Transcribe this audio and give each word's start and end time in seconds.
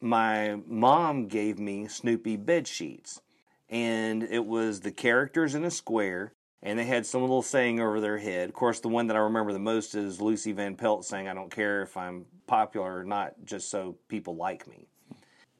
my 0.00 0.58
mom 0.66 1.26
gave 1.26 1.58
me 1.58 1.86
Snoopy 1.88 2.36
bed 2.36 2.66
sheets, 2.66 3.20
and 3.68 4.22
it 4.22 4.46
was 4.46 4.80
the 4.80 4.92
characters 4.92 5.54
in 5.54 5.64
a 5.64 5.70
square, 5.70 6.32
and 6.62 6.78
they 6.78 6.84
had 6.84 7.06
some 7.06 7.20
little 7.20 7.42
saying 7.42 7.80
over 7.80 8.00
their 8.00 8.18
head. 8.18 8.48
Of 8.48 8.54
course, 8.54 8.80
the 8.80 8.88
one 8.88 9.06
that 9.08 9.16
I 9.16 9.20
remember 9.20 9.52
the 9.52 9.58
most 9.58 9.94
is 9.94 10.20
Lucy 10.20 10.52
Van 10.52 10.76
Pelt 10.76 11.04
saying, 11.04 11.28
"I 11.28 11.34
don't 11.34 11.50
care 11.50 11.82
if 11.82 11.96
I'm 11.96 12.26
popular 12.46 12.98
or 12.98 13.04
not, 13.04 13.34
just 13.44 13.70
so 13.70 13.96
people 14.08 14.36
like 14.36 14.66
me." 14.66 14.86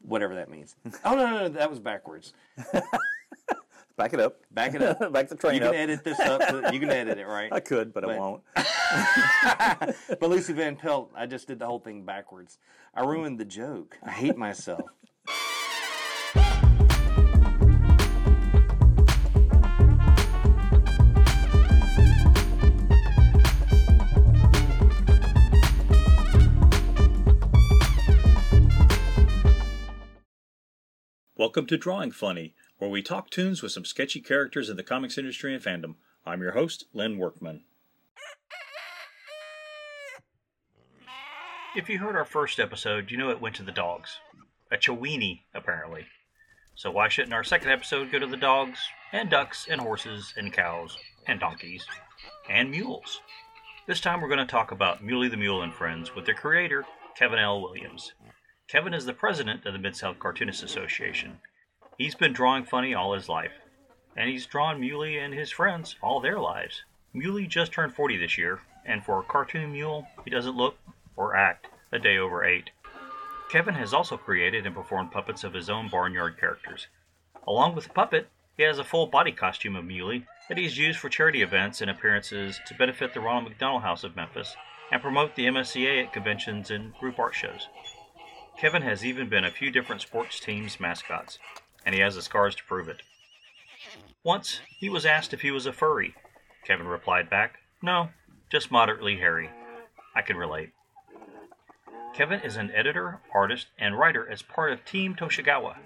Whatever 0.02 0.34
that 0.36 0.48
means. 0.48 0.76
oh 1.04 1.14
no, 1.14 1.26
no, 1.26 1.38
no, 1.38 1.48
that 1.50 1.70
was 1.70 1.78
backwards. 1.78 2.32
Back 4.00 4.14
it 4.14 4.20
up. 4.20 4.40
Back 4.50 4.74
it 4.74 4.80
up. 4.80 4.98
Back 5.12 5.28
the 5.28 5.34
train 5.36 5.56
You 5.56 5.60
can 5.60 5.68
up. 5.68 5.74
edit 5.74 6.04
this 6.04 6.18
up. 6.20 6.72
You 6.72 6.80
can 6.80 6.88
edit 6.88 7.18
it, 7.18 7.26
right? 7.26 7.52
I 7.52 7.60
could, 7.60 7.92
but, 7.92 8.08
I 8.08 8.18
won't. 8.18 8.42
but 8.56 10.22
Lucy 10.22 10.54
Van 10.54 10.74
Pelt, 10.74 11.10
I 11.14 11.26
just 11.26 11.46
did 11.46 11.58
the 11.58 11.66
whole 11.66 11.80
thing 11.80 12.06
backwards. 12.06 12.56
I 12.94 13.04
ruined 13.04 13.38
the 13.38 13.44
joke. 13.44 13.98
I 14.02 14.12
hate 14.12 14.38
myself. 14.38 14.88
Welcome 31.36 31.66
to 31.66 31.76
Drawing 31.76 32.12
Funny, 32.12 32.54
where 32.80 32.90
we 32.90 33.02
talk 33.02 33.28
tunes 33.28 33.62
with 33.62 33.72
some 33.72 33.84
sketchy 33.84 34.22
characters 34.22 34.70
in 34.70 34.76
the 34.78 34.82
comics 34.82 35.18
industry 35.18 35.54
and 35.54 35.62
fandom. 35.62 35.96
I'm 36.24 36.40
your 36.40 36.52
host, 36.52 36.86
Len 36.94 37.18
Workman. 37.18 37.64
If 41.76 41.90
you 41.90 41.98
heard 41.98 42.16
our 42.16 42.24
first 42.24 42.58
episode, 42.58 43.10
you 43.10 43.18
know 43.18 43.28
it 43.28 43.40
went 43.40 43.54
to 43.56 43.62
the 43.62 43.70
dogs. 43.70 44.18
A 44.72 44.78
Chowini, 44.78 45.42
apparently. 45.54 46.06
So 46.74 46.90
why 46.90 47.10
shouldn't 47.10 47.34
our 47.34 47.44
second 47.44 47.70
episode 47.70 48.10
go 48.10 48.18
to 48.18 48.26
the 48.26 48.38
dogs, 48.38 48.78
and 49.12 49.28
ducks, 49.28 49.68
and 49.70 49.78
horses, 49.78 50.32
and 50.38 50.50
cows, 50.50 50.96
and 51.26 51.38
donkeys, 51.38 51.84
and 52.48 52.70
mules? 52.70 53.20
This 53.86 54.00
time 54.00 54.22
we're 54.22 54.28
going 54.28 54.38
to 54.38 54.46
talk 54.46 54.72
about 54.72 55.04
Muley 55.04 55.28
the 55.28 55.36
Mule 55.36 55.62
and 55.62 55.74
Friends 55.74 56.14
with 56.14 56.24
their 56.24 56.34
creator, 56.34 56.86
Kevin 57.14 57.38
L. 57.38 57.60
Williams. 57.60 58.14
Kevin 58.68 58.94
is 58.94 59.04
the 59.04 59.12
president 59.12 59.66
of 59.66 59.74
the 59.74 59.78
Mid 59.78 59.94
South 59.94 60.18
Cartoonists 60.18 60.62
Association. 60.62 61.40
He's 62.00 62.14
been 62.14 62.32
drawing 62.32 62.64
funny 62.64 62.94
all 62.94 63.12
his 63.12 63.28
life, 63.28 63.52
and 64.16 64.30
he's 64.30 64.46
drawn 64.46 64.80
Muley 64.80 65.18
and 65.18 65.34
his 65.34 65.50
friends 65.50 65.96
all 66.00 66.18
their 66.18 66.40
lives. 66.40 66.82
Muley 67.12 67.46
just 67.46 67.72
turned 67.72 67.94
40 67.94 68.16
this 68.16 68.38
year, 68.38 68.60
and 68.86 69.04
for 69.04 69.20
a 69.20 69.22
cartoon 69.22 69.72
mule, 69.72 70.08
he 70.24 70.30
doesn't 70.30 70.56
look 70.56 70.78
or 71.14 71.36
act 71.36 71.66
a 71.92 71.98
day 71.98 72.16
over 72.16 72.42
eight. 72.42 72.70
Kevin 73.50 73.74
has 73.74 73.92
also 73.92 74.16
created 74.16 74.64
and 74.64 74.74
performed 74.74 75.12
puppets 75.12 75.44
of 75.44 75.52
his 75.52 75.68
own 75.68 75.90
barnyard 75.90 76.40
characters. 76.40 76.86
Along 77.46 77.74
with 77.74 77.84
the 77.84 77.90
puppet, 77.90 78.28
he 78.56 78.62
has 78.62 78.78
a 78.78 78.84
full 78.84 79.06
body 79.06 79.32
costume 79.32 79.76
of 79.76 79.84
Muley 79.84 80.24
that 80.48 80.56
he's 80.56 80.78
used 80.78 80.98
for 80.98 81.10
charity 81.10 81.42
events 81.42 81.82
and 81.82 81.90
appearances 81.90 82.60
to 82.66 82.74
benefit 82.74 83.12
the 83.12 83.20
Ronald 83.20 83.44
McDonald 83.44 83.82
House 83.82 84.04
of 84.04 84.16
Memphis 84.16 84.56
and 84.90 85.02
promote 85.02 85.36
the 85.36 85.44
MSCA 85.44 86.06
at 86.06 86.14
conventions 86.14 86.70
and 86.70 86.94
group 86.94 87.18
art 87.18 87.34
shows. 87.34 87.68
Kevin 88.58 88.80
has 88.80 89.04
even 89.04 89.28
been 89.28 89.44
a 89.44 89.50
few 89.50 89.70
different 89.70 90.00
sports 90.00 90.40
teams' 90.40 90.80
mascots, 90.80 91.38
and 91.84 91.94
he 91.94 92.00
has 92.00 92.14
the 92.14 92.22
scars 92.22 92.54
to 92.54 92.64
prove 92.64 92.88
it. 92.88 93.02
Once, 94.22 94.60
he 94.78 94.88
was 94.88 95.06
asked 95.06 95.32
if 95.32 95.40
he 95.40 95.50
was 95.50 95.66
a 95.66 95.72
furry. 95.72 96.14
Kevin 96.64 96.86
replied 96.86 97.30
back, 97.30 97.58
No, 97.82 98.10
just 98.50 98.70
moderately 98.70 99.16
hairy. 99.16 99.50
I 100.14 100.22
can 100.22 100.36
relate. 100.36 100.70
Kevin 102.14 102.40
is 102.40 102.56
an 102.56 102.70
editor, 102.74 103.20
artist, 103.32 103.68
and 103.78 103.98
writer 103.98 104.28
as 104.28 104.42
part 104.42 104.72
of 104.72 104.84
Team 104.84 105.14
Toshigawa, 105.14 105.76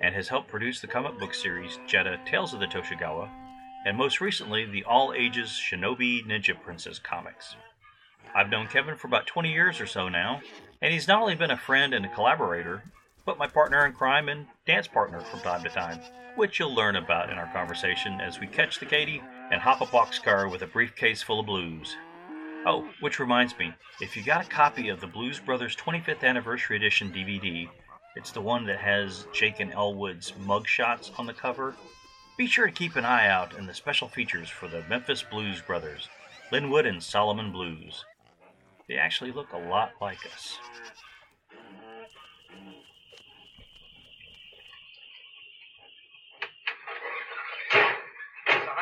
and 0.00 0.14
has 0.14 0.28
helped 0.28 0.48
produce 0.48 0.80
the 0.80 0.86
comic 0.86 1.18
book 1.18 1.34
series 1.34 1.78
Jetta 1.86 2.18
Tales 2.26 2.52
of 2.52 2.60
the 2.60 2.66
Toshigawa, 2.66 3.28
and 3.86 3.96
most 3.96 4.20
recently 4.20 4.64
the 4.64 4.82
all 4.84 5.12
ages 5.12 5.50
Shinobi 5.50 6.26
Ninja 6.26 6.60
Princess 6.60 6.98
comics. 6.98 7.54
I've 8.34 8.48
known 8.48 8.66
Kevin 8.66 8.96
for 8.96 9.06
about 9.06 9.26
20 9.26 9.52
years 9.52 9.80
or 9.80 9.86
so 9.86 10.08
now, 10.08 10.40
and 10.82 10.92
he's 10.92 11.06
not 11.06 11.20
only 11.20 11.36
been 11.36 11.50
a 11.50 11.56
friend 11.56 11.94
and 11.94 12.04
a 12.04 12.14
collaborator, 12.14 12.82
but 13.24 13.38
my 13.38 13.46
partner 13.46 13.86
in 13.86 13.92
crime 13.92 14.28
and 14.28 14.46
dance 14.66 14.86
partner 14.86 15.20
from 15.20 15.40
time 15.40 15.62
to 15.62 15.68
time, 15.68 16.00
which 16.36 16.58
you'll 16.58 16.74
learn 16.74 16.96
about 16.96 17.30
in 17.30 17.38
our 17.38 17.50
conversation 17.52 18.20
as 18.20 18.40
we 18.40 18.46
catch 18.46 18.78
the 18.78 18.86
Katy 18.86 19.22
and 19.50 19.60
hop 19.60 19.80
a 19.80 19.86
boxcar 19.86 20.50
with 20.50 20.62
a 20.62 20.66
briefcase 20.66 21.22
full 21.22 21.40
of 21.40 21.46
blues. 21.46 21.96
Oh, 22.66 22.88
which 23.00 23.18
reminds 23.18 23.58
me, 23.58 23.72
if 24.00 24.16
you 24.16 24.22
got 24.22 24.46
a 24.46 24.48
copy 24.48 24.88
of 24.88 25.00
the 25.00 25.06
Blues 25.06 25.38
Brothers 25.38 25.76
25th 25.76 26.24
Anniversary 26.24 26.76
Edition 26.76 27.12
DVD, 27.12 27.68
it's 28.16 28.30
the 28.30 28.40
one 28.40 28.64
that 28.66 28.78
has 28.78 29.26
Jake 29.32 29.60
and 29.60 29.72
Elwood's 29.72 30.32
mugshots 30.46 31.10
on 31.18 31.26
the 31.26 31.34
cover. 31.34 31.74
Be 32.38 32.46
sure 32.46 32.66
to 32.66 32.72
keep 32.72 32.96
an 32.96 33.04
eye 33.04 33.28
out 33.28 33.56
in 33.58 33.66
the 33.66 33.74
special 33.74 34.08
features 34.08 34.48
for 34.48 34.66
the 34.66 34.82
Memphis 34.88 35.22
Blues 35.22 35.60
Brothers, 35.60 36.08
Linwood 36.50 36.86
and 36.86 37.02
Solomon 37.02 37.52
Blues. 37.52 38.04
They 38.88 38.96
actually 38.96 39.32
look 39.32 39.52
a 39.52 39.58
lot 39.58 39.92
like 40.00 40.24
us. 40.32 40.58
It's 48.46 48.66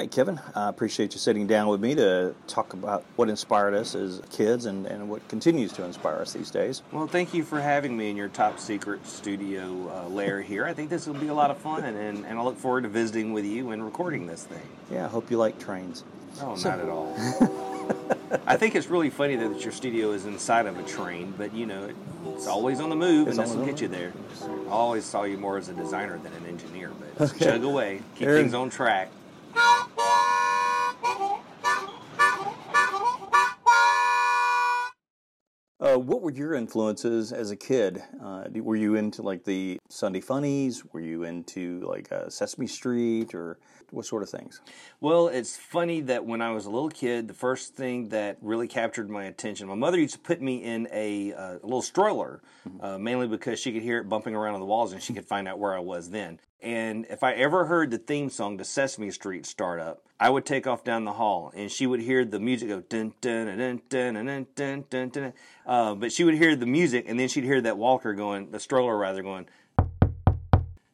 Right, 0.00 0.10
Kevin, 0.10 0.40
I 0.54 0.68
appreciate 0.68 1.12
you 1.12 1.18
sitting 1.18 1.46
down 1.46 1.68
with 1.68 1.80
me 1.80 1.94
to 1.96 2.34
talk 2.46 2.72
about 2.72 3.04
what 3.16 3.28
inspired 3.28 3.74
us 3.74 3.94
as 3.94 4.22
kids 4.30 4.64
and, 4.64 4.86
and 4.86 5.10
what 5.10 5.26
continues 5.28 5.72
to 5.72 5.84
inspire 5.84 6.16
us 6.16 6.32
these 6.32 6.50
days. 6.50 6.82
Well, 6.90 7.06
thank 7.06 7.34
you 7.34 7.44
for 7.44 7.60
having 7.60 7.96
me 7.96 8.08
in 8.08 8.16
your 8.16 8.28
top 8.28 8.58
secret 8.58 9.06
studio 9.06 9.90
uh, 9.92 10.08
lair 10.08 10.40
here. 10.40 10.64
I 10.64 10.72
think 10.72 10.88
this 10.88 11.06
will 11.06 11.14
be 11.14 11.28
a 11.28 11.34
lot 11.34 11.50
of 11.50 11.58
fun, 11.58 11.84
and, 11.84 12.24
and, 12.24 12.38
I 12.38 12.42
look 12.42 12.56
forward 12.56 12.84
to 12.84 12.88
visiting 12.88 13.34
with 13.34 13.44
you 13.44 13.72
and 13.72 13.84
recording 13.84 14.26
this 14.26 14.44
thing. 14.44 14.62
Yeah, 14.90 15.04
I 15.04 15.08
hope 15.08 15.30
you 15.30 15.36
like 15.36 15.58
trains. 15.58 16.04
Oh, 16.40 16.54
not 16.54 16.80
at 16.80 16.88
all. 16.88 17.14
I 18.46 18.56
think 18.56 18.76
it's 18.76 18.86
really 18.86 19.10
funny 19.10 19.36
that 19.36 19.62
your 19.62 19.72
studio 19.72 20.12
is 20.12 20.24
inside 20.24 20.64
of 20.64 20.78
a 20.78 20.82
train, 20.84 21.34
but 21.36 21.52
you 21.52 21.66
know, 21.66 21.90
it's 22.28 22.46
always 22.46 22.80
on 22.80 22.88
the 22.88 22.96
move, 22.96 23.28
It's 23.28 23.36
and 23.36 23.46
this 23.46 23.54
will 23.54 23.66
get 23.66 23.82
you 23.82 23.88
there. 23.88 24.14
I 24.42 24.70
always 24.70 25.04
saw 25.04 25.24
you 25.24 25.36
more 25.36 25.58
as 25.58 25.68
a 25.68 25.74
designer 25.74 26.18
than 26.18 26.32
an 26.32 26.46
engineer, 26.46 26.90
but 26.98 27.18
just 27.18 27.38
chug 27.38 27.64
away, 27.64 28.00
keep 28.14 28.28
There- 28.28 28.38
things 28.38 28.54
on 28.54 28.70
track. 28.70 29.10
Uh, 35.90 35.98
what 35.98 36.22
were 36.22 36.30
your 36.30 36.54
influences 36.54 37.32
as 37.32 37.50
a 37.50 37.56
kid? 37.56 38.00
Uh, 38.22 38.44
were 38.56 38.76
you 38.76 38.94
into 38.94 39.22
like 39.22 39.44
the 39.44 39.76
Sunday 39.88 40.20
Funnies? 40.20 40.84
Were 40.92 41.00
you 41.00 41.24
into 41.24 41.80
like 41.80 42.12
uh, 42.12 42.28
Sesame 42.28 42.68
Street 42.68 43.34
or 43.34 43.58
what 43.92 44.06
sort 44.06 44.22
of 44.22 44.30
things? 44.30 44.60
Well, 45.00 45.28
it's 45.28 45.56
funny 45.56 46.00
that 46.02 46.24
when 46.24 46.40
I 46.40 46.50
was 46.52 46.66
a 46.66 46.70
little 46.70 46.88
kid, 46.88 47.28
the 47.28 47.34
first 47.34 47.74
thing 47.74 48.08
that 48.10 48.38
really 48.40 48.68
captured 48.68 49.10
my 49.10 49.24
attention, 49.24 49.68
my 49.68 49.74
mother 49.74 49.98
used 49.98 50.14
to 50.14 50.20
put 50.20 50.40
me 50.40 50.62
in 50.62 50.88
a, 50.92 51.32
uh, 51.32 51.52
a 51.54 51.62
little 51.62 51.82
stroller, 51.82 52.40
uh, 52.80 52.98
mainly 52.98 53.26
because 53.26 53.58
she 53.58 53.72
could 53.72 53.82
hear 53.82 53.98
it 53.98 54.08
bumping 54.08 54.34
around 54.34 54.54
on 54.54 54.60
the 54.60 54.66
walls 54.66 54.92
and 54.92 55.02
she 55.02 55.12
could 55.12 55.26
find 55.26 55.48
out 55.48 55.58
where 55.58 55.74
I 55.74 55.80
was 55.80 56.10
then. 56.10 56.38
And 56.62 57.06
if 57.08 57.22
I 57.22 57.32
ever 57.32 57.64
heard 57.64 57.90
the 57.90 57.98
theme 57.98 58.28
song 58.28 58.58
to 58.58 58.64
Sesame 58.64 59.10
Street 59.10 59.46
start 59.46 59.80
up, 59.80 60.04
I 60.18 60.28
would 60.28 60.44
take 60.44 60.66
off 60.66 60.84
down 60.84 61.04
the 61.04 61.14
hall 61.14 61.52
and 61.56 61.70
she 61.70 61.86
would 61.86 62.00
hear 62.00 62.24
the 62.26 62.38
music 62.38 62.68
go 62.68 62.80
dun 62.80 63.14
dun 63.22 63.46
dun 63.46 63.80
dun 63.88 64.14
dun 64.14 64.26
dun 64.26 64.46
dun 64.54 64.84
dun. 64.90 65.08
dun. 65.08 65.32
Uh, 65.66 65.94
but 65.94 66.12
she 66.12 66.24
would 66.24 66.34
hear 66.34 66.54
the 66.54 66.66
music 66.66 67.06
and 67.08 67.18
then 67.18 67.28
she'd 67.28 67.44
hear 67.44 67.62
that 67.62 67.78
walker 67.78 68.12
going, 68.12 68.50
the 68.50 68.60
stroller 68.60 68.96
rather 68.98 69.22
going, 69.22 69.46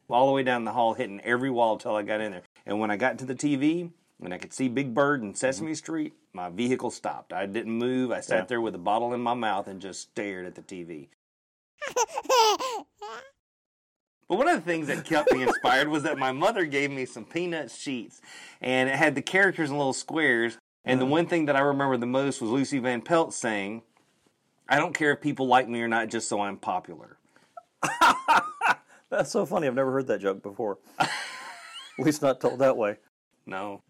all 0.09 0.27
the 0.27 0.31
way 0.31 0.43
down 0.43 0.63
the 0.63 0.71
hall, 0.71 0.93
hitting 0.93 1.19
every 1.21 1.49
wall 1.49 1.73
until 1.73 1.95
I 1.95 2.03
got 2.03 2.21
in 2.21 2.31
there. 2.31 2.43
And 2.67 2.79
when 2.79 2.91
I 2.91 2.97
got 2.97 3.17
to 3.19 3.25
the 3.25 3.33
TV 3.33 3.89
and 4.21 4.33
I 4.33 4.37
could 4.37 4.53
see 4.53 4.67
Big 4.67 4.93
Bird 4.93 5.23
and 5.23 5.35
Sesame 5.35 5.69
mm-hmm. 5.69 5.75
Street, 5.75 6.13
my 6.33 6.49
vehicle 6.49 6.91
stopped. 6.91 7.31
I 7.31 7.45
didn't 7.45 7.71
move. 7.71 8.11
I 8.11 8.19
sat 8.19 8.39
Yeah. 8.39 8.45
there 8.45 8.61
with 8.61 8.75
a 8.75 8.79
bottle 8.79 9.13
in 9.13 9.21
my 9.21 9.33
mouth 9.33 9.67
and 9.67 9.81
just 9.81 10.01
stared 10.01 10.45
at 10.45 10.55
the 10.55 10.61
TV. 10.61 11.07
But 14.27 14.39
one 14.39 14.49
of 14.49 14.55
the 14.55 14.69
things 14.69 14.87
that 14.87 15.05
kept 15.05 15.31
me 15.31 15.43
inspired 15.43 15.87
was 15.87 16.03
that 16.03 16.17
my 16.17 16.33
mother 16.33 16.65
gave 16.65 16.91
me 16.91 17.05
some 17.05 17.23
peanut 17.23 17.71
sheets, 17.71 18.19
and 18.59 18.89
it 18.89 18.95
had 18.97 19.15
the 19.15 19.21
characters 19.21 19.69
in 19.69 19.77
little 19.77 19.93
squares. 19.93 20.57
And 20.83 20.99
the 20.99 21.05
mm-hmm. 21.05 21.11
one 21.11 21.27
thing 21.27 21.45
that 21.45 21.55
I 21.55 21.61
remember 21.61 21.95
the 21.95 22.07
most 22.07 22.41
was 22.41 22.49
Lucy 22.49 22.79
Van 22.79 22.99
Pelt 22.99 23.33
saying, 23.33 23.83
"I 24.67 24.79
don't 24.79 24.93
care 24.93 25.13
if 25.13 25.21
people 25.21 25.47
like 25.47 25.69
me 25.69 25.81
or 25.81 25.87
not, 25.87 26.09
just 26.09 26.27
so 26.27 26.41
I'm 26.41 26.57
popular." 26.57 27.17
That's 29.09 29.31
so 29.31 29.45
funny. 29.45 29.65
I've 29.65 29.75
never 29.75 29.93
heard 29.93 30.07
that 30.07 30.19
joke 30.19 30.43
before. 30.43 30.77
At 31.99 32.05
least 32.05 32.21
not 32.21 32.39
told 32.39 32.59
that 32.59 32.77
way. 32.77 32.97
No, 33.45 33.81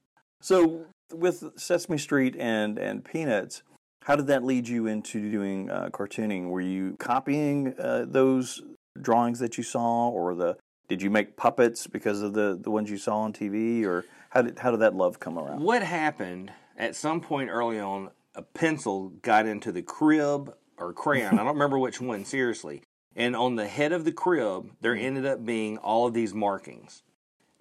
So 0.41 0.85
with 1.13 1.43
Sesame 1.57 1.97
Street 1.97 2.35
and 2.37 2.77
and 2.77 3.03
Peanuts, 3.03 3.63
How 4.03 4.15
did 4.15 4.27
that 4.27 4.43
lead 4.43 4.67
you 4.67 4.87
into 4.87 5.31
doing 5.31 5.69
uh, 5.69 5.89
cartooning? 5.91 6.49
Were 6.49 6.61
you 6.61 6.95
copying 6.99 7.73
uh, 7.79 8.05
those 8.07 8.61
drawings 9.01 9.39
that 9.39 9.57
you 9.57 9.63
saw, 9.63 10.09
or 10.09 10.35
the 10.35 10.57
did 10.87 11.01
you 11.01 11.09
make 11.09 11.35
puppets 11.35 11.87
because 11.87 12.21
of 12.21 12.33
the, 12.33 12.57
the 12.61 12.71
ones 12.71 12.89
you 12.89 12.97
saw 12.97 13.17
on 13.17 13.33
TV, 13.33 13.83
or 13.83 14.05
how 14.29 14.41
did 14.41 14.59
how 14.59 14.71
did 14.71 14.79
that 14.81 14.95
love 14.95 15.19
come 15.19 15.37
around? 15.37 15.61
What 15.61 15.83
happened 15.83 16.51
at 16.77 16.95
some 16.95 17.19
point 17.19 17.49
early 17.49 17.79
on? 17.79 18.11
A 18.35 18.43
pencil 18.43 19.09
got 19.23 19.47
into 19.47 19.71
the 19.71 19.81
crib 19.81 20.53
or 20.77 20.93
crayon. 20.93 21.33
I 21.33 21.37
don't 21.37 21.47
remember 21.55 21.79
which 21.79 21.99
one. 21.99 22.23
Seriously, 22.23 22.83
and 23.15 23.35
on 23.35 23.55
the 23.55 23.67
head 23.67 23.91
of 23.91 24.05
the 24.05 24.11
crib, 24.11 24.71
there 24.81 24.95
ended 24.95 25.25
up 25.25 25.43
being 25.43 25.77
all 25.79 26.05
of 26.05 26.13
these 26.13 26.33
markings. 26.33 27.01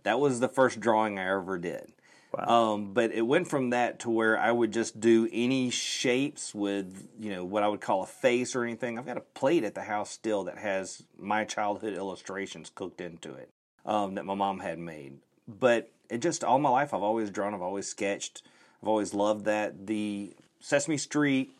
That 0.06 0.20
was 0.20 0.38
the 0.38 0.48
first 0.48 0.78
drawing 0.78 1.18
I 1.18 1.28
ever 1.32 1.58
did. 1.58 1.92
Wow. 2.32 2.74
Um, 2.74 2.92
but 2.92 3.10
it 3.10 3.22
went 3.22 3.48
from 3.48 3.70
that 3.70 3.98
to 4.00 4.10
where 4.10 4.38
I 4.38 4.52
would 4.52 4.72
just 4.72 5.00
do 5.00 5.28
any 5.32 5.68
shapes 5.70 6.54
with, 6.54 7.08
you 7.18 7.32
know, 7.32 7.44
what 7.44 7.64
I 7.64 7.68
would 7.68 7.80
call 7.80 8.04
a 8.04 8.06
face 8.06 8.54
or 8.54 8.62
anything. 8.62 9.00
I've 9.00 9.04
got 9.04 9.16
a 9.16 9.20
plate 9.34 9.64
at 9.64 9.74
the 9.74 9.82
house 9.82 10.10
still 10.12 10.44
that 10.44 10.58
has 10.58 11.02
my 11.18 11.42
childhood 11.42 11.94
illustrations 11.94 12.70
cooked 12.72 13.00
into 13.00 13.34
it 13.34 13.50
um, 13.84 14.14
that 14.14 14.24
my 14.24 14.34
mom 14.34 14.60
had 14.60 14.78
made. 14.78 15.18
But 15.48 15.90
it 16.08 16.18
just 16.18 16.44
all 16.44 16.60
my 16.60 16.70
life 16.70 16.94
I've 16.94 17.02
always 17.02 17.30
drawn. 17.30 17.52
I've 17.52 17.60
always 17.60 17.88
sketched. 17.88 18.42
I've 18.80 18.88
always 18.88 19.12
loved 19.12 19.44
that. 19.46 19.88
The 19.88 20.36
Sesame 20.60 20.98
Street, 20.98 21.50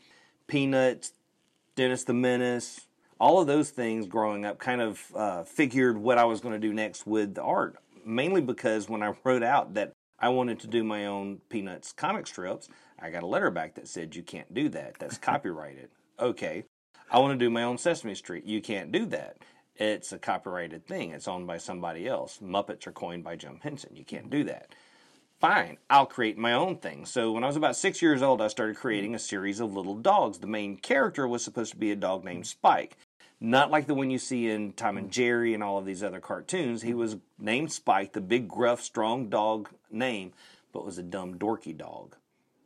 Peanuts, 0.47 1.11
Dennis 1.75 2.05
the 2.05 2.15
Menace, 2.15 2.83
all 3.19 3.41
of 3.41 3.49
those 3.49 3.71
things 3.71 4.07
growing 4.07 4.45
up 4.45 4.61
kind 4.61 4.81
of 4.81 5.03
uh, 5.17 5.43
figured 5.43 5.99
what 5.99 6.17
I 6.17 6.27
was 6.27 6.41
going 6.41 6.55
to 6.55 6.61
do 6.61 6.73
next 6.73 7.09
with 7.09 7.35
the 7.35 7.43
art. 7.43 7.77
Mainly 8.07 8.41
because 8.41 8.89
when 8.89 9.03
I 9.03 9.13
wrote 9.25 9.43
out 9.43 9.75
that 9.75 9.93
I 10.19 10.31
wanted 10.31 10.61
to 10.61 10.67
do 10.67 10.83
my 10.83 11.07
own 11.07 11.41
Peanuts 11.49 11.93
comic 11.93 12.27
strips. 12.27 12.69
I 12.99 13.11
got 13.11 13.23
a 13.23 13.27
letter 13.27 13.51
back 13.51 13.75
that 13.75 13.89
said, 13.89 14.17
You 14.17 14.23
can't 14.23 14.53
do 14.53 14.69
that. 14.71 14.95
That's 14.99 15.19
copyrighted. 15.19 15.91
Okay. 16.19 16.65
I 17.11 17.19
want 17.19 17.39
to 17.39 17.45
do 17.45 17.51
my 17.51 17.63
own 17.63 17.79
Sesame 17.79 18.15
Street. 18.15 18.45
You 18.45 18.61
can't 18.61 18.91
do 18.91 19.07
that. 19.07 19.37
It's 19.77 20.13
a 20.13 20.19
copyrighted 20.19 20.87
thing. 20.87 21.11
It's 21.11 21.29
owned 21.29 21.47
by 21.47 21.59
somebody 21.59 22.09
else. 22.09 22.39
Muppets 22.43 22.87
are 22.87 22.93
coined 22.93 23.23
by 23.23 23.37
Jim 23.37 23.61
Henson. 23.63 23.95
You 23.95 24.05
can't 24.05 24.31
do 24.31 24.43
that. 24.45 24.75
Fine, 25.39 25.77
I'll 25.91 26.07
create 26.07 26.39
my 26.39 26.55
own 26.55 26.79
thing. 26.79 27.05
So 27.05 27.31
when 27.31 27.45
I 27.45 27.47
was 27.47 27.57
about 27.57 27.77
six 27.77 28.01
years 28.01 28.23
old, 28.23 28.41
I 28.41 28.49
started 28.49 28.77
creating 28.77 29.15
a 29.15 29.19
series 29.19 29.61
of 29.61 29.75
little 29.75 29.95
dogs. 29.95 30.39
The 30.39 30.47
main 30.47 30.79
character 30.79 31.29
was 31.29 31.45
supposed 31.45 31.73
to 31.73 31.79
be 31.79 31.91
a 31.91 31.97
dog 31.97 32.25
named 32.25 32.47
Spike 32.47 32.97
not 33.41 33.71
like 33.71 33.87
the 33.87 33.95
one 33.95 34.11
you 34.11 34.19
see 34.19 34.49
in 34.49 34.73
Tom 34.73 34.97
and 34.97 35.11
Jerry 35.11 35.53
and 35.55 35.63
all 35.63 35.79
of 35.79 35.85
these 35.85 36.03
other 36.03 36.21
cartoons. 36.21 36.83
He 36.83 36.95
was 36.95 37.17
named 37.39 37.73
Spike, 37.73 38.13
the 38.13 38.21
big, 38.21 38.49
gruff, 38.49 38.83
strong 38.83 39.29
dog 39.29 39.69
name, 39.91 40.33
but 40.73 40.85
was 40.85 40.99
a 40.99 41.03
dumb, 41.03 41.39
dorky 41.39 41.77
dog 41.77 42.17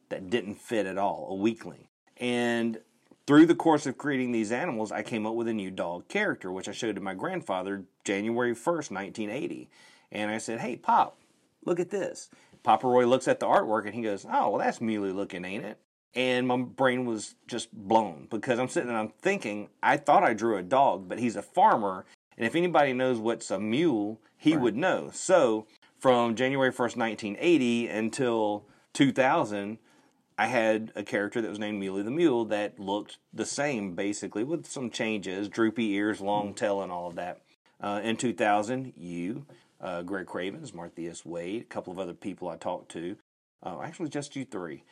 that 0.09 0.31
didn't 0.31 0.57
fit 0.57 0.87
at 0.87 0.99
all, 0.99 1.29
a 1.31 1.35
weakling. 1.35 1.89
And 2.17 2.81
through 3.27 3.47
the 3.47 3.55
course 3.55 3.87
of 3.87 3.99
creating 3.99 4.33
these 4.33 4.53
animals, 4.53 4.93
I 4.93 5.03
came 5.03 5.27
up 5.27 5.35
with 5.35 5.49
a 5.49 5.53
new 5.53 5.71
dog 5.71 6.09
character, 6.09 6.53
which 6.53 6.69
I 6.69 6.73
showed 6.73 6.97
to 6.97 7.01
my 7.01 7.15
grandfather 7.15 7.85
January 8.05 8.55
1st, 8.55 8.91
1980. 8.91 9.71
And 10.13 10.31
I 10.31 10.39
said, 10.39 10.61
Hey, 10.61 10.77
Pop, 10.77 11.19
look 11.65 11.81
at 11.81 11.91
this. 11.91 12.29
Papa 12.63 12.87
Roy 12.87 13.07
looks 13.07 13.29
at 13.29 13.41
the 13.41 13.47
artwork 13.47 13.87
and 13.87 13.95
he 13.95 14.03
goes, 14.03 14.25
Oh, 14.25 14.51
well, 14.51 14.59
that's 14.59 14.81
muley 14.81 15.13
looking, 15.13 15.45
ain't 15.45 15.65
it? 15.65 15.79
And 16.15 16.47
my 16.47 16.57
brain 16.57 17.05
was 17.05 17.35
just 17.47 17.73
blown 17.73 18.27
because 18.31 18.59
I'm 18.59 18.69
sitting 18.69 18.89
and 18.89 18.99
I'm 18.99 19.13
thinking, 19.21 19.69
I 19.83 19.97
thought 19.97 20.25
I 20.25 20.35
drew 20.35 20.57
a 20.57 20.63
dog, 20.63 21.09
but 21.09 21.19
he's 21.19 21.37
a 21.37 21.43
farmer, 21.43 22.05
and 22.37 22.47
if 22.47 22.55
anybody 22.55 22.93
knows 22.93 23.19
what's 23.19 23.51
a 23.51 23.59
mule, 23.59 24.21
he 24.37 24.55
right. 24.55 24.63
would 24.63 24.77
know. 24.77 25.11
So 25.13 25.67
from 25.99 26.35
January 26.35 26.73
1st, 26.73 26.97
1980 26.97 27.89
until 27.89 28.65
2000, 28.95 29.79
I 30.39 30.47
had 30.47 30.91
a 30.97 31.03
character 31.03 31.43
that 31.43 31.51
was 31.51 31.59
named 31.59 31.79
Muley 31.79 32.03
the 32.03 32.11
Mule 32.11 32.47
that 32.47 32.81
looked 32.81 33.19
the 33.33 33.45
same 33.45 33.95
basically 33.95 34.43
with 34.43 34.67
some 34.67 34.89
changes, 34.89 35.51
droopy 35.51 35.91
ears, 35.93 36.23
long 36.23 36.55
tail, 36.55 36.81
and 36.81 36.91
all 36.91 37.09
of 37.09 37.17
that. 37.17 37.43
Uh, 37.79 38.01
in 38.03 38.17
2000, 38.17 38.95
you, 38.97 39.45
uh, 39.83 40.01
Greg 40.01 40.27
Cravens, 40.27 40.73
Marthias 40.73 41.27
Wade, 41.27 41.63
a 41.63 41.65
couple 41.67 41.93
of 41.93 41.99
other 41.99 42.15
people 42.15 42.49
I 42.49 42.57
talked 42.57 42.91
to, 42.93 43.17
uh, 43.63 43.81
actually 43.83 44.09
just 44.09 44.35
you 44.35 44.47
three. 44.47 44.83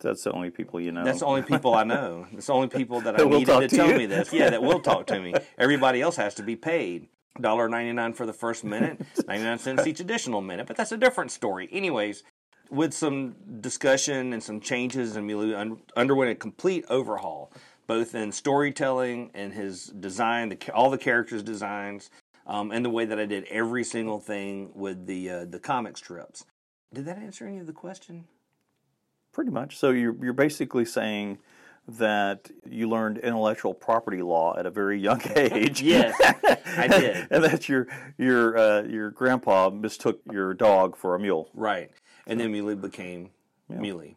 That's 0.00 0.24
the 0.24 0.32
only 0.32 0.50
people 0.50 0.80
you 0.80 0.92
know. 0.92 1.04
That's 1.04 1.20
the 1.20 1.26
only 1.26 1.42
people 1.42 1.74
I 1.74 1.84
know. 1.84 2.26
It's 2.32 2.46
the 2.46 2.52
only 2.52 2.68
people 2.68 3.00
that 3.02 3.20
I 3.20 3.24
needed 3.24 3.46
to, 3.46 3.68
to 3.68 3.76
tell 3.76 3.96
me 3.96 4.06
this. 4.06 4.32
Yeah, 4.32 4.50
that 4.50 4.62
will 4.62 4.80
talk 4.80 5.06
to 5.06 5.20
me. 5.20 5.34
Everybody 5.58 6.00
else 6.00 6.16
has 6.16 6.34
to 6.34 6.42
be 6.42 6.56
paid. 6.56 7.08
$1.99 7.40 8.14
for 8.14 8.26
the 8.26 8.32
first 8.32 8.62
minute, 8.62 9.00
99 9.26 9.58
cents 9.58 9.86
each 9.86 9.98
additional 9.98 10.40
minute. 10.40 10.66
But 10.66 10.76
that's 10.76 10.92
a 10.92 10.96
different 10.96 11.32
story. 11.32 11.68
Anyways, 11.72 12.22
with 12.70 12.94
some 12.94 13.34
discussion 13.60 14.32
and 14.32 14.42
some 14.42 14.60
changes, 14.60 15.16
and 15.16 15.26
Muley 15.26 15.54
underwent 15.96 16.30
a 16.30 16.34
complete 16.34 16.84
overhaul, 16.88 17.52
both 17.86 18.14
in 18.14 18.30
storytelling 18.32 19.30
and 19.34 19.52
his 19.52 19.86
design, 19.86 20.50
the, 20.50 20.72
all 20.72 20.90
the 20.90 20.98
characters' 20.98 21.42
designs, 21.42 22.10
um, 22.46 22.70
and 22.70 22.84
the 22.84 22.90
way 22.90 23.04
that 23.04 23.18
I 23.18 23.26
did 23.26 23.44
every 23.44 23.84
single 23.84 24.20
thing 24.20 24.70
with 24.74 25.06
the 25.06 25.30
uh, 25.30 25.44
the 25.46 25.58
comic 25.58 25.96
strips. 25.96 26.44
Did 26.92 27.06
that 27.06 27.18
answer 27.18 27.46
any 27.46 27.58
of 27.58 27.66
the 27.66 27.72
question? 27.72 28.26
Pretty 29.34 29.50
much. 29.50 29.76
So 29.76 29.90
you're 29.90 30.16
you're 30.22 30.32
basically 30.32 30.84
saying 30.84 31.38
that 31.86 32.50
you 32.68 32.88
learned 32.88 33.18
intellectual 33.18 33.74
property 33.74 34.22
law 34.22 34.56
at 34.56 34.64
a 34.64 34.70
very 34.70 34.98
young 34.98 35.20
age. 35.36 35.82
yes, 35.82 36.14
I 36.76 36.88
did. 36.88 37.26
and 37.30 37.44
that 37.44 37.68
your 37.68 37.88
your 38.16 38.56
uh, 38.56 38.82
your 38.82 39.10
grandpa 39.10 39.70
mistook 39.70 40.20
your 40.30 40.54
dog 40.54 40.96
for 40.96 41.14
a 41.14 41.18
mule. 41.18 41.50
Right, 41.52 41.90
and 42.26 42.40
then 42.40 42.52
Muley 42.52 42.76
became 42.76 43.30
yeah. 43.68 43.78
Muley. 43.78 44.16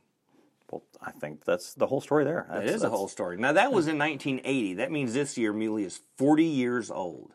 Well, 0.71 0.83
I 1.01 1.11
think 1.11 1.45
that's 1.45 1.73
the 1.73 1.87
whole 1.87 2.01
story 2.01 2.25
there. 2.25 2.45
That's, 2.49 2.65
that 2.65 2.75
is 2.75 2.81
the 2.81 2.89
whole 2.89 3.07
story. 3.07 3.37
Now 3.37 3.53
that 3.53 3.71
was 3.71 3.87
in 3.87 3.97
1980. 3.97 4.75
That 4.75 4.91
means 4.91 5.13
this 5.13 5.37
year 5.37 5.53
Muley 5.53 5.85
is 5.85 6.01
40 6.17 6.43
years 6.43 6.91
old. 6.91 7.31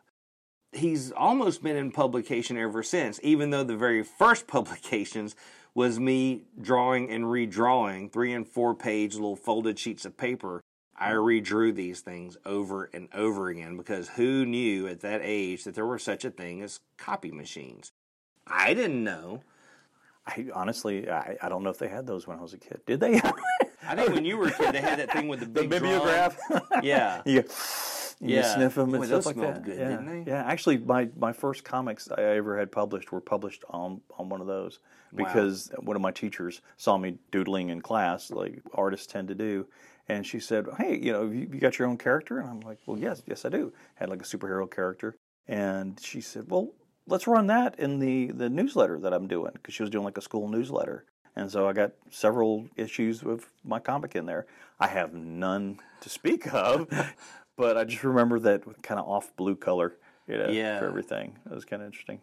He's 0.71 1.11
almost 1.11 1.61
been 1.61 1.75
in 1.75 1.91
publication 1.91 2.57
ever 2.57 2.81
since, 2.81 3.19
even 3.23 3.49
though 3.49 3.63
the 3.63 3.75
very 3.75 4.03
first 4.03 4.47
publications 4.47 5.35
was 5.75 5.99
me 5.99 6.43
drawing 6.61 7.09
and 7.09 7.25
redrawing 7.25 8.11
three 8.11 8.33
and 8.33 8.47
four 8.47 8.75
page 8.75 9.15
little 9.15 9.35
folded 9.35 9.79
sheets 9.79 10.05
of 10.05 10.17
paper. 10.17 10.61
I 10.95 11.11
redrew 11.11 11.73
these 11.73 12.01
things 12.01 12.37
over 12.45 12.89
and 12.93 13.09
over 13.13 13.49
again 13.49 13.77
because 13.77 14.09
who 14.09 14.45
knew 14.45 14.87
at 14.87 15.01
that 15.01 15.21
age 15.23 15.63
that 15.63 15.73
there 15.73 15.85
were 15.85 15.99
such 15.99 16.23
a 16.23 16.29
thing 16.29 16.61
as 16.61 16.79
copy 16.97 17.31
machines? 17.31 17.91
I 18.45 18.73
didn't 18.73 19.03
know. 19.03 19.41
I 20.25 20.47
honestly, 20.53 21.09
I, 21.09 21.37
I 21.41 21.49
don't 21.49 21.63
know 21.63 21.71
if 21.71 21.79
they 21.79 21.87
had 21.87 22.05
those 22.05 22.27
when 22.27 22.37
I 22.37 22.41
was 22.41 22.53
a 22.53 22.57
kid. 22.57 22.81
Did 22.85 22.99
they? 22.99 23.19
I 23.85 23.95
think 23.95 24.13
when 24.13 24.23
you 24.23 24.37
were 24.37 24.47
a 24.47 24.51
kid, 24.51 24.73
they 24.73 24.81
had 24.81 24.99
that 24.99 25.11
thing 25.11 25.27
with 25.27 25.41
the 25.41 25.45
big 25.47 25.69
the 25.69 25.79
mimeograph. 25.79 26.37
yeah. 26.83 27.21
yeah. 27.25 27.41
You 28.19 28.35
yeah. 28.37 28.55
sniff 28.55 28.75
them 28.75 28.93
and 28.93 29.01
Boy, 29.01 29.07
stuff 29.07 29.25
like 29.25 29.35
that. 29.37 29.63
Good, 29.63 29.77
yeah. 29.77 30.23
Yeah, 30.25 30.43
actually, 30.43 30.77
my, 30.77 31.09
my 31.17 31.33
first 31.33 31.63
comics 31.63 32.09
I 32.09 32.21
ever 32.21 32.57
had 32.57 32.71
published 32.71 33.11
were 33.11 33.21
published 33.21 33.63
on 33.69 34.01
on 34.17 34.29
one 34.29 34.41
of 34.41 34.47
those 34.47 34.79
because 35.15 35.69
wow. 35.71 35.83
one 35.83 35.95
of 35.95 36.01
my 36.01 36.11
teachers 36.11 36.61
saw 36.77 36.97
me 36.97 37.17
doodling 37.31 37.69
in 37.69 37.81
class, 37.81 38.31
like 38.31 38.61
artists 38.73 39.07
tend 39.07 39.27
to 39.27 39.35
do, 39.35 39.67
and 40.07 40.25
she 40.25 40.39
said, 40.39 40.67
"Hey, 40.77 40.97
you 40.97 41.11
know, 41.11 41.25
you, 41.25 41.49
you 41.51 41.59
got 41.59 41.79
your 41.79 41.87
own 41.87 41.97
character?" 41.97 42.39
And 42.39 42.49
I'm 42.49 42.59
like, 42.61 42.79
"Well, 42.85 42.97
yes, 42.97 43.21
yes, 43.25 43.45
I 43.45 43.49
do." 43.49 43.73
Had 43.95 44.09
like 44.09 44.21
a 44.21 44.25
superhero 44.25 44.69
character, 44.69 45.15
and 45.47 45.99
she 45.99 46.21
said, 46.21 46.49
"Well, 46.49 46.71
let's 47.07 47.27
run 47.27 47.47
that 47.47 47.79
in 47.79 47.99
the 47.99 48.27
the 48.31 48.49
newsletter 48.49 48.99
that 48.99 49.13
I'm 49.13 49.27
doing," 49.27 49.51
because 49.53 49.73
she 49.73 49.83
was 49.83 49.89
doing 49.89 50.05
like 50.05 50.17
a 50.17 50.21
school 50.21 50.47
newsletter. 50.47 51.05
And 51.35 51.51
so 51.51 51.67
I 51.67 51.73
got 51.73 51.93
several 52.11 52.67
issues 52.75 53.23
with 53.23 53.49
my 53.63 53.79
comic 53.79 54.15
in 54.15 54.25
there. 54.27 54.45
I 54.79 54.87
have 54.87 55.13
none 55.13 55.79
to 56.01 56.09
speak 56.09 56.53
of, 56.53 56.87
but 57.57 57.77
I 57.77 57.83
just 57.83 58.03
remember 58.03 58.39
that 58.39 58.63
kind 58.81 58.99
of 58.99 59.07
off 59.07 59.35
blue 59.35 59.55
color, 59.55 59.95
you 60.27 60.37
know, 60.37 60.49
yeah. 60.49 60.79
for 60.79 60.85
everything. 60.85 61.37
It 61.45 61.53
was 61.53 61.65
kind 61.65 61.81
of 61.81 61.87
interesting. 61.87 62.21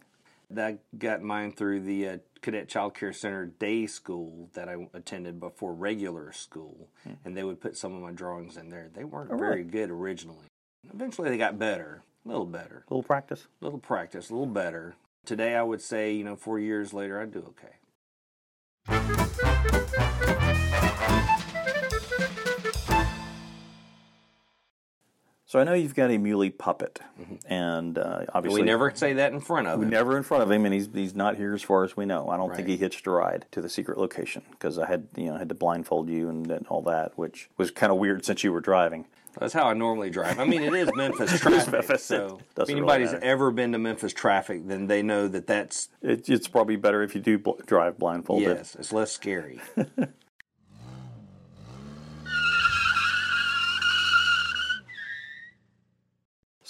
That 0.50 0.78
got 0.98 1.22
mine 1.22 1.52
through 1.52 1.80
the 1.80 2.08
uh, 2.08 2.18
Cadet 2.42 2.68
Child 2.68 2.94
Care 2.94 3.12
Center 3.12 3.46
day 3.46 3.86
school 3.86 4.50
that 4.54 4.68
I 4.68 4.88
attended 4.94 5.38
before 5.38 5.72
regular 5.72 6.32
school, 6.32 6.88
hmm. 7.04 7.12
and 7.24 7.36
they 7.36 7.44
would 7.44 7.60
put 7.60 7.76
some 7.76 7.94
of 7.94 8.02
my 8.02 8.10
drawings 8.10 8.56
in 8.56 8.68
there. 8.68 8.90
They 8.92 9.04
weren't 9.04 9.30
oh, 9.30 9.36
very 9.36 9.58
really? 9.58 9.70
good 9.70 9.90
originally. 9.90 10.46
Eventually, 10.92 11.30
they 11.30 11.38
got 11.38 11.58
better, 11.58 12.02
a 12.24 12.28
little 12.28 12.46
better. 12.46 12.84
A 12.88 12.94
little 12.94 13.04
practice. 13.04 13.46
A 13.60 13.64
little 13.64 13.78
practice, 13.78 14.30
a 14.30 14.32
little 14.32 14.46
better. 14.46 14.96
Today, 15.24 15.54
I 15.54 15.62
would 15.62 15.82
say, 15.82 16.12
you 16.14 16.24
know, 16.24 16.34
four 16.34 16.58
years 16.58 16.92
later, 16.92 17.20
I 17.20 17.26
do 17.26 17.54
okay. 18.88 20.08
So 25.50 25.58
I 25.58 25.64
know 25.64 25.74
you've 25.74 25.96
got 25.96 26.12
a 26.12 26.16
muley 26.16 26.50
puppet, 26.50 27.00
mm-hmm. 27.20 27.52
and 27.52 27.98
uh, 27.98 28.24
obviously 28.32 28.60
we 28.60 28.66
never 28.66 28.94
say 28.94 29.14
that 29.14 29.32
in 29.32 29.40
front 29.40 29.66
of 29.66 29.82
him. 29.82 29.90
Never 29.90 30.16
in 30.16 30.22
front 30.22 30.44
of 30.44 30.50
him, 30.52 30.64
and 30.64 30.72
he's 30.72 30.88
he's 30.94 31.16
not 31.16 31.34
here 31.34 31.54
as 31.54 31.60
far 31.60 31.82
as 31.82 31.96
we 31.96 32.06
know. 32.06 32.28
I 32.28 32.36
don't 32.36 32.50
right. 32.50 32.56
think 32.56 32.68
he 32.68 32.76
hitched 32.76 33.04
a 33.08 33.10
ride 33.10 33.46
to 33.50 33.60
the 33.60 33.68
secret 33.68 33.98
location 33.98 34.42
because 34.52 34.78
I 34.78 34.86
had 34.86 35.08
you 35.16 35.24
know 35.24 35.38
had 35.38 35.48
to 35.48 35.56
blindfold 35.56 36.08
you 36.08 36.28
and, 36.28 36.48
and 36.52 36.64
all 36.68 36.82
that, 36.82 37.18
which 37.18 37.50
was 37.56 37.72
kind 37.72 37.90
of 37.90 37.98
weird 37.98 38.24
since 38.24 38.44
you 38.44 38.52
were 38.52 38.60
driving. 38.60 39.06
That's 39.40 39.52
how 39.52 39.66
I 39.66 39.74
normally 39.74 40.10
drive. 40.10 40.38
I 40.38 40.44
mean, 40.44 40.62
it 40.62 40.72
is 40.72 40.88
Memphis 40.94 41.40
traffic. 41.40 41.72
Memphis, 41.72 42.04
so 42.04 42.38
if 42.56 42.70
anybody's 42.70 43.12
really 43.12 43.24
ever 43.24 43.50
been 43.50 43.72
to 43.72 43.78
Memphis 43.78 44.12
traffic, 44.12 44.68
then 44.68 44.86
they 44.86 45.02
know 45.02 45.26
that 45.26 45.48
that's. 45.48 45.88
It, 46.00 46.28
it's 46.28 46.46
probably 46.46 46.76
better 46.76 47.02
if 47.02 47.16
you 47.16 47.20
do 47.20 47.38
bl- 47.38 47.58
drive 47.66 47.98
blindfolded. 47.98 48.56
Yes, 48.56 48.76
it's 48.76 48.92
less 48.92 49.10
scary. 49.10 49.60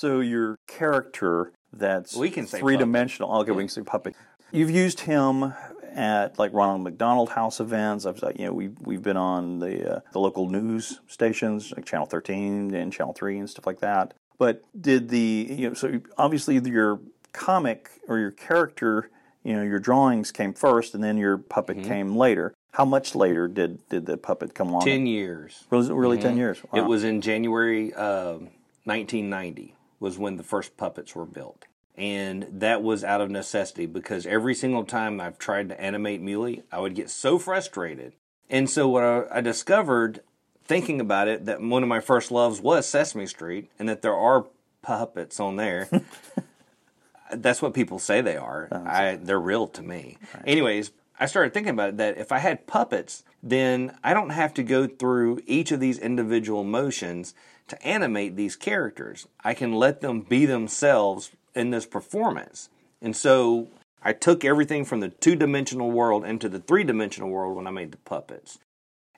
So 0.00 0.20
your 0.20 0.58
character 0.66 1.52
that's 1.74 2.16
We 2.16 2.30
can 2.30 2.46
say 2.46 2.58
three 2.58 2.78
dimensional. 2.78 3.30
Okay, 3.40 3.50
we 3.50 3.64
can 3.64 3.68
say 3.68 3.82
puppet. 3.82 4.14
You've 4.50 4.70
used 4.70 5.00
him 5.00 5.52
at 5.94 6.38
like 6.38 6.54
Ronald 6.54 6.82
McDonald 6.82 7.28
House 7.28 7.60
events. 7.60 8.06
I've 8.06 8.18
you 8.36 8.46
know 8.46 8.54
we 8.54 8.70
we've 8.80 9.02
been 9.02 9.18
on 9.18 9.58
the 9.58 9.96
uh, 9.96 10.00
the 10.12 10.18
local 10.18 10.48
news 10.48 11.00
stations 11.06 11.74
like 11.76 11.84
Channel 11.84 12.06
13 12.06 12.74
and 12.74 12.90
Channel 12.90 13.12
3 13.12 13.40
and 13.40 13.50
stuff 13.50 13.66
like 13.66 13.80
that. 13.80 14.14
But 14.38 14.64
did 14.80 15.10
the 15.10 15.46
you 15.50 15.68
know 15.68 15.74
so 15.74 16.00
obviously 16.16 16.58
your 16.58 16.98
comic 17.34 17.90
or 18.08 18.18
your 18.18 18.30
character 18.30 19.10
you 19.44 19.54
know 19.54 19.62
your 19.62 19.78
drawings 19.78 20.32
came 20.32 20.54
first 20.54 20.94
and 20.94 21.04
then 21.04 21.18
your 21.18 21.36
puppet 21.36 21.76
Mm-hmm. 21.76 21.88
came 21.88 22.16
later. 22.16 22.54
How 22.72 22.86
much 22.86 23.14
later 23.14 23.48
did 23.48 23.86
did 23.90 24.06
the 24.06 24.16
puppet 24.16 24.54
come 24.54 24.70
along? 24.70 24.86
10 24.86 25.06
years. 25.06 25.66
Was 25.68 25.90
it 25.90 25.94
really 25.94 26.16
ten 26.18 26.38
years? 26.38 26.62
It 26.72 26.86
was 26.86 27.04
in 27.04 27.20
January 27.20 27.92
uh, 27.92 28.38
1990 28.84 29.74
was 30.00 30.18
when 30.18 30.36
the 30.36 30.42
first 30.42 30.76
puppets 30.76 31.14
were 31.14 31.26
built. 31.26 31.66
And 31.96 32.48
that 32.50 32.82
was 32.82 33.04
out 33.04 33.20
of 33.20 33.30
necessity 33.30 33.84
because 33.84 34.26
every 34.26 34.54
single 34.54 34.84
time 34.84 35.20
I've 35.20 35.38
tried 35.38 35.68
to 35.68 35.80
animate 35.80 36.22
Muley, 36.22 36.62
I 36.72 36.80
would 36.80 36.94
get 36.94 37.10
so 37.10 37.38
frustrated. 37.38 38.14
And 38.48 38.68
so 38.68 38.88
what 38.88 39.04
I, 39.04 39.24
I 39.30 39.40
discovered, 39.42 40.20
thinking 40.64 41.00
about 41.00 41.28
it, 41.28 41.44
that 41.44 41.60
one 41.60 41.82
of 41.82 41.88
my 41.88 42.00
first 42.00 42.30
loves 42.30 42.60
was 42.60 42.88
Sesame 42.88 43.26
Street, 43.26 43.70
and 43.78 43.88
that 43.88 44.00
there 44.02 44.16
are 44.16 44.46
puppets 44.82 45.38
on 45.38 45.56
there. 45.56 45.88
That's 47.32 47.62
what 47.62 47.74
people 47.74 47.98
say 47.98 48.22
they 48.22 48.36
are. 48.36 48.68
I, 48.72 49.16
they're 49.16 49.38
real 49.38 49.68
to 49.68 49.82
me. 49.82 50.16
Anyways, 50.44 50.90
I 51.20 51.26
started 51.26 51.52
thinking 51.52 51.74
about 51.74 51.90
it 51.90 51.96
that 51.98 52.16
if 52.16 52.32
I 52.32 52.38
had 52.38 52.66
puppets, 52.66 53.24
then 53.42 53.94
I 54.02 54.14
don't 54.14 54.30
have 54.30 54.54
to 54.54 54.62
go 54.62 54.86
through 54.86 55.42
each 55.46 55.70
of 55.70 55.78
these 55.78 55.98
individual 55.98 56.64
motions 56.64 57.34
to 57.68 57.80
animate 57.86 58.36
these 58.36 58.56
characters. 58.56 59.28
I 59.44 59.52
can 59.52 59.74
let 59.74 60.00
them 60.00 60.22
be 60.22 60.46
themselves 60.46 61.30
in 61.54 61.70
this 61.70 61.84
performance. 61.84 62.70
And 63.02 63.14
so 63.14 63.68
I 64.02 64.14
took 64.14 64.46
everything 64.46 64.86
from 64.86 65.00
the 65.00 65.10
two 65.10 65.36
dimensional 65.36 65.90
world 65.90 66.24
into 66.24 66.48
the 66.48 66.58
three 66.58 66.84
dimensional 66.84 67.28
world 67.28 67.54
when 67.54 67.66
I 67.66 67.70
made 67.70 67.92
the 67.92 67.98
puppets. 67.98 68.58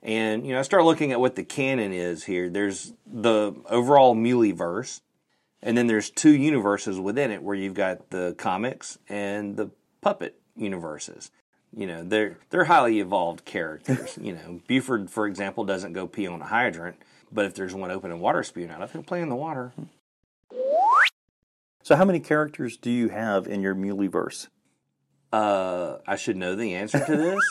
And 0.03 0.45
you 0.45 0.53
know, 0.53 0.59
I 0.59 0.63
start 0.63 0.85
looking 0.85 1.13
at 1.13 1.21
what 1.21 1.37
the 1.37 1.45
canon 1.45 1.93
is 1.93 2.25
here. 2.25 2.51
There's 2.51 2.93
the 3.07 3.55
overall 3.71 4.17
Muleyverse, 4.17 5.03
and 5.63 5.79
then 5.79 5.87
there's 5.87 6.11
two 6.11 6.37
universes 6.37 6.99
within 6.99 7.31
it 7.31 7.45
where 7.45 7.55
you've 7.55 7.75
got 7.75 8.11
the 8.11 8.35
comics 8.37 8.99
and 9.09 9.57
the 9.57 9.71
puppet 10.01 10.41
universes. 10.57 11.31
You 11.75 11.87
know, 11.87 12.05
they're 12.05 12.39
they're 12.51 12.65
highly 12.65 13.01
evolved 13.01 13.45
characters. 13.45 14.19
you 14.21 14.35
know, 14.35 14.61
Buford, 14.67 15.11
for 15.11 15.27
example, 15.27 15.65
doesn't 15.65 15.93
go 15.93 16.07
pee 16.07 16.27
on 16.27 16.41
a 16.41 16.47
hydrant, 16.47 16.97
but 17.33 17.47
if 17.47 17.55
there's 17.55 17.75
one 17.75 17.91
open 17.91 18.11
and 18.11 18.21
water 18.21 18.43
spewing 18.43 18.71
out 18.71 18.83
of, 18.83 18.93
he'll 18.93 19.03
play 19.03 19.23
in 19.23 19.29
the 19.29 19.37
water. 19.37 19.73
So 21.85 21.97
how 21.97 22.05
many 22.05 22.21
characters 22.21 22.77
do 22.77 22.91
you 22.91 23.09
have 23.09 23.49
in 23.49 23.61
your 23.61 23.75
Muleyverse? 23.75 24.47
Uh, 25.33 25.97
I 26.07 26.17
should 26.17 26.37
know 26.37 26.55
the 26.55 26.75
answer 26.75 27.05
to 27.05 27.17
this, 27.17 27.43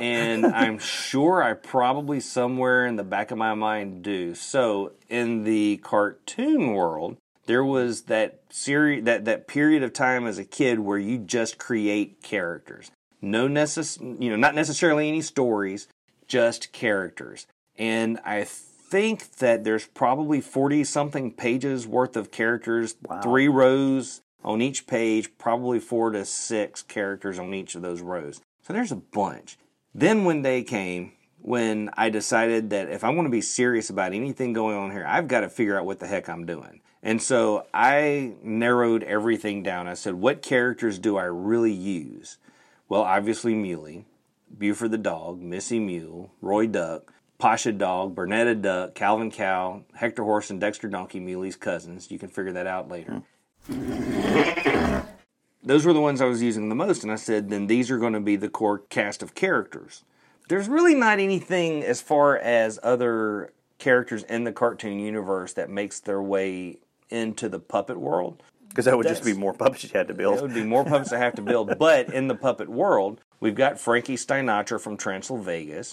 and 0.00 0.44
I'm 0.54 0.78
sure 0.78 1.42
I 1.42 1.54
probably 1.54 2.20
somewhere 2.20 2.84
in 2.84 2.96
the 2.96 3.04
back 3.04 3.30
of 3.30 3.38
my 3.38 3.54
mind 3.54 4.02
do. 4.02 4.34
So, 4.34 4.92
in 5.08 5.44
the 5.44 5.78
cartoon 5.78 6.72
world, 6.74 7.16
there 7.46 7.64
was 7.64 8.02
that 8.02 8.40
series, 8.50 9.04
that 9.04 9.24
that 9.24 9.46
period 9.46 9.82
of 9.82 9.92
time 9.92 10.26
as 10.26 10.38
a 10.38 10.44
kid 10.44 10.80
where 10.80 10.98
you 10.98 11.18
just 11.18 11.56
create 11.56 12.22
characters. 12.22 12.90
No 13.24 13.48
necess, 13.48 13.98
you 14.20 14.30
know, 14.30 14.36
not 14.36 14.54
necessarily 14.54 15.08
any 15.08 15.22
stories, 15.22 15.88
just 16.28 16.72
characters. 16.72 17.46
And 17.76 18.20
I 18.24 18.44
think 18.44 19.36
that 19.36 19.64
there's 19.64 19.86
probably 19.86 20.40
40 20.40 20.84
something 20.84 21.32
pages 21.32 21.86
worth 21.86 22.16
of 22.16 22.30
characters, 22.30 22.96
wow. 23.08 23.20
three 23.22 23.48
rows 23.48 24.20
on 24.44 24.60
each 24.60 24.86
page, 24.86 25.36
probably 25.38 25.80
four 25.80 26.10
to 26.10 26.24
six 26.24 26.82
characters 26.82 27.38
on 27.38 27.54
each 27.54 27.74
of 27.74 27.82
those 27.82 28.02
rows. 28.02 28.40
So 28.62 28.72
there's 28.72 28.92
a 28.92 28.96
bunch. 28.96 29.58
Then 29.94 30.24
one 30.24 30.42
day 30.42 30.62
came 30.62 31.12
when 31.40 31.90
I 31.96 32.10
decided 32.10 32.70
that 32.70 32.90
if 32.90 33.04
I 33.04 33.10
want 33.10 33.26
to 33.26 33.30
be 33.30 33.40
serious 33.40 33.90
about 33.90 34.12
anything 34.12 34.52
going 34.52 34.76
on 34.76 34.90
here, 34.90 35.04
I've 35.06 35.28
got 35.28 35.40
to 35.40 35.48
figure 35.48 35.78
out 35.78 35.86
what 35.86 35.98
the 35.98 36.06
heck 36.06 36.28
I'm 36.28 36.46
doing. 36.46 36.80
And 37.02 37.22
so 37.22 37.66
I 37.74 38.34
narrowed 38.42 39.02
everything 39.02 39.62
down. 39.62 39.86
I 39.86 39.94
said, 39.94 40.14
what 40.14 40.40
characters 40.40 40.98
do 40.98 41.16
I 41.16 41.24
really 41.24 41.72
use? 41.72 42.38
Well, 42.94 43.02
obviously 43.02 43.56
Muley, 43.56 44.04
Buford 44.56 44.92
the 44.92 44.98
dog, 44.98 45.40
Missy 45.40 45.80
Mule, 45.80 46.30
Roy 46.40 46.68
Duck, 46.68 47.12
Pasha 47.40 47.72
Dog, 47.72 48.14
Bernetta 48.14 48.62
Duck, 48.62 48.94
Calvin 48.94 49.32
Cow, 49.32 49.82
Hector 49.94 50.22
Horse, 50.22 50.48
and 50.48 50.60
Dexter 50.60 50.86
Donkey, 50.86 51.18
Muley's 51.18 51.56
cousins. 51.56 52.08
You 52.12 52.20
can 52.20 52.28
figure 52.28 52.52
that 52.52 52.68
out 52.68 52.88
later. 52.88 53.22
Those 55.64 55.84
were 55.84 55.92
the 55.92 56.00
ones 56.00 56.20
I 56.20 56.26
was 56.26 56.40
using 56.40 56.68
the 56.68 56.76
most, 56.76 57.02
and 57.02 57.10
I 57.10 57.16
said, 57.16 57.50
then 57.50 57.66
these 57.66 57.90
are 57.90 57.98
going 57.98 58.12
to 58.12 58.20
be 58.20 58.36
the 58.36 58.48
core 58.48 58.78
cast 58.78 59.24
of 59.24 59.34
characters. 59.34 60.04
There's 60.48 60.68
really 60.68 60.94
not 60.94 61.18
anything 61.18 61.82
as 61.82 62.00
far 62.00 62.38
as 62.38 62.78
other 62.84 63.52
characters 63.78 64.22
in 64.22 64.44
the 64.44 64.52
cartoon 64.52 65.00
universe 65.00 65.52
that 65.54 65.68
makes 65.68 65.98
their 65.98 66.22
way 66.22 66.78
into 67.10 67.48
the 67.48 67.58
puppet 67.58 67.98
world. 67.98 68.44
Because 68.74 68.86
that 68.86 68.96
would 68.96 69.06
just 69.06 69.24
be 69.24 69.34
more 69.34 69.52
puppets 69.52 69.84
you 69.84 69.90
had 69.92 70.08
to 70.08 70.14
It 70.14 70.16
build. 70.16 70.42
would 70.42 70.52
be 70.52 70.64
more 70.64 70.84
puppets 70.84 71.12
I 71.12 71.18
have 71.18 71.36
to 71.36 71.42
build. 71.42 71.78
But 71.78 72.12
in 72.12 72.26
the 72.26 72.34
puppet 72.34 72.68
world, 72.68 73.20
we've 73.38 73.54
got 73.54 73.78
Frankie 73.78 74.16
Steinatra 74.16 74.80
from 74.80 74.96
Transylvania. 74.96 75.84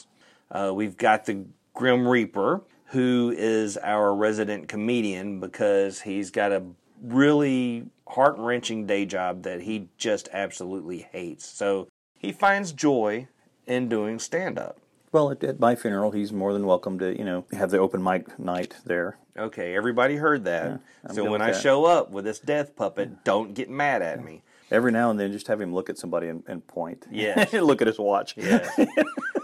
Uh, 0.50 0.72
we've 0.74 0.98
got 0.98 1.26
the 1.26 1.46
Grim 1.76 2.08
Reaper, 2.08 2.62
who 2.86 3.32
is 3.38 3.78
our 3.78 4.16
resident 4.16 4.68
comedian 4.68 5.40
because 5.40 6.02
he's 6.02 6.32
got 6.32 6.52
a 6.52 6.64
really 7.04 7.86
heart 8.08 8.36
wrenching 8.40 8.88
day 8.88 9.06
job 9.06 9.44
that 9.44 9.62
he 9.62 9.90
just 10.00 10.28
absolutely 10.34 11.08
hates. 11.12 11.46
So 11.46 11.88
he 12.18 12.32
finds 12.32 12.72
joy 12.72 13.28
in 13.68 13.90
doing 13.90 14.18
stand 14.18 14.58
up. 14.58 14.80
Well, 15.12 15.32
at, 15.32 15.44
at 15.44 15.60
my 15.60 15.76
funeral, 15.76 16.12
he's 16.12 16.32
more 16.32 16.54
than 16.54 16.66
welcome 16.66 16.98
to, 17.00 17.18
you 17.18 17.26
know, 17.26 17.46
have 17.52 17.70
the 17.72 17.80
open 17.80 18.02
mic 18.02 18.40
night 18.40 18.76
there. 18.86 19.18
Okay, 19.38 19.76
everybody 19.76 20.16
heard 20.16 20.46
that. 20.46 20.82
I'm 21.06 21.16
so 21.16 21.30
when 21.30 21.42
I 21.42 21.52
that. 21.52 21.62
show 21.62 21.86
up 21.86 22.12
with 22.12 22.24
this 22.26 22.40
death 22.40 22.76
puppet, 22.76 23.24
don't 23.24 23.54
get 23.54 23.70
mad 23.70 24.02
at 24.02 24.24
me. 24.24 24.42
Every 24.70 24.92
now 24.92 25.10
and 25.12 25.20
then, 25.20 25.34
just 25.34 25.48
have 25.48 25.60
him 25.60 25.74
look 25.74 25.90
at 25.90 25.98
somebody 25.98 26.30
and, 26.30 26.44
and 26.48 26.66
point. 26.66 27.06
Yeah, 27.12 27.46
look 27.54 27.82
at 27.82 27.88
his 27.88 28.00
watch. 28.00 28.36
Yes. 28.38 28.70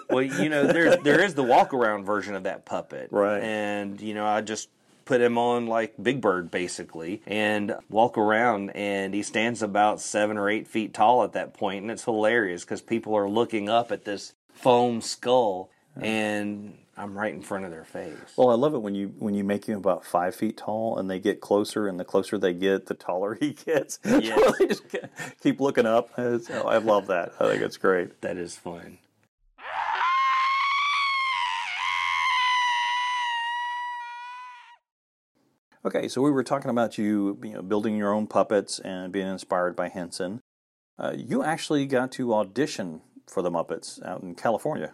well, 0.10 0.22
you 0.22 0.48
know, 0.48 0.68
there 0.68 0.96
there 0.96 1.22
is 1.22 1.36
the 1.36 1.44
walk 1.44 1.74
around 1.74 2.06
version 2.06 2.34
of 2.34 2.44
that 2.44 2.66
puppet, 2.66 3.10
Right. 3.12 3.42
And 3.44 4.00
you 4.00 4.14
know, 4.14 4.26
I 4.26 4.40
just 4.40 4.70
put 5.04 5.20
him 5.20 5.38
on 5.38 5.68
like 5.68 5.96
Big 6.02 6.22
Bird 6.22 6.50
basically, 6.50 7.22
and 7.28 7.76
walk 7.90 8.18
around, 8.18 8.70
and 8.70 9.14
he 9.14 9.22
stands 9.22 9.62
about 9.62 10.00
seven 10.00 10.38
or 10.38 10.50
eight 10.50 10.68
feet 10.68 10.94
tall 10.94 11.24
at 11.24 11.34
that 11.34 11.54
point, 11.54 11.82
and 11.82 11.92
it's 11.92 12.06
hilarious 12.06 12.64
because 12.64 12.82
people 12.82 13.14
are 13.16 13.30
looking 13.30 13.68
up 13.68 13.92
at 13.92 14.06
this 14.06 14.34
foam 14.58 15.02
skull, 15.02 15.70
and 15.96 16.78
I'm 16.98 17.18
right 17.18 17.34
in 17.34 17.42
front 17.42 17.66
of 17.66 17.72
their 17.72 17.86
face. 17.86 18.18
Well, 18.36 18.50
I 18.50 18.56
love 18.56 18.74
it 18.74 18.80
when 18.80 18.96
you 18.96 19.14
when 19.20 19.34
you 19.34 19.44
make 19.44 19.66
him 19.66 19.78
about 19.78 20.04
five 20.06 20.36
feet 20.36 20.58
tall, 20.58 20.98
and 20.98 21.10
they 21.10 21.20
get 21.20 21.42
closer, 21.42 21.88
and 21.88 22.00
the 22.00 22.06
closer 22.06 22.38
they 22.38 22.54
get, 22.54 22.88
the 22.88 22.94
taller 22.96 23.36
he 23.40 23.54
gets. 23.54 24.00
Yes. 24.04 24.54
they 24.60 24.68
just 24.68 24.84
keep 25.42 25.60
looking 25.62 25.86
up. 25.86 26.10
It's- 26.18 26.50
oh, 26.52 26.68
I 26.68 26.78
love 26.78 27.08
that. 27.08 27.34
I 27.40 27.48
think 27.50 27.62
it's 27.62 27.78
great. 27.78 28.22
that 28.22 28.38
is 28.38 28.56
fun. 28.56 28.98
Okay, 35.86 36.08
so 36.08 36.22
we 36.22 36.32
were 36.32 36.44
talking 36.44 36.70
about 36.70 36.98
you, 36.98 37.40
you 37.44 37.54
know, 37.54 37.62
building 37.62 37.96
your 37.96 38.14
own 38.14 38.28
puppets 38.28 38.80
and 38.80 39.12
being 39.14 39.28
inspired 39.28 39.76
by 39.76 39.88
Henson. 39.88 40.42
Uh, 41.00 41.14
you 41.16 41.44
actually 41.44 41.86
got 41.86 42.12
to 42.14 42.34
audition 42.34 43.02
for 43.30 43.42
the 43.42 43.52
Muppets 43.52 44.04
out 44.06 44.22
in 44.22 44.36
California. 44.36 44.94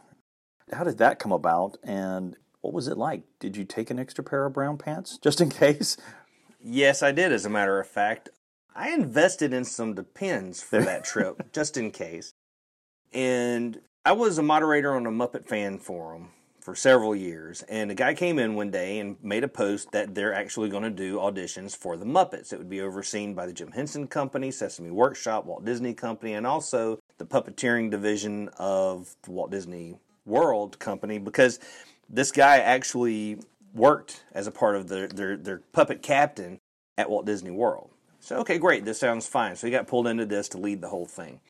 How 0.72 0.84
did 0.84 0.98
that 0.98 1.20
come 1.20 1.32
about, 1.32 1.78
and 1.84 2.36
what 2.62 2.74
was 2.74 2.88
it 2.88 2.98
like? 2.98 3.24
Did 3.40 3.58
you 3.58 3.66
take 3.66 3.90
an 3.90 4.00
extra 4.00 4.24
pair 4.24 4.46
of 4.46 4.54
brown 4.54 4.78
pants 4.78 5.18
just 5.24 5.42
in 5.42 5.50
case? 5.50 5.98
Yes, 6.60 7.04
I 7.04 7.12
did. 7.12 7.32
As 7.32 7.46
a 7.46 7.50
matter 7.50 7.80
of 7.80 7.88
fact, 7.88 8.30
I 8.76 8.92
invested 8.92 9.54
in 9.54 9.66
some 9.66 9.94
Depends 9.94 10.62
for 10.62 10.82
that 10.82 11.04
trip, 11.06 11.52
just 11.52 11.78
in 11.78 11.92
case. 11.92 12.34
And 13.12 13.82
I 14.06 14.14
was 14.14 14.38
a 14.38 14.44
moderator 14.44 14.96
on 14.96 15.06
a 15.06 15.12
Muppet 15.12 15.46
fan 15.46 15.78
forum 15.78 16.30
for 16.64 16.76
several 16.76 17.14
years, 17.14 17.62
and 17.64 17.92
a 17.92 17.96
guy 17.96 18.14
came 18.14 18.40
in 18.40 18.56
one 18.56 18.72
day 18.72 19.00
and 19.00 19.18
made 19.22 19.44
a 19.44 19.48
post 19.48 19.92
that 19.92 20.16
they're 20.16 20.34
actually 20.34 20.70
going 20.70 20.84
to 20.84 20.90
do 20.90 21.18
auditions 21.18 21.76
for 21.76 21.98
the 21.98 22.06
Muppets. 22.06 22.54
It 22.54 22.58
would 22.58 22.70
be 22.70 22.82
overseen 22.82 23.34
by 23.34 23.46
the 23.46 23.54
Jim 23.54 23.72
Henson 23.72 24.08
Company, 24.08 24.50
Sesame 24.50 24.90
Workshop, 24.90 25.46
Walt 25.46 25.66
Disney 25.66 25.94
Company, 25.94 26.34
and 26.34 26.48
also 26.48 27.00
the 27.18 27.26
puppeteering 27.26 27.92
division 27.92 28.50
of 28.58 29.14
the 29.24 29.32
Walt 29.32 29.52
Disney 29.52 29.98
World 30.26 30.80
Company, 30.80 31.18
because 31.20 31.60
this 32.10 32.32
guy 32.32 32.60
actually 32.60 33.40
worked 33.74 34.24
as 34.32 34.48
a 34.48 34.52
part 34.52 34.76
of 34.76 34.88
their, 34.88 35.08
their, 35.08 35.36
their 35.36 35.58
puppet 35.74 36.02
captain 36.02 36.60
at 36.98 37.10
Walt 37.10 37.26
Disney 37.26 37.52
World. 37.52 37.90
So, 38.22 38.38
okay, 38.38 38.58
great, 38.58 38.86
this 38.86 39.00
sounds 39.00 39.28
fine. 39.28 39.58
So 39.58 39.68
he 39.68 39.72
got 39.72 39.88
pulled 39.88 40.08
into 40.08 40.26
this 40.26 40.48
to 40.50 40.58
lead 40.58 40.80
the 40.80 40.88
whole 40.88 41.06
thing. 41.06 41.42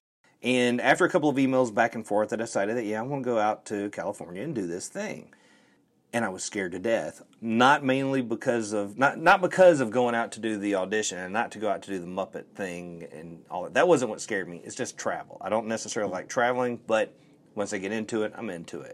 And 0.44 0.82
after 0.82 1.06
a 1.06 1.10
couple 1.10 1.30
of 1.30 1.38
emails 1.38 1.74
back 1.74 1.96
and 1.96 2.06
forth, 2.06 2.34
I 2.34 2.36
decided 2.38 2.78
that, 2.78 2.86
yeah, 2.86 3.02
I'm 3.02 3.10
going 3.10 3.24
to 3.24 3.30
go 3.30 3.40
out 3.40 3.66
to 3.68 3.90
California 3.92 4.44
and 4.44 4.54
do 4.54 4.68
this 4.68 4.90
thing. 4.90 5.34
and 6.14 6.24
I 6.24 6.30
was 6.30 6.44
scared 6.44 6.72
to 6.74 6.80
death. 6.80 7.24
Not 7.42 7.84
mainly 7.84 8.22
because 8.22 8.72
of 8.74 8.98
not 8.98 9.20
not 9.20 9.42
because 9.42 9.80
of 9.82 9.90
going 9.92 10.16
out 10.16 10.32
to 10.34 10.40
do 10.40 10.58
the 10.58 10.76
audition 10.76 11.18
and 11.18 11.34
not 11.34 11.52
to 11.54 11.60
go 11.60 11.70
out 11.70 11.82
to 11.84 11.92
do 11.92 12.00
the 12.00 12.08
Muppet 12.08 12.46
thing 12.56 13.08
and 13.12 13.44
all 13.50 13.64
that. 13.64 13.74
That 13.74 13.88
wasn't 13.88 14.12
what 14.12 14.22
scared 14.22 14.48
me. 14.48 14.62
It's 14.64 14.76
just 14.76 14.98
travel. 14.98 15.38
I 15.42 15.50
don't 15.50 15.68
necessarily 15.68 16.12
like 16.12 16.30
traveling, 16.30 16.80
but 16.88 17.16
once 17.56 17.74
I 17.74 17.80
get 17.80 17.92
into 17.92 18.24
it, 18.24 18.34
I'm 18.36 18.50
into 18.50 18.82
it. 18.82 18.94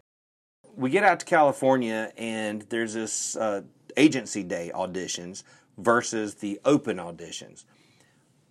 We 0.75 0.89
get 0.89 1.03
out 1.03 1.19
to 1.19 1.25
California 1.25 2.11
and 2.17 2.63
there's 2.69 2.93
this 2.93 3.35
uh, 3.35 3.61
agency 3.97 4.43
day 4.43 4.71
auditions 4.73 5.43
versus 5.77 6.35
the 6.35 6.59
open 6.65 6.97
auditions. 6.97 7.65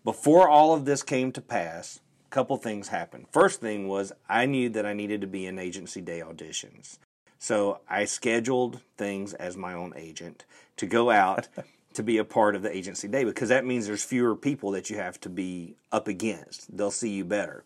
Before 0.05 0.49
all 0.49 0.75
of 0.75 0.85
this 0.85 1.03
came 1.03 1.33
to 1.33 1.41
pass, 1.41 2.01
a 2.29 2.35
couple 2.35 2.57
things 2.57 2.89
happened. 2.89 3.27
First 3.33 3.61
thing 3.61 3.89
was 3.89 4.13
I 4.29 4.47
knew 4.47 4.69
that 4.71 4.85
I 4.85 4.93
needed 4.93 5.21
to 5.23 5.27
be 5.27 5.47
in 5.47 5.59
agency 5.59 6.01
day 6.01 6.21
auditions. 6.21 6.99
So 7.39 7.81
I 7.89 8.05
scheduled 8.05 8.81
things 8.97 9.33
as 9.35 9.57
my 9.57 9.73
own 9.73 9.95
agent 9.97 10.45
to 10.77 10.87
go 10.87 11.11
out 11.11 11.49
to 11.95 12.03
be 12.03 12.19
a 12.19 12.25
part 12.25 12.55
of 12.55 12.63
the 12.63 12.77
agency 12.77 13.09
day 13.09 13.25
because 13.25 13.49
that 13.49 13.65
means 13.65 13.87
there's 13.87 14.05
fewer 14.05 14.37
people 14.37 14.71
that 14.73 14.91
you 14.91 14.97
have 14.97 15.19
to 15.21 15.29
be 15.29 15.77
up 15.91 16.07
against. 16.07 16.77
They'll 16.77 16.91
see 16.91 17.11
you 17.11 17.25
better. 17.25 17.65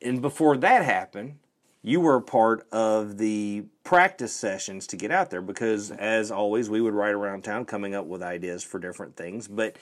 And 0.00 0.22
before 0.22 0.56
that 0.56 0.84
happened, 0.84 1.38
you 1.82 2.00
were 2.00 2.16
a 2.16 2.22
part 2.22 2.66
of 2.72 3.18
the 3.18 3.64
practice 3.84 4.32
sessions 4.32 4.86
to 4.88 4.96
get 4.96 5.10
out 5.10 5.30
there 5.30 5.42
because, 5.42 5.90
as 5.90 6.30
always, 6.30 6.68
we 6.68 6.80
would 6.80 6.94
ride 6.94 7.14
around 7.14 7.42
town 7.44 7.64
coming 7.64 7.94
up 7.94 8.06
with 8.06 8.22
ideas 8.22 8.64
for 8.64 8.78
different 8.78 9.16
things. 9.16 9.48
But 9.48 9.76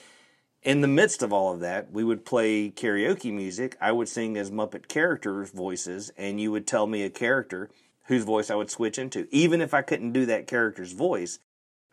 in 0.63 0.81
the 0.81 0.87
midst 0.87 1.23
of 1.23 1.31
all 1.31 1.53
of 1.53 1.59
that, 1.61 1.91
we 1.91 2.03
would 2.03 2.25
play 2.25 2.69
karaoke 2.69 3.31
music. 3.33 3.77
I 3.79 3.91
would 3.91 4.09
sing 4.09 4.37
as 4.37 4.51
Muppet 4.51 4.87
characters' 4.87 5.51
voices, 5.51 6.11
and 6.17 6.41
you 6.41 6.51
would 6.51 6.67
tell 6.67 6.87
me 6.87 7.03
a 7.03 7.09
character 7.09 7.69
whose 8.05 8.23
voice 8.23 8.49
I 8.49 8.55
would 8.55 8.71
switch 8.71 8.97
into. 8.97 9.27
Even 9.31 9.61
if 9.61 9.73
I 9.73 9.81
couldn't 9.81 10.13
do 10.13 10.25
that 10.25 10.47
character's 10.47 10.93
voice, 10.93 11.39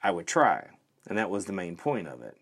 I 0.02 0.10
would 0.10 0.26
try. 0.26 0.68
And 1.06 1.18
that 1.18 1.30
was 1.30 1.44
the 1.44 1.52
main 1.52 1.76
point 1.76 2.08
of 2.08 2.22
it. 2.22 2.36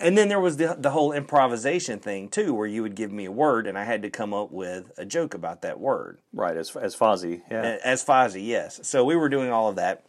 And 0.00 0.16
then 0.16 0.28
there 0.28 0.40
was 0.40 0.58
the 0.58 0.76
the 0.78 0.90
whole 0.90 1.12
improvisation 1.12 1.98
thing 1.98 2.28
too, 2.28 2.54
where 2.54 2.66
you 2.66 2.82
would 2.82 2.94
give 2.94 3.10
me 3.10 3.24
a 3.24 3.32
word 3.32 3.66
and 3.66 3.76
I 3.76 3.84
had 3.84 4.02
to 4.02 4.10
come 4.10 4.32
up 4.32 4.52
with 4.52 4.92
a 4.96 5.04
joke 5.04 5.34
about 5.34 5.62
that 5.62 5.80
word. 5.80 6.20
Right, 6.32 6.56
as 6.56 6.74
as 6.76 6.94
Fozzie, 6.94 7.42
yeah. 7.50 7.78
As 7.82 8.04
Fozzie, 8.04 8.46
yes. 8.46 8.78
So 8.84 9.04
we 9.04 9.16
were 9.16 9.28
doing 9.28 9.50
all 9.50 9.68
of 9.68 9.76
that, 9.76 10.04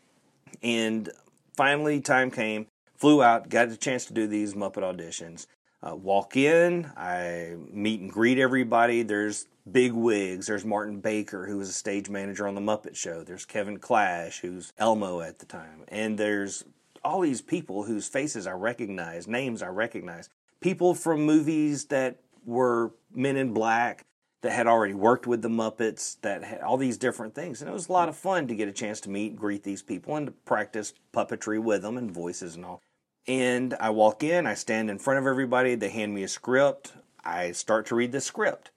and 0.61 1.09
finally 1.55 2.01
time 2.01 2.29
came. 2.29 2.67
Flew 2.99 3.23
out, 3.23 3.47
got 3.47 3.69
a 3.69 3.77
chance 3.77 4.05
to 4.05 4.13
do 4.13 4.27
these 4.27 4.55
Muppet 4.55 4.83
auditions. 4.83 5.47
Uh, 5.81 5.95
walk 5.95 6.35
in, 6.35 6.91
I 6.97 7.55
meet 7.71 8.01
and 8.01 8.11
greet 8.11 8.37
everybody. 8.37 9.03
There's 9.03 9.47
big 9.71 9.93
wigs. 9.93 10.47
There's 10.47 10.65
Martin 10.65 10.99
Baker, 10.99 11.45
who 11.45 11.57
was 11.57 11.69
a 11.69 11.73
stage 11.73 12.09
manager 12.09 12.45
on 12.45 12.55
The 12.55 12.61
Muppet 12.61 12.97
Show. 12.97 13.23
There's 13.23 13.45
Kevin 13.45 13.77
Clash, 13.77 14.41
who's 14.41 14.73
Elmo 14.77 15.21
at 15.21 15.39
the 15.39 15.45
time. 15.45 15.85
And 15.87 16.17
there's 16.17 16.65
all 17.01 17.21
these 17.21 17.41
people 17.41 17.83
whose 17.83 18.09
faces 18.09 18.45
I 18.45 18.51
recognize, 18.51 19.29
names 19.29 19.61
I 19.63 19.69
recognize. 19.69 20.27
People 20.59 20.93
from 20.93 21.25
movies 21.25 21.85
that 21.85 22.17
were 22.45 22.91
Men 23.13 23.37
in 23.37 23.53
Black, 23.53 24.03
that 24.41 24.51
had 24.51 24.67
already 24.67 24.93
worked 24.93 25.25
with 25.25 25.41
the 25.41 25.49
Muppets, 25.49 26.17
that 26.21 26.43
had 26.43 26.59
all 26.61 26.75
these 26.75 26.97
different 26.97 27.33
things. 27.33 27.61
And 27.61 27.69
it 27.69 27.73
was 27.73 27.87
a 27.87 27.93
lot 27.93 28.09
of 28.09 28.17
fun 28.17 28.47
to 28.47 28.55
get 28.55 28.67
a 28.67 28.73
chance 28.73 28.99
to 29.01 29.09
meet, 29.09 29.37
greet 29.37 29.63
these 29.63 29.81
people, 29.81 30.17
and 30.17 30.25
to 30.27 30.31
practice 30.31 30.93
puppetry 31.13 31.61
with 31.61 31.81
them 31.81 31.97
and 31.97 32.11
voices 32.11 32.55
and 32.55 32.65
all. 32.65 32.81
And 33.27 33.75
I 33.79 33.91
walk 33.91 34.23
in, 34.23 34.47
I 34.47 34.55
stand 34.55 34.89
in 34.89 34.97
front 34.97 35.19
of 35.19 35.27
everybody, 35.27 35.75
they 35.75 35.89
hand 35.89 36.13
me 36.13 36.23
a 36.23 36.27
script, 36.27 36.93
I 37.23 37.51
start 37.51 37.85
to 37.87 37.95
read 37.95 38.11
the 38.11 38.21
script 38.21 38.71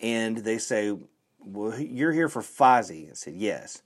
and 0.00 0.38
they 0.38 0.58
say, 0.58 0.96
"Well, 1.38 1.78
you're 1.78 2.12
here 2.12 2.28
for 2.28 2.42
Fozzie." 2.42 3.10
I 3.10 3.14
said, 3.14 3.34
"Yes," 3.34 3.82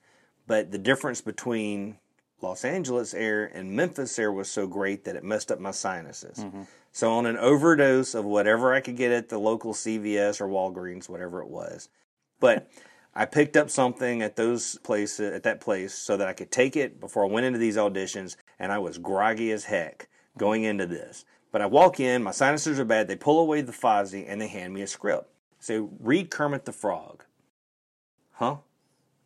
but 0.46 0.70
the 0.70 0.78
difference 0.78 1.20
between 1.20 1.98
Los 2.40 2.64
Angeles 2.64 3.14
air 3.14 3.44
and 3.44 3.72
Memphis 3.72 4.18
air 4.18 4.32
was 4.32 4.48
so 4.48 4.66
great 4.66 5.04
that 5.04 5.16
it 5.16 5.24
messed 5.24 5.52
up 5.52 5.60
my 5.60 5.70
sinuses. 5.70 6.38
Mm-hmm. 6.38 6.62
So 6.92 7.12
on 7.12 7.26
an 7.26 7.36
overdose 7.36 8.14
of 8.14 8.24
whatever 8.24 8.72
I 8.72 8.80
could 8.80 8.96
get 8.96 9.12
at 9.12 9.28
the 9.28 9.38
local 9.38 9.74
CVS 9.74 10.40
or 10.40 10.48
Walgreens, 10.48 11.08
whatever 11.08 11.42
it 11.42 11.48
was, 11.48 11.88
but 12.40 12.70
I 13.14 13.24
picked 13.24 13.56
up 13.56 13.70
something 13.70 14.22
at 14.22 14.36
those 14.36 14.78
places 14.78 15.32
at 15.32 15.42
that 15.44 15.60
place 15.60 15.94
so 15.94 16.16
that 16.16 16.28
I 16.28 16.32
could 16.32 16.50
take 16.50 16.76
it 16.76 17.00
before 17.00 17.24
I 17.24 17.28
went 17.28 17.46
into 17.46 17.58
these 17.58 17.76
auditions, 17.76 18.36
and 18.58 18.72
I 18.72 18.78
was 18.78 18.98
groggy 18.98 19.50
as 19.52 19.64
heck 19.64 20.08
going 20.36 20.64
into 20.64 20.86
this. 20.86 21.24
But 21.52 21.62
I 21.62 21.66
walk 21.66 22.00
in, 22.00 22.22
my 22.22 22.32
sinuses 22.32 22.78
are 22.78 22.84
bad. 22.84 23.08
They 23.08 23.16
pull 23.16 23.40
away 23.40 23.62
the 23.62 23.72
Fozzie 23.72 24.26
and 24.28 24.40
they 24.40 24.48
hand 24.48 24.74
me 24.74 24.82
a 24.82 24.86
script. 24.86 25.30
Say, 25.58 25.80
read 26.00 26.30
Kermit 26.30 26.64
the 26.64 26.72
Frog. 26.72 27.24
Huh? 28.32 28.56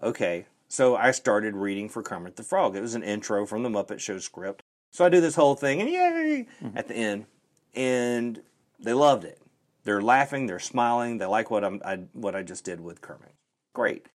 Okay. 0.02 0.46
So 0.68 0.94
I 0.94 1.10
started 1.10 1.56
reading 1.56 1.88
for 1.88 2.02
Kermit 2.02 2.36
the 2.36 2.44
Frog. 2.44 2.76
It 2.76 2.82
was 2.82 2.94
an 2.94 3.02
intro 3.02 3.46
from 3.46 3.62
the 3.62 3.68
Muppet 3.68 3.98
Show 3.98 4.18
script. 4.18 4.62
So 4.92 5.04
I 5.04 5.08
do 5.08 5.20
this 5.20 5.34
whole 5.34 5.56
thing 5.56 5.80
and 5.80 5.90
yay 5.90 6.46
mm-hmm. 6.62 6.78
at 6.78 6.88
the 6.88 6.94
end. 6.94 7.26
And 7.74 8.42
they 8.78 8.92
loved 8.92 9.24
it. 9.24 9.40
They're 9.82 10.02
laughing, 10.02 10.46
they're 10.46 10.58
smiling, 10.58 11.18
they 11.18 11.26
like 11.26 11.50
what 11.50 11.64
I'm 11.64 11.80
I, 11.84 11.96
what 12.12 12.36
I 12.36 12.42
just 12.42 12.64
did 12.64 12.80
with 12.80 13.00
Kermit. 13.00 13.34
Great. 13.72 14.06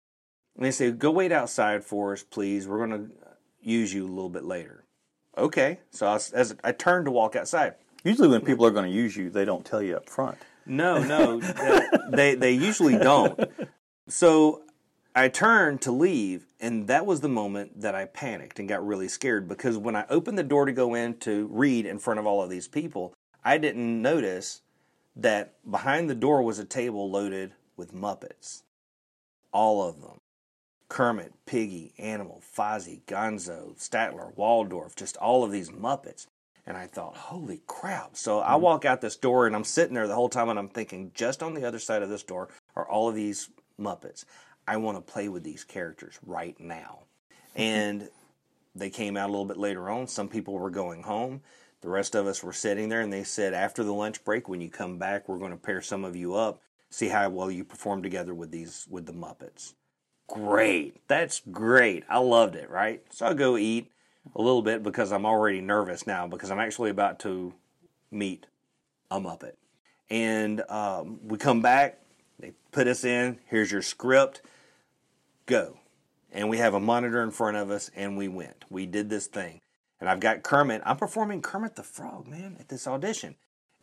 And 0.56 0.64
they 0.64 0.72
say, 0.72 0.92
"Go 0.92 1.12
wait 1.12 1.32
outside 1.32 1.84
for 1.84 2.14
us, 2.14 2.24
please. 2.24 2.68
We're 2.68 2.86
going 2.86 3.10
to 3.10 3.12
use 3.62 3.94
you 3.94 4.06
a 4.06 4.08
little 4.08 4.30
bit 4.30 4.46
later." 4.46 4.85
Okay. 5.38 5.80
So 5.92 6.08
I 6.08 6.14
was, 6.14 6.32
as 6.32 6.56
I 6.64 6.72
turned 6.72 7.06
to 7.06 7.12
walk 7.12 7.36
outside. 7.36 7.76
Usually, 8.04 8.28
when 8.28 8.42
people 8.42 8.66
are 8.66 8.72
going 8.72 8.86
to 8.86 8.96
use 8.96 9.18
you, 9.18 9.30
they 9.30 9.46
don't 9.46 9.66
tell 9.66 9.82
you 9.82 9.98
up 9.98 10.08
front. 10.10 10.38
No, 10.68 11.04
no, 11.04 11.40
they 12.12 12.36
they 12.36 12.52
usually 12.52 12.98
don't. 12.98 13.40
So 14.08 14.62
I 15.16 15.30
turned 15.30 15.82
to 15.82 15.92
leave, 15.92 16.46
and 16.60 16.88
that 16.88 17.06
was 17.06 17.22
the 17.22 17.30
moment 17.30 17.82
that 17.82 17.96
I 17.96 18.06
panicked 18.06 18.60
and 18.60 18.68
got 18.68 18.86
really 18.86 19.08
scared 19.08 19.48
because 19.48 19.78
when 19.78 19.96
I 19.96 20.06
opened 20.10 20.38
the 20.38 20.44
door 20.44 20.66
to 20.66 20.72
go 20.72 20.94
in 20.94 21.18
to 21.20 21.48
read 21.52 21.86
in 21.86 22.00
front 22.00 22.20
of 22.20 22.28
all 22.28 22.44
of 22.44 22.50
these 22.50 22.68
people, 22.68 23.14
I 23.44 23.58
didn't 23.58 24.02
notice 24.02 24.62
that 25.16 25.54
behind 25.70 26.10
the 26.10 26.16
door 26.16 26.42
was 26.42 26.60
a 26.60 26.66
table 26.66 27.10
loaded 27.10 27.54
with 27.78 27.94
Muppets. 27.94 28.64
All 29.54 29.88
of 29.88 30.02
them. 30.02 30.20
Kermit, 30.88 31.34
Piggy, 31.46 31.94
Animal, 31.98 32.42
Fozzie, 32.56 33.02
Gonzo, 33.06 33.76
Statler, 33.78 34.36
Waldorf, 34.36 34.96
just 34.96 35.18
all 35.18 35.44
of 35.44 35.52
these 35.52 35.70
Muppets. 35.72 36.28
And 36.68 36.78
I 36.78 36.88
thought, 36.88 37.16
holy 37.16 37.62
crap. 37.68 38.18
So 38.18 38.42
I 38.42 38.52
mm-hmm. 38.52 38.62
walk 38.62 38.86
out 38.86 39.02
this 39.02 39.16
door 39.16 39.46
and 39.46 39.56
I'm 39.56 39.64
sitting 39.64 39.94
there 39.94 40.08
the 40.08 40.16
whole 40.16 40.30
time 40.30 40.50
and 40.50 40.58
I'm 40.58 40.70
thinking, 40.70 41.12
just 41.14 41.44
on 41.44 41.54
the 41.54 41.66
other 41.68 41.80
side 41.80 42.02
of 42.02 42.10
this 42.10 42.24
door 42.24 42.50
are 42.76 42.88
all 42.88 43.10
of 43.10 43.16
these 43.16 43.50
Muppets. 43.80 44.26
I 44.68 44.78
want 44.78 44.98
to 44.98 45.14
play 45.14 45.30
with 45.30 45.44
these 45.44 45.64
characters 45.64 46.18
right 46.26 46.60
now. 46.60 47.00
And 47.56 48.10
they 48.74 48.90
came 48.90 49.16
out 49.16 49.30
a 49.30 49.32
little 49.32 49.46
bit 49.46 49.58
later 49.58 49.90
on. 49.90 50.08
Some 50.08 50.28
people 50.28 50.58
were 50.58 50.72
going 50.72 51.04
home. 51.04 51.42
The 51.82 51.90
rest 51.90 52.16
of 52.16 52.26
us 52.26 52.44
were 52.44 52.54
sitting 52.54 52.90
there 52.90 53.02
and 53.02 53.14
they 53.14 53.24
said, 53.24 53.54
after 53.54 53.84
the 53.84 53.94
lunch 53.94 54.24
break, 54.24 54.50
when 54.50 54.60
you 54.60 54.70
come 54.70 54.98
back, 54.98 55.30
we're 55.30 55.38
going 55.38 55.52
to 55.52 55.58
pair 55.58 55.82
some 55.82 56.04
of 56.04 56.16
you 56.16 56.34
up, 56.34 56.62
see 56.90 57.10
how 57.10 57.30
well 57.30 57.52
you 57.52 57.64
perform 57.64 58.02
together 58.02 58.34
with 58.34 58.50
these, 58.50 58.88
with 58.90 59.06
the 59.06 59.14
Muppets. 59.14 59.74
Great. 60.28 61.08
That's 61.08 61.42
great. 61.52 62.04
I 62.10 62.18
loved 62.20 62.56
it, 62.56 62.70
right? 62.70 63.02
So 63.12 63.28
I 63.28 63.34
go 63.34 63.58
eat 63.58 63.92
a 64.36 64.42
little 64.42 64.62
bit 64.62 64.82
because 64.84 65.12
I'm 65.12 65.26
already 65.26 65.62
nervous 65.62 66.08
now 66.08 66.28
because 66.28 66.52
I'm 66.52 66.60
actually 66.60 66.90
about 66.90 67.20
to 67.20 67.54
meet 68.12 68.48
a 69.12 69.20
Muppet. 69.20 69.54
And 70.10 70.62
um, 70.70 71.20
we 71.24 71.38
come 71.38 71.62
back, 71.62 72.00
they 72.40 72.54
put 72.72 72.88
us 72.88 73.04
in, 73.04 73.40
here's 73.48 73.72
your 73.72 73.82
script, 73.82 74.42
go. 75.46 75.80
And 76.32 76.50
we 76.50 76.58
have 76.58 76.74
a 76.74 76.80
monitor 76.80 77.24
in 77.24 77.32
front 77.32 77.56
of 77.58 77.72
us, 77.72 77.90
and 77.96 78.18
we 78.18 78.28
went. 78.28 78.66
We 78.70 78.86
did 78.86 79.10
this 79.10 79.28
thing. 79.28 79.62
And 80.02 80.10
I've 80.10 80.20
got 80.20 80.44
Kermit. 80.44 80.82
I'm 80.86 80.98
performing 80.98 81.42
Kermit 81.42 81.76
the 81.76 81.84
Frog, 81.84 82.28
man, 82.28 82.58
at 82.60 82.68
this 82.68 82.88
audition. 82.88 83.36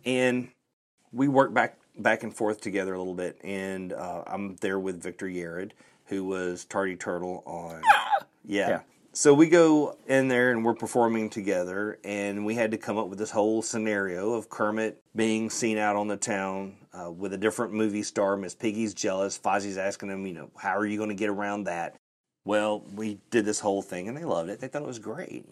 And 0.05 0.48
we 1.12 1.28
work 1.28 1.55
back 1.55 1.78
back 1.98 2.22
and 2.22 2.35
forth 2.35 2.61
together 2.61 2.94
a 2.94 2.98
little 2.98 3.14
bit. 3.14 3.38
And 3.42 3.92
uh, 3.92 4.24
I'm 4.26 4.57
there 4.57 4.78
with 4.78 5.02
Victor 5.02 5.26
Yerrid, 5.26 5.72
who 6.12 6.25
was 6.25 6.64
Tardy 6.64 6.96
Turtle 6.96 7.42
on. 7.46 7.83
yeah. 8.44 8.68
yeah 8.68 8.81
so 9.14 9.35
we 9.35 9.48
go 9.48 9.96
in 10.07 10.29
there 10.29 10.53
and 10.53 10.64
we're 10.64 10.75
performing 10.75 11.29
together, 11.29 11.98
and 12.03 12.46
we 12.46 12.55
had 12.55 12.70
to 12.70 12.79
come 12.79 12.96
up 12.96 13.09
with 13.09 13.18
this 13.18 13.31
whole 13.31 13.61
scenario 13.61 14.33
of 14.33 14.48
Kermit 14.48 15.03
being 15.14 15.51
seen 15.51 15.77
out 15.77 15.96
on 15.96 16.09
the 16.09 16.16
town 16.16 16.77
uh, 16.94 17.11
with 17.11 17.35
a 17.35 17.38
different 17.38 17.75
movie 17.75 18.03
star. 18.03 18.37
Miss 18.37 18.55
Piggy's 18.55 18.94
jealous. 18.94 19.38
Fozzie's 19.38 19.77
asking 19.77 20.09
him, 20.09 20.27
you 20.27 20.33
know, 20.33 20.51
how 20.57 20.77
are 20.77 20.87
you 20.87 20.96
going 20.96 21.11
to 21.11 21.14
get 21.14 21.29
around 21.29 21.64
that? 21.64 21.94
Well, 22.44 22.83
we 22.94 23.20
did 23.31 23.44
this 23.44 23.61
whole 23.61 23.83
thing, 23.83 24.09
and 24.09 24.16
they 24.16 24.25
loved 24.25 24.48
it. 24.48 24.61
They 24.61 24.68
thought 24.68 24.83
it 24.83 24.88
was 24.88 24.98
great. 24.98 25.44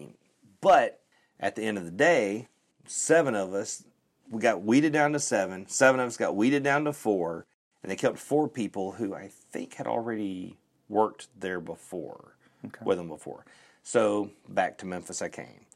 But 0.60 1.00
at 1.38 1.54
the 1.54 1.62
end 1.62 1.76
of 1.76 1.84
the 1.84 1.90
day, 1.90 2.48
seven 2.86 3.34
of 3.34 3.52
us, 3.52 3.84
we 4.30 4.40
got 4.40 4.62
weeded 4.62 4.92
down 4.92 5.12
to 5.12 5.20
seven. 5.20 5.68
Seven 5.68 6.00
of 6.00 6.06
us 6.06 6.16
got 6.16 6.34
weeded 6.34 6.62
down 6.62 6.84
to 6.84 6.92
four, 6.94 7.46
and 7.82 7.90
they 7.90 7.96
kept 7.96 8.18
four 8.18 8.48
people 8.48 8.92
who 8.92 9.14
I 9.14 9.28
think 9.28 9.74
had 9.74 9.86
already 9.86 10.56
worked 10.88 11.28
there 11.38 11.60
before 11.60 12.36
okay. 12.64 12.84
with 12.84 12.98
them 12.98 13.08
before. 13.08 13.44
So 13.82 14.30
back 14.48 14.78
to 14.78 14.86
Memphis 14.86 15.22
I 15.22 15.28
came, 15.28 15.66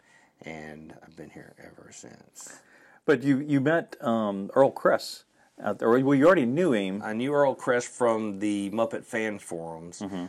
and 0.43 0.95
I've 1.03 1.17
been 1.17 1.31
here 1.31 1.55
ever 1.59 1.91
since. 1.91 2.61
But 3.07 3.23
you 3.23 3.39
you 3.39 3.61
met 3.61 3.97
um, 4.03 4.51
Earl 4.55 4.71
Kress 4.71 5.25
out 5.63 5.79
there. 5.79 5.89
Well, 5.91 6.15
you 6.15 6.27
already 6.27 6.47
knew 6.47 6.73
him. 6.73 7.03
I 7.03 7.13
knew 7.13 7.33
Earl 7.33 7.55
Kress 7.55 7.87
from 7.87 8.39
the 8.41 8.71
Muppet 8.71 9.05
fan 9.05 9.39
forums. 9.39 10.01
Mm-hmm. 10.01 10.27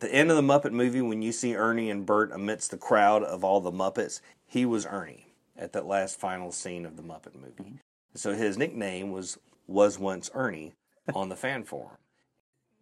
the 0.00 0.14
end 0.14 0.30
of 0.30 0.36
the 0.36 0.42
Muppet 0.42 0.72
movie, 0.72 1.00
when 1.00 1.22
you 1.22 1.32
see 1.32 1.54
Ernie 1.54 1.90
and 1.90 2.04
Bert 2.04 2.32
amidst 2.32 2.70
the 2.70 2.76
crowd 2.76 3.22
of 3.22 3.44
all 3.44 3.60
the 3.60 3.72
Muppets, 3.72 4.20
he 4.46 4.66
was 4.66 4.86
Ernie 4.86 5.26
at 5.56 5.72
that 5.72 5.86
last 5.86 6.18
final 6.18 6.50
scene 6.50 6.84
of 6.84 6.96
the 6.96 7.02
Muppet 7.02 7.34
movie. 7.34 7.78
So 8.14 8.34
his 8.34 8.58
nickname 8.58 9.12
was 9.12 9.38
was 9.66 9.98
once 9.98 10.30
Ernie 10.34 10.72
on 11.14 11.28
the 11.28 11.36
fan 11.36 11.64
forum. 11.64 11.96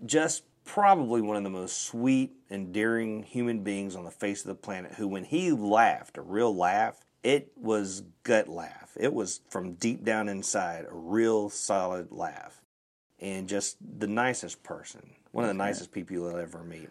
Just 0.04 0.44
probably 0.64 1.20
one 1.20 1.36
of 1.36 1.42
the 1.42 1.50
most 1.50 1.82
sweet, 1.82 2.32
endearing 2.50 3.22
human 3.22 3.62
beings 3.62 3.96
on 3.96 4.04
the 4.04 4.10
face 4.10 4.42
of 4.42 4.48
the 4.48 4.54
planet. 4.54 4.94
Who, 4.94 5.08
when 5.08 5.24
he 5.24 5.52
laughed, 5.52 6.18
a 6.18 6.22
real 6.22 6.54
laugh, 6.54 7.04
it 7.22 7.52
was 7.56 8.02
gut 8.24 8.48
laugh. 8.48 8.96
It 8.98 9.12
was 9.12 9.40
from 9.48 9.74
deep 9.74 10.04
down 10.04 10.28
inside, 10.28 10.86
a 10.90 10.94
real 10.94 11.50
solid 11.50 12.10
laugh, 12.10 12.62
and 13.20 13.48
just 13.48 13.76
the 13.98 14.08
nicest 14.08 14.62
person. 14.62 15.10
One 15.30 15.44
of 15.44 15.48
the 15.48 15.54
nicest 15.54 15.92
people 15.92 16.14
you'll 16.14 16.36
ever 16.36 16.62
meet 16.62 16.90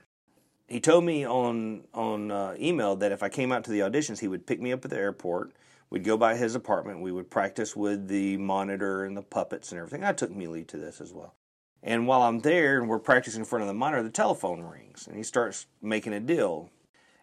he 0.72 0.80
told 0.80 1.04
me 1.04 1.26
on 1.26 1.84
on 1.94 2.32
uh, 2.32 2.56
email 2.60 2.96
that 2.96 3.12
if 3.12 3.22
I 3.22 3.30
came 3.30 3.52
out 3.52 3.65
to 3.65 3.72
the 3.72 3.80
auditions, 3.80 4.20
he 4.20 4.28
would 4.28 4.48
pick 4.48 4.62
me 4.62 4.72
up 4.72 4.86
at 4.86 4.91
the 4.91 4.98
airport. 4.98 5.52
We'd 5.91 6.06
go 6.06 6.15
by 6.15 6.36
his 6.36 6.56
apartment. 6.56 7.01
We 7.01 7.12
would 7.12 7.30
practice 7.30 7.75
with 7.75 8.08
the 8.08 8.38
monitor 8.38 9.04
and 9.04 9.15
the 9.15 9.21
puppets 9.21 9.71
and 9.71 9.80
everything. 9.80 10.06
I 10.06 10.13
took 10.13 10.32
Muley 10.32 10.63
to 10.65 10.77
this 10.77 11.01
as 11.01 11.12
well. 11.12 11.36
And 11.84 12.08
while 12.08 12.21
I'm 12.21 12.39
there 12.39 12.80
and 12.80 12.88
we're 12.88 12.99
practicing 12.99 13.41
in 13.41 13.45
front 13.45 13.63
of 13.63 13.67
the 13.67 13.73
monitor, 13.73 14.01
the 14.01 14.10
telephone 14.10 14.62
rings 14.62 15.06
and 15.06 15.17
he 15.17 15.23
starts 15.23 15.67
making 15.82 16.13
a 16.13 16.21
deal. 16.21 16.69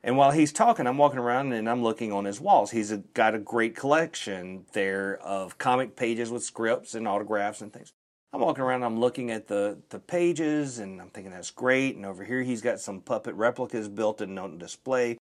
And 0.02 0.18
while 0.18 0.32
he's 0.32 0.52
talking, 0.52 0.86
I'm 0.86 0.98
walking 0.98 1.18
around 1.18 1.52
and 1.52 1.68
I'm 1.68 1.82
looking 1.82 2.12
on 2.12 2.26
his 2.26 2.40
walls. 2.40 2.70
He's 2.70 2.92
a, 2.92 2.98
got 2.98 3.34
a 3.34 3.38
great 3.38 3.74
collection 3.74 4.66
there 4.74 5.16
of 5.22 5.56
comic 5.56 5.96
pages 5.96 6.30
with 6.30 6.44
scripts 6.44 6.94
and 6.94 7.08
autographs 7.08 7.62
and 7.62 7.72
things. 7.72 7.92
I'm 8.32 8.42
walking 8.42 8.62
around, 8.62 8.82
I'm 8.82 9.00
looking 9.00 9.30
at 9.30 9.48
the, 9.48 9.78
the 9.88 9.98
pages, 9.98 10.78
and 10.78 11.00
I'm 11.00 11.08
thinking 11.08 11.32
that's 11.32 11.50
great. 11.50 11.96
And 11.96 12.04
over 12.04 12.24
here, 12.24 12.42
he's 12.42 12.60
got 12.60 12.78
some 12.78 13.00
puppet 13.00 13.34
replicas 13.34 13.88
built 13.88 14.20
and 14.20 14.38
on 14.38 14.58
display. 14.58 15.16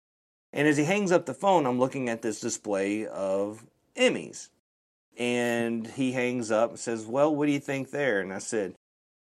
And 0.53 0.69
as 0.69 0.77
he 0.77 0.85
hangs 0.85 1.13
up 1.13 1.27
the 1.27 1.35
phone, 1.35 1.67
I'm 1.67 1.79
looking 1.79 2.09
at 2.09 2.23
this 2.23 2.41
display 2.41 3.07
of 3.07 3.65
Emmys. 3.97 4.49
And 5.19 5.87
he 5.87 6.13
hangs 6.13 6.51
up 6.51 6.71
and 6.71 6.79
says, 6.79 7.07
Well, 7.07 7.35
what 7.35 7.47
do 7.47 7.53
you 7.53 7.61
think 7.61 7.91
there? 7.91 8.21
And 8.21 8.33
I 8.33 8.39
said, 8.39 8.75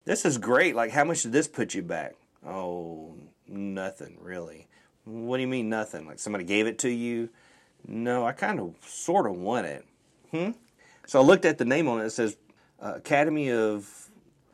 This 0.04 0.24
is 0.24 0.38
great. 0.38 0.74
Like, 0.74 0.90
how 0.90 1.04
much 1.04 1.22
did 1.22 1.32
this 1.32 1.48
put 1.48 1.74
you 1.74 1.82
back? 1.82 2.14
Oh, 2.46 3.14
nothing, 3.46 4.18
really. 4.20 4.66
What 5.04 5.36
do 5.36 5.42
you 5.42 5.48
mean, 5.48 5.68
nothing? 5.68 6.06
Like, 6.06 6.18
somebody 6.18 6.44
gave 6.44 6.66
it 6.66 6.78
to 6.80 6.90
you? 6.90 7.28
No, 7.86 8.26
I 8.26 8.32
kind 8.32 8.60
of 8.60 8.74
sort 8.82 9.26
of 9.26 9.36
want 9.36 9.66
it. 9.66 9.84
Hmm? 10.30 10.50
So 11.06 11.20
I 11.20 11.22
looked 11.22 11.44
at 11.44 11.58
the 11.58 11.66
name 11.66 11.86
on 11.88 12.00
it. 12.00 12.06
It 12.06 12.10
says 12.10 12.36
uh, 12.82 12.94
Academy 12.96 13.50
of 13.50 14.03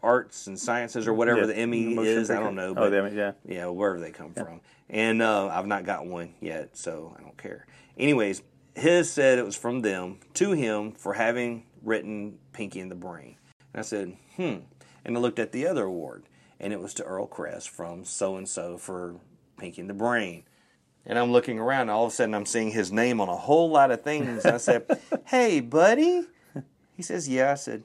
Arts 0.03 0.47
and 0.47 0.59
Sciences 0.59 1.07
or 1.07 1.15
whatever 1.15 1.41
Yeah, 1.41 1.47
the 1.47 1.57
Emmy 1.59 1.95
is. 1.95 2.31
I 2.31 2.39
don't 2.41 2.55
know. 2.55 2.71
Oh, 2.71 2.75
but- 2.75 2.91
the 2.91 2.99
Emmy, 2.99 3.17
yeah. 3.17 3.33
yeah, 3.45 3.67
wherever 3.67 4.01
they 4.01 4.11
come 4.11 4.33
from. 4.33 4.61
And 4.89 5.23
uh, 5.23 5.49
I've 5.49 5.67
not 5.67 5.85
got 5.85 6.07
one 6.07 6.35
yet, 6.41 6.77
so 6.77 7.15
I 7.19 7.23
don't 7.23 7.37
care. 7.37 7.67
Anyways, 7.97 8.43
his 8.75 9.11
said 9.11 9.39
it 9.39 9.45
was 9.45 9.57
from 9.57 9.81
them 9.83 10.19
to 10.35 10.53
him 10.53 10.93
for 10.93 11.15
having 11.15 11.65
written 11.83 12.39
Pinky 12.53 12.81
and 12.81 12.91
the 12.91 12.97
Brain. 12.97 13.37
And 13.73 13.81
I 13.81 13.83
said, 13.83 14.17
hmm. 14.37 14.57
And 15.05 15.17
I 15.17 15.21
looked 15.21 15.39
at 15.39 15.53
the 15.53 15.67
other 15.67 15.85
award, 15.85 16.25
and 16.59 16.73
it 16.73 16.81
was 16.81 16.95
to 16.95 17.05
Earl 17.05 17.27
Kress 17.27 17.67
from 17.67 18.05
so 18.05 18.37
and 18.37 18.49
so 18.49 18.77
for 18.77 19.17
Pinky 19.59 19.81
and 19.81 19.91
the 19.91 19.95
Brain. 19.95 20.45
And 21.07 21.19
I'm 21.19 21.33
looking 21.33 21.59
around, 21.59 21.83
and 21.83 21.91
all 21.91 22.05
of 22.05 22.13
a 22.13 22.15
sudden 22.15 22.35
I'm 22.35 22.47
seeing 22.47 22.71
his 22.71 22.93
name 22.93 23.21
on 23.21 23.29
a 23.29 23.37
whole 23.37 23.71
lot 23.71 23.91
of 23.91 24.03
things. 24.03 24.45
And 24.45 24.55
I 24.55 24.59
said, 24.59 24.87
hey, 25.27 25.61
buddy. 25.61 26.27
He 26.97 27.03
says, 27.03 27.29
yeah. 27.29 27.53
I 27.53 27.55
said, 27.55 27.85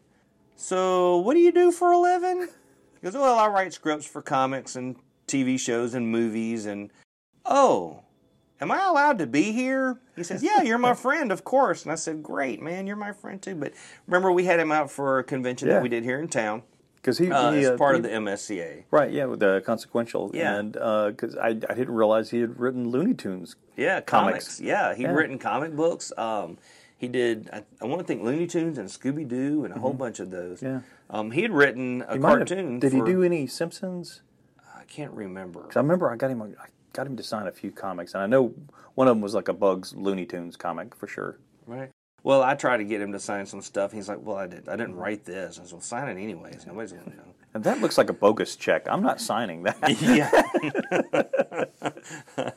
so 0.55 1.17
what 1.17 1.33
do 1.33 1.39
you 1.39 1.51
do 1.51 1.71
for 1.71 1.91
a 1.91 1.97
living? 1.97 2.41
He 2.41 3.03
goes, 3.03 3.13
well, 3.13 3.37
I 3.37 3.47
write 3.47 3.73
scripts 3.73 4.05
for 4.05 4.21
comics 4.21 4.75
and 4.75 4.95
TV 5.27 5.59
shows 5.59 5.93
and 5.93 6.09
movies. 6.09 6.65
And 6.65 6.91
oh, 7.45 8.01
am 8.61 8.71
I 8.71 8.83
allowed 8.85 9.19
to 9.19 9.27
be 9.27 9.51
here? 9.51 9.99
He 10.15 10.23
says, 10.23 10.41
yeah, 10.41 10.61
you're 10.61 10.77
my 10.77 10.93
friend, 11.05 11.31
of 11.31 11.43
course. 11.43 11.83
And 11.83 11.91
I 11.91 11.95
said, 11.95 12.23
great, 12.23 12.61
man, 12.61 12.87
you're 12.87 12.95
my 12.95 13.11
friend 13.11 13.41
too. 13.41 13.55
But 13.55 13.73
remember, 14.07 14.31
we 14.31 14.45
had 14.45 14.59
him 14.59 14.71
out 14.71 14.89
for 14.89 15.19
a 15.19 15.23
convention 15.23 15.67
Yeah. 15.67 15.75
that 15.75 15.83
we 15.83 15.89
did 15.89 16.03
here 16.03 16.19
in 16.19 16.27
town 16.29 16.63
Because 16.95 17.17
he, 17.17 17.31
uh, 17.31 17.51
he, 17.51 17.65
uh, 17.65 17.77
part 17.77 17.95
he- 17.95 17.97
of 17.99 18.03
the 18.03 18.09
MSCA. 18.09 18.85
right, 18.91 19.11
yeah, 19.11 19.25
with 19.25 19.41
the 19.41 19.61
consequential, 19.65 20.31
Yeah. 20.33 20.55
and 20.57 20.71
because 20.73 21.35
I, 21.35 21.49
I 21.49 21.51
didn't 21.51 21.93
realize 21.93 22.31
he 22.31 22.39
had 22.39 22.59
written 22.59 22.89
Looney 22.89 23.13
Tunes. 23.13 23.55
Yeah, 23.75 23.99
Comics. 24.01 24.45
comics. 24.45 24.61
Yeah, 24.61 24.95
he'd 24.95 25.03
Yeah. 25.03 25.11
written 25.11 25.37
comic 25.37 25.75
books. 25.75 26.11
Um, 26.17 26.57
he 26.97 27.07
did. 27.07 27.49
I, 27.51 27.63
I 27.81 27.85
want 27.85 27.99
to 28.01 28.05
think 28.07 28.23
Looney 28.23 28.47
Tunes 28.47 28.77
and 28.77 28.87
Scooby 28.89 29.27
Doo 29.27 29.65
and 29.65 29.73
a 29.75 29.79
whole 29.79 29.93
bunch 29.93 30.19
of 30.19 30.29
those. 30.31 30.59
Mm-hmm. 30.61 30.65
Yeah. 30.65 30.81
Um, 31.09 31.31
he 31.31 31.41
had 31.41 31.51
written 31.51 32.03
a 32.07 32.13
He 32.13 32.19
might 32.19 32.29
have- 32.39 32.47
cartoon. 32.47 32.79
did 32.79 32.91
for- 32.91 32.97
he 33.05 33.11
do 33.11 33.23
any 33.23 33.47
Simpsons? 33.47 34.21
I 34.75 34.83
can't 34.85 35.11
remember. 35.13 35.61
'Cause 35.63 35.75
I 35.77 35.79
remember 35.81 36.09
I 36.11 36.15
got 36.15 36.31
him. 36.31 36.41
I 36.41 36.67
got 36.93 37.07
him 37.07 37.17
to 37.17 37.23
sign 37.23 37.47
a 37.47 37.51
few 37.51 37.71
comics, 37.71 38.13
and 38.13 38.23
I 38.23 38.27
know 38.27 38.53
one 38.93 39.07
of 39.07 39.11
them 39.15 39.21
was 39.21 39.33
like 39.33 39.47
a 39.47 39.53
Bugs 39.53 39.93
Looney 39.95 40.25
Tunes 40.25 40.55
comic 40.55 40.95
for 40.95 41.07
sure. 41.07 41.37
Right. 41.65 41.89
Well, 42.23 42.41
I 42.41 42.55
tried 42.55 42.77
to 42.77 42.83
get 42.85 43.01
him 43.01 43.11
to 43.11 43.19
sign 43.19 43.45
some 43.45 43.61
stuff. 43.61 43.91
He's 43.91 44.07
like, 44.09 44.19
"Well, 44.21 44.37
I 44.37 44.47
did. 44.47 44.67
I 44.69 44.75
didn't 44.75 44.95
write 44.95 45.25
this." 45.25 45.59
I 45.59 45.63
said, 45.63 45.73
"Well, 45.73 45.81
sign 45.81 46.07
it 46.07 46.19
anyways. 46.21 46.65
Nobody's 46.65 46.91
gonna 46.93 47.05
know." 47.15 47.21
And 47.53 47.63
that 47.63 47.79
looks 47.79 47.97
like 47.97 48.09
a 48.09 48.13
bogus 48.13 48.57
check. 48.57 48.85
I'm 48.89 49.01
not 49.01 49.21
signing 49.21 49.63
that. 49.63 49.77
yeah. 50.01 50.29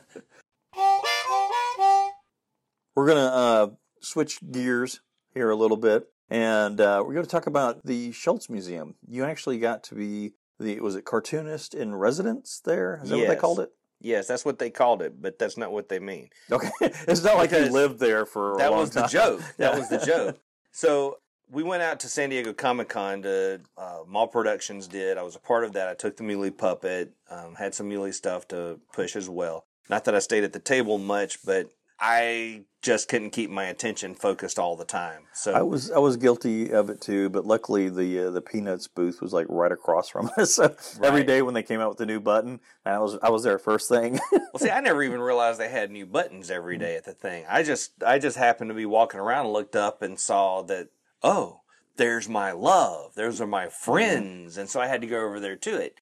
We're 2.95 3.05
going 3.05 3.17
to 3.17 3.33
uh, 3.33 3.67
switch 4.01 4.39
gears 4.51 5.01
here 5.33 5.49
a 5.49 5.55
little 5.55 5.77
bit, 5.77 6.07
and 6.29 6.79
uh, 6.81 7.03
we're 7.05 7.13
going 7.13 7.25
to 7.25 7.29
talk 7.31 7.47
about 7.47 7.85
the 7.85 8.11
Schulz 8.11 8.49
Museum. 8.49 8.95
You 9.07 9.23
actually 9.25 9.59
got 9.59 9.83
to 9.85 9.95
be 9.95 10.33
the 10.59 10.79
was 10.81 10.95
it 10.95 11.05
cartoonist 11.05 11.73
in 11.73 11.95
residence 11.95 12.61
there? 12.63 12.99
Is 13.03 13.09
that 13.09 13.17
what 13.17 13.27
they 13.27 13.33
Yes. 13.33 13.41
called 13.41 13.59
it? 13.59 13.71
yes, 14.01 14.27
that's 14.27 14.45
what 14.45 14.59
they 14.59 14.69
called 14.69 15.01
it, 15.01 15.21
but 15.21 15.37
that's 15.37 15.57
not 15.57 15.71
what 15.71 15.89
they 15.89 15.99
mean. 15.99 16.29
Okay, 16.51 16.69
it's 16.81 17.23
not 17.23 17.35
like 17.35 17.51
you 17.51 17.69
lived 17.69 17.99
there 17.99 18.25
for 18.25 18.55
a 18.55 18.57
that 18.57 18.71
was 18.73 18.91
the 18.91 19.01
time. 19.01 19.09
joke. 19.09 19.41
That 19.57 19.77
was 19.77 19.89
the 19.89 19.97
joke. 19.99 20.39
So 20.71 21.17
we 21.51 21.63
went 21.63 21.81
out 21.83 21.99
to 22.01 22.07
San 22.07 22.29
Diego 22.29 22.53
Comic 22.53 22.89
Con 22.89 23.23
to 23.23 23.59
uh, 23.77 23.99
Mall 24.07 24.27
Productions. 24.27 24.87
Did 24.87 25.17
I 25.17 25.23
was 25.23 25.35
a 25.35 25.39
part 25.39 25.63
of 25.63 25.73
that? 25.73 25.87
I 25.89 25.93
took 25.95 26.15
the 26.15 26.23
Muley 26.23 26.51
puppet, 26.51 27.11
um, 27.29 27.55
had 27.55 27.73
some 27.73 27.89
Muley 27.89 28.11
stuff 28.11 28.47
to 28.49 28.79
push 28.93 29.15
as 29.15 29.27
well. 29.29 29.65
Not 29.89 30.05
that 30.05 30.13
I 30.15 30.19
stayed 30.19 30.43
at 30.43 30.53
the 30.53 30.59
table 30.59 30.97
much, 30.99 31.43
but 31.43 31.69
I 32.01 32.63
just 32.81 33.09
couldn't 33.09 33.31
keep 33.31 33.49
my 33.49 33.65
attention 33.65 34.15
focused 34.15 34.57
all 34.57 34.77
the 34.77 34.85
time. 34.85 35.23
So 35.33 35.53
I 35.53 35.61
was 35.61 35.91
I 35.91 35.97
was 35.97 36.15
guilty 36.15 36.71
of 36.71 36.89
it 36.89 37.01
too, 37.01 37.29
but 37.29 37.45
luckily 37.45 37.89
the 37.89 38.27
uh, 38.27 38.29
the 38.31 38.41
Peanuts 38.41 38.87
booth 38.87 39.21
was 39.21 39.33
like 39.33 39.47
right 39.49 39.71
across 39.71 40.07
from 40.09 40.29
us. 40.37 40.53
So 40.53 40.75
every 41.03 41.19
Right. 41.21 41.27
day 41.27 41.41
when 41.41 41.53
they 41.53 41.63
came 41.63 41.81
out 41.81 41.89
with 41.89 41.97
the 41.97 42.05
new 42.05 42.19
button, 42.21 42.61
I 42.85 42.99
was 42.99 43.17
I 43.21 43.29
was 43.29 43.43
there 43.43 43.59
first 43.59 43.89
thing. 43.89 44.19
Well, 44.31 44.59
see, 44.59 44.71
I 44.71 44.79
never 44.79 45.03
even 45.03 45.21
realized 45.21 45.59
they 45.59 45.69
had 45.69 45.91
new 45.91 46.07
buttons 46.07 46.49
every 46.49 46.77
day 46.79 46.95
at 46.95 47.05
the 47.05 47.13
thing. 47.13 47.45
I 47.47 47.61
just, 47.61 48.01
I 48.03 48.17
just 48.17 48.35
happened 48.35 48.71
to 48.71 48.73
be 48.73 48.85
walking 48.87 49.19
around 49.19 49.45
and 49.45 49.53
looked 49.53 49.75
up 49.75 50.01
and 50.01 50.19
saw 50.19 50.63
that, 50.63 50.87
oh, 51.21 51.61
there's 51.97 52.27
my 52.27 52.51
love. 52.51 53.13
Those 53.13 53.39
are 53.41 53.45
my 53.45 53.67
friends, 53.67 54.57
and 54.57 54.67
so 54.67 54.81
I 54.81 54.87
had 54.87 55.01
to 55.01 55.07
go 55.07 55.23
over 55.23 55.39
there 55.39 55.55
to 55.57 55.75
it. 55.75 55.99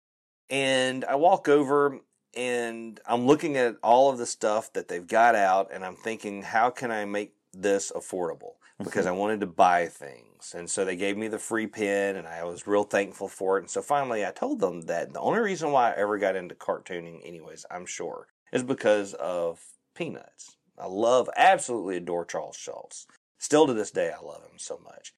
And 0.49 1.03
I 1.03 1.15
walk 1.15 1.49
over 1.49 1.99
and 2.38 3.00
I'm 3.06 3.26
looking 3.26 3.58
at 3.58 3.78
all 3.82 4.12
of 4.12 4.19
the 4.19 4.26
stuff 4.28 4.71
that 4.73 4.88
they've 4.88 5.06
got 5.06 5.36
out, 5.36 5.69
and 5.73 5.84
I'm 5.84 5.95
thinking, 5.95 6.43
how 6.43 6.69
can 6.69 6.91
I 6.91 7.04
make 7.06 7.34
this 7.52 7.91
affordable? 7.93 8.54
Mm-hmm. 8.54 8.84
Because 8.84 9.08
I 9.08 9.12
wanted 9.12 9.39
to 9.41 9.47
buy 9.47 9.88
things. 9.88 10.54
And 10.56 10.69
so 10.69 10.86
they 10.86 10.95
gave 10.95 11.17
me 11.17 11.28
the 11.28 11.39
free 11.39 11.65
pen, 11.65 12.15
and 12.15 12.28
I 12.28 12.43
was 12.43 12.67
real 12.67 12.84
thankful 12.84 13.28
for 13.28 13.58
it. 13.58 13.62
And 13.62 13.69
so 13.69 13.82
finally, 13.82 14.23
I 14.23 14.32
told 14.32 14.60
them 14.60 14.82
that 14.82 15.12
the 15.12 15.19
only 15.19 15.39
reason 15.39 15.71
why 15.71 15.91
I 15.91 15.97
ever 15.97 16.19
got 16.19 16.36
into 16.36 16.54
cartooning, 16.54 17.28
anyways, 17.28 17.65
I'm 17.71 17.88
sure, 17.88 18.28
is 18.54 18.62
because 18.62 19.15
of 19.15 19.60
Peanuts. 19.95 20.58
I 20.80 20.86
love, 20.86 21.28
absolutely 21.36 21.97
adore 21.97 22.23
Charles 22.23 22.56
Schulz. 22.56 23.08
Still 23.39 23.65
to 23.65 23.73
this 23.73 23.89
day, 23.89 24.12
I 24.12 24.23
love 24.23 24.43
him 24.43 24.60
so 24.60 24.80
much. 24.84 25.13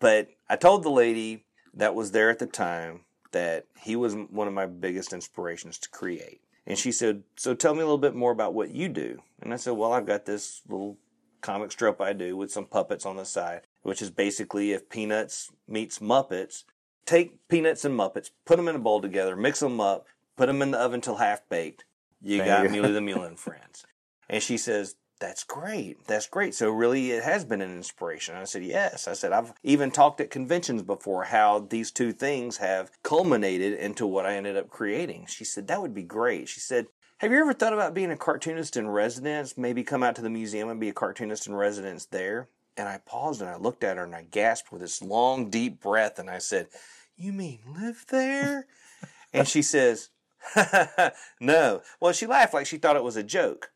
But 0.00 0.28
I 0.48 0.56
told 0.56 0.82
the 0.82 0.90
lady 0.90 1.44
that 1.74 1.94
was 1.94 2.10
there 2.10 2.28
at 2.28 2.40
the 2.40 2.46
time 2.46 3.02
that 3.32 3.66
he 3.80 3.96
was 3.96 4.14
one 4.14 4.48
of 4.48 4.54
my 4.54 4.66
biggest 4.66 5.12
inspirations 5.12 5.78
to 5.78 5.90
create. 5.90 6.40
And 6.66 6.78
she 6.78 6.92
said, 6.92 7.22
So 7.36 7.54
tell 7.54 7.74
me 7.74 7.80
a 7.80 7.84
little 7.84 7.98
bit 7.98 8.14
more 8.14 8.32
about 8.32 8.54
what 8.54 8.70
you 8.70 8.88
do. 8.88 9.22
And 9.40 9.52
I 9.52 9.56
said, 9.56 9.72
Well, 9.72 9.92
I've 9.92 10.06
got 10.06 10.26
this 10.26 10.62
little 10.68 10.98
comic 11.40 11.72
strip 11.72 12.00
I 12.00 12.12
do 12.12 12.36
with 12.36 12.52
some 12.52 12.66
puppets 12.66 13.06
on 13.06 13.16
the 13.16 13.24
side, 13.24 13.62
which 13.82 14.02
is 14.02 14.10
basically 14.10 14.72
if 14.72 14.88
Peanuts 14.88 15.50
meets 15.66 15.98
Muppets, 15.98 16.64
take 17.06 17.48
Peanuts 17.48 17.84
and 17.84 17.98
Muppets, 17.98 18.30
put 18.44 18.56
them 18.56 18.68
in 18.68 18.76
a 18.76 18.80
bowl 18.80 19.00
together, 19.00 19.36
mix 19.36 19.60
them 19.60 19.80
up, 19.80 20.06
put 20.36 20.46
them 20.46 20.62
in 20.62 20.70
the 20.70 20.78
oven 20.78 21.00
till 21.00 21.16
half 21.16 21.48
baked. 21.48 21.84
You 22.22 22.38
There 22.38 22.46
got 22.46 22.64
you. 22.64 22.70
Muley 22.70 22.92
the 22.92 23.00
Mule 23.00 23.22
and 23.22 23.38
Friends. 23.38 23.84
And 24.28 24.42
she 24.42 24.56
says, 24.58 24.96
that's 25.20 25.44
great. 25.44 26.06
That's 26.06 26.26
great. 26.26 26.54
So 26.54 26.70
really 26.70 27.12
it 27.12 27.22
has 27.22 27.44
been 27.44 27.60
an 27.60 27.76
inspiration. 27.76 28.34
I 28.34 28.44
said, 28.44 28.64
yes. 28.64 29.06
I 29.06 29.12
said, 29.12 29.32
I've 29.32 29.52
even 29.62 29.90
talked 29.90 30.20
at 30.20 30.30
conventions 30.30 30.82
before 30.82 31.24
how 31.24 31.60
these 31.60 31.90
two 31.90 32.12
things 32.12 32.56
have 32.56 32.90
culminated 33.02 33.74
into 33.74 34.06
what 34.06 34.26
I 34.26 34.34
ended 34.34 34.56
up 34.56 34.70
creating. 34.70 35.26
She 35.28 35.44
said, 35.44 35.68
that 35.68 35.82
would 35.82 35.94
be 35.94 36.02
great. 36.02 36.48
She 36.48 36.58
said, 36.58 36.86
have 37.18 37.30
you 37.30 37.38
ever 37.38 37.52
thought 37.52 37.74
about 37.74 37.92
being 37.92 38.10
a 38.10 38.16
cartoonist 38.16 38.78
in 38.78 38.88
residence? 38.88 39.58
Maybe 39.58 39.84
come 39.84 40.02
out 40.02 40.16
to 40.16 40.22
the 40.22 40.30
museum 40.30 40.70
and 40.70 40.80
be 40.80 40.88
a 40.88 40.94
cartoonist 40.94 41.46
in 41.46 41.54
residence 41.54 42.06
there? 42.06 42.48
And 42.78 42.88
I 42.88 42.98
paused 43.04 43.42
and 43.42 43.50
I 43.50 43.56
looked 43.56 43.84
at 43.84 43.98
her 43.98 44.04
and 44.04 44.14
I 44.14 44.22
gasped 44.22 44.72
with 44.72 44.80
this 44.80 45.02
long, 45.02 45.50
deep 45.50 45.82
breath 45.82 46.18
and 46.18 46.30
I 46.30 46.38
said, 46.38 46.68
You 47.18 47.34
mean 47.34 47.58
live 47.78 48.06
there? 48.08 48.66
and 49.34 49.46
she 49.46 49.60
says, 49.60 50.08
no. 51.40 51.82
Well, 52.00 52.14
she 52.14 52.26
laughed 52.26 52.54
like 52.54 52.64
she 52.64 52.78
thought 52.78 52.96
it 52.96 53.04
was 53.04 53.16
a 53.16 53.22
joke. 53.22 53.70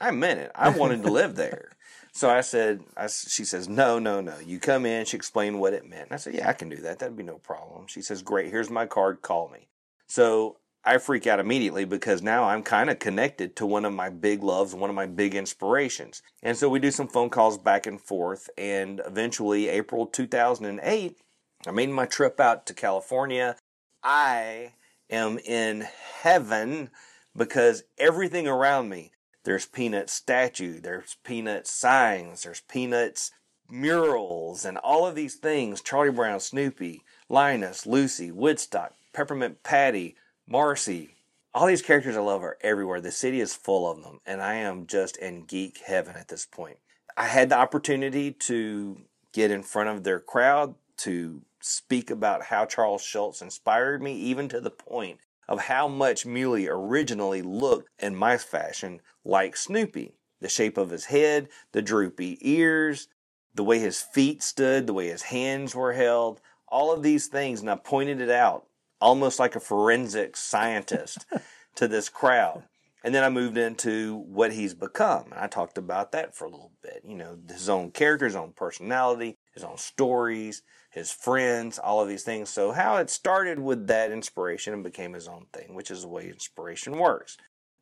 I 0.00 0.10
meant 0.10 0.40
it. 0.40 0.52
I 0.54 0.70
wanted 0.70 1.02
to 1.02 1.10
live 1.10 1.36
there. 1.36 1.70
So 2.12 2.30
I 2.30 2.40
said, 2.40 2.80
I, 2.96 3.08
she 3.08 3.44
says, 3.44 3.68
no, 3.68 3.98
no, 3.98 4.22
no. 4.22 4.38
You 4.38 4.58
come 4.58 4.86
in. 4.86 5.04
She 5.04 5.18
explained 5.18 5.60
what 5.60 5.74
it 5.74 5.86
meant. 5.86 6.04
And 6.04 6.12
I 6.12 6.16
said, 6.16 6.32
yeah, 6.32 6.48
I 6.48 6.54
can 6.54 6.70
do 6.70 6.76
that. 6.76 6.98
That'd 6.98 7.14
be 7.14 7.22
no 7.22 7.36
problem. 7.36 7.88
She 7.88 8.00
says, 8.00 8.22
great. 8.22 8.50
Here's 8.50 8.70
my 8.70 8.86
card. 8.86 9.20
Call 9.20 9.50
me. 9.50 9.68
So 10.06 10.56
I 10.82 10.96
freak 10.96 11.26
out 11.26 11.40
immediately 11.40 11.84
because 11.84 12.22
now 12.22 12.44
I'm 12.44 12.62
kind 12.62 12.88
of 12.88 13.00
connected 13.00 13.54
to 13.56 13.66
one 13.66 13.84
of 13.84 13.92
my 13.92 14.08
big 14.08 14.42
loves, 14.42 14.72
one 14.72 14.88
of 14.88 14.96
my 14.96 15.04
big 15.04 15.34
inspirations. 15.34 16.22
And 16.42 16.56
so 16.56 16.70
we 16.70 16.78
do 16.78 16.90
some 16.90 17.06
phone 17.08 17.28
calls 17.28 17.58
back 17.58 17.86
and 17.86 18.00
forth. 18.00 18.48
And 18.56 19.02
eventually, 19.06 19.68
April 19.68 20.06
2008, 20.06 21.18
I 21.66 21.70
made 21.70 21.90
my 21.90 22.06
trip 22.06 22.40
out 22.40 22.64
to 22.64 22.72
California. 22.72 23.56
I 24.02 24.72
am 25.10 25.38
in 25.38 25.86
heaven 26.22 26.88
because 27.36 27.82
everything 27.98 28.46
around 28.48 28.88
me 28.88 29.10
there's 29.46 29.64
Peanuts 29.64 30.12
statue, 30.12 30.80
there's 30.80 31.16
Peanuts 31.22 31.70
signs, 31.70 32.42
there's 32.42 32.62
Peanuts 32.62 33.30
murals, 33.70 34.64
and 34.64 34.76
all 34.78 35.06
of 35.06 35.14
these 35.14 35.36
things 35.36 35.80
Charlie 35.80 36.10
Brown, 36.10 36.40
Snoopy, 36.40 37.02
Linus, 37.28 37.86
Lucy, 37.86 38.32
Woodstock, 38.32 38.92
Peppermint 39.12 39.62
Patty, 39.62 40.16
Marcy. 40.48 41.14
All 41.54 41.66
these 41.66 41.80
characters 41.80 42.16
I 42.16 42.20
love 42.20 42.42
are 42.42 42.58
everywhere. 42.60 43.00
The 43.00 43.12
city 43.12 43.40
is 43.40 43.54
full 43.54 43.88
of 43.88 44.02
them, 44.02 44.20
and 44.26 44.42
I 44.42 44.56
am 44.56 44.86
just 44.86 45.16
in 45.16 45.44
geek 45.44 45.78
heaven 45.78 46.16
at 46.16 46.26
this 46.26 46.44
point. 46.44 46.78
I 47.16 47.26
had 47.26 47.48
the 47.48 47.56
opportunity 47.56 48.32
to 48.32 48.96
get 49.32 49.52
in 49.52 49.62
front 49.62 49.90
of 49.90 50.02
their 50.02 50.18
crowd 50.18 50.74
to 50.98 51.40
speak 51.60 52.10
about 52.10 52.42
how 52.42 52.66
Charles 52.66 53.02
Schulz 53.02 53.40
inspired 53.40 54.02
me, 54.02 54.14
even 54.16 54.48
to 54.48 54.60
the 54.60 54.70
point 54.70 55.20
of 55.48 55.62
how 55.62 55.88
much 55.88 56.26
Muley 56.26 56.68
originally 56.68 57.42
looked 57.42 57.90
in 57.98 58.16
my 58.16 58.36
fashion 58.36 59.00
like 59.24 59.56
Snoopy. 59.56 60.14
The 60.40 60.48
shape 60.48 60.76
of 60.76 60.90
his 60.90 61.06
head, 61.06 61.48
the 61.72 61.82
droopy 61.82 62.38
ears, 62.40 63.08
the 63.54 63.64
way 63.64 63.78
his 63.78 64.02
feet 64.02 64.42
stood, 64.42 64.86
the 64.86 64.92
way 64.92 65.08
his 65.08 65.22
hands 65.22 65.74
were 65.74 65.94
held, 65.94 66.40
all 66.68 66.92
of 66.92 67.02
these 67.02 67.26
things. 67.26 67.60
And 67.60 67.70
I 67.70 67.76
pointed 67.76 68.20
it 68.20 68.30
out 68.30 68.66
almost 69.00 69.38
like 69.38 69.56
a 69.56 69.60
forensic 69.60 70.36
scientist 70.36 71.26
to 71.76 71.88
this 71.88 72.08
crowd. 72.08 72.64
And 73.04 73.14
then 73.14 73.22
I 73.22 73.28
moved 73.28 73.56
into 73.56 74.16
what 74.16 74.52
he's 74.52 74.74
become. 74.74 75.26
And 75.30 75.40
I 75.40 75.46
talked 75.46 75.78
about 75.78 76.12
that 76.12 76.34
for 76.34 76.44
a 76.44 76.50
little 76.50 76.72
bit. 76.82 77.02
You 77.06 77.14
know, 77.14 77.38
his 77.48 77.68
own 77.68 77.92
character, 77.92 78.26
his 78.26 78.36
own 78.36 78.52
personality, 78.52 79.35
his 79.56 79.64
own 79.64 79.78
stories, 79.78 80.62
his 80.90 81.10
friends, 81.10 81.78
all 81.78 82.00
of 82.00 82.08
these 82.08 82.22
things. 82.22 82.50
So, 82.50 82.72
how 82.72 82.96
it 82.96 83.10
started 83.10 83.58
with 83.58 83.88
that 83.88 84.12
inspiration 84.12 84.72
and 84.72 84.84
became 84.84 85.14
his 85.14 85.26
own 85.26 85.46
thing, 85.52 85.74
which 85.74 85.90
is 85.90 86.02
the 86.02 86.08
way 86.08 86.28
inspiration 86.28 86.98
works. 86.98 87.36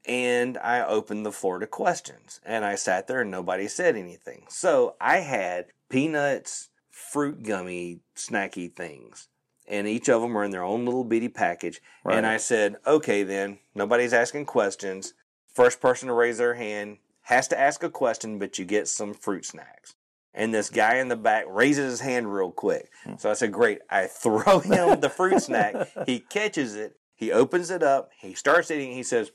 And 0.06 0.56
I 0.58 0.84
opened 0.84 1.26
the 1.26 1.32
floor 1.32 1.58
to 1.58 1.66
questions, 1.66 2.40
and 2.44 2.64
I 2.64 2.76
sat 2.76 3.06
there 3.06 3.20
and 3.20 3.30
nobody 3.30 3.68
said 3.68 3.96
anything. 3.96 4.46
So, 4.48 4.96
I 5.00 5.18
had 5.18 5.66
peanuts, 5.90 6.70
fruit 6.90 7.42
gummy, 7.42 8.00
snacky 8.16 8.72
things. 8.72 9.28
And 9.66 9.88
each 9.88 10.08
of 10.10 10.20
them 10.20 10.34
were 10.34 10.44
in 10.44 10.50
their 10.50 10.62
own 10.62 10.84
little 10.84 11.04
bitty 11.04 11.30
package. 11.30 11.80
Right. 12.04 12.18
And 12.18 12.26
I 12.26 12.36
said, 12.36 12.76
okay, 12.86 13.22
then, 13.22 13.60
nobody's 13.74 14.12
asking 14.12 14.44
questions. 14.44 15.14
First 15.46 15.80
person 15.80 16.08
to 16.08 16.14
raise 16.14 16.36
their 16.36 16.54
hand 16.54 16.98
has 17.22 17.48
to 17.48 17.58
ask 17.58 17.82
a 17.82 17.88
question, 17.88 18.38
but 18.38 18.58
you 18.58 18.66
get 18.66 18.88
some 18.88 19.14
fruit 19.14 19.46
snacks 19.46 19.94
and 20.34 20.52
this 20.52 20.68
guy 20.68 20.96
in 20.96 21.08
the 21.08 21.16
back 21.16 21.44
raises 21.48 21.92
his 21.92 22.00
hand 22.00 22.32
real 22.32 22.50
quick. 22.50 22.90
Hmm. 23.04 23.16
So 23.16 23.30
I 23.30 23.34
said, 23.34 23.52
Great. 23.52 23.80
I 23.88 24.06
throw 24.10 24.60
him 24.60 25.00
the 25.00 25.08
fruit 25.10 25.40
snack. 25.40 25.74
He 26.06 26.20
catches 26.20 26.74
it. 26.74 26.96
He 27.14 27.32
opens 27.32 27.70
it 27.70 27.82
up. 27.82 28.10
He 28.20 28.34
starts 28.34 28.70
eating. 28.70 28.92
He 28.92 29.02
says, 29.02 29.30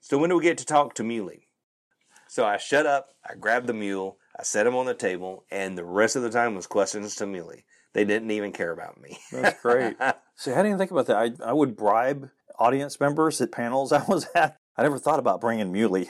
So 0.00 0.18
when 0.18 0.30
do 0.30 0.36
we 0.36 0.42
get 0.42 0.58
to 0.58 0.66
talk 0.66 0.94
to 0.94 1.02
Muley? 1.02 1.48
So 2.28 2.44
I 2.44 2.58
shut 2.58 2.86
up. 2.86 3.08
I 3.28 3.34
grabbed 3.34 3.66
the 3.66 3.74
mule. 3.74 4.18
I 4.38 4.44
set 4.44 4.66
him 4.66 4.76
on 4.76 4.86
the 4.86 4.94
table. 4.94 5.44
And 5.50 5.76
the 5.76 5.84
rest 5.84 6.14
of 6.14 6.22
the 6.22 6.30
time 6.30 6.54
was 6.54 6.66
questions 6.66 7.16
to 7.16 7.26
Muley. 7.26 7.64
They 7.92 8.04
didn't 8.04 8.30
even 8.30 8.52
care 8.52 8.70
about 8.70 9.00
me. 9.00 9.18
That's 9.32 9.60
great. 9.60 9.96
See, 10.36 10.52
I 10.52 10.62
didn't 10.62 10.78
think 10.78 10.92
about 10.92 11.06
that. 11.06 11.16
I, 11.16 11.30
I 11.44 11.52
would 11.52 11.76
bribe 11.76 12.30
audience 12.58 13.00
members 13.00 13.40
at 13.40 13.50
panels 13.50 13.90
I 13.90 14.04
was 14.06 14.28
at. 14.34 14.56
I 14.76 14.82
never 14.82 14.98
thought 14.98 15.18
about 15.18 15.40
bringing 15.40 15.72
Muley. 15.72 16.08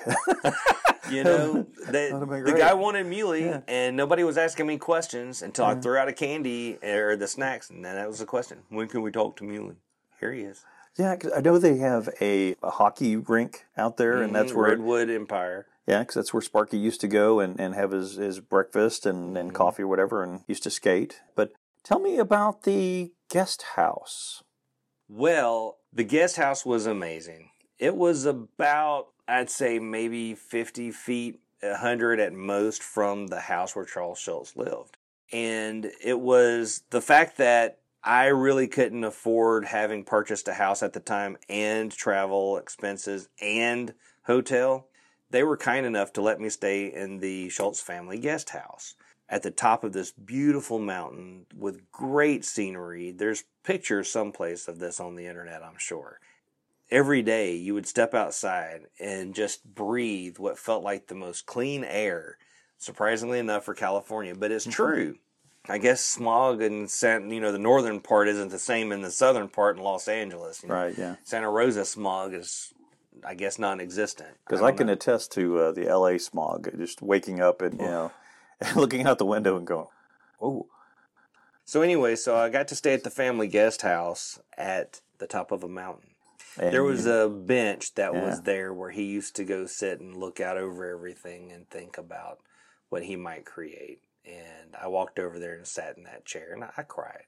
You 1.11 1.25
know, 1.25 1.66
the, 1.87 1.92
That'd 1.92 2.12
have 2.12 2.29
been 2.29 2.44
the 2.44 2.53
guy 2.53 2.75
wanted 2.75 3.07
Muley, 3.07 3.44
Yeah. 3.46 3.61
and 3.68 3.96
nobody 3.96 4.25
was 4.25 4.37
asking 4.38 4.66
me 4.66 4.79
questions 4.79 5.42
until 5.42 5.64
I 5.66 5.75
threw 5.75 5.96
out 5.96 6.09
a 6.09 6.12
candy 6.12 6.79
or 6.83 7.16
the 7.16 7.27
snacks, 7.27 7.70
and 7.70 7.85
then 7.85 7.94
that 7.96 8.07
was 8.09 8.18
the 8.20 8.27
question: 8.27 8.59
When 8.68 8.88
can 8.88 9.03
we 9.03 9.11
talk 9.11 9.37
to 9.37 9.44
Muley? 9.44 9.77
Here 10.20 10.33
he 10.33 10.42
is. 10.42 10.64
yeah, 10.99 11.16
'cause 11.16 11.33
I 11.35 11.40
know 11.40 11.57
they 11.59 11.79
have 11.79 12.09
a, 12.20 12.55
a 12.62 12.70
hockey 12.70 13.16
rink 13.16 13.64
out 13.77 13.96
there, 13.96 14.23
and 14.23 14.35
that's 14.35 14.53
Mhm, 14.53 14.57
where 14.57 14.70
Redwood 14.70 15.09
Empire. 15.11 15.66
Yeah, 15.87 16.01
because 16.01 16.14
that's 16.16 16.33
where 16.35 16.42
Sparky 16.42 16.77
used 16.79 17.01
to 17.01 17.09
go 17.09 17.40
and, 17.40 17.59
and 17.59 17.75
have 17.75 17.90
his, 17.92 18.14
his 18.16 18.38
breakfast 18.38 19.07
and, 19.07 19.37
and 19.37 19.53
coffee 19.55 19.83
or 19.83 19.88
whatever 19.88 20.23
and 20.23 20.42
used 20.46 20.62
to 20.64 20.70
skate. 20.70 21.20
But 21.35 21.53
tell 21.83 21.99
me 21.99 22.18
about 22.18 22.62
the 22.64 23.12
guest 23.29 23.62
house. 23.77 24.42
Well, 25.09 25.79
the 25.92 26.05
guest 26.05 26.37
house 26.37 26.64
was 26.64 26.87
amazing. 26.87 27.51
It 27.79 27.96
was 27.96 28.25
about, 28.25 29.07
I'd 29.31 29.51
say, 29.51 29.79
maybe 29.79 30.35
50 30.35 30.90
feet, 30.90 31.40
100 31.61 32.21
at 32.21 32.33
most 32.33 32.83
from 32.83 33.29
the 33.29 33.40
house 33.40 33.77
where 33.77 33.85
Charles 33.85 34.19
Schulz 34.19 34.57
lived. 34.57 34.97
And 35.33 35.90
it 36.03 36.19
was 36.19 36.83
the 36.90 37.01
fact 37.01 37.37
that 37.37 37.79
I 38.03 38.27
really 38.27 38.66
couldn't 38.66 39.05
afford 39.05 39.66
having 39.66 40.05
purchased 40.05 40.49
a 40.49 40.55
house 40.55 40.83
at 40.83 40.95
the 40.95 41.01
time 41.01 41.37
and 41.49 41.93
travel 41.93 42.57
expenses 42.57 43.29
and 43.40 43.95
hotel. 44.25 44.88
They 45.31 45.43
were 45.43 45.57
kind 45.57 45.87
enough 45.87 46.12
to 46.14 46.23
let 46.23 46.40
me 46.40 46.49
stay 46.49 46.87
in 46.93 47.19
the 47.19 47.51
Schulz 47.51 47.81
family 47.81 48.19
guest 48.19 48.51
house 48.51 48.95
at 49.29 49.43
the 49.43 49.51
top 49.51 49.85
of 49.85 49.93
this 49.93 50.11
beautiful 50.11 50.79
mountain 50.79 51.47
with 51.55 51.88
great 51.93 52.45
scenery. 52.45 53.12
There's 53.12 53.45
pictures 53.62 54.11
someplace 54.11 54.66
of 54.66 54.79
this 54.81 54.99
on 54.99 55.14
the 55.14 55.27
internet, 55.27 55.62
I'm 55.62 55.79
sure. 55.79 56.19
Every 56.90 57.22
day 57.22 57.55
you 57.55 57.74
would 57.74 57.87
step 57.87 58.14
outside 58.14 58.87
and 58.98 59.35
just 59.35 59.64
breathe 59.64 60.38
what 60.38 60.59
felt 60.59 60.83
like 60.83 61.07
the 61.07 61.14
most 61.14 61.46
clean 61.46 61.85
air, 61.85 62.37
surprisingly 62.79 63.38
enough 63.38 63.64
for 63.64 63.74
California, 63.74 64.35
but 64.35 64.50
it's 64.50 64.66
true. 64.66 65.16
I 65.68 65.79
guess 65.79 66.00
smog 66.00 66.62
in 66.62 66.88
San, 66.88 67.31
you 67.31 67.40
know, 67.40 67.53
the 67.53 67.59
northern 67.59 68.00
part 68.00 68.29
isn't 68.29 68.50
the 68.50 68.59
same 68.59 68.90
in 68.92 69.03
the 69.03 69.11
southern 69.11 69.48
part 69.48 69.76
in 69.76 69.83
Los 69.85 70.09
Angeles. 70.09 70.62
you 70.62 70.68
know. 70.68 70.74
Right, 70.74 70.98
yeah. 70.98 71.16
Santa 71.22 71.50
Rosa 71.50 71.85
smog 71.85 72.35
is, 72.35 72.72
I 73.24 73.35
guess, 73.35 73.59
non-existent. 73.59 74.31
Because 74.44 74.61
don't 74.61 74.68
I, 74.68 74.72
can 74.72 74.87
know. 74.88 74.94
attest 74.94 75.33
to 75.33 75.59
uh, 75.59 75.72
the 75.72 75.85
LA 75.85 76.18
smog, 76.18 76.70
just 76.76 77.03
waking 77.03 77.40
up 77.40 77.62
and, 77.62 77.79
you 77.79 77.87
know, 77.87 78.11
looking 78.74 79.07
out 79.07 79.18
the 79.18 79.26
window 79.26 79.57
and 79.57 79.66
going, 79.66 79.87
oh, 80.40 80.66
So 81.66 81.83
anyway, 81.83 82.16
so 82.16 82.37
I 82.37 82.48
got 82.48 82.66
to 82.68 82.74
stay 82.74 82.94
at 82.94 83.05
the 83.05 83.11
family 83.11 83.46
guest 83.46 83.83
house 83.83 84.40
at 84.57 85.03
the 85.18 85.26
top 85.26 85.53
of 85.53 85.62
a 85.62 85.68
mountain. 85.68 86.09
And 86.58 86.72
There 86.72 86.84
was 86.84 87.06
a 87.06 87.28
bench 87.28 87.94
that 87.94 88.14
was 88.14 88.42
there 88.42 88.72
where 88.72 88.90
he 88.90 89.04
used 89.04 89.36
to 89.36 89.44
go 89.44 89.66
sit 89.66 90.00
and 90.00 90.16
look 90.16 90.40
out 90.40 90.56
over 90.56 90.86
everything 90.86 91.52
and 91.52 91.68
think 91.68 91.98
about 91.98 92.38
what 92.88 93.04
he 93.04 93.16
might 93.16 93.44
create. 93.44 94.00
And 94.24 94.74
I 94.80 94.88
walked 94.88 95.18
over 95.18 95.38
there 95.38 95.54
and 95.54 95.66
sat 95.66 95.96
in 95.96 96.04
that 96.04 96.24
chair 96.24 96.52
and 96.52 96.64
I 96.64 96.82
cried. 96.82 97.24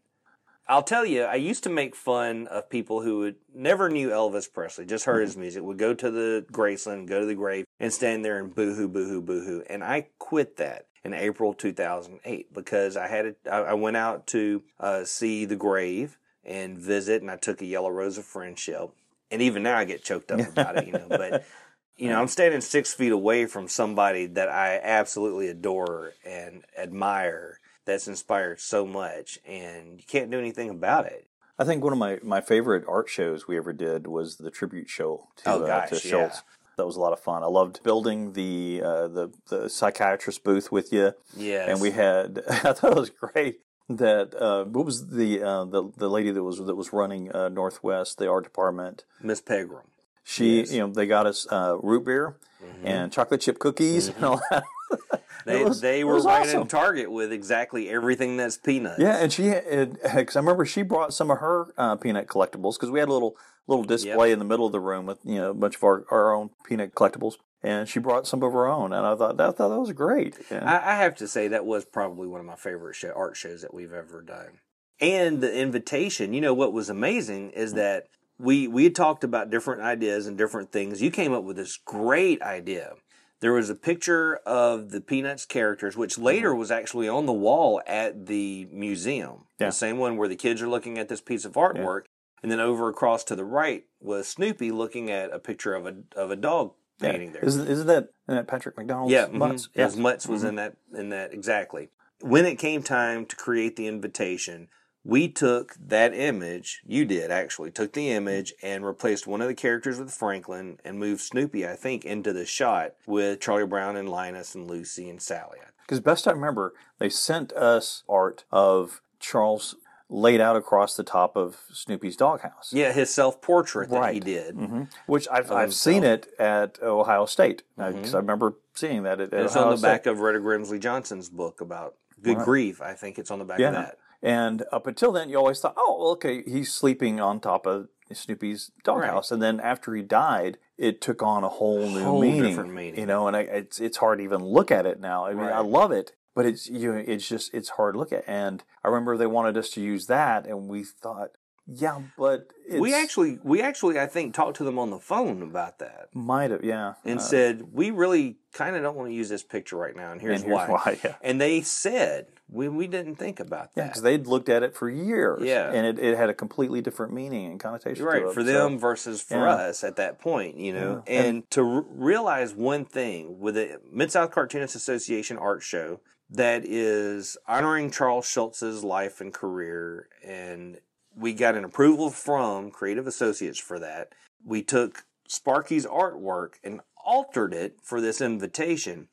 I'll 0.69 0.83
tell 0.83 1.05
you, 1.05 1.23
I 1.23 1.35
used 1.35 1.65
to 1.65 1.71
make 1.71 1.97
fun 1.97 2.47
of 2.47 2.71
people 2.71 3.03
who 3.03 3.19
would 3.19 3.37
never 3.53 3.91
knew 3.91 4.11
Elvis 4.11 4.51
Presley, 4.53 4.87
just 4.87 5.05
heard 5.05 5.23
his 5.23 5.37
music, 5.37 5.63
would 5.63 5.79
go 5.79 5.93
to 5.93 6.11
the 6.11 6.47
Graceland, 6.53 7.09
go 7.09 7.21
to 7.21 7.27
the 7.27 7.35
grave, 7.35 7.65
and 7.81 7.93
stand 7.93 8.25
there 8.25 8.39
and 8.39 8.55
boohoo, 8.55 8.89
boohoo, 8.89 9.21
boohoo. 9.21 9.63
And 9.69 9.83
I 9.83 10.07
quit 10.19 10.57
that 10.59 10.87
in 11.05 11.15
April 11.15 11.53
2008 11.53 12.55
because 12.55 12.97
I 12.97 13.09
had 13.09 13.27
a, 13.27 13.35
I 13.51 13.59
I 13.59 13.75
went 13.75 13.97
out 13.97 14.27
to 14.29 14.63
uh, 14.79 15.05
see 15.05 15.45
the 15.45 15.57
grave 15.57 16.17
and 16.45 16.79
visit, 16.79 17.23
and 17.23 17.31
I 17.31 17.37
took 17.37 17.61
a 17.61 17.67
yellow 17.67 17.91
rose 17.91 18.17
of 18.19 18.25
friendship. 18.25 18.91
And 19.33 19.43
even 19.43 19.63
now, 19.65 19.77
I 19.79 19.85
get 19.85 20.05
choked 20.05 20.31
up 20.31 20.41
about 20.41 20.77
it, 20.77 20.87
you 20.87 20.93
know. 20.93 21.07
But 21.09 21.45
you 21.97 22.09
know, 22.09 22.21
I'm 22.21 22.29
standing 22.29 22.61
six 22.61 22.93
feet 22.95 23.13
away 23.13 23.47
from 23.47 23.67
somebody 23.67 24.27
that 24.27 24.49
I 24.49 24.79
absolutely 24.83 25.49
adore 25.49 26.13
and 26.25 26.63
admire. 26.79 27.59
That's 27.85 28.07
inspired 28.07 28.61
so 28.61 28.87
much, 28.87 29.41
and 29.45 29.99
you 29.99 30.05
can't 30.07 30.31
do 30.31 30.39
anything 30.39 30.71
about 30.71 31.07
it. 31.07 31.27
I 31.59 31.65
think 31.65 31.83
one 31.83 31.93
of 31.93 31.99
my, 31.99 32.19
my 32.23 32.41
favorite 32.41 32.85
art 32.89 33.09
shows 33.09 33.49
we 33.49 33.57
ever 33.57 33.73
did 33.73 34.07
was 34.07 34.37
the 34.37 34.51
tribute 34.51 34.89
show 34.89 35.29
to, 35.39 35.51
Oh, 35.51 35.63
uh, 35.65 35.67
gosh, 35.67 35.89
to 35.89 35.95
yeah. 35.97 36.01
Schulz. 36.29 36.43
That 36.77 36.87
was 36.87 36.97
a 36.97 37.01
lot 37.01 37.13
of 37.13 37.21
fun. 37.21 37.43
I 37.43 37.47
loved 37.47 37.83
building 37.83 38.33
the 38.33 38.83
uh, 38.85 39.09
the 39.09 39.33
the 39.49 39.69
psychiatrist 39.69 40.43
booth 40.45 40.73
with 40.73 40.93
you. 40.93 41.13
Yeah, 41.37 41.67
and 41.69 41.81
we 41.81 41.91
had 41.91 42.43
I 42.49 42.73
thought 42.73 42.93
it 42.93 42.99
was 42.99 43.11
great 43.11 43.61
that 43.99 44.35
uh, 44.35 44.65
what 44.65 44.85
was 44.85 45.09
the 45.09 45.43
uh, 45.43 45.65
the 45.65 45.91
the 45.97 46.09
lady 46.09 46.31
that 46.31 46.43
was 46.43 46.59
that 46.59 46.75
was 46.75 46.93
running 46.93 47.31
uh, 47.35 47.49
Northwest 47.49 48.19
the 48.19 48.29
art 48.31 48.45
department. 48.45 49.05
Miss 49.23 49.41
Pegram. 49.41 49.83
She 50.25 50.59
Yes. 50.61 50.69
Mm-hmm. 50.69 50.75
you 50.77 50.81
know 50.87 50.93
they 50.93 51.07
got 51.07 51.27
us 51.27 51.47
uh, 51.51 51.77
root 51.83 52.05
beer 52.05 52.37
and 52.85 53.13
chocolate 53.13 53.41
chip 53.41 53.59
cookies 53.59 54.09
and 54.09 54.25
all 54.25 54.41
that. 54.51 54.63
They, 55.45 55.65
was- 55.65 55.81
they 55.81 56.05
were 56.05 56.21
right 56.21 56.43
awesome. 56.47 56.61
in 56.63 56.67
Target 56.69 57.11
with 57.11 57.33
exactly 57.33 57.89
everything 57.91 58.37
that's 58.37 58.57
peanuts. 58.59 59.01
Yeah, 59.01 59.17
and 59.17 59.33
she 59.33 59.51
because 59.51 60.37
I 60.37 60.39
remember 60.39 60.65
she 60.65 60.83
brought 60.83 61.13
some 61.13 61.33
of 61.33 61.39
her 61.39 61.75
uh, 61.77 61.97
peanut 61.97 62.29
collectibles 62.29 62.75
because 62.75 62.91
we 62.93 63.01
had 63.01 63.09
a 63.09 63.13
little 63.13 63.35
little 63.67 63.83
display 63.83 64.31
in 64.31 64.39
the 64.39 64.45
middle 64.45 64.67
of 64.67 64.71
the 64.73 64.79
room 64.79 65.05
with 65.07 65.19
you 65.25 65.35
know 65.41 65.51
a 65.51 65.55
bunch 65.55 65.75
of 65.75 65.83
our, 65.83 66.05
our 66.13 66.33
own 66.33 66.51
peanut 66.65 66.95
collectibles, 66.95 67.39
and 67.63 67.89
she 67.89 68.01
brought 68.01 68.27
some 68.27 68.43
of 68.43 68.53
her 68.53 68.67
own, 68.67 68.93
and 68.93 69.07
I 69.07 69.15
thought 69.15 69.37
that 69.37 69.57
thought 69.57 69.69
that 69.69 69.81
was 69.81 69.93
great. 69.93 70.37
Yeah. 70.51 70.65
I, 70.65 70.93
I 70.93 70.97
have 70.97 71.15
to 71.17 71.29
say 71.29 71.49
that 71.49 71.65
was 71.65 71.85
probably 71.85 72.27
one 72.27 72.41
of 72.41 72.47
my 72.47 72.57
favorite 72.57 72.97
show, 72.97 73.13
art 73.15 73.37
shows 73.37 73.63
that 73.63 73.75
we've 73.75 73.93
ever 73.93 74.23
done. 74.23 74.59
And 75.01 75.41
the 75.41 75.53
invitation, 75.53 76.33
you 76.33 76.41
know, 76.41 76.55
what 76.55 76.73
was 76.73 76.89
amazing 76.89 77.51
is 77.51 77.73
mm. 77.73 77.77
that 77.77 78.07
we 78.39 78.67
we 78.67 78.85
had 78.85 78.95
talked 78.95 79.25
about 79.25 79.51
different 79.51 79.83
ideas 79.83 80.27
and 80.27 80.37
different 80.37 80.73
things. 80.73 81.03
You 81.03 81.11
came 81.11 81.33
up 81.33 81.45
with 81.45 81.57
this 81.57 81.77
great 81.77 82.43
idea. 82.43 82.95
There 83.41 83.53
was 83.53 83.71
a 83.71 83.75
picture 83.75 84.37
of 84.47 84.91
the 84.91 85.01
Peanuts 85.01 85.47
characters, 85.47 85.97
which 85.97 86.17
later 86.17 86.51
mm-hmm. 86.51 86.61
was 86.61 86.71
actually 86.71 87.09
on 87.09 87.27
the 87.27 87.33
wall 87.33 87.83
at 87.89 88.27
the 88.27 88.69
museum. 88.71 89.47
Yeah. 89.59 89.67
The 89.67 89.73
same 89.73 89.99
one 89.99 90.17
where 90.17 90.29
the 90.29 90.37
kids 90.37 90.63
are 90.63 90.69
looking 90.69 90.97
at 90.97 91.09
this 91.09 91.21
piece 91.21 91.45
of 91.45 91.55
artwork, 91.55 92.03
and 92.41 92.53
then 92.53 92.61
over 92.61 92.89
across 92.89 93.25
to 93.25 93.37
the 93.37 93.45
right 93.45 93.85
was 94.01 94.29
Snoopy 94.29 94.71
looking 94.71 95.11
at 95.11 95.33
a 95.33 95.41
picture 95.41 95.75
of 95.75 95.87
a 95.87 95.95
of 96.17 96.31
a 96.31 96.37
dog 96.37 96.75
Yeah. 97.01 97.13
painting 97.13 97.33
there. 97.33 97.45
Isn't, 97.45 97.67
isn't 97.69 97.87
that 97.87 98.09
that 98.27 98.47
Patrick 98.47 98.77
McDonnell's 98.77 99.11
Yeah, 99.11 99.27
butts? 99.27 99.69
mhm. 99.69 99.85
His 99.85 99.97
Mutts 99.97 100.27
was 100.29 100.45
in 100.45 100.57
that 100.57 100.77
in 100.97 101.11
that 101.11 101.33
exactly. 101.33 101.91
When 102.21 102.47
it 102.47 102.57
came 102.57 102.83
time 102.83 103.27
to 103.27 103.37
create 103.37 103.77
the 103.77 103.89
invitation, 103.89 104.69
we 105.05 105.29
took 105.29 105.75
that 105.85 106.15
image. 106.15 106.83
You 106.87 107.05
did 107.05 107.33
actually 107.33 107.73
took 107.73 107.93
the 107.93 108.11
image 108.11 108.55
and 108.63 108.85
replaced 108.87 109.27
one 109.27 109.43
of 109.43 109.49
the 109.49 109.55
characters 109.55 109.99
with 109.99 110.13
Franklin 110.13 110.79
and 110.85 110.99
moved 111.01 111.21
Snoopy, 111.23 111.67
I 111.67 111.75
think, 111.75 112.05
into 112.05 112.33
the 112.33 112.47
shot 112.47 112.93
with 113.07 113.41
Charlie 113.41 113.67
Brown 113.67 113.97
and 113.97 114.09
Linus 114.09 114.55
and 114.55 114.69
Lucy 114.69 115.11
and 115.11 115.21
Sally. 115.21 115.59
Because 115.81 115.99
best 115.99 116.29
I 116.29 116.31
remember, 116.31 116.75
they 116.99 117.09
sent 117.09 117.53
us 117.55 118.05
art 118.09 118.45
of 118.53 119.03
Charles 119.19 119.75
laid 120.13 120.41
out 120.41 120.57
across 120.57 120.95
the 120.95 121.03
top 121.03 121.37
of 121.37 121.57
Snoopy's 121.73 122.17
doghouse. 122.17 122.71
Yeah, 122.73 122.93
his 122.93 123.09
self 123.13 123.41
portrait 123.41 123.89
that 123.91 123.97
he 123.97 124.01
Right. 124.21 124.25
did. 124.25 124.55
hmm 124.55 124.83
Which 125.07 125.27
I've, 125.33 125.51
I've 125.51 125.75
seen 125.75 126.05
it 126.05 126.29
at 126.39 126.81
Ohio 126.83 127.25
State 127.27 127.63
because 127.77 128.15
I 128.15 128.19
remember 128.19 128.57
seeing 128.75 129.03
that 129.05 129.21
at, 129.21 129.33
at 129.33 129.45
It's 129.45 129.57
Ohio 129.57 129.65
on 129.69 129.71
the 129.73 129.79
State. 129.79 129.89
back 129.89 130.07
of 130.07 130.19
Rheta 130.19 130.39
Grimsley 130.41 130.79
Johnson's 130.79 131.29
book 131.31 131.61
about 131.61 131.95
good 132.21 132.37
Right. 132.37 132.45
grief. 132.45 132.83
I 132.83 132.93
think 132.93 133.19
it's 133.19 133.31
on 133.31 133.39
the 133.39 133.45
back 133.45 133.59
Yeah. 133.59 133.69
of 133.69 133.75
that. 133.75 133.99
And 134.23 134.65
up 134.71 134.87
until 134.87 135.11
then, 135.11 135.29
you 135.31 135.37
always 135.37 135.59
thought, 135.59 135.75
oh, 135.77 135.97
well, 135.99 136.09
okay, 136.13 136.43
he's 136.45 136.73
sleeping 136.73 137.19
on 137.21 137.41
top 137.41 137.67
of 137.67 137.89
Snoopy's 138.13 138.71
doghouse. 138.85 139.33
And 139.33 139.43
then 139.43 139.59
after 139.59 139.95
he 139.95 140.03
died, 140.03 140.59
it 140.79 141.01
took 141.01 141.23
on 141.23 141.43
a 141.43 141.49
whole 141.49 141.89
new 141.91 142.03
Whole 142.05 142.21
meaning, 142.21 142.43
different 142.43 142.73
meaning. 142.75 143.01
You 143.01 143.07
know, 143.07 143.27
and 143.27 143.37
I, 143.37 143.41
it's 143.41 143.81
it's 143.81 143.97
hard 143.97 144.19
to 144.19 144.25
even 144.25 144.45
look 144.45 144.71
at 144.71 144.85
it 144.87 145.01
now. 145.01 145.25
I 145.27 145.33
mean, 145.35 145.47
I 145.47 145.61
love 145.61 145.91
it, 145.91 146.13
but 146.35 146.47
it's 146.47 146.69
you. 146.69 146.93
know, 146.95 147.03
It's 147.07 147.29
just 147.29 147.53
it's 147.55 147.71
hard 147.71 147.95
to 147.95 147.99
look 147.99 148.13
at. 148.13 148.25
And 148.27 148.63
I 148.85 148.89
remember 148.89 149.17
they 149.17 149.27
wanted 149.27 149.57
us 149.57 149.71
to 149.71 149.81
use 149.81 150.07
that, 150.07 150.47
and 150.47 150.69
we 150.69 150.85
thought, 150.85 151.31
yeah, 151.67 152.01
but 152.19 152.49
it's, 152.67 152.81
we 152.81 152.93
actually, 152.93 153.39
we 153.45 153.63
actually, 153.63 153.99
I 153.99 154.07
think, 154.07 154.35
talked 154.35 154.57
to 154.57 154.65
them 154.65 154.79
on 154.81 154.91
the 154.91 154.99
phone 154.99 155.43
about 155.43 155.79
that. 155.79 156.09
might 156.13 156.51
have, 156.51 156.65
yeah, 156.65 156.95
and 157.05 157.21
uh, 157.21 157.23
said, 157.23 157.63
"We 157.73 157.91
really 157.93 158.39
kind 158.53 158.75
of 158.77 158.83
don't 158.83 158.97
want 158.97 159.11
to 159.11 159.15
use 159.15 159.29
this 159.29 159.45
picture 159.45 159.77
right 159.77 159.95
now, 159.95 160.11
and 160.11 160.21
here's, 160.21 160.43
and 160.43 160.51
here's 160.51 160.69
why. 160.69 160.75
why, 160.85 160.99
yeah. 161.05 161.15
And 161.23 161.41
they 161.41 161.61
said, 161.63 162.27
"We 162.49 162.69
we 162.69 162.89
didn't 162.89 163.15
think 163.15 163.39
about 163.39 163.71
Yeah, 163.77 163.85
that." 163.85 163.89
because 163.91 164.03
they'd 164.03 164.27
looked 164.27 164.49
at 164.49 164.65
it 164.65 164.75
for 164.75 164.91
years, 164.91 165.43
Yeah. 165.45 165.71
and 165.73 165.87
it, 165.87 166.01
it 166.05 166.19
had 166.19 166.29
a 166.31 166.35
completely 166.35 166.81
different 166.81 167.13
meaning 167.13 167.47
and 167.53 167.61
connotation. 167.61 168.05
Right 168.05 168.23
it, 168.25 168.35
for 168.35 168.41
so- 168.41 168.47
them 168.47 168.77
versus 168.77 169.23
for 169.23 169.37
yeah. 169.47 169.53
us 169.55 169.85
at 169.85 169.95
that 169.97 170.21
point, 170.21 170.57
you 170.57 170.73
know. 170.73 171.05
Yeah. 171.07 171.23
And, 171.23 171.51
to 171.53 171.61
r- 171.63 171.85
realize 171.89 172.55
one 172.55 172.85
thing 172.87 173.39
with 173.39 173.55
the 173.55 173.79
Mid 173.91 174.11
South 174.11 174.33
Cartoonists 174.33 174.75
Association 174.75 175.39
art 175.39 175.63
show 175.63 176.01
that 176.33 176.65
is 176.65 177.37
honoring 177.47 177.91
Charles 177.91 178.27
Schulz's 178.27 178.83
life 178.83 179.21
and 179.21 179.33
career, 179.33 180.09
and 180.25 180.79
we 181.15 181.35
got 181.35 181.55
an 181.55 181.65
approval 181.65 182.11
from 182.11 182.71
Creative 182.71 183.07
Associates 183.07 183.59
for 183.59 183.79
that. 183.79 184.15
We 184.45 184.63
took 184.63 185.05
Sparky's 185.29 185.87
artwork 185.87 186.55
and 186.65 186.81
altered 187.05 187.53
it 187.53 187.79
for 187.83 188.01
this 188.01 188.21
invitation, 188.21 189.09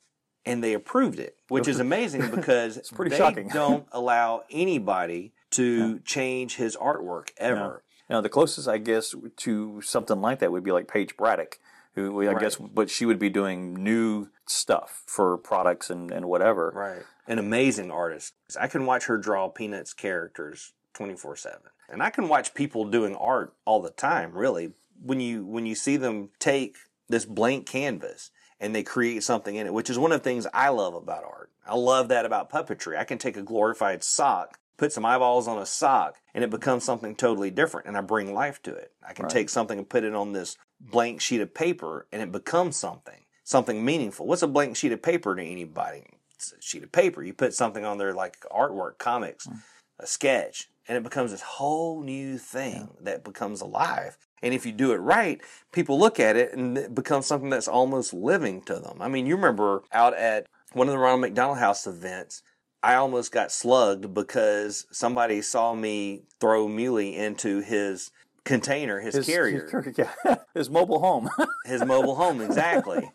and 0.46 0.64
they 0.64 0.74
approved 0.74 1.20
it, 1.20 1.36
which 1.50 1.68
is 1.68 1.80
amazing 1.80 2.32
because 2.32 2.78
it's 2.78 2.92
pretty 2.92 3.12
they 3.12 3.18
shocking. 3.18 3.50
don't 3.50 3.86
allow 3.92 4.44
anybody 4.50 5.34
to 5.52 6.00
change 6.00 6.56
his 6.56 6.78
artwork 6.78 7.30
ever. 7.38 7.84
Now, 8.10 8.22
the 8.22 8.30
closest, 8.30 8.68
I 8.68 8.78
guess, 8.78 9.14
to 9.38 9.82
something 9.82 10.22
like 10.22 10.40
that 10.40 10.52
would 10.52 10.64
be 10.64 10.72
like 10.72 10.88
Paige 10.88 11.16
Braddock, 11.18 11.60
who 11.96 12.22
I 12.22 12.28
Right. 12.28 12.40
guess, 12.40 12.56
but 12.58 12.90
she 12.90 13.06
would 13.06 13.20
be 13.20 13.30
doing 13.30 13.74
new 13.74 14.30
stuff 14.48 15.04
for 15.08 15.38
products 15.38 15.90
and, 15.90 16.12
and 16.12 16.26
whatever. 16.28 16.72
Right. 16.76 17.04
An 17.28 17.40
amazing 17.40 17.92
artist. 17.92 18.34
I 18.60 18.68
can 18.68 18.86
watch 18.86 19.06
her 19.06 19.18
draw 19.18 19.48
Peanuts 19.50 19.94
characters 19.94 20.74
24/7. 20.94 21.70
And 21.90 22.04
I 22.04 22.10
can 22.10 22.28
watch 22.28 22.54
people 22.54 22.86
doing 22.86 23.16
art 23.16 23.54
all 23.66 23.82
the 23.82 23.90
time, 23.90 24.34
really. 24.34 24.74
When 25.02 25.20
you 25.20 25.46
when 25.46 25.66
you 25.66 25.76
see 25.76 25.98
them 25.98 26.30
take 26.40 26.78
this 27.08 27.26
blank 27.26 27.66
canvas 27.66 28.32
and 28.60 28.76
they 28.76 28.84
create 28.84 29.24
something 29.24 29.56
in 29.56 29.66
it, 29.66 29.74
which 29.74 29.90
is 29.90 29.98
one 29.98 30.12
of 30.12 30.20
the 30.20 30.24
things 30.24 30.46
I 30.54 30.70
love 30.70 30.94
about 30.94 31.24
art. 31.24 31.50
I 31.66 31.76
love 31.76 32.08
that 32.10 32.26
about 32.26 32.52
puppetry. 32.52 32.98
I 32.98 33.04
can 33.06 33.18
take 33.18 33.38
a 33.38 33.42
glorified 33.42 34.04
sock, 34.04 34.60
put 34.80 34.94
some 34.94 35.06
eyeballs 35.06 35.48
on 35.48 35.58
a 35.62 35.66
sock, 35.66 36.16
and 36.34 36.44
it 36.44 36.50
becomes 36.50 36.86
something 36.86 37.16
totally 37.16 37.52
different 37.52 37.86
and 37.86 37.98
I 37.98 38.02
bring 38.02 38.34
life 38.34 38.62
to 38.64 38.74
it. 38.74 38.94
I 39.08 39.14
can 39.14 39.24
Right. 39.24 39.32
take 39.32 39.50
something 39.50 39.78
and 39.78 39.90
put 39.90 40.06
it 40.06 40.16
on 40.16 40.32
this 40.32 40.58
blank 40.80 41.22
sheet 41.22 41.42
of 41.42 41.54
paper 41.54 42.08
and 42.12 42.22
it 42.22 42.32
becomes 42.32 42.78
something, 42.78 43.26
something 43.44 43.84
meaningful. 43.84 44.26
What's 44.26 44.42
a 44.42 44.48
blank 44.48 44.78
sheet 44.78 44.94
of 44.94 45.02
paper 45.02 45.36
to 45.36 45.44
anybody? 45.44 46.06
It's 46.34 46.54
a 46.54 46.62
sheet 46.62 46.84
of 46.84 46.92
paper. 46.94 47.22
You 47.22 47.34
put 47.34 47.54
something 47.54 47.84
on 47.84 47.98
there 47.98 48.14
like 48.14 48.40
artwork, 48.50 48.98
comics, 48.98 49.46
mm. 49.46 49.62
a 50.00 50.08
sketch, 50.08 50.70
and 50.88 50.98
it 50.98 51.04
becomes 51.04 51.32
this 51.32 51.42
whole 51.42 52.02
new 52.02 52.38
thing 52.38 52.96
that 53.02 53.26
becomes 53.26 53.60
alive. 53.60 54.18
And 54.42 54.54
if 54.54 54.66
you 54.66 54.72
do 54.72 54.94
it 54.94 54.98
right, 54.98 55.42
people 55.74 56.00
look 56.00 56.20
at 56.20 56.38
it 56.38 56.54
and 56.54 56.78
it 56.78 56.96
becomes 56.96 57.26
something 57.26 57.50
that's 57.50 57.68
almost 57.68 58.14
living 58.14 58.62
to 58.64 58.76
them. 58.76 59.02
I 59.02 59.10
mean, 59.10 59.26
you 59.26 59.36
remember 59.36 59.84
out 59.92 60.16
at 60.16 60.48
one 60.72 60.88
of 60.88 60.94
the 60.94 61.00
Ronald 61.00 61.22
McDonald 61.22 61.58
House 61.58 61.86
events, 61.86 62.42
I 62.82 62.96
almost 62.96 63.32
got 63.32 63.52
slugged 63.52 64.14
because 64.14 64.88
somebody 64.92 65.42
saw 65.42 65.74
me 65.74 66.24
throw 66.40 66.68
Muley 66.68 67.16
into 67.16 67.60
his 67.60 68.12
container, 68.46 69.00
his, 69.00 69.26
carrier. 69.26 69.94
yeah, 69.98 70.38
his 70.54 70.70
mobile 70.70 71.00
home. 71.00 71.30
his 71.66 71.84
mobile 71.84 72.16
home 72.16 72.42
exactly. 72.42 73.12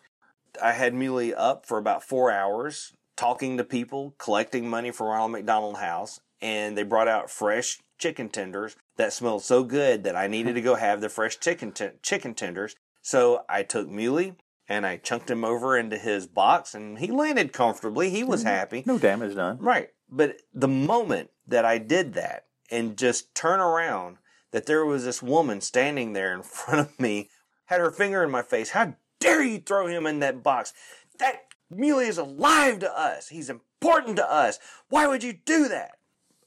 I 0.61 0.71
had 0.71 0.93
muley 0.93 1.33
up 1.33 1.65
for 1.65 1.77
about 1.77 2.03
four 2.03 2.31
hours 2.31 2.93
talking 3.17 3.57
to 3.57 3.63
people 3.63 4.13
collecting 4.17 4.69
money 4.69 4.91
for 4.91 5.07
ronald 5.07 5.31
mcdonald 5.31 5.77
house 5.77 6.19
and 6.41 6.77
they 6.77 6.83
brought 6.83 7.07
out 7.07 7.29
fresh 7.29 7.79
chicken 7.97 8.27
tenders 8.27 8.75
that 8.97 9.13
smelled 9.13 9.41
so 9.41 9.63
good 9.63 10.03
that 10.03 10.15
i 10.15 10.27
needed 10.27 10.53
to 10.53 10.61
go 10.61 10.75
have 10.75 10.99
the 11.01 11.07
fresh 11.09 11.39
chicken 11.39 11.71
ten- 11.71 11.93
chicken 12.01 12.33
tenders. 12.33 12.75
So 13.01 13.43
i 13.49 13.63
took 13.63 13.87
muley 13.89 14.35
and 14.67 14.85
i 14.85 14.97
chunked 14.97 15.29
him 15.29 15.43
over 15.43 15.77
into 15.77 15.97
his 15.97 16.27
box 16.27 16.73
and 16.73 16.99
he 16.99 17.07
landed 17.07 17.53
comfortably 17.53 18.09
he 18.09 18.23
was 18.23 18.41
mm-hmm. 18.41 18.49
happy 18.49 18.83
no 18.85 18.97
damage 18.97 19.35
done. 19.35 19.57
Right. 19.59 19.89
But 20.09 20.41
the 20.53 20.67
moment 20.67 21.31
that 21.47 21.65
I 21.65 21.77
did 21.77 22.13
that 22.13 22.45
and 22.71 22.97
just 22.97 23.33
turn 23.35 23.59
around, 23.59 24.17
that 24.51 24.65
there 24.65 24.85
was 24.85 25.05
this 25.05 25.21
woman 25.21 25.61
standing 25.61 26.13
there 26.13 26.33
in 26.33 26.43
front 26.43 26.81
of 26.81 26.99
me, 26.99 27.29
had 27.65 27.79
her 27.79 27.91
finger 27.91 28.23
in 28.23 28.31
my 28.31 28.41
face. 28.41 28.71
How 28.71 28.95
dare 29.19 29.43
you 29.43 29.59
throw 29.59 29.87
him 29.87 30.05
in 30.05 30.19
that 30.19 30.43
box? 30.43 30.73
That 31.19 31.41
Muley 31.69 32.07
is 32.07 32.17
alive 32.17 32.79
to 32.79 32.97
us. 32.97 33.29
He's 33.29 33.49
important 33.49 34.17
to 34.17 34.31
us. 34.31 34.59
Why 34.89 35.07
would 35.07 35.23
you 35.23 35.33
do 35.33 35.67
that? 35.67 35.93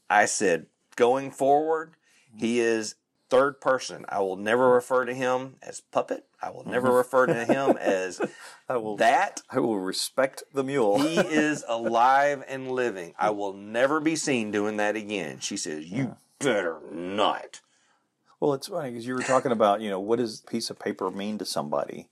I 0.09 0.27
said, 0.27 0.67
going 0.95 1.31
forward, 1.31 1.95
he 2.37 2.61
is 2.61 2.95
third 3.29 3.61
person. 3.61 4.05
I 4.09 4.21
will 4.21 4.37
never 4.37 4.71
refer 4.71 5.05
to 5.05 5.15
him 5.15 5.57
as 5.61 5.81
puppet. 5.81 6.28
I 6.41 6.51
will 6.51 6.65
never 6.69 6.93
refer 6.93 7.27
to 7.27 7.45
him 7.45 7.77
as 7.77 8.21
I 8.69 8.77
will. 8.77 8.97
that. 8.97 9.43
I 9.51 9.61
will 9.61 9.79
respect 9.79 10.45
the 10.53 10.65
mule. 10.65 11.01
He 11.01 11.19
is 11.19 11.65
alive 11.69 12.45
and 12.49 12.71
living. 12.71 13.15
I 13.19 13.31
will 13.31 13.53
never 13.53 14.01
be 14.01 14.17
seen 14.17 14.51
doing 14.51 14.77
that 14.77 14.97
again. 14.97 15.41
She 15.41 15.57
says, 15.57 15.87
You 15.87 16.17
better 16.39 16.79
not. 16.93 17.61
Well, 18.41 18.55
it's 18.55 18.69
funny 18.69 18.91
because 18.91 19.07
you 19.07 19.15
were 19.15 19.23
talking 19.23 19.51
about, 19.51 19.81
you 19.81 19.91
know, 19.91 19.99
what 19.99 20.21
does 20.21 20.41
a 20.41 20.51
piece 20.51 20.71
of 20.71 20.79
paper 20.79 21.11
mean 21.11 21.39
to 21.39 21.45
somebody? 21.45 22.09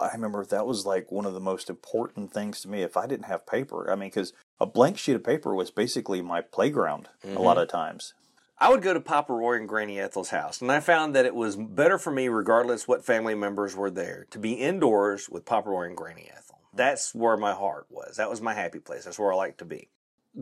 I 0.00 0.12
remember 0.12 0.44
that 0.44 0.66
was 0.66 0.84
like 0.84 1.10
one 1.10 1.24
of 1.24 1.32
the 1.32 1.40
most 1.40 1.70
important 1.70 2.32
things 2.32 2.60
to 2.60 2.68
me. 2.68 2.82
If 2.82 2.98
I 2.98 3.06
didn't 3.06 3.24
have 3.24 3.46
paper, 3.46 3.90
I 3.90 3.94
mean, 3.94 4.10
because 4.10 4.34
a 4.60 4.66
blank 4.66 4.98
sheet 4.98 5.16
of 5.16 5.24
paper 5.24 5.54
was 5.54 5.70
basically 5.70 6.20
my 6.20 6.42
playground 6.42 7.08
a 7.24 7.40
lot 7.40 7.54
mm-hmm. 7.54 7.62
of 7.62 7.68
times. 7.68 8.12
I 8.58 8.70
would 8.70 8.82
go 8.82 8.94
to 8.94 9.00
Papa 9.00 9.32
Roy 9.34 9.56
and 9.56 9.68
Granny 9.68 10.00
Ethel's 10.00 10.30
house, 10.30 10.62
and 10.62 10.72
I 10.72 10.80
found 10.80 11.14
that 11.14 11.26
it 11.26 11.34
was 11.34 11.56
better 11.56 11.98
for 11.98 12.10
me, 12.10 12.28
regardless 12.28 12.88
what 12.88 13.04
family 13.04 13.34
members 13.34 13.76
were 13.76 13.90
there, 13.90 14.26
to 14.30 14.38
be 14.38 14.54
indoors 14.54 15.28
with 15.28 15.44
Papa 15.44 15.68
Roy 15.68 15.86
and 15.86 15.96
Granny 15.96 16.30
Ethel. 16.34 16.60
That's 16.72 17.14
where 17.14 17.36
my 17.36 17.52
heart 17.52 17.86
was. 17.90 18.16
That 18.16 18.30
was 18.30 18.40
my 18.40 18.54
happy 18.54 18.78
place. 18.78 19.04
That's 19.04 19.18
where 19.18 19.32
I 19.32 19.36
like 19.36 19.58
to 19.58 19.66
be. 19.66 19.90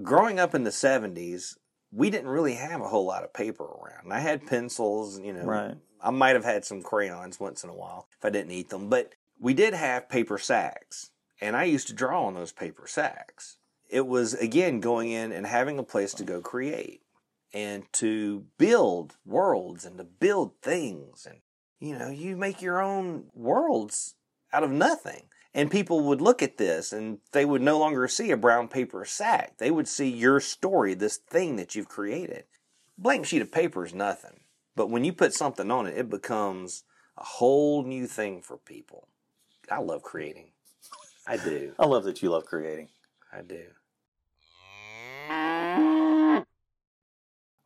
Growing 0.03 0.39
up 0.39 0.55
in 0.55 0.62
the 0.62 0.71
70s, 0.71 1.57
we 1.91 2.09
didn't 2.09 2.29
really 2.29 2.55
have 2.55 2.81
a 2.81 2.89
whole 2.89 3.05
lot 3.05 3.25
of 3.25 3.33
paper 3.33 3.65
around. 3.65 4.12
I 4.12 4.21
had 4.21 4.47
pencils, 4.47 5.21
you 5.21 5.33
know. 5.33 5.45
Right. 5.45 5.77
I 6.01 6.11
might 6.11 6.35
have 6.35 6.45
had 6.45 6.65
some 6.65 6.83
crayons 6.83 7.41
once 7.41 7.65
in 7.65 7.71
a 7.71 7.75
while 7.75 8.09
if 8.17 8.25
I 8.25 8.31
didn't 8.31 8.53
eat 8.53 8.69
them, 8.69 8.89
but 8.89 9.15
we 9.41 9.55
did 9.55 9.75
have 9.75 10.09
paper 10.09 10.39
sacks. 10.39 11.11
and 11.41 11.57
I 11.57 11.65
used 11.65 11.89
to 11.89 11.93
draw 11.93 12.27
on 12.27 12.35
those 12.35 12.53
paper 12.53 12.87
sacks. 12.87 13.57
It 13.89 14.07
was 14.07 14.35
again 14.35 14.81
going 14.81 15.11
in 15.11 15.33
and 15.33 15.47
having 15.47 15.79
a 15.79 15.83
place 15.83 16.15
to 16.15 16.25
go 16.25 16.41
create 16.41 17.03
and 17.55 17.85
to 17.93 18.45
build 18.59 19.17
worlds 19.25 19.85
and 19.85 19.97
to 19.97 20.05
build 20.05 20.61
things. 20.61 21.25
And 21.25 21.39
you 21.79 21.97
know 21.97 22.11
you 22.11 22.37
make 22.37 22.61
your 22.61 22.83
own 22.83 23.27
worlds 23.33 24.17
out 24.53 24.65
of 24.65 24.71
nothing. 24.71 25.23
And 25.57 25.71
people 25.71 26.01
would 26.01 26.21
look 26.21 26.43
at 26.43 26.57
this 26.59 26.93
and 26.93 27.19
they 27.31 27.45
would 27.45 27.63
no 27.63 27.79
longer 27.79 28.09
see 28.09 28.33
a 28.33 28.37
brown 28.37 28.67
paper 28.67 29.05
sack. 29.05 29.59
They 29.59 29.71
would 29.71 29.87
see 29.87 30.09
your 30.09 30.41
story 30.41 30.95
this 30.95 31.17
thing 31.17 31.55
that 31.57 31.77
you've 31.77 31.89
created. 31.89 32.45
Blank 32.99 33.27
sheet 33.27 33.43
of 33.43 33.53
paper 33.53 33.87
is 33.87 33.95
nothing. 33.95 34.41
But 34.75 34.91
when 34.91 35.05
you 35.05 35.13
put 35.13 35.33
something 35.33 35.71
on 35.71 35.87
it 35.87 35.97
it 35.97 36.11
becomes 36.11 36.83
a 37.17 37.25
whole 37.25 37.85
new 37.85 38.09
thing 38.09 38.43
for 38.43 38.57
people. 38.57 39.07
I 39.71 39.79
love 39.79 40.03
creating. 40.03 40.51
I 41.25 41.37
do. 41.37 41.73
I 41.79 41.87
love 41.87 42.03
that 42.05 42.21
you 42.21 42.31
love 42.31 42.47
creating. 42.47 42.89
i 43.33 43.41
do 43.41 43.63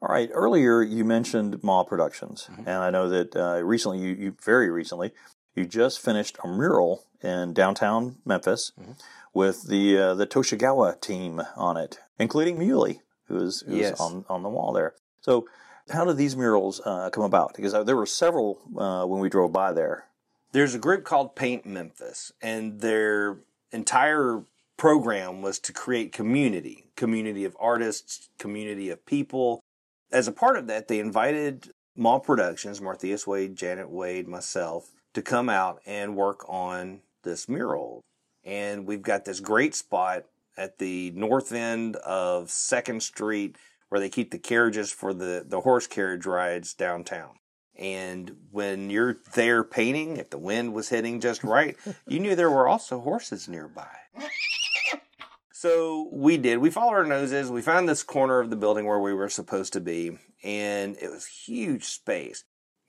All 0.01 0.09
right. 0.09 0.31
Earlier, 0.33 0.81
you 0.83 1.05
mentioned 1.05 1.63
Maw 1.63 1.83
Productions, 1.83 2.49
Mhm. 2.53 2.59
and 2.59 2.69
I 2.85 2.91
know 2.91 3.09
that 3.09 3.35
uh, 3.35 3.63
recently, 3.65 3.99
you, 3.99 4.15
you 4.15 4.37
very 4.41 4.71
recently, 4.71 5.13
you 5.57 5.65
just 5.67 5.99
finished 6.01 6.39
a 6.45 6.49
mural 6.49 7.05
in 7.21 7.53
downtown 7.53 8.19
Memphis 8.25 8.73
Mhm. 8.81 8.95
with 9.35 9.65
the 9.65 9.99
uh, 9.99 10.15
the 10.15 10.27
Toshigawa 10.27 11.01
team 11.01 11.43
on 11.57 11.77
it, 11.77 11.99
including 12.19 12.59
Muley, 12.59 13.03
who's, 13.27 13.63
who's 13.63 13.75
Yes. 13.77 14.01
on 14.01 14.25
on 14.29 14.43
the 14.45 14.49
wall 14.49 14.73
there. 14.73 14.95
So, 15.21 15.47
how 15.91 16.05
did 16.05 16.17
these 16.17 16.37
murals 16.37 16.81
uh, 16.85 17.11
come 17.11 17.25
about? 17.25 17.55
Because 17.57 17.75
uh, 17.75 17.83
there 17.83 17.97
were 17.97 18.07
several 18.07 18.61
uh, 18.77 19.05
when 19.05 19.21
we 19.21 19.29
drove 19.29 19.53
by 19.53 19.73
there. 19.73 20.05
there's 20.53 20.75
a 20.75 20.79
group 20.79 21.05
called 21.05 21.35
Paint 21.37 21.67
Memphis, 21.67 22.33
and 22.41 22.81
their 22.81 23.37
entire 23.71 24.45
program 24.79 25.43
was 25.43 25.59
to 25.59 25.73
create 25.75 26.11
community, 26.11 26.87
community 26.97 27.45
of 27.45 27.55
artists, 27.61 28.31
community 28.39 28.89
of 28.89 29.05
people. 29.05 29.61
As 30.11 30.27
a 30.27 30.33
part 30.33 30.57
of 30.57 30.67
that, 30.69 30.89
they 30.89 31.01
invited 31.01 31.71
Mall 31.97 32.21
Productions, 32.21 32.81
Martheus 32.81 33.27
Wade, 33.27 33.57
Janet 33.57 33.91
Wade, 33.91 34.29
myself, 34.29 34.91
to 35.15 35.23
come 35.23 35.49
out 35.49 35.81
and 35.85 36.17
work 36.17 36.45
on 36.49 37.01
this 37.25 37.49
mural. 37.49 38.01
And 38.45 38.87
we've 38.87 39.03
got 39.03 39.25
this 39.25 39.41
great 39.41 39.75
spot 39.75 40.25
at 40.57 40.79
the 40.79 41.11
north 41.13 41.53
end 41.53 41.97
of 41.97 42.51
Second 42.51 43.03
Street 43.03 43.57
where 43.89 44.01
they 44.01 44.09
keep 44.09 44.31
the 44.31 44.39
carriages 44.39 44.91
for 44.91 45.13
the, 45.13 45.45
the 45.47 45.61
horse 45.61 45.87
carriage 45.87 46.27
rides 46.27 46.75
downtown. 46.75 47.37
And 47.77 48.37
when 48.51 48.91
you're 48.91 49.19
there 49.35 49.63
painting, 49.63 50.17
if 50.17 50.31
the 50.31 50.39
wind 50.39 50.75
was 50.75 50.89
hitting 50.89 51.21
just 51.21 51.45
right, 51.45 51.77
you 52.07 52.19
knew 52.19 52.35
there 52.35 52.51
were 52.51 52.67
also 52.67 53.01
horses 53.01 53.49
nearby. 53.49 53.89
So 55.61 56.09
we 56.13 56.37
did. 56.37 56.59
We 56.59 56.71
followed 56.71 56.93
our 56.93 57.05
noses. 57.05 57.51
We 57.51 57.63
found 57.63 57.89
this 57.89 58.05
corner 58.05 58.39
of 58.39 58.49
the 58.49 58.55
building 58.55 58.87
where 58.87 59.01
we 59.01 59.13
were 59.13 59.29
supposed 59.29 59.73
to 59.73 59.81
be, 59.81 60.17
and 60.45 60.97
it 61.03 61.11
was 61.11 61.27
huge 61.27 61.83
space. 61.83 62.45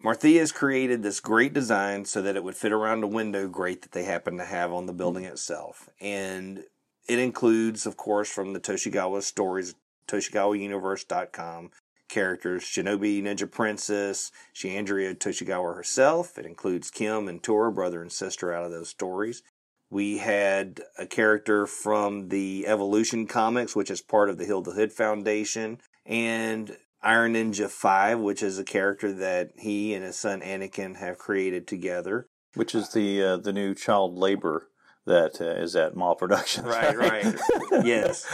Martheus 0.06 0.54
created 0.54 1.02
this 1.02 1.20
great 1.20 1.52
design 1.52 2.06
so 2.06 2.22
that 2.22 2.36
it 2.36 2.44
would 2.44 2.56
fit 2.56 2.72
around 2.72 3.04
a 3.04 3.08
window 3.08 3.48
grate 3.48 3.82
that 3.82 3.94
they 3.94 4.04
happen 4.04 4.38
to 4.38 4.46
have 4.46 4.72
on 4.72 4.86
the 4.86 4.92
mm-hmm. 4.92 4.98
building 4.98 5.24
itself. 5.26 5.90
And 6.00 6.64
it 7.08 7.18
includes, 7.18 7.88
of 7.88 7.98
course, 7.98 8.30
from 8.30 8.54
the 8.54 8.60
Toshigawa 8.60 9.24
stories, 9.24 9.74
ToshigawaUniverse.com, 10.08 11.72
characters 12.08 12.62
Shinobi 12.62 13.24
Ninja 13.24 13.50
Princess, 13.50 14.32
Shiandria 14.54 15.16
Toshigawa 15.16 15.76
herself. 15.76 16.38
It 16.38 16.46
includes 16.46 16.92
Kim 16.92 17.28
and 17.28 17.42
Tora, 17.42 17.72
brother 17.72 18.04
and 18.04 18.12
sister, 18.12 18.54
out 18.54 18.66
of 18.66 18.70
those 18.70 18.90
stories. 18.90 19.42
We 19.90 20.20
had 20.20 20.82
a 20.98 21.06
character 21.08 21.66
from 21.66 22.30
the 22.30 22.68
Evolution 22.68 23.26
comics, 23.28 23.76
which 23.76 23.90
is 23.90 24.02
part 24.02 24.30
of 24.30 24.38
the 24.38 24.46
Heal 24.46 24.62
the 24.62 24.72
Hood 24.72 24.94
Foundation, 24.94 25.80
and 26.06 26.78
Iron 27.02 27.34
Ninja 27.34 27.70
5, 27.70 28.20
which 28.20 28.44
is 28.44 28.60
a 28.60 28.64
character 28.64 29.12
that 29.14 29.52
he 29.58 29.94
and 29.94 30.04
his 30.04 30.18
son 30.18 30.42
Anakin 30.42 30.98
have 30.98 31.18
created 31.18 31.68
together. 31.68 32.28
which 32.56 32.76
is 32.76 32.90
the 32.94 33.24
uh, 33.24 33.38
the 33.38 33.54
new 33.54 33.74
child 33.74 34.16
labor 34.18 34.68
that 35.06 35.40
uh, 35.42 35.46
is 35.46 35.76
at 35.76 35.96
Mall 35.96 36.16
Productions. 36.16 36.68
Right, 36.68 36.98
right. 36.98 37.36
yes. 37.84 38.26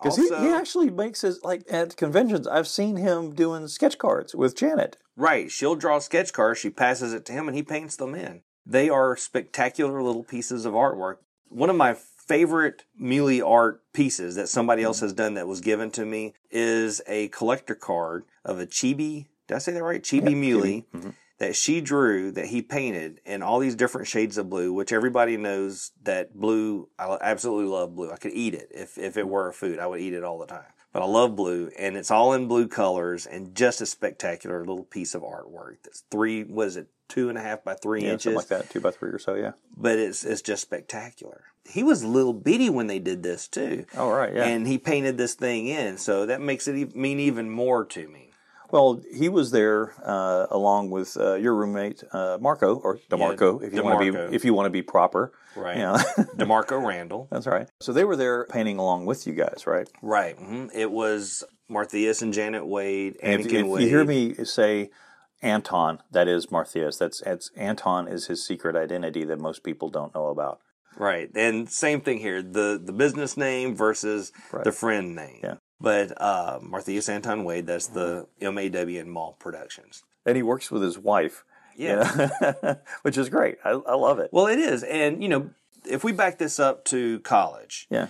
Because 0.00 0.16
he, 0.16 0.28
he 0.28 0.48
actually 0.48 0.90
makes 0.90 1.20
his 1.20 1.42
like 1.44 1.62
at 1.70 1.96
conventions. 1.96 2.46
I've 2.46 2.66
seen 2.66 2.96
him 2.96 3.34
doing 3.34 3.68
sketch 3.68 3.98
cards 3.98 4.34
with 4.34 4.56
Janet. 4.56 4.96
Right. 5.16 5.50
She'll 5.50 5.74
draw 5.76 5.98
sketch 5.98 6.32
cards. 6.32 6.58
She 6.58 6.70
passes 6.70 7.12
it 7.12 7.26
to 7.26 7.32
him 7.32 7.48
and 7.48 7.56
he 7.56 7.62
paints 7.62 7.96
them 7.96 8.14
in. 8.14 8.42
They 8.66 8.88
are 8.88 9.16
spectacular 9.16 10.02
little 10.02 10.24
pieces 10.24 10.64
of 10.64 10.74
artwork. 10.74 11.16
One 11.48 11.70
of 11.70 11.76
my 11.76 11.94
favorite 11.94 12.84
Muley 12.96 13.42
art 13.42 13.82
pieces 13.92 14.36
that 14.36 14.48
somebody 14.48 14.82
else 14.82 15.00
has 15.00 15.12
done 15.12 15.34
that 15.34 15.48
was 15.48 15.60
given 15.60 15.90
to 15.92 16.04
me 16.04 16.34
is 16.50 17.00
a 17.08 17.28
collector 17.28 17.74
card 17.74 18.24
of 18.44 18.60
a 18.60 18.66
chibi. 18.66 19.26
Did 19.48 19.54
I 19.56 19.58
say 19.58 19.72
that 19.72 19.82
right? 19.82 20.02
Chibi 20.02 20.36
Muley 20.36 20.86
Mhm. 20.94 21.14
that 21.38 21.56
she 21.56 21.80
drew 21.80 22.30
that 22.32 22.46
he 22.46 22.62
painted 22.62 23.20
in 23.24 23.42
all 23.42 23.58
these 23.58 23.74
different 23.74 24.06
shades 24.06 24.38
of 24.38 24.48
blue, 24.48 24.72
which 24.72 24.92
everybody 24.92 25.36
knows 25.36 25.90
that 26.04 26.38
blue, 26.38 26.88
I 26.98 27.18
absolutely 27.20 27.68
love 27.68 27.96
blue. 27.96 28.12
I 28.12 28.16
could 28.16 28.32
eat 28.32 28.54
it. 28.54 28.68
If, 28.72 28.96
if 28.96 29.16
it 29.16 29.26
were 29.26 29.48
a 29.48 29.52
food, 29.52 29.80
I 29.80 29.88
would 29.88 30.00
eat 30.00 30.12
it 30.14 30.22
all 30.22 30.38
the 30.38 30.46
time. 30.46 30.72
But 30.92 31.02
I 31.02 31.06
love 31.06 31.34
blue 31.34 31.70
and 31.78 31.96
it's 31.96 32.10
all 32.12 32.32
in 32.32 32.46
blue 32.46 32.68
colors 32.68 33.26
and 33.26 33.54
just 33.56 33.80
a 33.80 33.86
spectacular 33.86 34.60
little 34.60 34.84
piece 34.84 35.14
of 35.16 35.22
artwork. 35.22 35.78
That's 35.82 36.04
three, 36.10 36.44
what 36.44 36.68
is 36.68 36.76
it, 36.76 36.88
two 37.10 37.28
and 37.28 37.36
a 37.36 37.42
half 37.42 37.62
by 37.62 37.74
three 37.74 38.04
Yeah, 38.04 38.12
inches? 38.12 38.22
something 38.24 38.36
like 38.36 38.48
that, 38.48 38.70
two 38.70 38.80
by 38.80 38.90
three 38.90 39.10
or 39.10 39.18
so. 39.18 39.34
Yeah. 39.34 39.52
But 39.76 39.98
it's, 39.98 40.24
it's 40.24 40.40
just 40.42 40.62
spectacular. 40.62 41.44
He 41.68 41.82
was 41.82 42.02
a 42.02 42.08
little 42.08 42.32
bitty 42.32 42.70
when 42.70 42.86
they 42.86 42.98
did 42.98 43.22
this 43.22 43.46
too. 43.46 43.84
Oh 43.96 44.10
right, 44.10 44.34
yeah. 44.34 44.44
And 44.46 44.66
he 44.66 44.78
painted 44.78 45.18
this 45.18 45.34
thing 45.34 45.66
in. 45.66 45.98
So 45.98 46.24
that 46.26 46.40
makes 46.40 46.66
it 46.66 46.96
mean 46.96 47.20
even 47.20 47.50
more 47.50 47.84
to 47.84 48.08
me. 48.08 48.30
well, 48.70 49.00
he 49.14 49.28
was 49.28 49.50
there 49.50 49.92
uh, 50.04 50.46
along 50.50 50.90
with 50.90 51.16
uh, 51.18 51.34
your 51.34 51.54
roommate 51.54 52.02
uh, 52.12 52.38
Marco 52.40 52.76
or 52.76 52.98
Demarco, 53.10 53.62
if 53.62 53.74
you 53.74 53.82
want 53.82 54.00
to 54.04 54.12
be 54.28 54.34
if 54.34 54.44
you 54.44 54.54
want 54.54 54.66
to 54.66 54.70
be 54.70 54.82
proper. 54.82 55.32
Right. 55.56 55.76
You 55.76 55.82
know, 55.82 55.94
DeMarco 56.36 56.84
Randall. 56.86 57.26
that's 57.30 57.46
right. 57.46 57.68
So 57.80 57.92
they 57.92 58.04
were 58.04 58.14
there 58.16 58.46
painting 58.46 58.78
along 58.78 59.06
with 59.06 59.26
you 59.26 59.32
guys, 59.34 59.64
right? 59.66 59.88
Right. 60.00 60.36
hmm 60.38 60.66
It 60.72 60.90
was 60.90 61.42
Martheus 61.68 62.22
and 62.22 62.32
Janet 62.32 62.66
Wade, 62.66 63.16
And 63.22 63.42
Anakin 63.42 63.46
if, 63.46 63.52
if 63.52 63.66
Wade. 63.66 63.82
you 63.82 63.88
hear 63.88 64.04
me 64.04 64.34
say 64.44 64.90
Anton, 65.42 66.00
that 66.10 66.28
is 66.28 66.46
Martheus. 66.46 66.98
That's, 66.98 67.20
that's 67.20 67.50
Anton 67.56 68.08
is 68.08 68.26
his 68.26 68.44
secret 68.46 68.76
identity 68.76 69.24
that 69.24 69.40
most 69.40 69.62
people 69.62 69.88
don't 69.88 70.14
know 70.14 70.26
about. 70.26 70.60
Right. 70.96 71.30
And 71.34 71.70
same 71.70 72.00
thing 72.00 72.18
here. 72.18 72.42
The 72.42 72.78
the 72.82 72.92
business 72.92 73.36
name 73.36 73.76
versus 73.76 74.32
Right. 74.52 74.64
the 74.64 74.72
friend 74.72 75.14
name. 75.14 75.38
Yeah. 75.42 75.54
But 75.80 76.12
uh 76.20 76.58
Martheus 76.58 77.08
Anton 77.08 77.44
Wade, 77.44 77.66
that's 77.66 77.86
the 77.86 78.26
MAW 78.42 78.98
and 79.00 79.10
Mall 79.10 79.36
Productions. 79.38 80.02
And 80.26 80.36
he 80.36 80.42
works 80.42 80.70
with 80.70 80.82
his 80.82 80.98
wife. 80.98 81.44
you 81.76 81.86
Yeah. 81.88 82.28
know, 82.62 82.76
which 83.02 83.16
is 83.16 83.28
great. 83.28 83.58
I, 83.64 83.70
I 83.70 83.94
love 83.94 84.18
it. 84.18 84.30
Well, 84.32 84.48
it 84.48 84.58
is. 84.58 84.82
And 84.82 85.22
you 85.22 85.28
know, 85.28 85.50
if 85.88 86.02
we 86.04 86.10
back 86.12 86.38
this 86.38 86.58
up 86.58 86.84
to 86.86 87.20
college, 87.20 87.86
Yeah. 87.88 88.08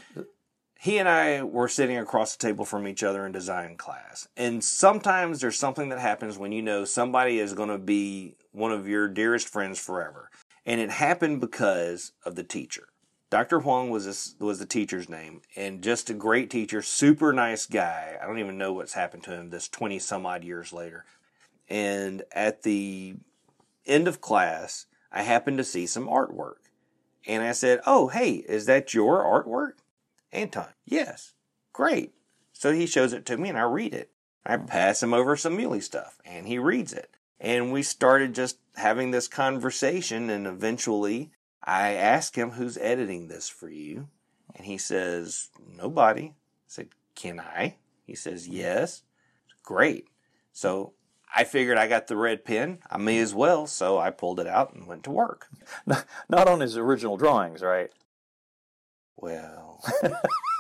He 0.83 0.97
and 0.97 1.07
I 1.07 1.43
were 1.43 1.69
sitting 1.69 1.99
across 1.99 2.35
the 2.35 2.47
table 2.47 2.65
from 2.65 2.89
each 2.89 3.03
other 3.03 3.27
in 3.27 3.33
design 3.33 3.77
class. 3.77 4.29
And 4.35 4.65
sometimes 4.65 5.41
there's 5.41 5.59
something 5.59 5.91
that 5.91 5.99
happens 5.99 6.39
when 6.39 6.53
you 6.53 6.63
know 6.63 6.87
somebody 6.87 7.39
is 7.39 7.53
going 7.53 7.69
to 7.69 7.77
be 7.77 8.37
one 8.53 8.73
of 8.73 8.89
your 8.89 9.07
dearest 9.07 9.47
friends 9.47 9.79
forever. 9.79 10.31
And 10.65 10.81
it 10.81 10.89
happened 10.89 11.43
because 11.43 12.13
of 12.25 12.35
the 12.35 12.45
teacher. 12.45 12.89
Dr. 13.29 13.61
Huang 13.61 13.91
was 13.91 14.07
this, 14.07 14.35
was 14.41 14.59
the 14.59 14.65
teacher's 14.65 15.11
name 15.11 15.43
and 15.55 15.83
just 15.83 16.09
a 16.09 16.15
great 16.15 16.49
teacher, 16.49 16.81
super 16.81 17.35
nice 17.35 17.67
guy. 17.67 18.17
I 18.19 18.27
don't 18.27 18.39
even 18.39 18.57
know 18.57 18.73
what's 18.73 18.95
happened 18.95 19.25
to 19.25 19.35
him 19.35 19.51
this 19.51 19.69
20 19.69 19.99
some 19.99 20.25
odd 20.25 20.45
years 20.45 20.73
later. 20.73 21.05
And 21.69 22.23
at 22.33 22.63
the 22.63 23.17
end 23.85 24.09
of 24.09 24.23
class, 24.23 24.87
I 25.13 25.25
happened 25.25 25.59
to 25.59 25.65
see 25.65 25.87
some 25.87 26.09
artwork. 26.09 26.71
And 27.27 27.43
I 27.43 27.53
said, 27.53 27.81
"Oh, 27.87 28.09
hey, 28.09 28.37
is 28.49 28.65
that 28.65 28.95
your 28.95 29.23
artwork?" 29.23 29.80
Anton, 30.33 30.69
yes. 30.85 31.35
Great. 31.73 32.15
So 32.53 32.73
he 32.73 32.87
shows 32.87 33.13
it 33.13 33.25
to 33.27 33.37
me 33.37 33.49
and 33.49 33.59
I 33.59 33.63
read 33.63 33.95
it. 33.95 34.11
I 34.45 34.57
pass 34.57 35.03
him 35.03 35.15
over 35.15 35.37
some 35.37 35.57
Muley 35.57 35.81
stuff 35.81 36.19
and 36.25 36.47
he 36.47 36.59
reads 36.59 36.93
it. 36.93 37.11
And 37.41 37.73
we 37.73 37.83
started 37.83 38.35
just 38.35 38.59
having 38.77 39.11
this 39.11 39.29
conversation 39.29 40.31
and 40.31 40.47
eventually 40.47 41.31
I 41.63 41.93
asked 41.93 42.37
him 42.37 42.53
who's 42.53 42.79
editing 42.79 43.29
this 43.29 43.49
for 43.49 43.69
you. 43.69 44.09
And 44.55 44.67
he 44.67 44.79
says, 44.79 45.49
Nobody. 45.77 46.27
I 46.27 46.35
said, 46.67 46.89
Can 47.15 47.41
I? 47.41 47.77
He 48.05 48.15
says, 48.15 48.49
Yes. 48.49 49.03
Great. 49.63 50.09
So 50.53 50.95
I 51.35 51.45
figured 51.45 51.79
I 51.79 51.87
got 51.87 52.09
the 52.09 52.17
red 52.17 52.45
pen. 52.45 52.79
I 52.91 52.99
may 52.99 53.19
as 53.19 53.35
well. 53.35 53.67
So 53.67 53.99
I 53.99 54.11
pulled 54.11 54.41
it 54.41 54.47
out 54.47 54.75
and 54.75 54.87
went 54.87 55.05
to 55.05 55.11
work. 55.11 55.49
Not 56.29 56.49
on 56.49 56.61
his 56.61 56.77
original 56.77 57.17
drawings, 57.17 57.63
right? 57.63 57.91
Well, 59.21 59.83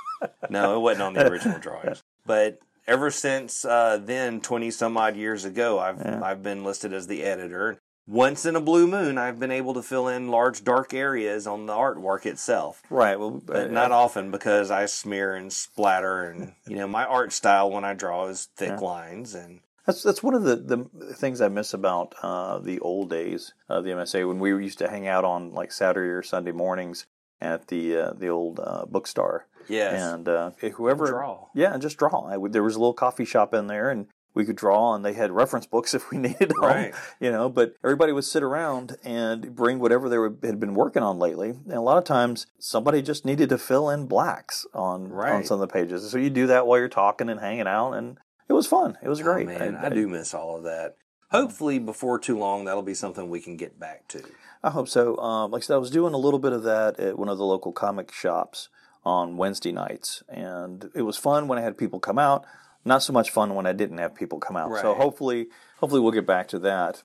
no, 0.50 0.76
it 0.76 0.80
wasn't 0.80 1.02
on 1.02 1.14
the 1.14 1.28
original 1.28 1.58
drawings. 1.58 2.02
But 2.26 2.58
ever 2.86 3.10
since 3.10 3.64
uh, 3.64 3.98
then, 4.02 4.40
twenty 4.40 4.70
some 4.70 4.96
odd 4.96 5.16
years 5.16 5.44
ago, 5.44 5.78
I've 5.78 5.98
Yeah. 5.98 6.20
I've 6.22 6.42
been 6.42 6.64
listed 6.64 6.92
as 6.92 7.06
the 7.06 7.22
editor. 7.22 7.78
once 8.06 8.44
in 8.44 8.56
a 8.56 8.60
blue 8.60 8.86
moon, 8.88 9.18
I've 9.18 9.38
been 9.38 9.52
able 9.52 9.72
to 9.74 9.82
fill 9.82 10.08
in 10.08 10.28
large 10.28 10.64
dark 10.64 10.92
areas 10.92 11.46
on 11.46 11.66
the 11.66 11.72
artwork 11.72 12.26
itself. 12.26 12.82
Right. 12.90 13.18
Well, 13.18 13.40
But 13.44 13.68
uh, 13.68 13.70
not 13.70 13.92
often 13.92 14.30
because 14.30 14.70
I 14.70 14.86
smear 14.86 15.34
and 15.34 15.52
splatter, 15.52 16.24
and 16.24 16.52
you 16.66 16.76
know 16.76 16.88
my 16.88 17.04
art 17.04 17.32
style 17.32 17.70
when 17.70 17.84
I 17.84 17.94
draw 17.94 18.26
is 18.26 18.48
thick 18.56 18.80
lines, 18.80 19.34
and 19.34 19.60
That's 19.86 20.02
that's 20.02 20.22
one 20.22 20.34
of 20.34 20.42
the, 20.42 20.56
the 20.56 21.14
things 21.14 21.40
I 21.40 21.48
miss 21.48 21.72
about 21.72 22.14
uh, 22.22 22.58
the 22.58 22.78
old 22.80 23.10
days 23.10 23.54
of 23.68 23.84
the 23.84 23.90
MSA 23.90 24.26
when 24.26 24.38
we 24.38 24.50
used 24.50 24.78
to 24.78 24.88
hang 24.90 25.06
out 25.06 25.24
on 25.24 25.54
like 25.54 25.72
Saturday 25.72 26.10
or 26.10 26.22
Sunday 26.22 26.52
mornings 26.52 27.06
at 27.40 27.68
the 27.68 27.96
uh, 27.96 28.12
the 28.12 28.28
old 28.28 28.60
uh, 28.60 28.84
bookstore. 28.86 29.46
yes, 29.68 30.00
And 30.00 30.28
uh, 30.28 30.50
whoever 30.74 31.06
Draw. 31.06 31.48
yeah, 31.54 31.72
and 31.72 31.82
just 31.82 31.96
draw. 31.98 32.26
I 32.26 32.36
would, 32.36 32.52
there 32.52 32.62
was 32.62 32.76
a 32.76 32.78
little 32.78 32.94
coffee 32.94 33.24
shop 33.24 33.54
in 33.54 33.66
there, 33.66 33.90
and 33.90 34.06
we 34.34 34.44
could 34.44 34.56
draw, 34.56 34.94
and 34.94 35.04
they 35.04 35.12
had 35.14 35.30
reference 35.32 35.66
books 35.66 35.94
if 35.98 36.10
we 36.10 36.18
needed 36.18 36.50
them. 36.50 36.60
Right. 36.60 36.94
You 37.20 37.30
know, 37.32 37.48
but 37.48 37.74
everybody 37.84 38.12
would 38.12 38.24
sit 38.24 38.42
around 38.42 38.96
and 39.04 39.54
bring 39.54 39.78
whatever 39.78 40.08
they 40.08 40.18
were, 40.18 40.34
had 40.42 40.60
been 40.60 40.74
working 40.74 41.02
on 41.02 41.18
lately. 41.18 41.50
And 41.50 41.72
a 41.72 41.80
lot 41.80 41.98
of 41.98 42.04
times, 42.04 42.46
somebody 42.58 43.02
just 43.02 43.24
needed 43.24 43.48
to 43.50 43.58
fill 43.58 43.90
in 43.90 44.06
blacks 44.06 44.66
on 44.74 45.12
on 45.12 45.44
some 45.44 45.60
of 45.60 45.68
the 45.68 45.72
pages. 45.72 46.08
So 46.10 46.18
you 46.18 46.30
do 46.30 46.46
that 46.48 46.66
while 46.66 46.78
you're 46.78 46.88
talking 46.88 47.28
and 47.28 47.40
hanging 47.40 47.66
out, 47.66 47.92
and 47.92 48.18
it 48.48 48.52
was 48.52 48.66
fun. 48.66 48.98
It 49.02 49.08
was 49.08 49.22
great. 49.22 49.48
Oh, 49.48 49.58
man, 49.58 49.76
I, 49.76 49.88
do 49.88 50.08
miss 50.08 50.34
all 50.34 50.56
of 50.56 50.64
that. 50.64 50.96
Hopefully, 51.30 51.78
before 51.78 52.18
too 52.18 52.36
long, 52.36 52.64
that'll 52.64 52.82
be 52.82 52.94
something 52.94 53.30
we 53.30 53.40
can 53.40 53.56
get 53.56 53.78
back 53.78 54.08
to. 54.08 54.22
I 54.62 54.70
hope 54.70 54.88
so. 54.88 55.16
Um, 55.18 55.50
like 55.50 55.62
I 55.62 55.64
said, 55.64 55.74
I 55.74 55.78
was 55.78 55.90
doing 55.90 56.12
a 56.14 56.18
little 56.18 56.38
bit 56.38 56.52
of 56.52 56.62
that 56.64 57.00
at 57.00 57.18
one 57.18 57.28
of 57.28 57.38
the 57.38 57.44
local 57.44 57.72
comic 57.72 58.12
shops 58.12 58.68
on 59.04 59.36
Wednesday 59.38 59.72
nights, 59.72 60.22
and 60.28 60.90
it 60.94 61.02
was 61.02 61.16
fun 61.16 61.48
when 61.48 61.58
I 61.58 61.62
had 61.62 61.78
people 61.78 61.98
come 62.00 62.18
out. 62.18 62.44
Not 62.84 63.02
so 63.02 63.12
much 63.12 63.30
fun 63.30 63.54
when 63.54 63.66
I 63.66 63.72
didn't 63.72 63.98
have 63.98 64.14
people 64.14 64.38
come 64.38 64.56
out. 64.56 64.70
So 64.80 64.94
hopefully, 64.94 65.48
hopefully 65.78 66.00
we'll 66.00 66.12
get 66.12 66.26
back 66.26 66.48
to 66.48 66.58
that. 66.60 67.02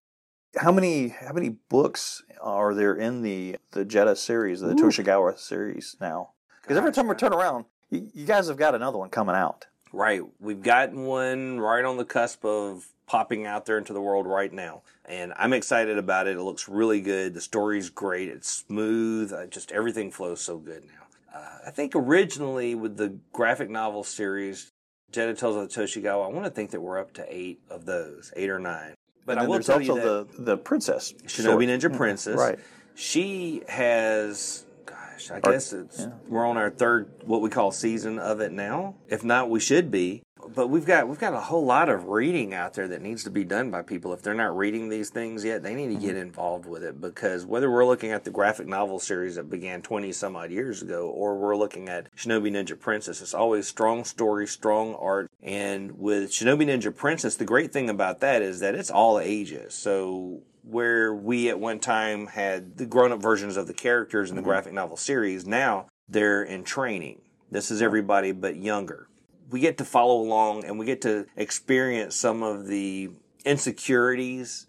How 0.58 0.72
many 0.72 1.10
how 1.10 1.34
many 1.34 1.50
books 1.50 2.24
are 2.42 2.74
there 2.74 2.96
in 2.96 3.22
the 3.22 3.58
the 3.72 3.84
Jetta 3.84 4.16
series, 4.16 4.62
the 4.62 4.74
Toshigawa 4.74 5.38
series 5.38 5.98
now? 6.00 6.32
Because 6.62 6.78
every 6.78 6.94
time 6.94 7.08
we 7.08 7.16
turn 7.16 7.34
around, 7.34 7.66
you, 7.90 8.10
you 8.14 8.26
guys 8.26 8.48
have 8.48 8.58
got 8.58 8.74
another 8.74 8.98
one 8.98 9.10
coming 9.10 9.36
out. 9.36 9.68
Right, 9.92 10.22
we've 10.40 10.62
gotten 10.64 11.06
one 11.06 11.60
right 11.60 11.86
on 11.86 11.98
the 11.98 12.06
cusp 12.06 12.44
of 12.44 12.88
popping 13.08 13.46
out 13.46 13.66
there 13.66 13.78
into 13.78 13.94
the 13.94 14.02
world 14.02 14.26
right 14.26 14.52
now, 14.52 14.82
and 15.06 15.34
I'm 15.38 15.54
excited 15.54 15.98
about 15.98 16.28
it. 16.28 16.38
It 16.38 16.42
looks 16.42 16.68
really 16.68 17.02
good. 17.02 17.34
The 17.34 17.42
story's 17.42 17.90
great. 17.90 18.30
It's 18.30 18.50
smooth. 18.50 19.32
Uh, 19.32 19.46
just 19.48 19.72
everything 19.72 20.12
flows 20.12 20.42
so 20.42 20.58
good 20.58 20.84
now. 20.86 21.40
Uh, 21.40 21.68
I 21.68 21.72
think 21.72 21.94
originally 21.96 22.76
with 22.76 22.98
the 22.98 23.18
graphic 23.34 23.70
novel 23.70 24.04
series, 24.04 24.72
Jetta 25.12 25.34
Tales 25.34 25.56
of 25.56 25.70
the 25.70 25.82
Toshigawa, 25.82 26.26
I 26.26 26.30
want 26.30 26.46
to 26.46 26.52
think 26.52 26.72
that 26.72 26.82
we're 26.82 27.00
up 27.00 27.14
to 27.14 27.26
eight 27.30 27.60
of 27.70 27.86
those, 27.86 28.34
eight 28.36 28.50
or 28.50 28.60
nine. 28.60 28.96
But 29.26 29.38
I 29.38 29.44
will 29.44 29.54
there's 29.54 29.66
tell 29.66 29.78
also 29.78 29.96
you 29.96 30.02
that 30.02 30.38
the 30.38 30.44
the 30.44 30.58
princess 30.58 31.14
Shinobi. 31.26 31.68
Ninja 31.68 31.96
Princess. 31.96 32.38
Right. 32.38 32.60
She 32.96 33.64
has, 33.68 34.66
gosh, 34.86 35.32
I 35.32 35.40
guess 35.40 35.74
it's 35.74 36.08
we're 36.28 36.46
on 36.46 36.58
our 36.58 36.70
third 36.70 37.10
what 37.24 37.42
we 37.42 37.50
call 37.50 37.72
season 37.72 38.20
of 38.20 38.40
it 38.40 38.52
now. 38.52 38.96
If 39.08 39.24
not, 39.24 39.50
we 39.50 39.60
should 39.60 39.92
be. 39.92 40.22
But 40.54 40.68
we've 40.68 40.86
got 40.86 41.08
we've 41.08 41.20
got 41.20 41.34
a 41.34 41.40
whole 41.40 41.66
lot 41.66 41.90
of 41.90 42.08
reading 42.08 42.54
out 42.54 42.74
there 42.74 42.88
that 42.88 43.02
needs 43.02 43.24
to 43.24 43.30
be 43.30 43.44
done 43.44 43.72
by 43.72 43.82
people. 43.82 44.14
If 44.14 44.22
they're 44.22 44.34
not 44.34 44.56
reading 44.56 44.90
these 44.90 45.10
things 45.10 45.44
yet, 45.44 45.64
they 45.64 45.74
need 45.74 45.88
to 45.88 46.00
get 46.00 46.12
mm-hmm. 46.12 46.28
involved 46.28 46.66
with 46.66 46.84
it 46.84 47.02
because 47.02 47.46
whether 47.46 47.72
we're 47.72 47.86
looking 47.86 48.12
at 48.12 48.24
the 48.24 48.32
graphic 48.32 48.68
novel 48.68 49.00
series 49.00 49.36
that 49.36 49.50
began 49.50 49.82
twenty 49.82 50.12
some 50.12 50.36
odd 50.36 50.52
years 50.52 50.82
ago, 50.82 51.10
or 51.10 51.38
we're 51.38 51.56
looking 51.56 51.90
at 51.90 52.14
Shinobi 52.16 52.52
Ninja 52.52 52.80
Princess, 52.80 53.22
it's 53.22 53.34
always 53.34 53.68
strong 53.68 54.04
story, 54.04 54.46
strong 54.48 54.96
art. 54.96 55.32
And 55.42 55.98
with 55.98 56.32
Shinobi 56.32 56.68
Ninja 56.68 56.96
Princess, 56.96 57.36
the 57.36 57.46
great 57.46 57.72
thing 57.72 57.90
about 57.90 58.20
that 58.20 58.42
is 58.42 58.60
that 58.60 58.76
it's 58.76 58.92
all 58.92 59.20
ages. 59.20 59.74
So 59.74 60.42
where 60.64 61.14
we 61.14 61.50
at 61.50 61.60
one 61.60 61.80
time 61.80 62.28
had 62.28 62.78
the 62.78 62.86
grown 62.86 63.12
up 63.12 63.22
versions 63.22 63.58
of 63.58 63.68
the 63.68 63.74
characters 63.74 64.30
in 64.30 64.36
the 64.36 64.42
mm-hmm. 64.42 64.50
graphic 64.50 64.74
novel 64.74 64.98
series, 64.98 65.46
now 65.46 65.88
they're 66.08 66.44
in 66.44 66.64
training. 66.64 67.22
This 67.52 67.72
is 67.72 67.82
everybody 67.82 68.32
but 68.32 68.56
younger. 68.56 69.08
We 69.50 69.60
get 69.60 69.78
to 69.78 69.86
follow 69.86 70.22
along 70.22 70.66
and 70.66 70.80
we 70.80 70.86
get 70.86 71.02
to 71.02 71.28
experience 71.36 72.16
some 72.16 72.42
of 72.44 72.68
the 72.68 73.12
insecurities, 73.46 74.68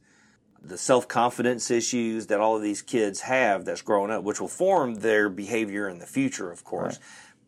the 0.63 0.79
self 0.79 1.09
confidence 1.09 1.71
issues 1.71 2.27
that 2.27 2.41
all 2.41 2.57
of 2.57 2.63
these 2.63 2.83
kids 2.83 3.23
have 3.23 3.65
that's 3.65 3.83
growing 3.83 4.11
up, 4.11 4.23
which 4.25 4.41
will 4.41 4.49
form 4.49 4.97
their 4.97 5.29
behavior 5.29 5.89
in 5.89 5.99
the 5.99 6.07
future, 6.07 6.51
of 6.51 6.65
course. 6.65 6.99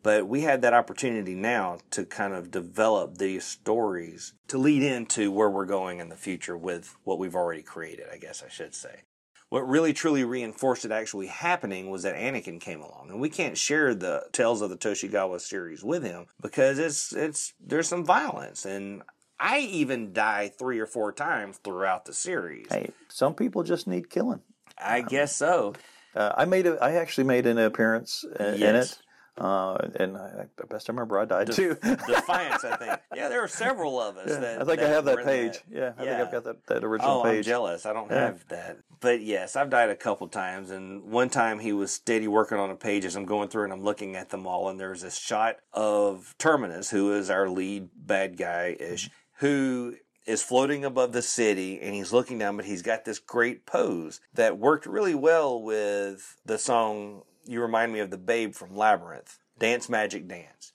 But 0.01 0.27
we 0.27 0.41
had 0.41 0.61
that 0.61 0.73
opportunity 0.73 1.35
now 1.35 1.79
to 1.91 2.05
kind 2.05 2.33
of 2.33 2.51
develop 2.51 3.17
these 3.17 3.43
stories 3.43 4.33
to 4.47 4.57
lead 4.57 4.81
into 4.81 5.29
where 5.31 5.49
we're 5.49 5.65
going 5.65 5.99
in 5.99 6.09
the 6.09 6.15
future 6.15 6.57
with 6.57 6.95
what 7.03 7.19
we've 7.19 7.35
already 7.35 7.61
created, 7.61 8.07
I 8.11 8.17
guess 8.17 8.41
I 8.41 8.49
should 8.49 8.73
say. 8.73 9.03
What 9.49 9.67
really 9.67 9.93
truly 9.93 10.23
reinforced 10.23 10.85
it 10.85 10.91
actually 10.91 11.27
happening 11.27 11.89
was 11.89 12.03
that 12.03 12.15
Anakin 12.15 12.61
came 12.61 12.81
along, 12.81 13.09
and 13.09 13.19
we 13.19 13.29
can't 13.29 13.57
share 13.57 13.95
the 13.95 14.27
Tales 14.31 14.61
of 14.61 14.69
the 14.69 14.77
Toshigawa 14.77 15.41
series 15.41 15.83
with 15.83 16.03
him 16.03 16.27
because 16.39 16.77
it's 16.77 17.13
it's 17.13 17.53
there's 17.59 17.87
some 17.87 18.05
violence, 18.05 18.65
and 18.65 19.01
I 19.39 19.59
even 19.59 20.13
die 20.13 20.49
three 20.49 20.79
or 20.79 20.85
four 20.85 21.11
times 21.11 21.57
throughout 21.63 22.05
the 22.05 22.13
series. 22.13 22.67
Hey, 22.69 22.91
some 23.07 23.33
people 23.33 23.63
just 23.63 23.87
need 23.87 24.09
killing. 24.09 24.41
I 24.77 25.01
guess 25.01 25.35
so. 25.35 25.73
Uh, 26.15 26.33
I 26.37 26.45
made 26.45 26.67
a. 26.67 26.77
I 26.83 26.93
actually 26.93 27.23
made 27.23 27.47
an 27.47 27.57
appearance 27.57 28.25
uh, 28.39 28.43
in 28.43 28.75
it, 28.75 28.99
uh, 29.39 29.77
and 29.99 30.17
I, 30.17 30.45
I 30.59 30.65
best 30.69 30.89
I 30.89 30.93
remember 30.93 31.17
I 31.19 31.25
died 31.25 31.51
too. 31.51 31.75
Defiance, 31.81 32.63
I 32.63 32.75
think. 32.75 32.99
Yeah, 33.15 33.29
there 33.29 33.41
are 33.43 33.47
several 33.47 33.99
of 34.01 34.17
us. 34.17 34.29
that, 34.29 34.61
I 34.61 34.65
think 34.65 34.81
I 34.81 34.87
have 34.89 35.05
that 35.05 35.23
page. 35.25 35.59
Yeah, 35.71 35.93
I 35.97 36.03
think 36.03 36.11
I've 36.21 36.31
got 36.31 36.43
that, 36.43 36.67
that 36.67 36.83
original 36.83 37.11
Oh, 37.19 37.23
I'm 37.23 37.35
page. 37.35 37.45
jealous. 37.45 37.85
I 37.85 37.93
don't 37.93 38.09
Yeah. 38.11 38.25
have 38.25 38.47
that. 38.49 38.77
But 38.99 39.21
yes, 39.21 39.55
I've 39.55 39.69
died 39.69 39.89
a 39.89 39.95
couple 39.95 40.27
times. 40.27 40.71
And 40.71 41.03
one 41.05 41.29
time 41.29 41.59
he 41.59 41.71
was 41.71 41.91
steady 41.93 42.27
working 42.27 42.57
on 42.57 42.69
a 42.69 42.75
page 42.75 43.05
as 43.05 43.15
I'm 43.15 43.25
going 43.25 43.47
through 43.49 43.63
and 43.63 43.73
I'm 43.73 43.83
looking 43.83 44.15
at 44.15 44.29
them 44.29 44.45
all. 44.45 44.69
And 44.69 44.79
there's 44.79 45.01
this 45.01 45.17
shot 45.17 45.57
of 45.73 46.35
Terminus, 46.37 46.89
who 46.89 47.13
is 47.13 47.29
our 47.29 47.47
lead 47.49 47.89
bad 47.95 48.37
guy 48.37 48.75
ish, 48.79 49.09
who 49.37 49.95
is 50.27 50.43
floating 50.43 50.83
above 50.85 51.11
the 51.13 51.21
city 51.21 51.79
and 51.81 51.95
he's 51.95 52.11
looking 52.13 52.37
down, 52.37 52.55
but 52.57 52.65
he's 52.65 52.81
got 52.81 53.05
this 53.05 53.19
great 53.19 53.65
pose 53.65 54.19
that 54.33 54.57
worked 54.59 54.85
really 54.85 55.15
well 55.15 55.61
with 55.63 56.35
the 56.45 56.57
song 56.59 57.23
You 57.49 57.63
Remind 57.63 57.91
Me 57.91 57.99
of 57.99 58.11
the 58.11 58.17
Babe 58.19 58.53
from 58.53 58.77
Labyrinth, 58.77 59.39
Dance 59.57 59.89
Magic 59.89 60.27
Dance. 60.27 60.73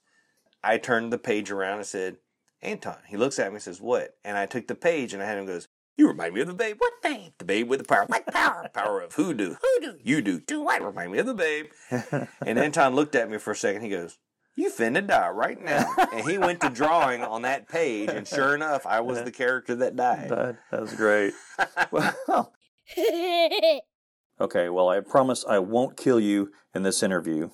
I 0.62 0.77
turned 0.77 1.12
the 1.12 1.18
page 1.18 1.53
around 1.53 1.79
and 1.79 1.87
said, 1.87 2.16
Anton. 2.62 2.97
He 3.07 3.16
looks 3.16 3.39
at 3.39 3.53
me 3.53 3.57
and 3.57 3.62
says, 3.62 3.81
What? 3.81 4.16
And 4.25 4.37
I 4.37 4.47
took 4.47 4.66
the 4.66 4.75
page 4.75 5.14
and 5.14 5.22
I 5.22 5.27
had 5.27 5.39
him 5.39 5.47
goes, 5.47 5.68
You 5.97 6.09
remind 6.09 6.35
me 6.35 6.41
of 6.41 6.49
the 6.49 6.55
babe. 6.55 6.75
What 6.79 6.95
babe? 7.01 7.33
The 7.39 7.45
babe 7.45 7.68
with 7.68 7.79
the 7.79 7.85
power. 7.85 8.07
What 8.07 8.27
power? 8.27 8.68
Power 8.75 9.03
of 9.03 9.12
hoodoo. 9.12 9.55
Hoodoo. 9.62 9.99
You 10.03 10.20
do. 10.20 10.41
Do 10.41 10.62
what? 10.62 10.83
Remind 10.83 11.12
me 11.12 11.18
of 11.18 11.27
the 11.27 11.35
babe. 11.35 11.66
and 12.45 12.59
Anton 12.59 12.97
looked 12.97 13.14
at 13.14 13.31
me 13.31 13.39
for 13.39 13.53
a 13.53 13.57
second. 13.57 13.83
He 13.83 13.89
goes, 13.89 14.18
You 14.57 14.68
finna 14.68 15.07
die 15.07 15.29
right 15.29 15.62
now. 15.62 15.95
and 16.12 16.29
he 16.29 16.39
went 16.39 16.61
to 16.62 16.70
drawing 16.70 17.22
on 17.22 17.43
that 17.43 17.68
page, 17.68 18.09
and 18.09 18.27
sure 18.27 18.53
enough, 18.53 18.85
I 18.85 18.99
was 18.99 19.22
the 19.22 19.31
character 19.31 19.77
that 19.77 19.95
died. 19.95 20.31
That, 20.31 20.57
that 20.72 20.81
was 20.81 20.95
great. 20.95 21.35
well, 21.93 22.53
okay, 24.41 24.68
well, 24.68 24.89
I 24.89 25.01
promise 25.01 25.45
I 25.49 25.59
won't 25.59 25.97
kill 25.97 26.20
you 26.20 26.53
in 26.74 26.82
this 26.82 27.03
interview. 27.03 27.51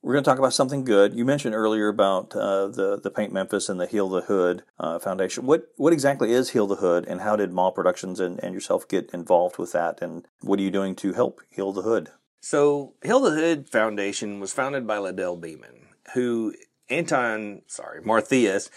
We're 0.00 0.12
going 0.12 0.24
to 0.24 0.30
talk 0.30 0.38
about 0.38 0.54
something 0.54 0.84
good. 0.84 1.14
You 1.14 1.24
mentioned 1.24 1.56
earlier 1.56 1.88
about 1.88 2.34
uh, 2.34 2.68
the 2.68 3.00
the 3.02 3.10
Paint 3.10 3.32
Memphis 3.32 3.68
and 3.68 3.80
the 3.80 3.86
Heal 3.86 4.08
the 4.08 4.22
Hood 4.22 4.62
uh, 4.78 4.98
Foundation. 5.00 5.44
What 5.44 5.68
what 5.76 5.92
exactly 5.92 6.32
is 6.32 6.50
Heal 6.50 6.68
the 6.68 6.76
Hood, 6.76 7.04
and 7.06 7.20
how 7.20 7.34
did 7.34 7.52
Mall 7.52 7.72
Productions 7.72 8.20
and, 8.20 8.42
and 8.42 8.54
yourself 8.54 8.86
get 8.86 9.10
involved 9.12 9.58
with 9.58 9.72
that? 9.72 10.00
And 10.00 10.26
what 10.40 10.60
are 10.60 10.62
you 10.62 10.70
doing 10.70 10.94
to 10.96 11.12
help 11.14 11.40
Heal 11.50 11.72
the 11.72 11.82
Hood? 11.82 12.10
So, 12.40 12.94
Heal 13.02 13.20
the 13.20 13.32
Hood 13.32 13.68
Foundation 13.68 14.38
was 14.38 14.52
founded 14.52 14.86
by 14.86 14.98
Liddell 14.98 15.36
Beeman, 15.36 15.88
who 16.14 16.54
Anton, 16.88 17.62
sorry, 17.66 18.00
Martheus, 18.02 18.70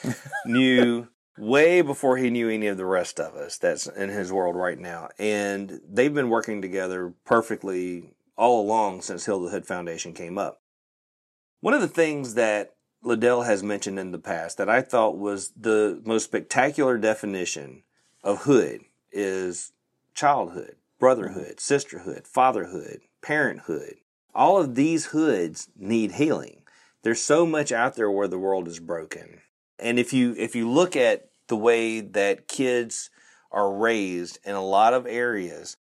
knew 0.46 1.08
way 1.38 1.82
before 1.82 2.18
he 2.18 2.30
knew 2.30 2.50
any 2.50 2.68
of 2.68 2.78
the 2.78 2.86
rest 2.86 3.20
of 3.20 3.36
us 3.36 3.58
that's 3.58 3.88
in 3.88 4.10
his 4.10 4.32
world 4.32 4.56
right 4.56 4.80
now. 4.80 5.10
And 5.18 5.82
they've 5.90 6.14
been 6.14 6.30
working 6.30 6.62
together 6.62 7.14
perfectly 7.26 8.12
all 8.36 8.62
along 8.62 9.02
since 9.02 9.26
Heal 9.26 9.40
the 9.40 9.50
Hood 9.50 9.66
Foundation 9.66 10.14
came 10.14 10.38
up. 10.38 10.62
One 11.60 11.74
of 11.74 11.82
the 11.82 11.88
things 11.88 12.34
that 12.34 12.74
Liddell 13.04 13.44
has 13.44 13.64
mentioned 13.64 14.00
in 14.00 14.12
the 14.12 14.20
past 14.20 14.58
that 14.58 14.70
I 14.70 14.82
thought 14.82 15.18
was 15.18 15.52
the 15.56 16.02
most 16.06 16.26
spectacular 16.26 16.98
definition 16.98 17.84
of 18.24 18.44
hood 18.44 18.82
is 19.12 19.72
childhood, 20.14 20.76
brotherhood, 21.00 21.44
mm-hmm. 21.44 21.60
sisterhood, 21.60 22.28
fatherhood, 22.28 23.02
parenthood. 23.22 23.96
All 24.34 24.60
of 24.60 24.76
these 24.76 25.08
hoods 25.08 25.70
need 25.76 26.14
healing. 26.14 26.62
There's 27.04 27.22
so 27.22 27.46
much 27.46 27.72
out 27.72 27.96
there 27.96 28.12
where 28.12 28.28
the 28.28 28.40
world 28.40 28.68
is 28.68 28.80
broken. 28.80 29.42
And 29.82 30.00
if 30.00 30.14
you 30.14 30.36
if 30.38 30.56
you 30.56 30.70
look 30.70 30.96
at 30.96 31.28
the 31.48 31.58
way 31.58 32.00
that 32.00 32.48
kids 32.48 33.10
are 33.52 33.74
raised 33.74 34.40
in 34.46 34.56
a 34.56 34.64
lot 34.64 34.94
of 34.94 35.08
areas, 35.08 35.76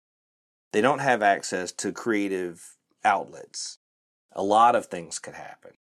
they 0.72 0.82
don't 0.82 1.00
have 1.00 1.22
access 1.22 1.72
to 1.74 1.92
creative 1.92 2.78
outlets. 3.04 3.78
A 4.32 4.44
lot 4.44 4.76
of 4.76 4.86
things 4.86 5.20
could 5.20 5.36
happen. 5.36 5.72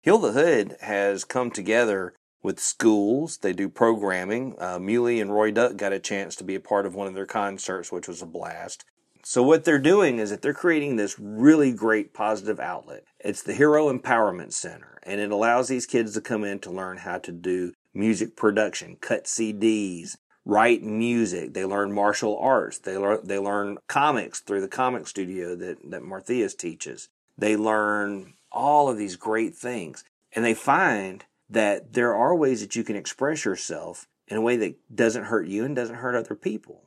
Heal 0.00 0.18
the 0.18 0.32
Hood 0.32 0.76
has 0.80 1.24
come 1.24 1.50
together 1.50 2.14
with 2.42 2.60
schools. 2.60 3.38
They 3.38 3.52
do 3.52 3.68
programming. 3.68 4.54
Uh, 4.58 4.78
Muley 4.78 5.20
and 5.20 5.32
Roy 5.32 5.50
Duck 5.50 5.76
got 5.76 5.92
a 5.92 5.98
chance 5.98 6.36
to 6.36 6.44
be 6.44 6.54
a 6.54 6.60
part 6.60 6.86
of 6.86 6.94
one 6.94 7.08
of 7.08 7.14
their 7.14 7.26
concerts, 7.26 7.90
which 7.92 8.08
was 8.08 8.22
a 8.22 8.26
blast. 8.26 8.84
So 9.24 9.42
what 9.42 9.64
they're 9.64 9.80
doing 9.80 10.20
is 10.20 10.30
that 10.30 10.42
they're 10.42 10.54
creating 10.54 10.94
this 10.94 11.18
really 11.18 11.72
great 11.72 12.14
positive 12.14 12.60
outlet. 12.60 13.02
It's 13.26 13.42
the 13.42 13.54
Hero 13.54 13.92
Empowerment 13.92 14.52
Center, 14.52 15.00
and 15.02 15.20
it 15.20 15.32
allows 15.32 15.66
these 15.66 15.84
kids 15.84 16.14
to 16.14 16.20
come 16.20 16.44
in 16.44 16.60
to 16.60 16.70
learn 16.70 16.98
how 16.98 17.18
to 17.18 17.32
do 17.32 17.72
music 17.92 18.36
production, 18.36 18.98
cut 19.00 19.24
CDs, 19.24 20.16
write 20.44 20.84
music. 20.84 21.52
They 21.52 21.64
learn 21.64 21.92
martial 21.92 22.38
arts. 22.38 22.78
They 22.78 22.96
learn 22.96 23.18
they 23.24 23.40
learn 23.40 23.78
comics 23.88 24.38
through 24.38 24.60
the 24.60 24.68
comic 24.68 25.08
studio 25.08 25.56
that 25.56 25.78
that 25.90 26.04
Martheus 26.04 26.56
teaches. 26.56 27.08
They 27.36 27.56
learn 27.56 28.34
all 28.52 28.88
of 28.88 28.96
these 28.96 29.16
great 29.16 29.56
things, 29.56 30.04
and 30.32 30.44
they 30.44 30.54
find 30.54 31.24
that 31.50 31.94
there 31.94 32.14
are 32.14 32.32
ways 32.32 32.60
that 32.60 32.76
you 32.76 32.84
can 32.84 32.94
express 32.94 33.44
yourself 33.44 34.06
in 34.28 34.36
a 34.36 34.40
way 34.40 34.56
that 34.56 34.76
doesn't 34.94 35.24
hurt 35.24 35.48
you 35.48 35.64
and 35.64 35.74
doesn't 35.74 35.96
hurt 35.96 36.14
other 36.14 36.36
people. 36.36 36.84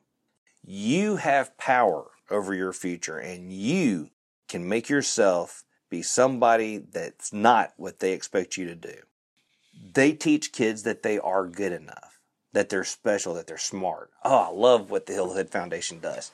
You 0.63 1.17
have 1.17 1.57
power 1.57 2.11
over 2.31 2.53
your 2.53 2.71
future, 2.71 3.17
and 3.17 3.51
you 3.51 4.11
can 4.47 4.69
make 4.69 4.87
yourself 4.87 5.65
be 5.89 6.01
somebody 6.01 6.77
that's 6.77 7.33
not 7.33 7.73
what 7.77 7.99
they 7.99 8.13
expect 8.13 8.57
you 8.57 8.65
to 8.65 8.75
do. 8.75 8.95
They 9.93 10.11
teach 10.11 10.51
kids 10.51 10.83
that 10.83 11.03
they 11.03 11.19
are 11.19 11.47
good 11.47 11.71
enough, 11.71 12.19
that 12.53 12.69
they're 12.69 12.83
special, 12.83 13.33
that 13.35 13.47
they're 13.47 13.57
smart. 13.57 14.11
Oh, 14.23 14.49
I 14.49 14.51
love 14.51 14.91
what 14.91 15.05
the 15.05 15.13
Hill 15.13 15.33
Foundation 15.45 15.99
does. 15.99 16.31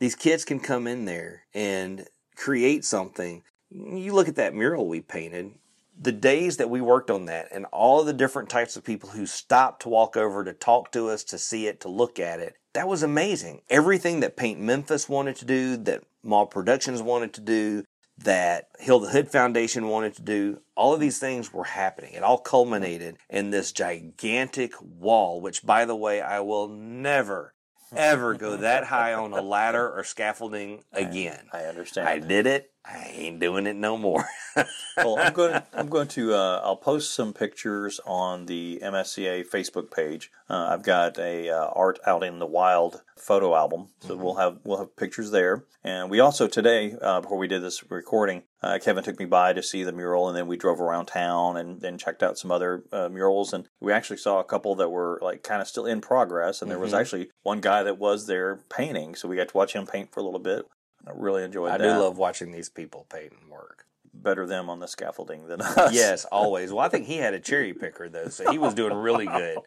These 0.00 0.14
kids 0.14 0.44
can 0.44 0.60
come 0.60 0.86
in 0.86 1.04
there 1.04 1.42
and 1.54 2.06
create 2.36 2.84
something. 2.84 3.42
You 3.70 4.12
look 4.12 4.28
at 4.28 4.36
that 4.36 4.54
mural 4.54 4.86
we 4.86 5.00
painted, 5.00 5.52
the 6.00 6.12
days 6.12 6.56
that 6.58 6.70
we 6.70 6.80
worked 6.80 7.10
on 7.10 7.24
that 7.26 7.48
and 7.50 7.66
all 7.66 8.04
the 8.04 8.12
different 8.12 8.48
types 8.48 8.76
of 8.76 8.84
people 8.84 9.10
who 9.10 9.26
stopped 9.26 9.82
to 9.82 9.88
walk 9.88 10.16
over 10.16 10.44
to 10.44 10.52
talk 10.52 10.92
to 10.92 11.08
us, 11.08 11.24
to 11.24 11.38
see 11.38 11.66
it, 11.66 11.80
to 11.80 11.88
look 11.88 12.20
at 12.20 12.38
it, 12.38 12.54
that 12.74 12.86
was 12.86 13.02
amazing. 13.02 13.62
Everything 13.68 14.20
that 14.20 14.36
Paint 14.36 14.60
Memphis 14.60 15.08
wanted 15.08 15.34
to 15.36 15.44
do, 15.44 15.76
that 15.78 16.04
Mall 16.22 16.46
Productions 16.46 17.02
wanted 17.02 17.32
to 17.34 17.40
do, 17.40 17.84
that 18.24 18.68
Heal 18.80 18.98
the 18.98 19.10
Hood 19.10 19.30
Foundation 19.30 19.88
wanted 19.88 20.14
to 20.16 20.22
do, 20.22 20.60
all 20.74 20.92
of 20.94 21.00
these 21.00 21.18
things 21.18 21.52
were 21.52 21.64
happening. 21.64 22.14
It 22.14 22.22
all 22.22 22.38
culminated 22.38 23.16
in 23.30 23.50
this 23.50 23.72
gigantic 23.72 24.72
wall, 24.80 25.40
which, 25.40 25.64
by 25.64 25.84
the 25.84 25.96
way, 25.96 26.20
I 26.20 26.40
will 26.40 26.68
never, 26.68 27.54
ever 27.94 28.34
go 28.34 28.56
that 28.56 28.84
high 28.84 29.14
on 29.14 29.32
a 29.32 29.42
ladder 29.42 29.90
or 29.90 30.04
scaffolding 30.04 30.84
again. 30.92 31.46
I 31.52 31.64
understand. 31.64 32.08
I 32.08 32.18
did 32.18 32.46
it. 32.46 32.72
I 32.90 33.12
ain't 33.14 33.38
doing 33.38 33.66
it 33.66 33.76
no 33.76 33.98
more. 33.98 34.24
well, 34.96 35.18
I'm 35.18 35.32
going. 35.32 35.52
To, 35.52 35.66
I'm 35.74 35.88
going 35.88 36.08
to. 36.08 36.34
Uh, 36.34 36.60
I'll 36.64 36.76
post 36.76 37.14
some 37.14 37.34
pictures 37.34 38.00
on 38.06 38.46
the 38.46 38.80
MSCA 38.82 39.46
Facebook 39.46 39.90
page. 39.90 40.30
Uh, 40.48 40.68
I've 40.70 40.82
got 40.82 41.18
a 41.18 41.50
uh, 41.50 41.66
art 41.74 41.98
out 42.06 42.24
in 42.24 42.38
the 42.38 42.46
wild 42.46 43.02
photo 43.16 43.54
album, 43.54 43.88
so 44.00 44.14
mm-hmm. 44.14 44.22
we'll 44.22 44.34
have 44.36 44.58
we'll 44.64 44.78
have 44.78 44.96
pictures 44.96 45.30
there. 45.30 45.64
And 45.84 46.10
we 46.10 46.20
also 46.20 46.48
today, 46.48 46.94
uh, 47.00 47.20
before 47.20 47.38
we 47.38 47.46
did 47.46 47.62
this 47.62 47.88
recording, 47.90 48.44
uh, 48.62 48.78
Kevin 48.82 49.04
took 49.04 49.18
me 49.18 49.26
by 49.26 49.52
to 49.52 49.62
see 49.62 49.84
the 49.84 49.92
mural, 49.92 50.28
and 50.28 50.36
then 50.36 50.46
we 50.46 50.56
drove 50.56 50.80
around 50.80 51.06
town 51.06 51.58
and 51.58 51.80
then 51.80 51.98
checked 51.98 52.22
out 52.22 52.38
some 52.38 52.50
other 52.50 52.84
uh, 52.90 53.08
murals. 53.10 53.52
And 53.52 53.68
we 53.80 53.92
actually 53.92 54.16
saw 54.16 54.40
a 54.40 54.44
couple 54.44 54.74
that 54.76 54.88
were 54.88 55.18
like 55.22 55.42
kind 55.42 55.60
of 55.60 55.68
still 55.68 55.86
in 55.86 56.00
progress. 56.00 56.62
And 56.62 56.70
there 56.70 56.78
was 56.78 56.92
mm-hmm. 56.92 57.00
actually 57.00 57.30
one 57.42 57.60
guy 57.60 57.82
that 57.82 57.98
was 57.98 58.26
there 58.26 58.60
painting, 58.70 59.14
so 59.14 59.28
we 59.28 59.36
got 59.36 59.48
to 59.48 59.56
watch 59.56 59.74
him 59.74 59.86
paint 59.86 60.10
for 60.10 60.20
a 60.20 60.24
little 60.24 60.40
bit. 60.40 60.66
I 61.06 61.10
really 61.14 61.44
enjoyed 61.44 61.70
that. 61.70 61.80
I 61.80 61.86
that. 61.86 61.94
do 61.94 62.00
love 62.00 62.18
watching 62.18 62.52
these 62.52 62.68
people 62.68 63.06
paint 63.10 63.32
and 63.40 63.50
work. 63.50 63.84
Better 64.12 64.46
them 64.46 64.68
on 64.68 64.80
the 64.80 64.88
scaffolding 64.88 65.46
than 65.46 65.60
us. 65.62 65.92
Yes, 65.92 66.24
always. 66.26 66.72
Well, 66.72 66.84
I 66.84 66.88
think 66.88 67.06
he 67.06 67.18
had 67.18 67.34
a 67.34 67.40
cherry 67.40 67.72
picker 67.80 68.08
though, 68.08 68.28
so 68.28 68.50
he 68.50 68.58
was 68.58 68.74
doing 68.74 68.94
really 68.94 69.26
good. 69.26 69.58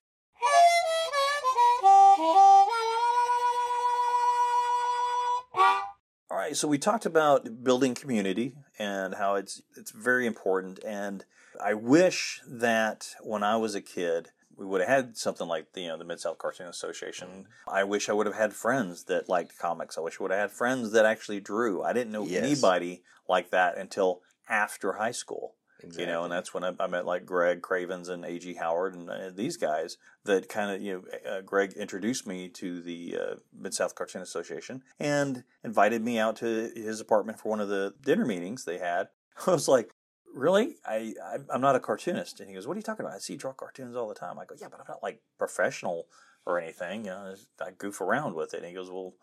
All 6.29 6.37
right, 6.37 6.55
so 6.55 6.67
we 6.67 6.77
talked 6.77 7.05
about 7.05 7.63
building 7.63 7.93
community 7.93 8.55
and 8.79 9.15
how 9.15 9.35
it's 9.35 9.61
it's 9.75 9.91
very 9.91 10.25
important 10.25 10.79
and 10.85 11.25
I 11.63 11.73
wish 11.73 12.41
that 12.47 13.15
when 13.21 13.43
I 13.43 13.57
was 13.57 13.75
a 13.75 13.81
kid 13.81 14.29
we 14.61 14.67
would 14.67 14.81
have 14.81 14.89
had 14.89 15.17
something 15.17 15.47
like 15.47 15.73
the, 15.73 15.81
you 15.81 15.87
know 15.87 15.97
the 15.97 16.05
Mid 16.05 16.19
South 16.19 16.37
Cartoon 16.37 16.67
Association. 16.67 17.47
I 17.67 17.83
wish 17.83 18.09
I 18.09 18.13
would 18.13 18.27
have 18.27 18.35
had 18.35 18.53
friends 18.53 19.05
that 19.05 19.27
liked 19.27 19.57
comics. 19.57 19.97
I 19.97 20.01
wish 20.01 20.19
I 20.19 20.23
would 20.23 20.31
have 20.31 20.39
had 20.39 20.51
friends 20.51 20.91
that 20.91 21.05
actually 21.05 21.39
drew. 21.39 21.81
I 21.81 21.93
didn't 21.93 22.11
know 22.11 22.25
yes. 22.25 22.43
anybody 22.43 23.01
like 23.27 23.49
that 23.49 23.77
until 23.77 24.21
after 24.47 24.93
high 24.93 25.11
school. 25.11 25.55
Exactly. 25.83 26.03
You 26.03 26.11
know, 26.11 26.23
and 26.25 26.31
that's 26.31 26.53
when 26.53 26.63
I, 26.63 26.73
I, 26.79 26.85
met 26.85 27.07
like 27.07 27.25
Greg 27.25 27.63
Cravens 27.63 28.07
and 28.07 28.23
A.G. 28.23 28.53
Howard 28.53 28.93
and 28.93 29.09
uh, 29.09 29.31
these 29.33 29.57
guys 29.57 29.97
that 30.25 30.47
kind 30.47 30.69
of, 30.69 30.79
you 30.79 31.03
know, 31.25 31.31
uh, 31.31 31.41
Greg 31.41 31.73
introduced 31.73 32.27
me 32.27 32.49
to 32.49 32.83
the 32.83 33.17
uh, 33.19 33.35
Mid 33.51 33.73
South 33.73 33.95
Cartoon 33.95 34.21
Association 34.21 34.83
and 34.99 35.43
invited 35.63 36.03
me 36.03 36.19
out 36.19 36.35
to 36.35 36.71
his 36.75 36.99
apartment 36.99 37.39
for 37.39 37.49
one 37.49 37.59
of 37.59 37.69
the 37.69 37.95
dinner 38.05 38.25
meetings 38.25 38.63
they 38.63 38.77
had. 38.77 39.07
I 39.47 39.51
was 39.51 39.67
like, 39.67 39.89
really? 40.33 40.75
I, 40.85 41.13
I 41.23 41.55
am 41.55 41.61
not 41.61 41.75
a 41.75 41.79
cartoonist. 41.79 42.39
And 42.39 42.49
he 42.49 42.55
goes, 42.55 42.67
what 42.67 42.73
are 42.73 42.79
you 42.79 42.83
talking 42.83 43.05
about? 43.05 43.15
I 43.15 43.19
see 43.19 43.33
you 43.33 43.39
draw 43.39 43.53
cartoons 43.53 43.95
all 43.95 44.07
the 44.07 44.15
time. 44.15 44.39
I 44.39 44.45
go, 44.45 44.55
yeah, 44.59 44.67
but 44.69 44.79
I'm 44.79 44.85
not 44.87 45.03
like 45.03 45.21
professional 45.37 46.07
or 46.45 46.59
anything. 46.59 47.05
You 47.05 47.11
know, 47.11 47.35
I 47.59 47.71
goof 47.77 48.01
around 48.01 48.35
with 48.35 48.53
it. 48.53 48.57
And 48.57 48.67
he 48.67 48.73
goes, 48.73 48.89
well, 48.89 49.13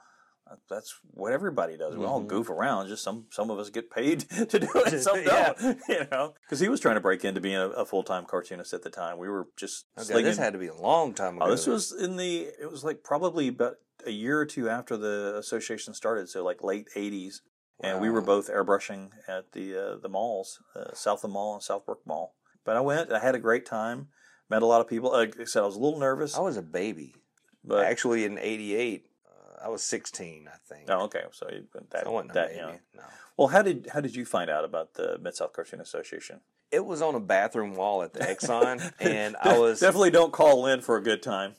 that's 0.68 0.98
what 1.10 1.32
everybody 1.32 1.76
does. 1.76 1.94
We 1.94 2.02
mm-hmm. 2.02 2.10
all 2.10 2.20
goof 2.20 2.48
around. 2.48 2.88
Just 2.88 3.04
some 3.04 3.26
some 3.30 3.50
of 3.50 3.58
us 3.58 3.70
get 3.70 3.90
paid 3.90 4.20
to 4.30 4.58
do 4.58 4.68
it, 4.74 5.00
some 5.02 5.22
don't. 5.24 5.78
You 5.88 6.06
know, 6.10 6.34
because 6.42 6.60
he 6.60 6.68
was 6.68 6.80
trying 6.80 6.96
to 6.96 7.00
break 7.00 7.24
into 7.24 7.40
being 7.40 7.56
a, 7.56 7.68
a 7.68 7.84
full 7.84 8.02
time 8.02 8.24
cartoonist 8.24 8.72
at 8.72 8.82
the 8.82 8.90
time. 8.90 9.18
We 9.18 9.28
were 9.28 9.48
just. 9.56 9.86
Okay, 9.98 10.22
this 10.22 10.38
had 10.38 10.52
to 10.52 10.58
be 10.58 10.68
a 10.68 10.74
long 10.74 11.14
time 11.14 11.36
ago. 11.36 11.46
Oh, 11.46 11.50
this 11.50 11.66
was 11.66 11.92
in 11.92 12.16
the. 12.16 12.48
It 12.60 12.70
was 12.70 12.84
like 12.84 13.02
probably 13.02 13.48
about 13.48 13.74
a 14.06 14.10
year 14.10 14.38
or 14.38 14.46
two 14.46 14.68
after 14.68 14.96
the 14.96 15.36
association 15.38 15.94
started. 15.94 16.28
So 16.28 16.44
like 16.44 16.62
late 16.62 16.88
'80s 16.96 17.40
and 17.80 18.00
we 18.00 18.10
were 18.10 18.20
both 18.20 18.50
airbrushing 18.50 19.10
at 19.26 19.52
the 19.52 19.76
uh, 19.76 19.96
the 19.96 20.08
malls, 20.08 20.60
uh, 20.74 20.92
Southland 20.94 21.32
Mall 21.32 21.54
and 21.54 21.62
Southbrook 21.62 21.98
Mall. 22.06 22.34
But 22.64 22.76
I 22.76 22.80
went, 22.80 23.12
I 23.12 23.18
had 23.18 23.34
a 23.34 23.38
great 23.38 23.64
time, 23.64 24.08
met 24.50 24.62
a 24.62 24.66
lot 24.66 24.80
of 24.80 24.88
people. 24.88 25.12
Like 25.12 25.38
I 25.40 25.44
said, 25.44 25.62
I 25.62 25.66
was 25.66 25.76
a 25.76 25.80
little 25.80 25.98
nervous. 25.98 26.36
I 26.36 26.40
was 26.40 26.56
a 26.56 26.62
baby, 26.62 27.14
but 27.64 27.84
actually 27.84 28.24
in 28.24 28.38
'88, 28.38 29.06
uh, 29.26 29.64
I 29.64 29.68
was 29.68 29.82
16, 29.82 30.48
I 30.48 30.56
think. 30.68 30.86
Oh, 30.88 31.04
okay, 31.04 31.22
so 31.32 31.48
that 31.90 32.06
I 32.06 32.10
wasn't 32.10 32.34
that 32.34 32.54
young. 32.54 32.78
No. 32.94 33.02
Well, 33.36 33.48
how 33.48 33.62
did 33.62 33.88
how 33.92 34.00
did 34.00 34.16
you 34.16 34.24
find 34.24 34.50
out 34.50 34.64
about 34.64 34.94
the 34.94 35.18
Mid 35.22 35.34
South 35.34 35.52
Cartoon 35.52 35.80
Association? 35.80 36.40
It 36.70 36.84
was 36.84 37.00
on 37.00 37.14
a 37.14 37.20
bathroom 37.20 37.74
wall 37.74 38.02
at 38.02 38.12
the 38.12 38.20
Exxon, 38.20 38.92
and 39.00 39.36
I 39.40 39.58
was 39.58 39.80
definitely 39.80 40.10
don't 40.10 40.32
call 40.32 40.66
in 40.66 40.80
for 40.80 40.96
a 40.96 41.02
good 41.02 41.22
time. 41.22 41.54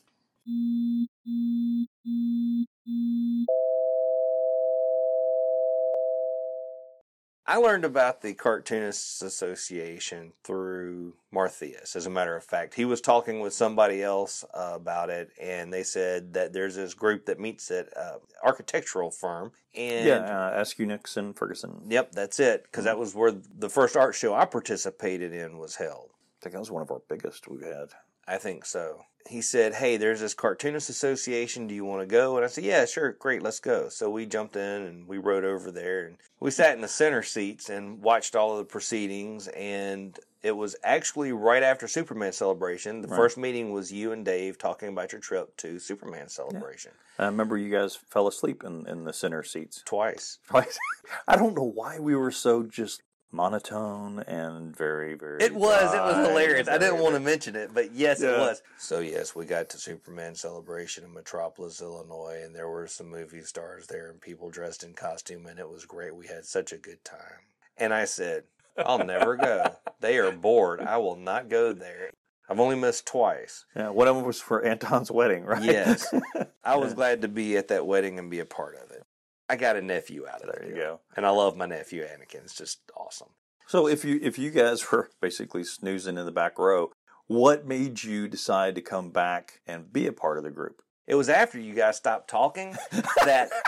I 7.49 7.55
learned 7.55 7.83
about 7.83 8.21
the 8.21 8.35
Cartoonists 8.35 9.23
Association 9.23 10.33
through 10.43 11.15
Martheus. 11.33 11.95
As 11.95 12.05
a 12.05 12.09
matter 12.11 12.35
of 12.35 12.43
fact, 12.43 12.75
he 12.75 12.85
was 12.85 13.01
talking 13.01 13.39
with 13.39 13.53
somebody 13.53 14.03
else 14.03 14.45
uh, 14.53 14.73
about 14.75 15.09
it, 15.09 15.31
and 15.41 15.73
they 15.73 15.81
said 15.81 16.31
that 16.33 16.53
there's 16.53 16.75
this 16.75 16.93
group 16.93 17.25
that 17.25 17.39
meets 17.39 17.71
at 17.71 17.87
uh, 17.97 18.17
architectural 18.43 19.09
firm. 19.09 19.51
And 19.73 20.05
yeah, 20.05 20.17
uh, 20.17 20.61
Askew 20.61 20.85
Nixon 20.85 21.33
Ferguson. 21.33 21.81
Yep, 21.89 22.11
that's 22.11 22.39
it. 22.39 22.65
Because 22.65 22.85
that 22.85 22.99
was 22.99 23.15
where 23.15 23.31
the 23.31 23.69
first 23.69 23.97
art 23.97 24.13
show 24.13 24.35
I 24.35 24.45
participated 24.45 25.33
in 25.33 25.57
was 25.57 25.75
held. 25.75 26.11
I 26.13 26.43
think 26.43 26.53
that 26.53 26.59
was 26.59 26.69
one 26.69 26.83
of 26.83 26.91
our 26.91 27.01
biggest 27.09 27.47
we've 27.47 27.63
had. 27.63 27.87
I 28.29 28.37
think 28.37 28.63
so. 28.63 29.05
He 29.27 29.41
said, 29.41 29.73
Hey, 29.73 29.97
there's 29.97 30.21
this 30.21 30.33
cartoonist 30.33 30.89
association. 30.89 31.67
Do 31.67 31.75
you 31.75 31.83
want 31.83 32.01
to 32.01 32.05
go? 32.05 32.35
And 32.35 32.45
I 32.45 32.47
said, 32.47 32.63
Yeah, 32.63 32.85
sure, 32.85 33.13
great, 33.13 33.41
let's 33.41 33.59
go. 33.59 33.89
So 33.89 34.09
we 34.09 34.25
jumped 34.25 34.55
in 34.55 34.83
and 34.83 35.07
we 35.07 35.17
rode 35.17 35.43
over 35.43 35.71
there 35.71 36.05
and 36.05 36.17
we 36.39 36.51
sat 36.51 36.75
in 36.75 36.81
the 36.81 36.87
center 36.87 37.23
seats 37.23 37.69
and 37.69 38.01
watched 38.01 38.35
all 38.35 38.53
of 38.53 38.59
the 38.59 38.65
proceedings. 38.65 39.47
And 39.49 40.17
it 40.41 40.55
was 40.55 40.75
actually 40.83 41.31
right 41.33 41.63
after 41.63 41.87
Superman 41.87 42.31
celebration. 42.31 43.01
The 43.01 43.07
right. 43.07 43.17
first 43.17 43.37
meeting 43.37 43.73
was 43.73 43.91
you 43.91 44.11
and 44.11 44.23
Dave 44.23 44.57
talking 44.57 44.89
about 44.89 45.11
your 45.11 45.21
trip 45.21 45.55
to 45.57 45.79
Superman 45.79 46.29
celebration. 46.29 46.91
Yeah. 47.17 47.25
I 47.25 47.27
remember 47.27 47.57
you 47.57 47.69
guys 47.69 47.95
fell 47.95 48.27
asleep 48.27 48.63
in, 48.63 48.87
in 48.87 49.03
the 49.03 49.13
center 49.13 49.43
seats. 49.43 49.81
Twice. 49.85 50.37
Twice. 50.47 50.77
I 51.27 51.35
don't 51.35 51.55
know 51.55 51.69
why 51.69 51.99
we 51.99 52.15
were 52.15 52.31
so 52.31 52.63
just 52.63 53.01
monotone 53.31 54.19
and 54.27 54.75
very 54.75 55.13
very 55.13 55.41
it 55.41 55.53
was 55.53 55.93
it 55.93 56.01
was 56.01 56.27
hilarious 56.27 56.67
i 56.67 56.77
didn't 56.77 56.99
want 56.99 57.13
to 57.13 57.19
mention 57.19 57.55
it 57.55 57.71
but 57.73 57.93
yes 57.93 58.21
yeah. 58.21 58.29
it 58.29 58.39
was 58.39 58.61
so 58.77 58.99
yes 58.99 59.35
we 59.35 59.45
got 59.45 59.69
to 59.69 59.77
superman 59.77 60.33
celebration 60.33 61.03
in 61.03 61.13
metropolis 61.13 61.79
illinois 61.79 62.41
and 62.43 62.55
there 62.55 62.69
were 62.69 62.87
some 62.87 63.07
movie 63.07 63.41
stars 63.41 63.85
there 63.87 64.09
and 64.09 64.19
people 64.19 64.49
dressed 64.49 64.83
in 64.83 64.93
costume 64.93 65.45
and 65.45 65.59
it 65.59 65.69
was 65.69 65.85
great 65.85 66.15
we 66.15 66.25
had 66.25 66.43
such 66.43 66.73
a 66.73 66.77
good 66.77 67.03
time 67.05 67.43
and 67.77 67.93
i 67.93 68.03
said 68.03 68.43
i'll 68.77 69.05
never 69.05 69.35
go 69.35 69.75
they 69.99 70.17
are 70.17 70.31
bored 70.31 70.81
i 70.81 70.97
will 70.97 71.17
not 71.17 71.49
go 71.49 71.71
there 71.71 72.09
I've 72.49 72.59
only 72.59 72.75
missed 72.75 73.05
twice. 73.05 73.65
Yeah, 73.75 73.89
one 73.89 74.07
of 74.07 74.15
them 74.15 74.25
was 74.25 74.41
for 74.41 74.65
Anton's 74.65 75.11
wedding, 75.11 75.45
right? 75.45 75.61
Yes. 75.61 76.11
I 76.63 76.77
was 76.77 76.95
glad 76.95 77.21
to 77.21 77.27
be 77.27 77.55
at 77.57 77.67
that 77.67 77.85
wedding 77.85 78.17
and 78.17 78.31
be 78.31 78.39
a 78.39 78.45
part 78.45 78.75
of 78.83 78.89
it. 78.89 79.03
I 79.49 79.55
got 79.55 79.75
a 79.75 79.81
nephew 79.81 80.27
out 80.27 80.41
of 80.41 80.47
there. 80.47 80.61
There 80.61 80.69
you 80.69 80.75
go. 80.75 80.99
And 81.17 81.25
I 81.25 81.31
love 81.31 81.57
my 81.57 81.65
nephew 81.65 82.03
Anakin. 82.03 82.43
It's 82.43 82.55
just 82.55 82.81
awesome. 82.95 83.29
So 83.67 83.87
if 83.87 84.05
you 84.05 84.19
if 84.21 84.37
you 84.37 84.51
guys 84.51 84.91
were 84.91 85.09
basically 85.21 85.63
snoozing 85.63 86.17
in 86.17 86.25
the 86.25 86.31
back 86.31 86.59
row, 86.59 86.91
what 87.27 87.65
made 87.67 88.03
you 88.03 88.27
decide 88.27 88.75
to 88.75 88.81
come 88.81 89.09
back 89.11 89.61
and 89.67 89.91
be 89.91 90.07
a 90.07 90.13
part 90.13 90.37
of 90.37 90.43
the 90.43 90.51
group? 90.51 90.81
It 91.07 91.15
was 91.15 91.29
after 91.29 91.59
you 91.59 91.73
guys 91.73 91.97
stopped 91.97 92.29
talking 92.29 92.77
that 93.25 93.49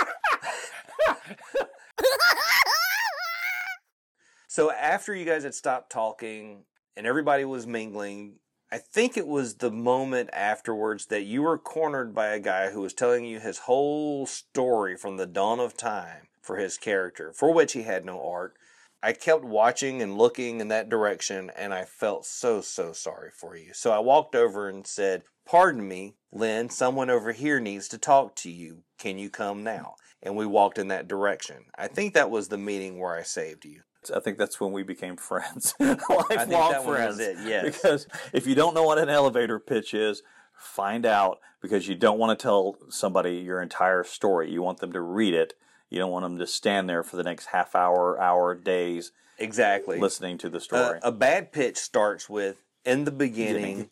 So 4.52 4.70
after 4.70 5.16
you 5.16 5.24
guys 5.24 5.44
had 5.44 5.56
stopped 5.56 5.94
talking 5.94 6.66
and 6.98 7.08
everybody 7.08 7.46
was 7.46 7.66
mingling, 7.66 8.34
I 8.74 8.78
think 8.78 9.18
it 9.18 9.28
was 9.28 9.56
the 9.56 9.70
moment 9.70 10.30
afterwards 10.32 11.08
that 11.08 11.24
you 11.24 11.42
were 11.42 11.58
cornered 11.58 12.16
by 12.16 12.28
a 12.28 12.40
guy 12.40 12.70
who 12.70 12.80
was 12.80 12.94
telling 12.94 13.26
you 13.26 13.42
his 13.42 13.60
whole 13.60 14.26
story 14.26 14.96
from 14.96 15.18
the 15.18 15.26
dawn 15.26 15.60
of 15.60 15.76
time 15.76 16.30
for 16.42 16.56
his 16.56 16.78
character, 16.78 17.34
for 17.34 17.54
which 17.54 17.74
he 17.74 17.84
had 17.84 18.06
no 18.06 18.26
art. 18.26 18.56
I 19.04 19.12
kept 19.12 19.44
watching 19.44 20.02
and 20.02 20.18
looking 20.18 20.62
in 20.62 20.70
that 20.70 20.88
direction, 20.88 21.52
and 21.58 21.74
I 21.74 21.84
felt 21.84 22.26
so, 22.26 22.62
so 22.62 22.94
sorry 22.94 23.32
for 23.32 23.58
you. 23.58 23.74
So 23.74 23.92
I 23.92 24.00
walked 24.00 24.36
over 24.36 24.70
and 24.70 24.88
said, 24.88 25.24
Pardon 25.46 25.86
me, 25.86 26.16
Lynn, 26.32 26.70
someone 26.70 27.10
over 27.10 27.34
here 27.34 27.60
needs 27.60 27.90
to 27.90 27.98
talk 27.98 28.36
to 28.38 28.50
you. 28.50 28.84
Can 28.98 29.18
you 29.18 29.30
come 29.30 29.64
now? 29.64 29.96
And 30.24 30.38
we 30.38 30.46
walked 30.46 30.78
in 30.78 30.88
that 30.90 31.10
direction. 31.10 31.66
I 31.78 31.88
think 31.88 32.14
that 32.14 32.30
was 32.30 32.48
the 32.48 32.58
meeting 32.58 33.00
where 33.00 33.16
I 33.16 33.24
saved 33.24 33.66
you. 33.66 33.82
I 34.10 34.20
think 34.20 34.38
that's 34.38 34.60
when 34.60 34.72
we 34.72 34.82
became 34.84 35.18
friends, 35.18 35.76
lifelong 35.80 36.84
friends. 36.86 37.20
it, 37.20 37.38
yes. 37.46 37.66
Because 37.66 38.08
if 38.34 38.48
you 38.48 38.56
don't 38.56 38.74
know 38.74 38.84
what 38.84 38.98
an 38.98 39.10
elevator 39.10 39.60
pitch 39.60 39.94
is, 39.94 40.24
find 40.56 41.06
out 41.06 41.40
because 41.62 41.88
you 41.88 41.96
don't 41.96 42.18
want 42.18 42.38
to 42.38 42.42
tell 42.42 42.78
somebody 42.90 43.36
your 43.38 43.62
entire 43.62 44.04
story. 44.04 44.52
You 44.52 44.62
want 44.64 44.80
them 44.80 44.94
to 44.94 45.02
read 45.02 45.34
it. 45.34 45.54
You 45.90 46.00
don't 46.00 46.12
want 46.12 46.24
them 46.24 46.40
to 46.40 46.48
stand 46.48 46.90
there 46.90 47.04
for 47.04 47.18
the 47.18 47.24
next 47.24 47.48
half 47.48 47.76
hour, 47.76 48.20
hour, 48.20 48.56
days 48.56 49.12
Exactly. 49.38 50.00
listening 50.00 50.38
to 50.40 50.50
the 50.50 50.58
Uh, 50.58 50.62
story. 50.62 51.00
a 51.04 51.12
bad 51.12 51.52
pitch 51.52 51.78
starts 51.78 52.30
with 52.30 52.64
in 52.86 53.04
the 53.04 53.12
beginning. 53.12 53.90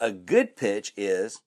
A 0.00 0.12
good 0.12 0.56
pitch 0.56 0.92
is, 0.96 1.40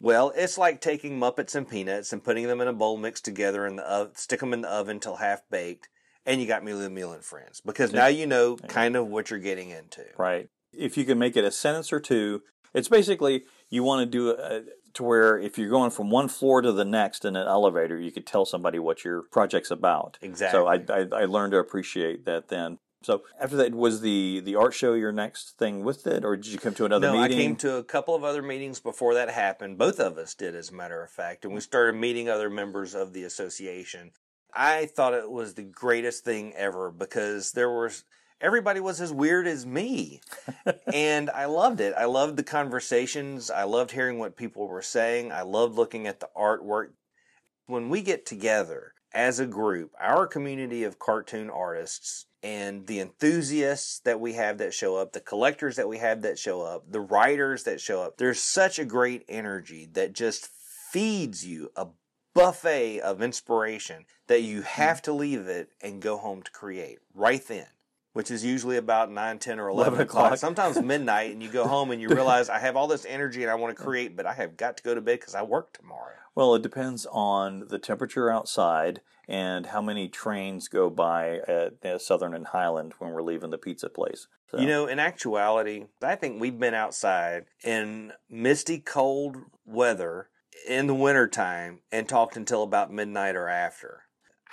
well, 0.00 0.32
it's 0.36 0.58
like 0.58 0.80
taking 0.80 1.18
Muppets 1.18 1.54
and 1.54 1.68
peanuts 1.68 2.12
and 2.12 2.22
putting 2.22 2.46
them 2.46 2.60
in 2.60 2.68
a 2.68 2.72
bowl 2.72 2.96
mixed 2.96 3.24
together 3.24 3.64
and 3.66 3.78
the 3.78 3.90
ov- 3.90 4.16
stick 4.18 4.40
them 4.40 4.52
in 4.52 4.60
the 4.62 4.70
oven 4.70 5.00
till 5.00 5.16
half 5.16 5.42
baked, 5.50 5.88
and 6.26 6.40
you 6.40 6.46
got 6.46 6.64
Muley 6.64 6.88
Meal 6.88 7.12
and 7.12 7.24
Friends 7.24 7.60
because 7.64 7.92
now 7.92 8.06
you 8.06 8.26
know 8.26 8.56
kind 8.56 8.96
of 8.96 9.08
what 9.08 9.30
you're 9.30 9.40
getting 9.40 9.70
into. 9.70 10.04
Right. 10.16 10.48
If 10.72 10.96
you 10.96 11.04
can 11.04 11.18
make 11.18 11.36
it 11.36 11.44
a 11.44 11.50
sentence 11.50 11.92
or 11.92 12.00
two, 12.00 12.42
it's 12.72 12.88
basically 12.88 13.44
you 13.70 13.82
want 13.82 14.00
to 14.00 14.06
do 14.06 14.30
it 14.30 14.66
to 14.94 15.02
where 15.02 15.38
if 15.38 15.58
you're 15.58 15.68
going 15.68 15.90
from 15.90 16.10
one 16.10 16.28
floor 16.28 16.62
to 16.62 16.72
the 16.72 16.84
next 16.84 17.24
in 17.24 17.36
an 17.36 17.46
elevator, 17.46 17.98
you 17.98 18.12
could 18.12 18.26
tell 18.26 18.44
somebody 18.44 18.78
what 18.78 19.04
your 19.04 19.22
project's 19.22 19.70
about. 19.70 20.18
Exactly. 20.22 20.58
So 20.58 20.66
I, 20.66 20.74
I, 20.88 21.22
I 21.22 21.24
learned 21.26 21.52
to 21.52 21.58
appreciate 21.58 22.24
that 22.26 22.48
then. 22.48 22.78
So 23.02 23.22
after 23.38 23.56
that, 23.56 23.74
was 23.74 24.00
the 24.00 24.40
the 24.40 24.56
art 24.56 24.72
show 24.72 24.94
your 24.94 25.12
next 25.12 25.58
thing 25.58 25.84
with 25.84 26.06
it, 26.06 26.24
or 26.24 26.36
did 26.36 26.46
you 26.46 26.58
come 26.58 26.72
to 26.74 26.86
another 26.86 27.12
no, 27.12 27.20
meeting? 27.20 27.38
I 27.38 27.42
came 27.42 27.56
to 27.56 27.76
a 27.76 27.84
couple 27.84 28.14
of 28.14 28.24
other 28.24 28.40
meetings 28.40 28.80
before 28.80 29.12
that 29.14 29.28
happened. 29.28 29.76
Both 29.76 30.00
of 30.00 30.16
us 30.16 30.34
did, 30.34 30.54
as 30.54 30.70
a 30.70 30.74
matter 30.74 31.02
of 31.02 31.10
fact, 31.10 31.44
and 31.44 31.52
we 31.52 31.60
mm. 31.60 31.64
started 31.64 31.96
meeting 31.96 32.30
other 32.30 32.48
members 32.48 32.94
of 32.94 33.12
the 33.12 33.24
association. 33.24 34.12
I 34.54 34.86
thought 34.86 35.14
it 35.14 35.30
was 35.30 35.54
the 35.54 35.62
greatest 35.62 36.24
thing 36.24 36.52
ever 36.54 36.90
because 36.90 37.52
there 37.52 37.70
was 37.70 38.04
everybody 38.40 38.78
was 38.78 39.00
as 39.00 39.12
weird 39.12 39.46
as 39.46 39.66
me, 39.66 40.20
and 40.92 41.30
I 41.30 41.46
loved 41.46 41.80
it. 41.80 41.94
I 41.96 42.04
loved 42.04 42.36
the 42.36 42.42
conversations. 42.42 43.50
I 43.50 43.64
loved 43.64 43.90
hearing 43.90 44.18
what 44.18 44.36
people 44.36 44.68
were 44.68 44.82
saying. 44.82 45.32
I 45.32 45.42
loved 45.42 45.74
looking 45.74 46.06
at 46.06 46.20
the 46.20 46.28
artwork. 46.36 46.90
When 47.66 47.88
we 47.88 48.02
get 48.02 48.26
together 48.26 48.92
as 49.12 49.40
a 49.40 49.46
group, 49.46 49.92
our 49.98 50.26
community 50.26 50.84
of 50.84 50.98
cartoon 50.98 51.48
artists 51.48 52.26
and 52.42 52.86
the 52.86 53.00
enthusiasts 53.00 54.00
that 54.00 54.20
we 54.20 54.34
have 54.34 54.58
that 54.58 54.74
show 54.74 54.96
up, 54.96 55.12
the 55.12 55.20
collectors 55.20 55.76
that 55.76 55.88
we 55.88 55.98
have 55.98 56.22
that 56.22 56.38
show 56.38 56.60
up, 56.60 56.90
the 56.90 57.00
writers 57.00 57.64
that 57.64 57.80
show 57.80 58.02
up, 58.02 58.18
there's 58.18 58.40
such 58.40 58.78
a 58.78 58.84
great 58.84 59.24
energy 59.28 59.88
that 59.94 60.12
just 60.12 60.46
feeds 60.92 61.46
you 61.46 61.70
a 61.74 61.86
buffet 62.34 63.00
of 63.00 63.22
inspiration 63.22 64.04
that 64.26 64.42
you 64.42 64.58
hmm. 64.58 64.64
have 64.64 65.00
to 65.02 65.12
leave 65.12 65.46
it 65.46 65.70
and 65.80 66.02
go 66.02 66.16
home 66.16 66.42
to 66.42 66.50
create 66.50 66.98
right 67.14 67.46
then. 67.46 67.66
Which 68.12 68.30
is 68.30 68.44
usually 68.44 68.76
about 68.76 69.10
9, 69.10 69.38
10, 69.40 69.58
or 69.58 69.66
11, 69.66 69.94
11 69.94 70.06
o'clock. 70.06 70.24
o'clock. 70.26 70.38
Sometimes 70.38 70.80
midnight, 70.80 71.32
and 71.32 71.42
you 71.42 71.48
go 71.48 71.66
home 71.66 71.90
and 71.90 72.00
you 72.00 72.08
realize 72.10 72.48
I 72.48 72.60
have 72.60 72.76
all 72.76 72.86
this 72.86 73.04
energy 73.04 73.42
and 73.42 73.50
I 73.50 73.56
want 73.56 73.76
to 73.76 73.82
create, 73.82 74.16
but 74.16 74.24
I 74.24 74.34
have 74.34 74.56
got 74.56 74.76
to 74.76 74.84
go 74.84 74.94
to 74.94 75.00
bed 75.00 75.18
because 75.18 75.34
I 75.34 75.42
work 75.42 75.72
tomorrow. 75.72 76.14
Well, 76.36 76.54
it 76.54 76.62
depends 76.62 77.06
on 77.10 77.66
the 77.68 77.78
temperature 77.80 78.30
outside 78.30 79.00
and 79.28 79.66
how 79.66 79.80
many 79.80 80.08
trains 80.08 80.68
go 80.68 80.90
by 80.90 81.38
at 81.48 82.00
Southern 82.02 82.34
and 82.34 82.48
Highland 82.48 82.94
when 82.98 83.12
we're 83.12 83.22
leaving 83.22 83.50
the 83.50 83.58
pizza 83.58 83.88
place. 83.88 84.26
So, 84.50 84.58
You 84.58 84.66
know, 84.66 84.86
in 84.86 84.98
actuality, 84.98 85.86
I 86.02 86.14
think 86.16 86.40
we've 86.40 86.58
been 86.58 86.74
outside 86.74 87.46
in 87.64 88.12
misty, 88.28 88.78
cold 88.78 89.38
weather 89.64 90.28
in 90.68 90.86
the 90.86 90.94
wintertime 90.94 91.80
and 91.92 92.08
talked 92.08 92.36
until 92.36 92.62
about 92.62 92.92
midnight 92.92 93.36
or 93.36 93.48
after. 93.48 94.02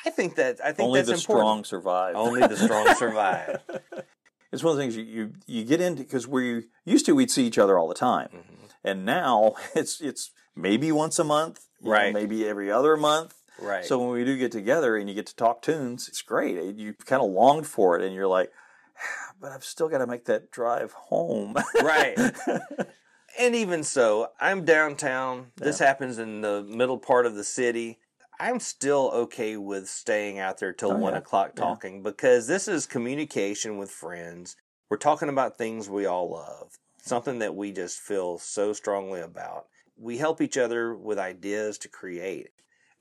I 0.05 0.09
think 0.09 0.35
that 0.35 0.59
I 0.63 0.71
think 0.71 0.87
only 0.87 0.99
that's 1.01 1.11
the 1.11 1.17
strong 1.17 1.63
survive. 1.63 2.15
Only 2.15 2.41
the 2.47 2.57
strong 2.57 2.93
survive. 2.95 3.61
It's 4.51 4.63
one 4.63 4.71
of 4.71 4.77
the 4.77 4.83
things 4.83 4.97
you 4.97 5.03
you, 5.03 5.33
you 5.45 5.63
get 5.63 5.79
into 5.79 6.03
because 6.03 6.27
we 6.27 6.63
used 6.85 7.05
to 7.05 7.13
we'd 7.15 7.31
see 7.31 7.45
each 7.45 7.57
other 7.57 7.77
all 7.77 7.87
the 7.87 7.93
time, 7.93 8.29
Mm-hmm. 8.33 8.65
and 8.83 9.05
now 9.05 9.53
it's 9.75 10.01
it's 10.01 10.31
maybe 10.55 10.91
once 10.91 11.19
a 11.19 11.23
month, 11.23 11.61
you 11.79 11.87
know, 11.87 11.91
Right. 11.93 12.13
maybe 12.13 12.47
every 12.47 12.71
other 12.71 12.97
month. 12.97 13.35
Right. 13.59 13.85
So 13.85 13.99
when 13.99 14.09
we 14.09 14.25
do 14.25 14.37
get 14.37 14.51
together 14.51 14.97
and 14.97 15.07
you 15.07 15.13
get 15.15 15.27
to 15.27 15.35
talk 15.35 15.61
tunes, 15.61 16.07
it's 16.09 16.21
great. 16.23 16.75
You 16.75 16.93
kind 17.05 17.21
of 17.21 17.29
longed 17.29 17.67
for 17.67 17.97
it, 17.97 18.03
and 18.03 18.13
you're 18.15 18.27
like, 18.27 18.51
but 19.39 19.51
I've 19.51 19.63
still 19.63 19.87
got 19.87 19.99
to 19.99 20.07
make 20.07 20.25
that 20.25 20.49
drive 20.51 20.93
home. 20.93 21.55
right. 21.81 22.17
And 23.39 23.55
even 23.55 23.83
so, 23.83 24.29
I'm 24.39 24.65
downtown. 24.65 25.51
This 25.57 25.79
happens 25.79 26.17
in 26.19 26.41
the 26.41 26.63
middle 26.63 26.97
part 26.97 27.25
of 27.25 27.35
the 27.35 27.43
city. 27.43 27.99
I'm 28.39 28.59
still 28.59 29.11
okay 29.13 29.57
with 29.57 29.87
staying 29.87 30.39
out 30.39 30.57
there 30.57 30.73
till 30.73 30.91
Oh, 30.91 30.97
one 30.97 31.13
yeah. 31.13 31.19
o'clock 31.19 31.53
Yeah. 31.55 31.63
talking 31.63 32.03
because 32.03 32.47
this 32.47 32.67
is 32.67 32.85
communication 32.85 33.77
with 33.77 33.91
friends. 33.91 34.55
We're 34.89 34.97
talking 34.97 35.29
about 35.29 35.57
things 35.57 35.89
we 35.89 36.05
all 36.05 36.29
love, 36.31 36.75
something 37.01 37.39
that 37.39 37.55
we 37.55 37.71
just 37.71 37.99
feel 37.99 38.37
so 38.39 38.73
strongly 38.73 39.21
about. 39.21 39.67
We 39.95 40.17
help 40.17 40.41
each 40.41 40.57
other 40.57 40.95
with 40.95 41.19
ideas 41.19 41.77
to 41.79 41.89
create. 41.89 42.49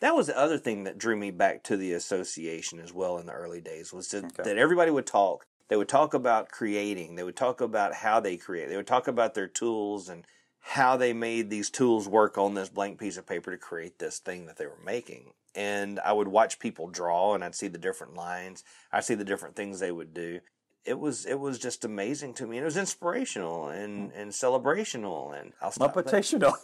That 0.00 0.14
was 0.14 0.28
the 0.28 0.38
other 0.38 0.58
thing 0.58 0.84
that 0.84 0.98
drew 0.98 1.16
me 1.16 1.30
back 1.30 1.62
to 1.64 1.76
the 1.76 1.92
association 1.92 2.78
as 2.78 2.92
well 2.92 3.18
in 3.18 3.26
the 3.26 3.32
early 3.32 3.60
days 3.60 3.92
was 3.92 4.08
that, 4.10 4.24
Okay. 4.24 4.42
that 4.44 4.58
everybody 4.58 4.90
would 4.90 5.06
talk. 5.06 5.46
They 5.70 5.76
would 5.76 5.88
talk 5.88 6.14
about 6.14 6.50
creating. 6.50 7.14
They 7.14 7.22
would 7.22 7.36
talk 7.36 7.60
about 7.60 7.94
how 7.94 8.18
they 8.18 8.36
create. 8.36 8.68
They 8.68 8.76
would 8.76 8.88
talk 8.88 9.06
about 9.06 9.34
their 9.34 9.46
tools 9.46 10.08
and 10.08 10.26
how 10.58 10.96
they 10.96 11.12
made 11.12 11.48
these 11.48 11.70
tools 11.70 12.08
work 12.08 12.36
on 12.36 12.54
this 12.54 12.68
blank 12.68 12.98
piece 12.98 13.16
of 13.16 13.24
paper 13.24 13.52
to 13.52 13.56
create 13.56 14.00
this 14.00 14.18
thing 14.18 14.46
that 14.46 14.58
they 14.58 14.66
were 14.66 14.80
making. 14.84 15.32
And 15.54 16.00
I 16.00 16.12
would 16.12 16.26
watch 16.26 16.58
people 16.58 16.88
draw 16.88 17.34
and 17.34 17.44
I'd 17.44 17.54
see 17.54 17.68
the 17.68 17.78
different 17.78 18.14
lines. 18.14 18.64
I'd 18.92 19.04
see 19.04 19.14
the 19.14 19.24
different 19.24 19.54
things 19.54 19.78
they 19.78 19.92
would 19.92 20.12
do. 20.12 20.40
It 20.84 20.98
was 20.98 21.26
it 21.26 21.38
was 21.38 21.58
just 21.58 21.84
amazing 21.84 22.34
to 22.34 22.46
me. 22.46 22.56
And 22.56 22.62
it 22.62 22.66
was 22.66 22.76
inspirational 22.76 23.68
and, 23.68 24.10
mm. 24.10 24.20
and 24.20 24.32
celebrational 24.32 25.32
and 25.32 25.52
I'll 25.60 25.70
stop. 25.70 25.94
Muppetational. 25.94 26.54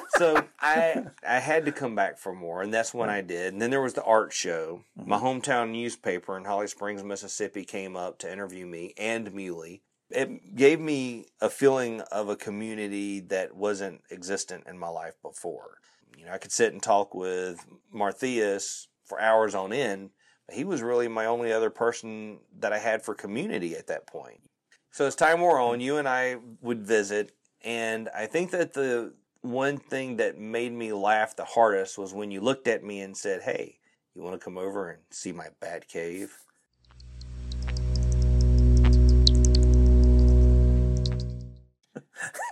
so 0.16 0.44
I 0.60 1.06
I 1.26 1.38
had 1.38 1.64
to 1.66 1.72
come 1.72 1.94
back 1.94 2.18
for 2.18 2.32
more, 2.32 2.62
and 2.62 2.72
that's 2.72 2.94
when 2.94 3.08
mm. 3.08 3.12
I 3.12 3.20
did. 3.20 3.52
And 3.52 3.60
then 3.60 3.70
there 3.70 3.82
was 3.82 3.94
the 3.94 4.04
art 4.04 4.32
show. 4.32 4.82
My 4.96 5.16
mm-hmm. 5.16 5.26
hometown 5.26 5.70
newspaper 5.70 6.36
in 6.36 6.44
Holly 6.44 6.68
Springs, 6.68 7.02
Mississippi, 7.02 7.64
came 7.64 7.96
up 7.96 8.18
to 8.20 8.32
interview 8.32 8.66
me 8.66 8.94
and 8.96 9.32
Muley. 9.32 9.82
It 10.10 10.56
gave 10.56 10.80
me 10.80 11.26
a 11.40 11.50
feeling 11.50 12.00
of 12.12 12.28
a 12.28 12.36
community 12.36 13.20
that 13.20 13.54
wasn't 13.54 14.00
existent 14.10 14.64
in 14.66 14.78
my 14.78 14.88
life 14.88 15.14
before. 15.22 15.78
You 16.16 16.24
know, 16.24 16.32
I 16.32 16.38
could 16.38 16.52
sit 16.52 16.72
and 16.72 16.82
talk 16.82 17.14
with 17.14 17.64
Martheus 17.94 18.86
for 19.04 19.20
hours 19.20 19.54
on 19.54 19.72
end, 19.72 20.10
he 20.52 20.64
was 20.64 20.82
really 20.82 21.08
my 21.08 21.26
only 21.26 21.52
other 21.52 21.70
person 21.70 22.38
that 22.58 22.72
I 22.72 22.78
had 22.78 23.02
for 23.02 23.14
community 23.14 23.76
at 23.76 23.86
that 23.88 24.06
point. 24.06 24.40
So 24.90 25.06
as 25.06 25.14
time 25.14 25.40
wore 25.40 25.58
on, 25.58 25.80
you 25.80 25.98
and 25.98 26.08
I 26.08 26.36
would 26.60 26.86
visit, 26.86 27.32
and 27.62 28.08
I 28.14 28.26
think 28.26 28.50
that 28.52 28.72
the 28.72 29.12
one 29.42 29.78
thing 29.78 30.16
that 30.16 30.38
made 30.38 30.72
me 30.72 30.92
laugh 30.92 31.36
the 31.36 31.44
hardest 31.44 31.98
was 31.98 32.14
when 32.14 32.30
you 32.30 32.40
looked 32.40 32.66
at 32.66 32.82
me 32.82 33.00
and 33.00 33.16
said, 33.16 33.42
"Hey, 33.42 33.78
you 34.14 34.22
want 34.22 34.40
to 34.40 34.44
come 34.44 34.58
over 34.58 34.90
and 34.90 35.02
see 35.10 35.32
my 35.32 35.48
bat 35.60 35.88
cave?" 35.88 36.36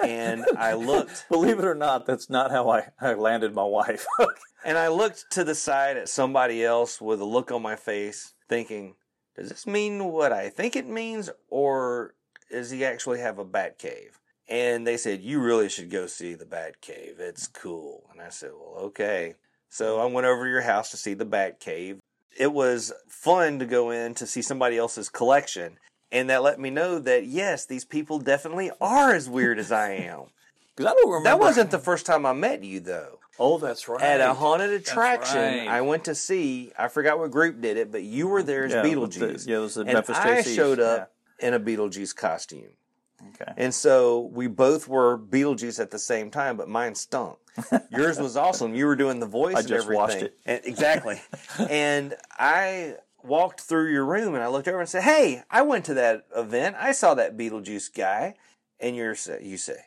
And 0.02 0.44
I 0.58 0.74
looked 0.74 1.26
Believe 1.28 1.58
it 1.58 1.64
or 1.64 1.74
not, 1.74 2.06
that's 2.06 2.30
not 2.30 2.50
how 2.50 2.70
I, 2.70 2.88
I 3.00 3.14
landed 3.14 3.54
my 3.54 3.64
wife. 3.64 4.06
and 4.64 4.78
I 4.78 4.88
looked 4.88 5.30
to 5.32 5.44
the 5.44 5.54
side 5.54 5.96
at 5.96 6.08
somebody 6.08 6.64
else 6.64 7.00
with 7.00 7.20
a 7.20 7.24
look 7.24 7.50
on 7.50 7.62
my 7.62 7.76
face, 7.76 8.34
thinking, 8.48 8.94
"Does 9.36 9.48
this 9.48 9.66
mean 9.66 10.04
what 10.04 10.32
I 10.32 10.48
think 10.48 10.76
it 10.76 10.88
means, 10.88 11.30
or 11.48 12.14
does 12.50 12.70
he 12.70 12.84
actually 12.84 13.20
have 13.20 13.38
a 13.38 13.44
bat 13.44 13.78
cave?" 13.78 14.20
And 14.48 14.86
they 14.86 14.96
said, 14.96 15.22
"You 15.22 15.40
really 15.40 15.68
should 15.68 15.90
go 15.90 16.06
see 16.06 16.34
the 16.34 16.46
bat 16.46 16.80
cave. 16.80 17.16
It's 17.18 17.46
cool." 17.46 18.08
And 18.12 18.20
I 18.20 18.28
said, 18.28 18.50
"Well, 18.52 18.84
okay." 18.86 19.34
So 19.68 19.98
I 20.00 20.06
went 20.06 20.26
over 20.26 20.44
to 20.44 20.50
your 20.50 20.62
house 20.62 20.90
to 20.90 20.96
see 20.96 21.14
the 21.14 21.24
bat 21.24 21.60
cave. 21.60 21.98
It 22.38 22.52
was 22.52 22.92
fun 23.08 23.58
to 23.58 23.66
go 23.66 23.90
in 23.90 24.14
to 24.14 24.26
see 24.26 24.42
somebody 24.42 24.76
else's 24.76 25.08
collection, 25.08 25.78
and 26.16 26.30
that 26.30 26.42
let 26.42 26.58
me 26.58 26.70
know 26.70 26.98
that 26.98 27.26
yes, 27.26 27.64
these 27.66 27.84
people 27.84 28.18
definitely 28.18 28.70
are 28.80 29.12
as 29.14 29.28
weird 29.28 29.58
as 29.58 29.70
I 29.72 29.92
am. 29.92 30.22
Because 30.76 30.92
I 30.92 30.94
don't 30.94 31.08
remember. 31.10 31.28
That 31.30 31.38
wasn't 31.40 31.70
the 31.70 31.78
first 31.78 32.04
time 32.04 32.26
I 32.26 32.34
met 32.34 32.62
you, 32.62 32.80
though. 32.80 33.18
Oh, 33.38 33.56
that's 33.56 33.88
right. 33.88 33.98
at 34.02 34.20
a 34.20 34.34
haunted 34.34 34.70
attraction. 34.72 35.38
right. 35.38 35.68
I 35.68 35.80
went 35.80 36.04
to 36.04 36.14
see. 36.14 36.70
I 36.78 36.88
forgot 36.88 37.18
what 37.18 37.30
group 37.30 37.62
did 37.62 37.78
it, 37.78 37.90
but 37.90 38.02
you 38.02 38.28
were 38.28 38.42
there 38.42 38.64
as 38.66 38.72
Yeah, 38.74 38.82
with 38.82 39.14
the- 39.14 39.20
Beetlejuice. 39.26 39.46
yeah, 39.48 39.56
it 39.56 39.60
was 39.60 39.74
the 39.76 39.80
and 39.82 39.94
Memphis 39.94 40.18
I 40.18 40.42
JCs, 40.42 40.54
showed 40.54 40.78
up 40.80 41.12
in 41.38 41.54
a 41.54 41.60
Beetlejuice 41.60 42.14
costume. 42.14 42.68
Okay. 43.40 43.50
And 43.56 43.72
so 43.72 44.30
we 44.34 44.48
both 44.48 44.86
were 44.86 45.16
Beetlejuice 45.18 45.80
at 45.80 45.90
the 45.90 45.98
same 45.98 46.30
time, 46.30 46.58
but 46.58 46.68
mine 46.68 46.94
stunk. 46.94 47.38
Yours 47.90 48.18
was 48.18 48.36
awesome. 48.46 48.74
You 48.74 48.84
were 48.84 48.96
doing 48.96 49.18
the 49.18 49.24
voice 49.26 49.56
I 49.56 49.60
and 49.60 49.68
just 49.68 49.84
everything. 49.84 50.02
washed 50.02 50.16
it. 50.22 50.36
And- 50.44 50.60
exactly. 50.64 51.22
and 51.70 52.14
I 52.38 52.96
walked 53.26 53.60
through 53.60 53.90
your 53.92 54.04
room 54.04 54.34
and 54.34 54.42
I 54.42 54.48
looked 54.48 54.68
over 54.68 54.80
and 54.80 54.88
said, 54.88 55.02
"Hey, 55.02 55.42
I 55.50 55.62
went 55.62 55.84
to 55.86 55.94
that 55.94 56.26
event. 56.34 56.76
I 56.78 56.92
saw 56.92 57.14
that 57.14 57.36
Beetlejuice 57.36 57.94
guy." 57.94 58.34
And 58.80 58.94
you're 58.96 59.16
you 59.40 59.56
say, 59.56 59.78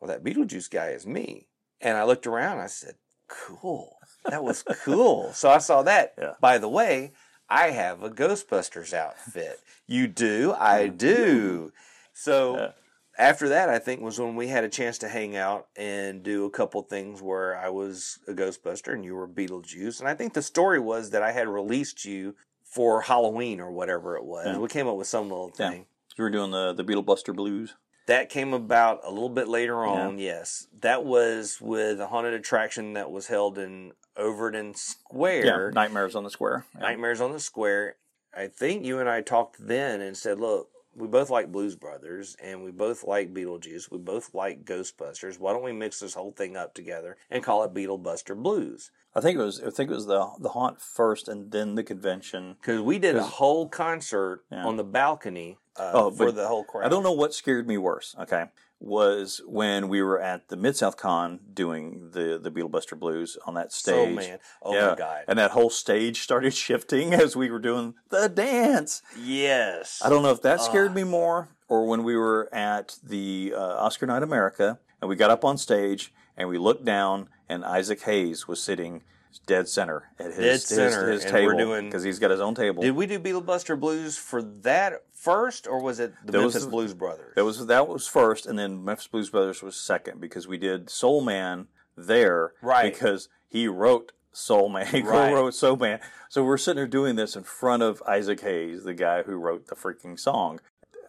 "Well, 0.00 0.08
that 0.08 0.24
Beetlejuice 0.24 0.70
guy 0.70 0.88
is 0.90 1.06
me." 1.06 1.46
And 1.80 1.96
I 1.96 2.04
looked 2.04 2.26
around. 2.26 2.52
and 2.54 2.62
I 2.62 2.66
said, 2.66 2.96
"Cool. 3.28 3.96
That 4.26 4.42
was 4.44 4.62
cool." 4.84 5.32
so 5.34 5.50
I 5.50 5.58
saw 5.58 5.82
that. 5.82 6.14
Yeah. 6.18 6.34
By 6.40 6.58
the 6.58 6.68
way, 6.68 7.12
I 7.48 7.70
have 7.70 8.02
a 8.02 8.10
Ghostbusters 8.10 8.92
outfit. 8.92 9.60
You 9.86 10.06
do? 10.06 10.54
I 10.58 10.88
do. 10.88 11.72
So 12.12 12.56
Yeah. 12.56 12.72
after 13.18 13.48
that, 13.48 13.68
I 13.68 13.78
think 13.78 14.00
was 14.00 14.18
when 14.20 14.36
we 14.36 14.48
had 14.48 14.64
a 14.64 14.68
chance 14.68 14.98
to 14.98 15.08
hang 15.08 15.36
out 15.36 15.68
and 15.76 16.22
do 16.22 16.44
a 16.44 16.50
couple 16.50 16.80
things 16.82 17.20
where 17.22 17.56
I 17.56 17.68
was 17.68 18.18
a 18.28 18.32
Ghostbuster 18.32 18.92
and 18.92 19.04
you 19.04 19.14
were 19.16 19.26
Beetlejuice. 19.28 20.00
And 20.00 20.08
I 20.08 20.14
think 20.14 20.34
the 20.34 20.42
story 20.42 20.78
was 20.78 21.10
that 21.10 21.22
I 21.22 21.32
had 21.32 21.48
released 21.48 22.04
you 22.04 22.36
for 22.70 23.02
Halloween 23.02 23.60
or 23.60 23.70
whatever 23.70 24.16
it 24.16 24.24
was. 24.24 24.46
Yeah. 24.46 24.58
We 24.58 24.68
came 24.68 24.86
up 24.88 24.96
with 24.96 25.06
some 25.08 25.28
little 25.28 25.52
Yeah. 25.58 25.70
thing. 25.70 25.86
You 26.16 26.24
were 26.24 26.30
doing 26.30 26.50
the 26.50 26.72
the 26.72 26.84
Beetle 26.84 27.02
Buster 27.02 27.32
Blues. 27.32 27.74
That 28.06 28.28
came 28.28 28.52
about 28.54 29.00
a 29.04 29.10
little 29.10 29.28
bit 29.28 29.46
later 29.46 29.84
on, 29.84 30.18
yes. 30.18 30.66
That 30.80 31.04
was 31.04 31.60
with 31.60 32.00
a 32.00 32.08
haunted 32.08 32.34
attraction 32.34 32.94
that 32.94 33.10
was 33.10 33.28
held 33.28 33.56
in 33.58 33.92
Overton 34.16 34.74
Square. 34.74 35.44
Yeah, 35.46 35.70
Nightmares 35.72 36.16
on 36.16 36.24
the 36.24 36.30
Square. 36.30 36.64
Yeah. 36.74 36.80
Nightmares 36.80 37.20
on 37.20 37.32
the 37.32 37.38
Square. 37.38 37.96
I 38.34 38.48
think 38.48 38.84
you 38.84 38.98
and 38.98 39.08
I 39.08 39.20
talked 39.20 39.56
then 39.64 40.00
and 40.00 40.16
said, 40.16 40.40
look, 40.40 40.70
we 41.00 41.08
both 41.08 41.30
like 41.30 41.50
Blues 41.50 41.74
Brothers 41.76 42.36
and 42.42 42.62
we 42.62 42.70
both 42.70 43.04
like 43.04 43.32
Beetlejuice. 43.34 43.90
We 43.90 43.98
both 43.98 44.34
like 44.34 44.64
Ghostbusters. 44.64 45.38
Why 45.38 45.52
don't 45.52 45.64
we 45.64 45.72
mix 45.72 46.00
this 46.00 46.14
whole 46.14 46.32
thing 46.32 46.56
up 46.56 46.74
together 46.74 47.16
and 47.30 47.42
call 47.42 47.64
it 47.64 47.74
Beetlebuster 47.74 48.36
Blues? 48.36 48.90
I 49.14 49.20
think 49.20 49.38
it 49.38 49.42
was. 49.42 49.60
I 49.60 49.70
think 49.70 49.90
it 49.90 49.94
was 49.94 50.06
the 50.06 50.30
the 50.38 50.50
haunt 50.50 50.80
first, 50.80 51.26
and 51.26 51.50
then 51.50 51.74
the 51.74 51.82
convention. 51.82 52.56
Because 52.60 52.80
we 52.80 52.98
did 52.98 53.16
a 53.16 53.24
whole 53.24 53.68
concert 53.68 54.44
Yeah. 54.52 54.64
on 54.64 54.76
the 54.76 54.84
balcony 54.84 55.58
uh, 55.76 55.90
Oh, 55.94 56.10
for 56.12 56.30
the 56.30 56.46
whole 56.46 56.62
crowd. 56.62 56.84
I 56.84 56.88
don't 56.88 57.02
know 57.02 57.10
what 57.12 57.34
scared 57.34 57.66
me 57.66 57.76
worse. 57.78 58.14
Okay, 58.20 58.44
was 58.80 59.42
when 59.46 59.88
we 59.88 60.02
were 60.02 60.18
at 60.18 60.48
the 60.48 60.56
Mid 60.56 60.74
South 60.74 60.96
Con 60.96 61.38
doing 61.52 62.10
the 62.12 62.38
the 62.42 62.50
Beetlebuster 62.50 62.98
Blues 62.98 63.36
on 63.46 63.54
that 63.54 63.72
stage. 63.72 64.16
Man. 64.16 64.38
Oh 64.62 64.74
yeah, 64.74 64.88
my 64.88 64.94
God. 64.94 65.24
And 65.28 65.38
that 65.38 65.50
whole 65.50 65.70
stage 65.70 66.22
started 66.22 66.54
shifting 66.54 67.12
as 67.12 67.36
we 67.36 67.50
were 67.50 67.58
doing 67.58 67.94
the 68.08 68.28
dance. 68.28 69.02
Yes. 69.18 70.00
I 70.04 70.08
don't 70.08 70.22
know 70.22 70.30
if 70.30 70.42
that 70.42 70.60
scared 70.62 70.94
me 70.94 71.04
more 71.04 71.50
or 71.68 71.86
when 71.86 72.02
we 72.02 72.16
were 72.16 72.48
at 72.52 72.96
the 73.02 73.52
uh, 73.54 73.60
Oscar 73.60 74.06
Night 74.06 74.22
America 74.22 74.78
and 75.00 75.08
we 75.08 75.14
got 75.14 75.30
up 75.30 75.44
on 75.44 75.58
stage 75.58 76.12
and 76.36 76.48
we 76.48 76.56
looked 76.56 76.84
down 76.84 77.28
and 77.48 77.64
Isaac 77.64 78.02
Hayes 78.02 78.48
was 78.48 78.62
sitting 78.62 79.02
dead 79.38 79.68
center 79.68 80.10
at 80.18 80.26
his, 80.26 80.36
Dead 80.36 80.60
center, 80.60 81.10
his, 81.10 81.22
his 81.22 81.32
table 81.32 81.80
because 81.82 82.02
he's 82.02 82.18
got 82.18 82.30
his 82.30 82.40
own 82.40 82.54
table. 82.54 82.82
Did 82.82 82.96
we 82.96 83.06
do 83.06 83.18
Beetlebuster 83.20 83.78
Blues 83.78 84.16
for 84.18 84.42
that 84.42 85.02
first, 85.14 85.66
or 85.66 85.80
was 85.82 86.00
it 86.00 86.12
the 86.24 86.32
That 86.32 86.38
was 86.38 86.54
Memphis 86.54 86.64
the- 86.64 86.70
Blues 86.70 86.94
Brothers? 86.94 87.32
That 87.36 87.44
was 87.44 87.66
that 87.66 87.88
was 87.88 88.06
first, 88.08 88.46
and 88.46 88.58
then 88.58 88.84
Memphis 88.84 89.06
Blues 89.06 89.30
Brothers 89.30 89.62
was 89.62 89.76
second 89.76 90.20
because 90.20 90.46
we 90.48 90.58
did 90.58 90.90
Soul 90.90 91.20
Man 91.20 91.68
there, 91.96 92.52
Right. 92.62 92.92
Because 92.92 93.28
he 93.48 93.66
wrote 93.68 94.12
Soul 94.32 94.68
Man, 94.68 94.86
he 94.92 95.02
Right. 95.02 95.32
wrote 95.32 95.54
Soul 95.54 95.76
Man. 95.76 96.00
So 96.28 96.44
we're 96.44 96.56
sitting 96.58 96.76
there 96.76 96.86
doing 96.86 97.16
this 97.16 97.34
in 97.36 97.42
front 97.42 97.82
of 97.82 98.02
Isaac 98.06 98.40
Hayes, 98.40 98.84
the 98.84 98.94
guy 98.94 99.22
who 99.24 99.34
wrote 99.36 99.66
the 99.66 99.74
freaking 99.74 100.18
song. 100.18 100.60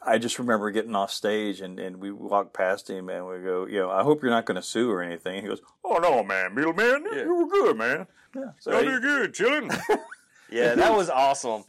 I 0.03 0.17
just 0.17 0.39
remember 0.39 0.71
getting 0.71 0.95
off 0.95 1.11
stage 1.11 1.61
and, 1.61 1.79
and 1.79 1.97
we 1.97 2.11
walked 2.11 2.53
past 2.53 2.89
him 2.89 3.07
and 3.09 3.27
we 3.27 3.39
go, 3.39 3.67
you 3.67 3.79
know, 3.79 3.91
I 3.91 4.01
hope 4.03 4.21
you're 4.23 4.31
not 4.31 4.45
going 4.45 4.55
to 4.55 4.61
sue 4.61 4.89
or 4.89 5.01
anything. 5.03 5.41
He 5.41 5.47
goes, 5.47 5.61
Oh 5.83 5.97
no, 6.01 6.23
man, 6.23 6.55
Beetle 6.55 6.73
Man, 6.73 7.03
Yeah. 7.11 7.23
you 7.23 7.35
were 7.35 7.47
good, 7.47 7.77
man. 7.77 8.07
Yeah, 8.35 8.51
so 8.59 8.79
he- 8.79 8.99
good, 8.99 9.33
chilling. 9.33 9.69
yeah, 10.51 10.73
that 10.75 10.95
was 10.95 11.09
awesome. 11.09 11.63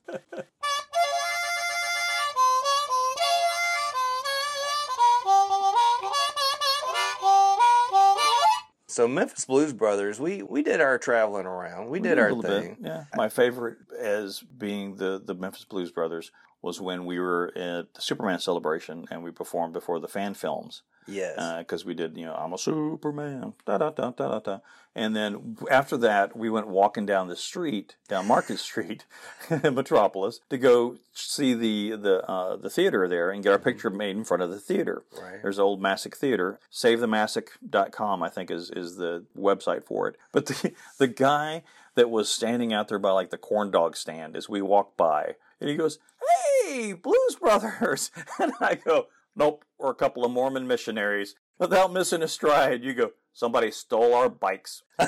So 8.87 9.09
Memphis 9.09 9.47
Blues 9.47 9.73
Brothers, 9.73 10.21
we 10.21 10.43
we 10.43 10.63
did 10.63 10.83
our 10.83 10.99
traveling 10.99 11.47
around. 11.47 11.89
We 11.89 11.99
did 11.99 12.19
a 12.19 12.23
our 12.23 12.33
little 12.35 12.43
thing. 12.61 12.77
Bit, 12.79 12.89
yeah. 12.91 13.05
My 13.17 13.31
favorite 13.31 13.79
as 13.99 14.41
being 14.41 14.97
the, 14.97 15.23
the 15.25 15.35
Memphis 15.35 15.65
Blues 15.65 15.91
Brothers 15.91 16.31
was 16.63 16.81
when 16.81 17.05
we 17.05 17.19
were 17.19 17.49
at 17.57 17.93
the 17.95 18.01
Superman 18.01 18.39
celebration 18.39 19.07
and 19.11 19.23
we 19.23 19.31
performed 19.31 19.73
before 19.75 19.99
the 20.01 20.09
fan 20.09 20.33
films 20.35 20.83
Yes. 21.09 21.35
because 21.59 21.85
we 21.85 21.95
did, 21.95 22.17
you 22.17 22.25
know, 22.25 22.35
I'm 22.35 22.53
a 22.53 22.59
Superman, 22.59 23.55
da 23.67 23.79
da 23.79 23.91
da 23.91 24.11
da 24.13 24.29
da 24.29 24.39
da. 24.39 24.59
And 24.95 25.17
then 25.17 25.57
after 25.71 25.97
that, 25.97 26.37
we 26.37 26.49
went 26.51 26.69
walking 26.69 27.07
down 27.07 27.27
the 27.27 27.35
street, 27.35 27.97
down 28.09 28.29
Market 28.29 28.59
Street 28.71 29.05
in 29.51 29.75
Metropolis, 29.75 30.39
to 30.51 30.59
go 30.59 30.99
see 31.13 31.55
the 31.55 31.97
the 31.97 32.31
uh, 32.31 32.55
the 32.57 32.71
theater 32.71 33.09
there 33.09 33.31
and 33.31 33.43
get 33.43 33.51
our 33.53 33.59
picture 33.59 33.91
made 33.91 34.17
in 34.17 34.23
front 34.23 34.43
of 34.45 34.51
the 34.51 34.61
theater. 34.61 35.03
Right. 35.21 35.41
There's 35.43 35.59
Old 35.59 35.81
Massac 35.83 36.15
Theater. 36.17 36.61
SaveTheMassac.com, 36.71 38.23
I 38.23 38.29
think, 38.29 38.51
is 38.51 38.71
is 38.71 38.97
the 38.97 39.25
website 39.37 39.85
for 39.85 40.09
it. 40.09 40.17
But 40.31 40.47
the 40.47 40.73
the 40.99 41.09
guy 41.09 41.63
that 41.95 42.11
was 42.11 42.29
standing 42.31 42.73
out 42.73 42.89
there 42.89 42.99
by 42.99 43.11
like 43.11 43.31
the 43.31 43.39
corn 43.39 43.71
dog 43.71 43.97
stand 43.97 44.37
as 44.37 44.49
we 44.49 44.63
walked 44.63 44.97
by, 44.97 45.35
and 45.61 45.69
he 45.71 45.77
goes, 45.77 45.99
"Hey, 46.21 46.52
Blues 47.03 47.37
Brothers," 47.41 48.11
and 48.39 48.53
I 48.61 48.75
go, 48.77 49.07
"Nope, 49.37 49.65
we're 49.79 49.91
a 49.91 49.95
couple 49.95 50.25
of 50.25 50.33
Mormon 50.33 50.67
missionaries." 50.67 51.35
Without 51.59 51.93
missing 51.93 52.23
a 52.23 52.29
stride, 52.29 52.83
you 52.83 52.95
go, 52.95 53.11
"Somebody 53.33 53.71
stole 53.71 54.15
our 54.15 54.29
bikes," 54.29 54.83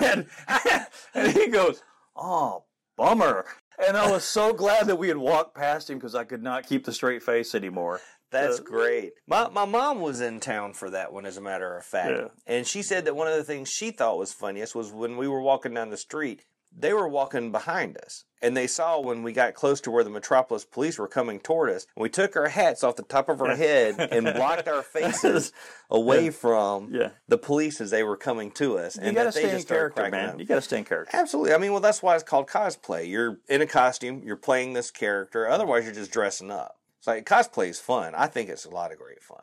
and, 0.00 0.26
and 1.14 1.32
he 1.32 1.48
goes, 1.48 1.82
"Oh, 2.16 2.64
bummer." 2.96 3.44
And 3.86 3.96
I 3.96 4.10
was 4.10 4.24
so 4.24 4.52
glad 4.52 4.86
that 4.88 4.96
we 4.98 5.06
had 5.08 5.18
walked 5.18 5.54
past 5.54 5.88
him 5.88 5.98
because 5.98 6.14
I 6.16 6.24
could 6.24 6.42
not 6.42 6.66
keep 6.66 6.84
the 6.84 6.92
straight 6.92 7.22
face 7.22 7.54
anymore. 7.54 8.00
That's 8.30 8.58
Uh, 8.58 8.62
great. 8.64 9.12
My 9.26 9.48
my 9.48 9.64
mom 9.64 10.00
was 10.00 10.20
in 10.20 10.40
town 10.40 10.72
for 10.74 10.90
that 10.90 11.12
one, 11.12 11.24
as 11.26 11.36
a 11.36 11.40
matter 11.40 11.76
of 11.76 11.84
fact, 11.84 12.10
Yeah. 12.18 12.28
and 12.46 12.66
she 12.66 12.82
said 12.82 13.04
that 13.04 13.16
one 13.16 13.28
of 13.28 13.36
the 13.36 13.44
things 13.44 13.68
she 13.68 13.90
thought 13.90 14.18
was 14.18 14.32
funniest 14.32 14.74
was 14.74 14.92
when 14.92 15.16
we 15.16 15.28
were 15.28 15.40
walking 15.40 15.74
down 15.74 15.90
the 15.90 15.96
street. 15.96 16.44
They 16.76 16.92
were 16.92 17.08
walking 17.08 17.50
behind 17.52 17.96
us, 17.98 18.24
and 18.40 18.56
they 18.56 18.66
saw 18.66 19.00
when 19.00 19.22
we 19.22 19.32
got 19.32 19.54
close 19.54 19.80
to 19.82 19.90
where 19.90 20.04
the 20.04 20.10
Metropolis 20.10 20.64
police 20.64 20.98
were 20.98 21.08
coming 21.08 21.40
toward 21.40 21.70
us. 21.70 21.86
We 21.96 22.08
took 22.08 22.36
our 22.36 22.48
hats 22.48 22.84
off 22.84 22.96
the 22.96 23.02
top 23.02 23.28
of 23.28 23.40
our 23.40 23.56
head 23.56 23.98
and 24.12 24.24
blocked 24.34 24.68
our 24.68 24.82
faces 24.82 25.52
away 25.90 26.30
from 26.30 26.92
Yeah. 26.92 27.10
the 27.26 27.38
police 27.38 27.80
as 27.80 27.90
they 27.90 28.02
were 28.04 28.16
coming 28.16 28.50
to 28.52 28.78
us. 28.78 28.96
You 28.96 29.02
and 29.02 29.16
got 29.16 29.32
to 29.32 29.40
they 29.40 29.46
stay 29.48 29.56
in 29.58 29.62
character, 29.64 30.08
man. 30.10 30.28
up. 30.30 30.38
You 30.38 30.44
got 30.46 30.56
to 30.56 30.62
stay 30.62 30.78
in 30.78 30.84
character. 30.84 31.16
Absolutely. 31.16 31.52
I 31.52 31.58
mean, 31.58 31.72
well, 31.72 31.80
that's 31.80 32.02
why 32.02 32.14
it's 32.14 32.24
called 32.24 32.46
cosplay. 32.48 33.08
You're 33.08 33.38
in 33.48 33.60
a 33.60 33.66
costume, 33.66 34.22
you're 34.24 34.36
playing 34.36 34.72
this 34.74 34.90
character. 34.90 35.48
Otherwise, 35.48 35.84
you're 35.84 35.94
just 35.94 36.12
dressing 36.12 36.50
up. 36.50 36.76
It's 36.98 37.06
like 37.06 37.24
cosplay 37.26 37.68
is 37.68 37.80
fun. 37.80 38.14
I 38.14 38.26
think 38.26 38.48
it's 38.50 38.64
a 38.64 38.70
lot 38.70 38.92
of 38.92 38.98
great 38.98 39.22
fun. 39.22 39.38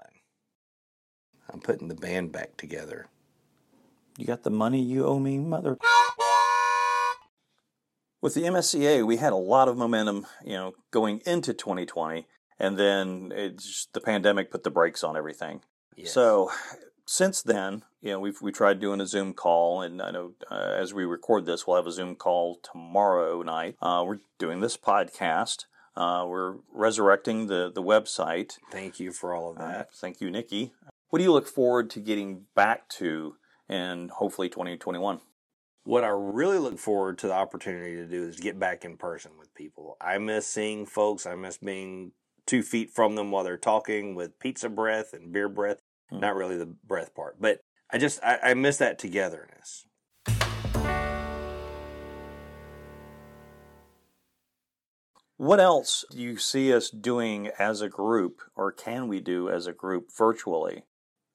I'm 1.51 1.59
putting 1.59 1.87
the 1.89 1.95
band 1.95 2.31
back 2.31 2.57
together. 2.57 3.07
You 4.17 4.25
got 4.25 4.43
the 4.43 4.49
money 4.49 4.81
you 4.81 5.05
owe 5.05 5.19
me, 5.19 5.37
mother. 5.37 5.77
With 8.22 8.34
the 8.34 8.43
MSCA, 8.43 9.05
we 9.05 9.18
had 9.18 9.34
a 9.34 9.38
lot 9.38 9.68
of 9.68 9.78
momentum, 9.78 10.26
you 10.43 10.53
know, 10.53 10.74
going 10.91 11.22
into 11.26 11.53
2020, 11.53 12.26
and 12.59 12.78
then 12.78 13.32
it's 13.36 13.66
just, 13.66 13.93
the 13.93 14.01
pandemic 14.01 14.51
put 14.51 14.63
the 14.63 14.72
brakes 14.72 15.03
on 15.03 15.16
everything. 15.18 15.61
Yes. 15.95 16.11
So 16.13 16.49
since 17.05 17.41
then, 17.41 17.84
you 18.01 18.11
know, 18.11 18.20
we've 18.20 18.41
we 18.41 18.51
tried 18.51 18.80
doing 18.80 18.99
a 19.01 19.05
Zoom 19.07 19.34
call, 19.34 19.82
and 19.82 20.01
I 20.01 20.11
know 20.11 20.34
uh, 20.49 20.55
as 20.55 20.93
we 20.93 21.05
record 21.05 21.45
this, 21.45 21.68
we'll 21.68 21.76
have 21.76 21.88
a 21.88 21.91
Zoom 21.91 22.16
call 22.16 22.59
tomorrow 22.63 23.41
night. 23.43 23.76
Uh, 23.82 24.03
we're 24.05 24.20
doing 24.39 24.59
this 24.61 24.78
podcast. 24.78 25.66
Uh, 25.95 26.26
we're 26.28 26.55
resurrecting 26.74 27.47
the 27.47 27.72
the 27.74 27.84
website. 27.84 28.53
thank 28.72 28.99
you 28.99 29.11
for 29.11 29.34
all 29.36 29.51
of 29.51 29.57
Uh, 29.57 29.68
that. 29.68 29.93
thank 29.93 30.20
you, 30.20 30.30
Nikki. 30.32 30.74
What 31.09 31.20
do 31.20 31.24
you 31.24 31.32
look 31.32 31.47
forward 31.47 31.89
to 31.91 31.99
getting 31.99 32.45
back 32.55 32.89
to 32.97 33.36
in 33.70 34.09
hopefully 34.09 34.49
2021? 34.49 35.22
What 35.86 36.03
I 36.03 36.07
really 36.07 36.57
look 36.57 36.79
forward 36.79 37.19
to 37.19 37.27
the 37.27 37.36
opportunity 37.36 37.95
to 37.97 38.07
do 38.07 38.23
is 38.23 38.39
get 38.39 38.57
back 38.57 38.83
in 38.83 38.97
person 38.97 39.33
with 39.38 39.53
people. 39.53 39.97
I 40.01 40.17
miss 40.17 40.47
seeing 40.47 40.88
folks. 40.88 41.27
I 41.27 41.36
miss 41.36 41.59
being 41.59 42.13
two 42.47 42.63
feet 42.63 42.89
from 42.89 43.13
them 43.13 43.29
while 43.29 43.43
they're 43.43 43.55
talking 43.55 44.15
with 44.15 44.39
pizza 44.39 44.67
breath 44.67 45.13
and 45.13 45.31
beer 45.31 45.47
breath. 45.47 45.83
Hmm. 46.09 46.21
Not 46.21 46.36
really 46.36 46.57
the 46.57 46.65
breath 46.65 47.13
part, 47.13 47.39
but 47.39 47.59
I 47.91 47.99
just 47.99 48.19
I, 48.23 48.39
I 48.41 48.53
miss 48.55 48.77
that 48.77 48.97
togetherness. 48.97 49.86
What 55.38 55.59
else 55.59 56.03
do 56.09 56.17
you 56.17 56.38
see 56.38 56.73
us 56.73 56.89
doing 56.89 57.51
as 57.59 57.81
a 57.81 57.89
group, 57.89 58.41
or 58.55 58.71
can 58.71 59.07
we 59.07 59.19
do 59.19 59.49
as 59.51 59.67
a 59.67 59.73
group 59.73 60.07
virtually? 60.17 60.86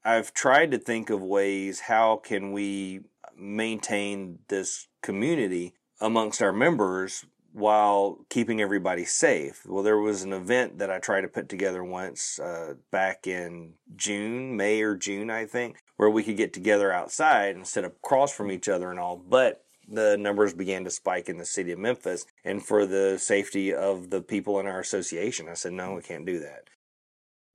I've 0.05 0.35
tried 0.35 0.73
to 0.73 0.79
think 0.79 1.09
of 1.09 1.23
ways 1.23 1.81
how 1.81 2.17
can 2.17 2.51
we 2.53 3.03
maintain 3.41 4.41
this 4.49 4.89
community 5.03 5.75
amongst 6.01 6.43
our 6.43 6.53
members 6.53 7.25
while 7.53 8.25
keeping 8.29 8.61
everybody 8.61 9.05
safe. 9.05 9.63
Well, 9.67 9.83
there 9.83 9.99
was 9.99 10.23
an 10.23 10.33
event 10.33 10.79
that 10.79 10.91
I 10.91 10.99
tried 10.99 11.23
to 11.23 11.29
put 11.29 11.49
together 11.49 11.83
once 11.83 12.39
uh, 12.39 12.75
back 12.91 13.27
in 13.27 13.75
June, 13.97 14.57
May 14.57 14.83
or 14.83 14.95
June, 14.95 15.31
I 15.31 15.47
think, 15.47 15.79
where 15.97 16.11
we 16.11 16.23
could 16.23 16.37
get 16.37 16.53
together 16.53 16.93
outside 16.93 17.57
and 17.57 17.67
sit 17.67 17.85
across 17.85 18.33
from 18.33 18.53
each 18.53 18.69
other 18.69 18.91
and 18.91 19.01
all. 19.01 19.17
But 19.17 19.65
the 19.89 20.17
numbers 20.17 20.55
began 20.55 20.85
to 20.85 20.91
spike 20.91 21.29
in 21.29 21.39
the 21.39 21.45
city 21.45 21.73
of 21.73 21.79
Memphis. 21.79 22.25
And 22.45 22.65
for 22.65 22.87
the 22.87 23.19
safety 23.19 23.75
of 23.75 24.11
the 24.11 24.23
people 24.23 24.61
in 24.61 24.67
our 24.67 24.79
association, 24.79 25.49
I 25.49 25.55
said, 25.55 25.73
no, 25.73 25.95
we 25.95 26.03
can't 26.03 26.25
do 26.25 26.39
that. 26.39 26.70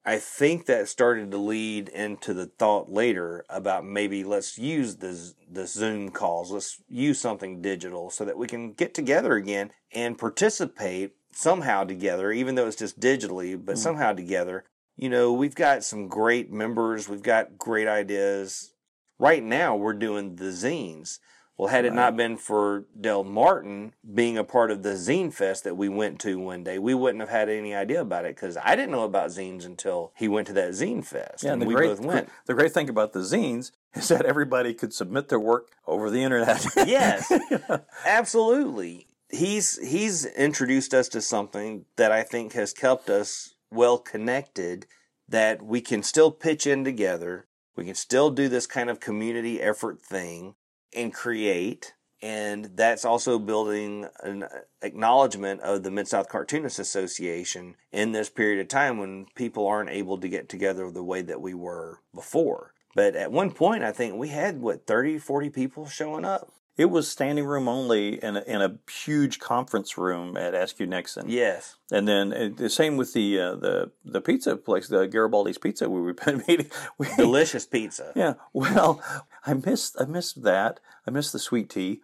I 0.08 0.20
think 0.20 0.68
that 0.68 0.88
started 0.88 1.32
to 1.32 1.38
lead 1.38 1.90
into 1.90 2.36
the 2.36 2.46
thought 2.46 2.92
later 2.92 3.44
about 3.50 3.86
maybe 3.86 4.24
let's 4.24 4.58
use 4.58 4.98
the 4.98 5.34
the 5.52 5.66
Zoom 5.66 6.12
calls, 6.12 6.52
let's 6.52 6.82
use 6.88 7.20
something 7.20 7.62
digital 7.62 8.12
so 8.12 8.24
that 8.24 8.38
we 8.38 8.46
can 8.46 8.74
get 8.74 8.94
together 8.94 9.34
again 9.34 9.72
and 9.92 10.18
participate 10.18 11.16
somehow 11.32 11.84
together, 11.84 12.32
even 12.32 12.54
though 12.54 12.68
it's 12.68 12.76
just 12.76 13.00
digitally, 13.00 13.60
but 13.64 13.76
mm. 13.76 13.80
somehow 13.80 14.14
together. 14.14 14.66
You 14.96 15.10
know, 15.10 15.34
we've 15.34 15.56
got 15.56 15.84
some 15.84 16.08
great 16.08 16.52
members, 16.52 17.10
we've 17.10 17.24
got 17.24 17.58
great 17.58 17.88
ideas. 17.88 18.74
Right 19.18 19.44
now, 19.44 19.76
we're 19.76 19.94
doing 19.94 20.36
the 20.36 20.46
zines. 20.46 21.20
Well, 21.58 21.70
had 21.70 21.86
it 21.86 21.90
right. 21.90 21.96
not 21.96 22.18
been 22.18 22.36
for 22.36 22.84
Del 23.00 23.24
Martin 23.24 23.94
being 24.14 24.38
a 24.38 24.44
part 24.44 24.72
of 24.72 24.84
the 24.84 24.90
Zine 24.90 25.34
Fest 25.34 25.64
that 25.64 25.78
we 25.78 25.88
went 25.88 26.20
to 26.22 26.38
one 26.38 26.66
day, 26.66 26.80
we 26.80 26.94
wouldn't 26.94 27.22
have 27.22 27.30
had 27.30 27.48
any 27.48 27.74
idea 27.74 28.02
about 28.02 28.26
it 28.26 28.36
because 28.36 28.58
I 28.62 28.76
didn't 28.76 28.92
know 28.92 29.06
about 29.06 29.30
zines 29.30 29.66
until 29.66 30.12
he 30.18 30.28
went 30.28 30.48
to 30.48 30.54
that 30.54 30.72
Zine 30.72 31.06
Fest. 31.06 31.44
Yeah, 31.44 31.54
and, 31.54 31.62
and 31.62 31.70
we 31.70 31.76
great, 31.76 31.88
both 31.88 32.02
went. 32.02 32.30
The 32.46 32.54
great 32.54 32.74
thing 32.74 32.90
about 32.90 33.14
the 33.14 33.20
zines 33.20 33.72
is 33.94 34.10
that 34.10 34.26
everybody 34.26 34.74
could 34.74 34.94
submit 34.94 35.30
their 35.30 35.40
work 35.40 35.70
over 35.88 36.10
the 36.10 36.24
internet. 36.24 36.66
yes, 36.76 37.32
absolutely. 38.06 39.08
He's 39.30 39.78
he's 39.88 40.26
introduced 40.26 40.94
us 40.94 41.08
to 41.10 41.22
something 41.22 41.86
that 41.96 42.12
I 42.12 42.24
think 42.24 42.52
has 42.54 42.74
kept 42.74 43.10
us 43.10 43.56
well 43.72 43.98
connected. 43.98 44.88
That 45.28 45.64
we 45.64 45.82
can 45.82 46.04
still 46.04 46.30
pitch 46.30 46.68
in 46.68 46.84
together. 46.84 47.48
We 47.76 47.86
can 47.86 47.96
still 47.96 48.30
do 48.30 48.48
this 48.48 48.68
kind 48.68 48.92
of 48.92 49.00
community 49.00 49.60
effort 49.60 50.00
thing 50.02 50.54
and 50.96 51.14
create. 51.14 51.94
And 52.22 52.72
that's 52.76 53.06
also 53.06 53.38
building 53.38 54.08
an 54.24 54.46
acknowledgement 54.82 55.62
of 55.62 55.84
the 55.84 55.92
Mid 55.92 56.08
South 56.08 56.30
Cartoonists 56.30 56.80
Association 56.80 57.76
in 57.92 58.14
this 58.14 58.30
period 58.30 58.62
of 58.62 58.68
time 58.68 58.98
when 58.98 59.28
people 59.36 59.68
aren't 59.68 59.92
able 59.92 60.18
to 60.20 60.30
get 60.30 60.50
together 60.50 60.90
the 60.90 61.04
way 61.04 61.22
that 61.22 61.42
we 61.42 61.54
were 61.54 62.00
before. 62.14 62.74
But 62.96 63.16
at 63.16 63.32
one 63.32 63.52
point, 63.52 63.84
I 63.84 63.92
think 63.92 64.16
we 64.16 64.30
had, 64.30 64.62
what, 64.62 64.88
30, 64.88 65.20
40 65.20 65.50
people 65.50 65.86
showing 65.86 66.26
up. 66.26 66.52
It 66.78 66.90
was 66.90 67.10
standing 67.10 67.46
room 67.46 67.70
only 67.70 68.22
in 68.22 68.36
a, 68.36 68.42
in 68.42 68.62
a 68.62 68.78
huge 68.92 69.40
conference 69.40 69.98
room 69.98 70.36
at 70.36 70.70
SQ 70.70 70.82
Nixon. 70.82 71.30
Yes, 71.30 71.78
and 71.90 72.06
then 72.06 72.56
the 72.58 72.70
same 72.70 72.98
with 72.98 73.14
the 73.14 73.40
uh, 73.40 73.56
the 73.56 73.92
the 74.04 74.20
pizza 74.20 74.58
place, 74.58 74.90
the 74.90 75.08
Garibaldi's 75.08 75.58
Pizza, 75.58 75.90
where 75.90 76.02
We 76.02 76.12
were 76.26 76.44
meeting. 76.48 76.70
We, 76.98 77.08
Delicious 77.16 77.66
pizza. 77.66 78.12
Yeah. 78.16 78.34
Well, 78.52 79.02
I 79.46 79.54
missed 79.54 79.96
I 80.00 80.06
missed 80.06 80.44
that. 80.44 80.82
I 81.08 81.12
missed 81.12 81.32
the 81.32 81.40
sweet 81.40 81.70
tea. 81.70 82.02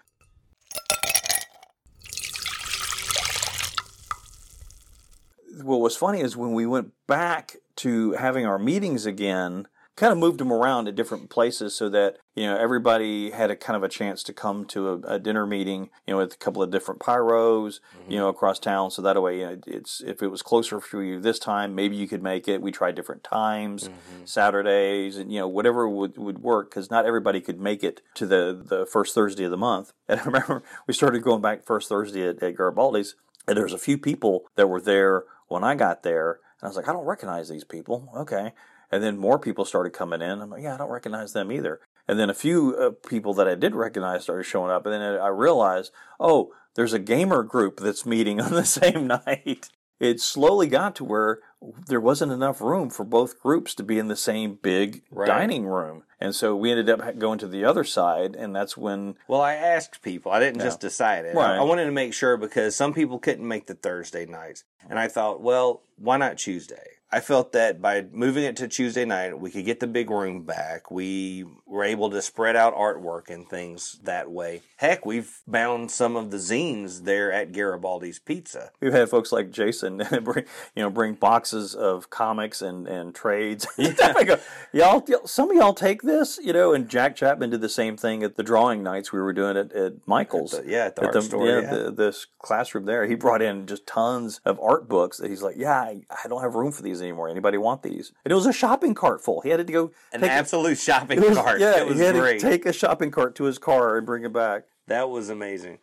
What 5.62 5.82
was 5.82 5.98
funny 5.98 6.22
is 6.22 6.38
when 6.38 6.54
we 6.54 6.66
went 6.66 6.94
back 7.08 7.58
to 7.78 8.14
having 8.14 8.46
our 8.46 8.58
meetings 8.58 9.06
again 9.06 9.68
kind 10.02 10.12
of 10.12 10.18
moved 10.18 10.40
them 10.40 10.52
around 10.52 10.88
at 10.88 10.96
different 10.96 11.30
places 11.30 11.76
so 11.76 11.88
that 11.88 12.18
you 12.34 12.44
know 12.44 12.58
everybody 12.58 13.30
had 13.30 13.52
a 13.52 13.56
kind 13.56 13.78
of 13.78 13.84
a 13.84 13.88
chance 13.88 14.24
to 14.24 14.34
come 14.34 14.66
to 14.66 14.90
a, 14.90 14.98
a 15.02 15.20
dinner 15.20 15.46
meeting 15.46 15.92
you 16.08 16.14
know 16.14 16.18
with 16.18 16.34
a 16.34 16.38
couple 16.38 16.64
of 16.64 16.72
different 16.72 17.00
pyros 17.00 17.80
mm-hmm. 17.96 18.12
you 18.12 18.18
know 18.18 18.28
across 18.28 18.58
town 18.58 18.90
so 18.90 19.00
that 19.00 19.22
way 19.22 19.42
you 19.42 19.46
know, 19.46 19.60
it's 19.68 20.02
if 20.02 20.24
it 20.24 20.30
was 20.30 20.42
closer 20.42 20.80
for 20.80 21.04
you 21.04 21.20
this 21.20 21.38
time 21.38 21.76
maybe 21.76 21.96
you 21.96 22.08
could 22.08 22.24
make 22.24 22.48
it 22.48 22.64
we 22.64 22.72
tried 22.72 22.96
different 22.96 23.24
times 23.24 23.90
mm-hmm. 23.90 24.26
saturdays 24.26 25.18
and 25.18 25.32
you 25.32 25.38
know 25.38 25.48
whatever 25.48 25.88
would, 25.88 26.18
would 26.18 26.40
work 26.40 26.72
because 26.72 26.90
not 26.90 27.06
everybody 27.06 27.40
could 27.40 27.60
make 27.60 27.84
it 27.84 28.02
to 28.16 28.26
the 28.26 28.60
the 28.60 28.88
first 28.88 29.14
thursday 29.14 29.44
of 29.44 29.52
the 29.52 29.58
month 29.58 29.94
and 30.08 30.20
i 30.20 30.24
remember 30.24 30.64
we 30.88 30.96
started 30.96 31.22
going 31.22 31.44
back 31.44 31.64
first 31.64 31.88
thursday 31.88 32.28
at, 32.28 32.42
at 32.42 32.58
garibaldi's 32.58 33.14
and 33.48 33.56
there 33.56 33.66
was 33.66 33.74
a 33.74 33.78
few 33.78 34.00
people 34.00 34.46
that 34.56 34.66
were 34.66 34.82
there 34.82 35.26
when 35.48 35.64
i 35.64 35.76
got 35.76 36.02
there 36.02 36.40
and 36.62 36.68
I 36.68 36.70
was 36.70 36.78
like, 36.78 36.88
I 36.88 36.94
don't 36.94 37.06
recognize 37.06 37.50
these 37.50 37.64
people. 37.64 38.08
Okay. 38.16 38.54
And 38.92 39.02
then 39.04 39.18
more 39.18 39.40
people 39.40 39.66
started 39.66 39.94
coming 39.94 40.22
in. 40.22 40.42
I'm 40.42 40.50
like, 40.50 40.64
yeah, 40.64 40.76
I 40.76 40.78
don't 40.78 40.90
recognize 40.90 41.34
them 41.34 41.52
either. 41.52 41.80
And 42.08 42.20
then 42.20 42.30
a 42.30 42.36
few 42.36 42.76
uh, 42.76 42.92
people 43.08 43.34
that 43.36 43.48
I 43.48 43.56
did 43.56 43.74
recognize 43.76 44.24
started 44.24 44.44
showing 44.44 44.72
up. 44.72 44.86
And 44.86 44.94
then 44.94 45.02
I 45.02 45.28
realized, 45.28 45.92
oh, 46.20 46.52
there's 46.76 46.94
a 46.94 47.00
gamer 47.00 47.44
group 47.44 47.80
that's 47.80 48.06
meeting 48.06 48.42
on 48.42 48.52
the 48.52 48.66
same 48.66 49.08
night. 49.08 49.70
It 50.00 50.20
slowly 50.20 50.68
got 50.68 50.96
to 50.96 51.04
where 51.04 51.40
there 51.88 52.02
wasn't 52.02 52.32
enough 52.32 52.60
room 52.60 52.90
for 52.90 53.04
both 53.04 53.40
groups 53.40 53.76
to 53.76 53.84
be 53.84 54.00
in 54.00 54.08
the 54.08 54.16
same 54.16 54.56
big 54.56 55.04
right. 55.12 55.28
dining 55.28 55.66
room. 55.66 56.04
And 56.20 56.34
so 56.34 56.56
we 56.56 56.72
ended 56.72 56.90
up 56.90 57.20
going 57.20 57.38
to 57.38 57.48
the 57.48 57.64
other 57.64 57.84
side, 57.84 58.36
and 58.36 58.56
that's 58.56 58.76
when. 58.76 59.16
Well, 59.28 59.42
I 59.42 59.54
asked 59.54 60.02
people. 60.02 60.32
I 60.32 60.40
didn't 60.40 60.58
yeah. 60.58 60.66
just 60.66 60.80
decide 60.80 61.26
it. 61.26 61.36
Right. 61.36 61.52
I, 61.52 61.58
I 61.58 61.64
wanted 61.64 61.86
to 61.86 61.92
make 61.92 62.16
sure 62.16 62.36
because 62.36 62.76
some 62.76 62.94
people 62.94 63.20
couldn't 63.20 63.48
make 63.48 63.68
the 63.68 63.76
Thursday 63.76 64.26
nights. 64.26 64.64
And 64.90 64.98
I 64.98 65.08
thought, 65.08 65.42
well, 65.42 65.84
why 65.98 66.18
not 66.18 66.40
Tuesday? 66.40 66.98
I 67.14 67.20
felt 67.20 67.52
that 67.52 67.82
by 67.82 68.06
moving 68.14 68.46
it 68.46 68.56
to 68.58 68.70
Tuesday 68.70 69.04
night, 69.04 69.38
we 69.38 69.52
could 69.52 69.66
get 69.66 69.82
the 69.82 69.88
big 69.88 70.10
room 70.10 70.44
back. 70.44 70.90
We 70.90 71.46
were 71.66 71.84
able 71.84 72.10
to 72.10 72.22
spread 72.22 72.56
out 72.56 72.74
artwork 72.74 73.30
and 73.30 73.50
things 73.50 74.00
that 74.04 74.32
way. 74.32 74.62
Heck, 74.78 75.06
we've 75.06 75.42
bound 75.46 75.92
some 75.92 76.16
of 76.16 76.32
the 76.32 76.38
zines 76.38 77.04
there 77.04 77.30
at 77.30 77.52
Garibaldi's 77.52 78.20
Pizza. 78.20 78.72
We've 78.80 78.94
had 78.94 79.10
folks 79.10 79.34
like 79.34 79.52
Jason 79.52 79.98
bring, 80.24 80.46
you 80.74 80.84
know, 80.84 80.90
bring 80.90 81.16
boxes 81.16 81.76
of 81.76 82.10
comics 82.10 82.62
and, 82.62 82.88
and 82.88 83.14
trades. 83.14 83.68
Yeah. 83.82 84.24
go, 84.24 84.38
y'all, 84.72 85.04
some 85.26 85.50
of 85.50 85.58
y'all 85.58 85.74
take 85.74 86.04
this, 86.04 86.40
you 86.42 86.54
know, 86.54 86.74
and 86.74 86.88
Jack 86.88 87.16
Chapman 87.16 87.50
did 87.50 87.62
the 87.62 87.70
same 87.70 87.98
thing 87.98 88.24
at 88.24 88.38
the 88.38 88.44
drawing 88.44 88.84
nights 88.84 89.12
we 89.12 89.20
were 89.20 89.34
doing 89.34 89.58
at, 89.58 89.72
at 89.74 90.08
Michael's. 90.08 90.54
At 90.54 90.66
the, 90.66 90.72
yeah, 90.72 90.86
at 90.86 90.96
the 90.96 91.02
at 91.02 91.06
art 91.08 91.14
the, 91.16 91.22
store. 91.24 91.48
Yeah, 91.48 91.62
yeah. 91.62 91.76
The, 91.76 91.92
this 91.92 92.28
classroom 92.40 92.86
there. 92.86 93.06
He 93.08 93.16
brought 93.16 93.42
in 93.42 93.66
just 93.66 93.88
tons 93.88 94.40
of 94.46 94.60
art 94.60 94.88
books 94.88 95.18
that 95.18 95.30
he's 95.30 95.42
like, 95.42 95.56
yeah, 95.58 95.80
I, 95.80 96.02
I 96.24 96.28
don't 96.28 96.42
have 96.42 96.56
room 96.56 96.72
for 96.72 96.84
these 96.84 97.01
anymore. 97.02 97.30
Anybody 97.30 97.58
want 97.58 97.84
these? 97.84 98.12
And 98.24 98.32
it 98.32 98.36
was 98.36 98.46
a 98.46 98.54
shopping 98.54 98.94
cart 98.94 99.24
full. 99.24 99.42
He 99.42 99.50
had 99.50 99.66
to 99.66 99.74
go 99.74 99.92
an 100.14 100.24
absolute 100.24 100.74
a, 100.74 100.76
shopping 100.76 101.22
was, 101.22 101.38
cart. 101.38 101.60
Yeah, 101.60 101.80
it 101.80 101.88
was 101.88 102.00
he 102.00 102.06
had 102.06 102.16
great. 102.16 102.40
to 102.40 102.50
take 102.50 102.66
a 102.66 102.74
shopping 102.74 103.12
cart 103.12 103.36
to 103.36 103.46
his 103.46 103.58
car 103.58 103.98
and 103.98 104.06
bring 104.06 104.24
it 104.24 104.34
back. 104.34 104.64
That 104.88 105.10
was 105.10 105.30
amazing. 105.30 105.80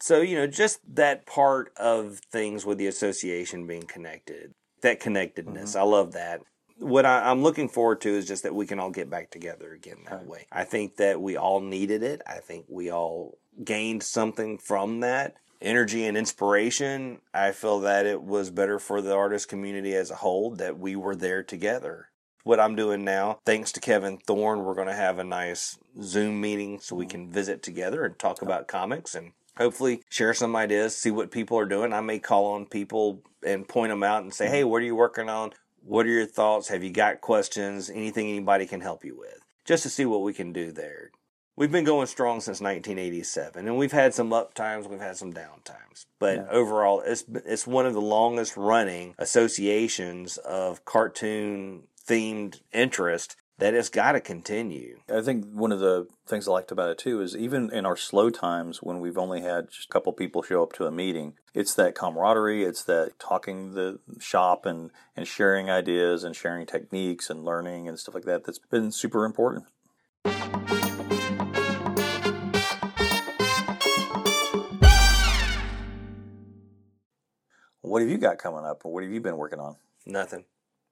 So 0.00 0.20
you 0.20 0.36
know, 0.36 0.46
just 0.46 0.80
that 0.94 1.26
part 1.26 1.72
of 1.76 2.18
things 2.30 2.66
with 2.66 2.78
the 2.78 2.86
association 2.86 3.66
being 3.66 3.82
connected, 3.82 4.54
that 4.80 5.00
connectedness. 5.00 5.70
Mm-hmm. 5.70 5.78
I 5.78 5.82
love 5.82 6.12
that. 6.12 6.42
What 6.78 7.06
I, 7.06 7.30
am 7.30 7.42
looking 7.42 7.68
forward 7.68 8.00
to 8.00 8.08
is 8.08 8.26
just 8.26 8.42
that 8.42 8.54
we 8.54 8.66
can 8.66 8.80
all 8.80 8.90
get 8.90 9.08
back 9.08 9.30
together 9.30 9.72
again 9.72 9.98
that 10.06 10.14
right. 10.14 10.26
way. 10.26 10.46
I 10.50 10.64
think 10.64 10.96
that 10.96 11.20
we 11.20 11.36
all 11.36 11.60
needed 11.60 12.02
it. 12.02 12.22
I 12.26 12.38
think 12.38 12.66
we 12.68 12.90
all 12.90 13.38
gained 13.62 14.02
something 14.02 14.58
from 14.58 15.00
that 15.00 15.36
energy 15.62 16.06
and 16.06 16.16
inspiration, 16.16 17.20
I 17.32 17.52
feel 17.52 17.80
that 17.80 18.06
it 18.06 18.22
was 18.22 18.50
better 18.50 18.78
for 18.78 19.00
the 19.00 19.14
artist 19.14 19.48
community 19.48 19.94
as 19.94 20.10
a 20.10 20.16
whole 20.16 20.50
that 20.56 20.78
we 20.78 20.96
were 20.96 21.14
there 21.14 21.42
together. 21.42 22.08
What 22.44 22.60
I'm 22.60 22.74
doing 22.74 23.04
now, 23.04 23.38
thanks 23.44 23.70
to 23.72 23.80
Kevin 23.80 24.18
Thorn, 24.18 24.64
we're 24.64 24.74
going 24.74 24.88
to 24.88 24.94
have 24.94 25.18
a 25.18 25.24
nice 25.24 25.78
Zoom 26.02 26.40
meeting 26.40 26.80
so 26.80 26.96
we 26.96 27.06
mm. 27.06 27.10
can 27.10 27.30
visit 27.30 27.62
together 27.62 28.04
and 28.04 28.18
talk 28.18 28.42
about 28.42 28.66
comics 28.66 29.14
and 29.14 29.32
hopefully 29.56 30.02
share 30.08 30.34
some 30.34 30.56
ideas, 30.56 30.96
see 30.96 31.10
what 31.10 31.30
people 31.30 31.58
are 31.58 31.66
doing. 31.66 31.92
I 31.92 32.00
may 32.00 32.18
call 32.18 32.46
on 32.46 32.66
people 32.66 33.22
and 33.46 33.68
point 33.68 33.90
them 33.90 34.02
out 34.02 34.22
and 34.22 34.34
say, 34.34 34.46
mm. 34.46 34.50
hey, 34.50 34.64
what 34.64 34.82
are 34.82 34.86
you 34.86 34.96
working 34.96 35.28
on? 35.28 35.52
What 35.84 36.06
are 36.06 36.10
your 36.10 36.26
thoughts? 36.26 36.68
Have 36.68 36.82
you 36.82 36.90
got 36.90 37.20
questions? 37.20 37.90
Anything 37.90 38.28
anybody 38.28 38.66
can 38.66 38.80
help 38.80 39.04
you 39.04 39.16
with? 39.16 39.38
Just 39.64 39.84
to 39.84 39.88
see 39.88 40.04
what 40.04 40.22
we 40.22 40.32
can 40.32 40.52
do 40.52 40.72
there. 40.72 41.10
We've 41.54 41.70
been 41.70 41.84
going 41.84 42.06
strong 42.06 42.40
since 42.40 42.62
1987, 42.62 43.68
and 43.68 43.76
we've 43.76 43.92
had 43.92 44.14
some 44.14 44.32
up 44.32 44.54
times, 44.54 44.88
we've 44.88 45.00
had 45.00 45.18
some 45.18 45.32
down 45.32 45.60
times. 45.64 46.06
But 46.18 46.36
yeah. 46.36 46.46
overall, 46.50 47.02
it's 47.04 47.24
it's 47.28 47.66
one 47.66 47.84
of 47.84 47.92
the 47.92 48.00
longest 48.00 48.56
running 48.56 49.14
associations 49.18 50.38
of 50.38 50.84
cartoon 50.86 51.82
themed 52.08 52.60
interest 52.72 53.36
that 53.58 53.74
has 53.74 53.90
got 53.90 54.12
to 54.12 54.20
continue. 54.20 54.98
I 55.12 55.20
think 55.20 55.44
one 55.52 55.72
of 55.72 55.78
the 55.78 56.08
things 56.26 56.48
I 56.48 56.52
liked 56.52 56.72
about 56.72 56.90
it 56.90 56.98
too 56.98 57.20
is 57.20 57.36
even 57.36 57.70
in 57.70 57.84
our 57.84 57.96
slow 57.96 58.30
times 58.30 58.82
when 58.82 59.00
we've 59.00 59.18
only 59.18 59.42
had 59.42 59.70
just 59.70 59.88
a 59.88 59.92
couple 59.92 60.12
people 60.14 60.42
show 60.42 60.62
up 60.62 60.72
to 60.74 60.86
a 60.86 60.90
meeting, 60.90 61.34
it's 61.54 61.74
that 61.74 61.94
camaraderie, 61.94 62.64
it's 62.64 62.82
that 62.84 63.18
talking 63.18 63.74
the 63.74 64.00
shop 64.18 64.64
and, 64.66 64.90
and 65.14 65.28
sharing 65.28 65.70
ideas 65.70 66.24
and 66.24 66.34
sharing 66.34 66.66
techniques 66.66 67.30
and 67.30 67.44
learning 67.44 67.88
and 67.88 68.00
stuff 68.00 68.14
like 68.14 68.24
that 68.24 68.44
that's 68.44 68.58
been 68.58 68.90
super 68.90 69.24
important. 69.24 69.66
What 77.92 78.00
have 78.00 78.10
you 78.10 78.16
got 78.16 78.38
coming 78.38 78.64
up, 78.64 78.86
or 78.86 78.92
what 78.94 79.02
have 79.02 79.12
you 79.12 79.20
been 79.20 79.36
working 79.36 79.60
on? 79.60 79.76
Nothing. 80.06 80.46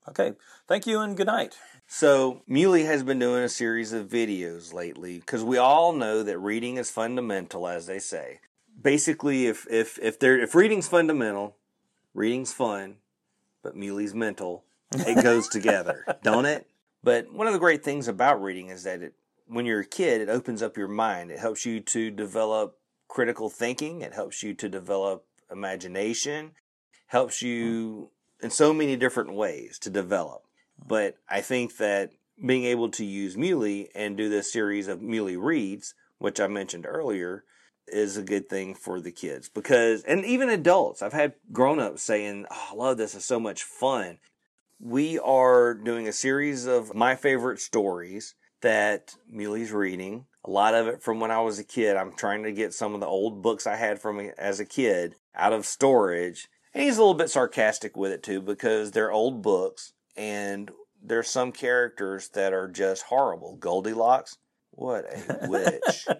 Okay. 0.06 0.34
Thank 0.68 0.86
you 0.86 1.00
and 1.00 1.16
good 1.16 1.28
night. 1.28 1.56
So, 1.86 2.42
Muley 2.46 2.84
has 2.84 3.02
been 3.02 3.18
doing 3.18 3.42
a 3.42 3.48
series 3.48 3.94
of 3.94 4.06
videos 4.06 4.74
lately 4.74 5.16
because 5.16 5.42
we 5.42 5.56
all 5.56 5.94
know 5.94 6.22
that 6.22 6.38
reading 6.38 6.76
is 6.76 6.90
fundamental, 6.90 7.66
as 7.66 7.86
they 7.86 8.00
say. 8.00 8.40
Basically, 8.78 9.46
if 9.46 9.66
if 9.70 9.98
if 10.02 10.18
there 10.18 10.38
if 10.38 10.54
reading's 10.54 10.88
fundamental, 10.88 11.56
reading's 12.12 12.52
fun, 12.52 12.96
but 13.62 13.74
Muley's 13.74 14.12
mental, 14.12 14.64
it 14.92 15.22
goes 15.22 15.48
together, 15.50 16.04
don't 16.22 16.44
it? 16.44 16.66
But 17.02 17.32
one 17.32 17.46
of 17.46 17.54
the 17.54 17.58
great 17.58 17.82
things 17.82 18.08
about 18.08 18.42
reading 18.42 18.68
is 18.68 18.82
that 18.82 19.00
it, 19.00 19.14
when 19.46 19.64
you're 19.64 19.80
a 19.80 19.86
kid, 19.86 20.20
it 20.20 20.28
opens 20.28 20.60
up 20.60 20.76
your 20.76 20.86
mind. 20.86 21.30
It 21.30 21.38
helps 21.38 21.64
you 21.64 21.80
to 21.80 22.10
develop 22.10 22.76
critical 23.08 23.48
thinking. 23.48 24.02
It 24.02 24.12
helps 24.12 24.42
you 24.42 24.52
to 24.52 24.68
develop 24.68 25.24
imagination. 25.50 26.52
Helps 27.10 27.42
you 27.42 28.10
in 28.40 28.50
so 28.50 28.72
many 28.72 28.94
different 28.94 29.34
ways 29.34 29.78
to 29.80 29.90
develop. 29.90 30.44
But 30.86 31.16
I 31.28 31.40
think 31.40 31.76
that 31.78 32.12
being 32.44 32.64
able 32.64 32.88
to 32.90 33.04
use 33.04 33.36
Muley 33.36 33.90
and 33.94 34.16
do 34.16 34.28
this 34.28 34.52
series 34.52 34.86
of 34.86 35.02
Muley 35.02 35.36
Reads, 35.36 35.94
which 36.18 36.40
I 36.40 36.46
mentioned 36.46 36.86
earlier, 36.86 37.44
is 37.88 38.16
a 38.16 38.22
good 38.22 38.48
thing 38.48 38.74
for 38.74 39.00
the 39.00 39.10
kids 39.10 39.48
because, 39.48 40.04
and 40.04 40.24
even 40.24 40.48
adults, 40.48 41.02
I've 41.02 41.12
had 41.12 41.34
grown 41.52 41.80
ups 41.80 42.02
saying, 42.02 42.46
oh, 42.48 42.68
I 42.70 42.74
love 42.76 42.96
this, 42.96 43.16
it's 43.16 43.24
so 43.24 43.40
much 43.40 43.64
fun. 43.64 44.18
We 44.78 45.18
are 45.18 45.74
doing 45.74 46.06
a 46.06 46.12
series 46.12 46.66
of 46.66 46.94
my 46.94 47.16
favorite 47.16 47.60
stories 47.60 48.34
that 48.60 49.16
Muley's 49.28 49.72
reading. 49.72 50.26
A 50.44 50.50
lot 50.50 50.74
of 50.74 50.86
it 50.86 51.02
from 51.02 51.18
when 51.18 51.30
I 51.30 51.40
was 51.40 51.58
a 51.58 51.64
kid. 51.64 51.96
I'm 51.96 52.12
trying 52.14 52.44
to 52.44 52.52
get 52.52 52.72
some 52.72 52.94
of 52.94 53.00
the 53.00 53.06
old 53.06 53.42
books 53.42 53.66
I 53.66 53.76
had 53.76 54.00
from 54.00 54.20
as 54.38 54.60
a 54.60 54.64
kid 54.64 55.16
out 55.34 55.52
of 55.52 55.66
storage. 55.66 56.48
And 56.72 56.84
he's 56.84 56.96
a 56.96 57.00
little 57.00 57.14
bit 57.14 57.30
sarcastic 57.30 57.96
with 57.96 58.12
it 58.12 58.22
too 58.22 58.40
because 58.40 58.92
they're 58.92 59.12
old 59.12 59.42
books 59.42 59.92
and 60.16 60.70
there's 61.02 61.28
some 61.28 61.52
characters 61.52 62.28
that 62.30 62.52
are 62.52 62.68
just 62.68 63.04
horrible. 63.04 63.56
Goldilocks, 63.56 64.36
what 64.70 65.06
a 65.06 65.48
witch. 65.48 66.06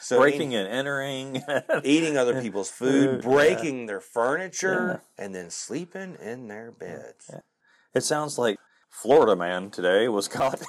So 0.00 0.18
breaking 0.18 0.54
and 0.54 0.68
entering, 0.68 1.42
eating 1.84 2.18
other 2.18 2.42
people's 2.42 2.70
food, 2.70 3.22
breaking 3.22 3.86
their 3.86 4.00
furniture, 4.00 5.00
yeah. 5.18 5.24
and 5.24 5.34
then 5.34 5.48
sleeping 5.48 6.18
in 6.20 6.48
their 6.48 6.72
beds. 6.72 7.30
Yeah. 7.32 7.40
It 7.94 8.02
sounds 8.02 8.36
like 8.36 8.58
Florida 8.90 9.34
Man 9.34 9.70
today 9.70 10.08
was 10.08 10.28
caught. 10.28 10.60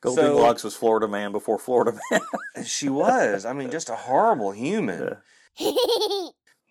Goldilocks 0.00 0.62
so, 0.62 0.68
was 0.68 0.76
Florida 0.76 1.08
Man 1.08 1.30
before 1.30 1.58
Florida 1.58 1.98
Man. 2.10 2.64
she 2.64 2.88
was. 2.88 3.44
I 3.44 3.52
mean, 3.52 3.70
just 3.70 3.90
a 3.90 3.96
horrible 3.96 4.52
human. 4.52 5.18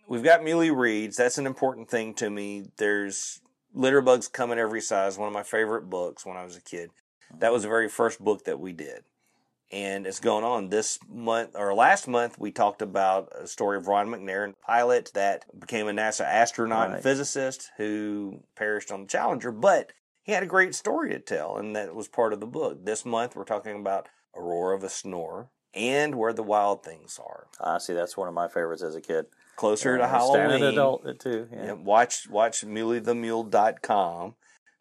We've 0.10 0.24
got 0.24 0.44
Muley 0.44 0.72
Reads. 0.72 1.18
That's 1.18 1.38
an 1.38 1.46
important 1.46 1.88
thing 1.88 2.16
to 2.16 2.32
me. 2.32 2.64
There's 2.78 3.42
Litterbugs 3.78 4.32
Come 4.32 4.52
in 4.52 4.58
Every 4.58 4.82
Size, 4.82 5.20
one 5.20 5.28
of 5.28 5.34
my 5.36 5.44
favorite 5.44 5.88
books 5.88 6.26
when 6.26 6.36
I 6.36 6.44
was 6.44 6.58
a 6.58 6.62
kid. 6.62 6.90
That 7.38 7.54
was 7.54 7.62
the 7.62 7.70
very 7.70 7.88
first 7.88 8.20
book 8.20 8.46
that 8.46 8.60
we 8.60 8.74
did. 8.74 9.04
And 9.72 10.08
it's 10.08 10.20
going 10.20 10.44
on 10.44 10.70
this 10.70 10.98
month 11.08 11.52
or 11.54 11.76
last 11.76 12.08
month. 12.08 12.40
We 12.40 12.50
talked 12.50 12.82
about 12.82 13.32
a 13.40 13.46
story 13.46 13.78
of 13.78 13.88
Ron 13.88 14.08
McNair, 14.08 14.50
a 14.50 14.54
pilot 14.66 15.12
that 15.14 15.46
became 15.60 15.88
a 15.88 15.92
NASA 15.92 16.26
astronaut 16.26 16.88
right. 16.88 16.96
and 16.96 17.04
physicist 17.04 17.70
who 17.78 18.40
perished 18.56 18.92
on 18.92 19.02
the 19.02 19.08
Challenger. 19.08 19.52
But 19.52 19.92
he 20.24 20.32
had 20.32 20.42
a 20.42 20.48
great 20.48 20.74
story 20.74 21.12
to 21.12 21.20
tell, 21.20 21.56
and 21.56 21.76
that 21.76 21.94
was 21.94 22.08
part 22.08 22.34
of 22.34 22.40
the 22.40 22.48
book. 22.48 22.84
This 22.84 23.06
month, 23.06 23.36
we're 23.36 23.44
talking 23.44 23.76
about 23.76 24.08
Aurora 24.36 24.76
of 24.76 24.84
a 24.84 24.90
Snore 24.90 25.52
and 25.76 26.16
Where 26.16 26.34
the 26.34 26.42
Wild 26.42 26.84
Things 26.84 27.20
Are. 27.24 27.46
I 27.62 27.78
see. 27.78 27.94
That's 27.94 28.18
one 28.18 28.28
of 28.28 28.34
my 28.34 28.48
favorites 28.48 28.82
as 28.82 28.96
a 28.96 29.02
kid 29.02 29.28
closer 29.60 29.98
to 29.98 30.08
Halloween. 30.08 30.50
Standard 30.50 30.74
adult 30.74 31.06
uh, 31.06 31.14
too. 31.14 31.48
Yeah. 31.52 31.66
yeah 31.66 31.72
watch 31.74 32.30
watch 32.30 32.66
muleythemule.com 32.66 34.36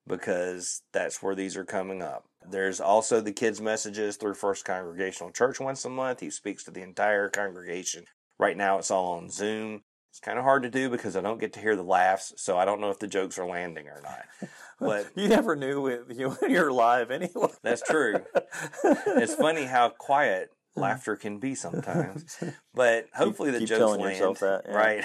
because 0.07 0.83
that's 0.93 1.23
where 1.23 1.35
these 1.35 1.57
are 1.57 1.65
coming 1.65 2.01
up. 2.01 2.25
There's 2.49 2.81
also 2.81 3.21
the 3.21 3.33
kids' 3.33 3.61
messages 3.61 4.17
through 4.17 4.35
First 4.35 4.65
Congregational 4.65 5.33
Church 5.33 5.61
once 5.61 5.85
a 5.85 5.91
month. 5.91 6.21
He 6.21 6.31
speaks 6.31 6.65
to 6.65 6.71
the 6.71 6.83
entire 6.83 7.29
congregation. 7.29 8.05
Right 8.39 8.57
now, 8.57 8.79
it's 8.79 8.91
all 8.91 9.15
on 9.15 9.29
Zoom. 9.31 9.83
It's 10.11 10.21
kind 10.21 10.39
of 10.39 10.45
hard 10.45 10.63
to 10.63 10.71
do 10.71 10.89
because 10.89 11.17
I 11.17 11.21
don't 11.21 11.41
get 11.41 11.53
to 11.55 11.61
hear 11.61 11.77
the 11.77 11.83
laughs, 11.83 12.33
so 12.37 12.57
I 12.57 12.65
don't 12.65 12.81
know 12.81 12.91
if 12.91 13.01
the 13.01 13.07
jokes 13.09 13.39
are 13.39 13.47
landing 13.47 13.89
or 13.89 14.01
not. 14.03 14.25
But 14.81 15.09
you 15.17 15.27
never 15.27 15.57
knew 15.57 15.83
when 15.83 16.37
you're 16.49 16.71
live 16.71 17.11
anyway. 17.11 17.49
That's 17.65 17.83
true. 17.83 18.21
it's 18.85 19.35
funny 19.35 19.65
how 19.65 19.89
quiet 19.89 20.51
laughter 20.83 21.17
can 21.17 21.39
be 21.39 21.55
sometimes. 21.55 22.37
But 22.75 23.07
hopefully 23.13 23.51
the 23.51 23.61
keep 23.61 23.69
jokes 23.69 23.79
telling 23.79 24.01
land. 24.01 24.17
Yourself 24.17 24.41
that, 24.41 24.63
yeah. 24.67 24.77
Right. 24.77 25.05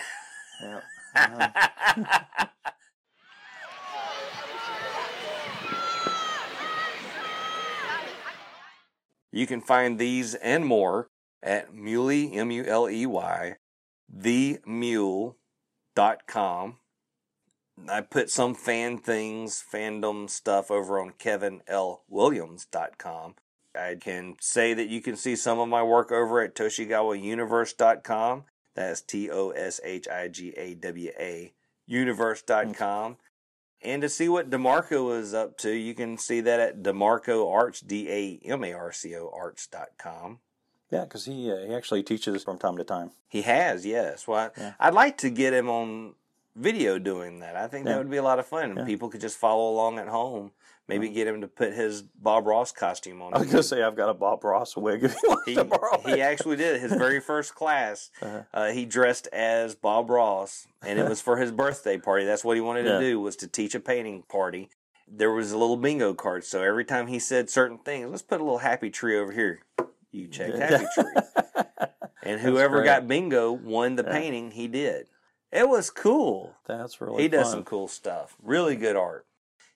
Yeah. 0.61 0.80
Uh-huh. 1.15 2.47
you 9.32 9.47
can 9.47 9.61
find 9.61 9.97
these 9.97 10.36
and 10.36 10.65
more 10.65 11.07
at 11.41 11.74
Muley, 11.74 12.34
M 12.34 12.51
U 12.51 12.63
L 12.63 12.88
E 12.89 13.07
Y, 13.07 13.55
themule.com. 14.15 15.36
I 17.89 18.01
put 18.01 18.30
some 18.30 18.53
fan 18.53 18.99
things, 18.99 19.63
fandom 19.74 20.30
stuff 20.30 20.69
over 20.69 20.99
on 20.99 21.13
kevinlwilliams.com. 21.13 23.36
I 23.76 23.95
can 23.95 24.36
say 24.39 24.74
that 24.74 24.89
you 24.89 25.01
can 25.01 25.15
see 25.15 25.36
some 25.36 25.59
of 25.59 25.67
my 25.67 25.84
work 25.84 26.11
over 26.11 26.41
at 26.41 26.55
ToshigawaUniverse.com. 26.55 28.43
That's 28.76 29.01
T 29.01 29.30
O 29.30 29.49
S 29.51 29.80
H 29.84 30.07
I 30.07 30.28
G 30.28 30.53
A 30.57 30.76
W 30.76 31.11
A 31.19 31.53
universe.com. 31.88 33.17
And 33.82 34.01
to 34.01 34.09
see 34.09 34.30
what 34.30 34.49
Damarco 34.49 35.19
is 35.19 35.34
up 35.34 35.57
to, 35.59 35.71
you 35.71 35.93
can 35.93 36.17
see 36.17 36.39
that 36.41 36.59
at 36.59 36.82
Damarco 36.82 37.51
Arts, 37.51 37.82
D 37.82 38.09
A 38.09 38.47
M 38.47 38.63
A 38.63 38.74
R 38.74 38.91
C 38.91 39.15
O 39.15 39.30
Arts.com. 39.34 40.39
Yeah, 40.89 41.03
because 41.03 41.26
he 41.26 41.51
uh, 41.51 41.67
he 41.67 41.74
actually 41.74 42.03
teaches 42.03 42.43
from 42.43 42.57
time 42.57 42.78
to 42.78 42.84
time. 42.84 43.11
He 43.28 43.41
has, 43.41 43.86
yes. 43.86 44.28
Well, 44.28 44.51
yeah. 44.57 44.74
I'd 44.80 44.93
like 44.93 45.17
to 45.19 45.30
get 45.30 45.53
him 45.53 45.69
on 45.69 46.13
video 46.55 46.99
doing 46.99 47.39
that. 47.39 47.55
I 47.55 47.67
think 47.67 47.86
yeah. 47.86 47.93
that 47.93 47.97
would 47.97 48.11
be 48.11 48.17
a 48.17 48.24
lot 48.24 48.39
of 48.39 48.45
fun. 48.45 48.78
Yeah. 48.78 48.86
People 48.86 49.09
could 49.09 49.21
just 49.21 49.38
follow 49.38 49.71
along 49.71 49.97
at 49.99 50.07
home 50.07 50.51
Maybe 50.90 51.08
get 51.10 51.28
him 51.28 51.40
to 51.42 51.48
put 51.48 51.74
his 51.74 52.02
Bob 52.02 52.46
Ross 52.46 52.74
costume 52.74 53.22
on. 53.22 53.34
I 53.34 53.40
was 53.40 53.48
gonna 53.48 53.64
say 53.64 53.82
I've 53.82 53.96
got 53.96 54.10
a 54.10 54.14
Bob 54.14 54.44
Ross 54.44 54.76
wig. 54.76 55.04
If 55.04 55.16
you 55.24 55.38
he, 55.46 55.56
to 55.56 55.64
borrow 55.64 56.02
he 56.06 56.22
actually 56.22 56.58
did 56.58 56.82
his 56.82 56.92
very 56.92 57.20
first 57.22 57.56
class. 57.56 58.12
Uh-huh. 58.22 58.42
Uh, 58.54 58.72
he 58.72 58.86
dressed 58.86 59.28
as 59.28 59.76
Bob 59.76 60.10
Ross, 60.10 60.68
and 60.86 61.00
it 61.00 61.08
was 61.08 61.22
for 61.22 61.38
his 61.38 61.54
birthday 61.54 61.98
party. 61.98 62.26
That's 62.26 62.44
what 62.44 62.58
he 62.58 62.62
wanted 62.62 62.86
yeah. 62.86 62.94
to 62.94 63.00
do 63.00 63.22
was 63.22 63.38
to 63.38 63.48
teach 63.48 63.76
a 63.76 63.80
painting 63.80 64.24
party. 64.24 64.70
There 65.08 65.32
was 65.32 65.54
a 65.54 65.58
little 65.58 65.78
bingo 65.78 66.14
card, 66.14 66.44
so 66.44 66.62
every 66.62 66.84
time 66.84 67.08
he 67.08 67.20
said 67.20 67.50
certain 67.50 67.78
things, 67.78 68.10
let's 68.10 68.22
put 68.22 68.42
a 68.42 68.44
little 68.44 68.60
happy 68.60 68.90
tree 68.90 69.18
over 69.18 69.32
here. 69.32 69.62
You 70.12 70.28
check 70.28 70.54
happy 70.54 70.86
tree, 70.94 71.56
and 72.24 72.42
whoever 72.42 72.84
got 72.84 73.08
bingo 73.08 73.54
won 73.54 73.96
the 73.96 74.04
yeah. 74.04 74.12
painting. 74.12 74.52
He 74.52 74.68
did. 74.68 75.08
It 75.50 75.70
was 75.70 75.90
cool. 75.90 76.56
That's 76.68 77.00
really. 77.00 77.14
Cool. 77.14 77.20
He 77.20 77.28
does 77.30 77.44
fun. 77.44 77.52
some 77.52 77.64
cool 77.64 77.88
stuff. 77.88 78.36
Really 78.42 78.76
good 78.76 78.98
art 78.98 79.26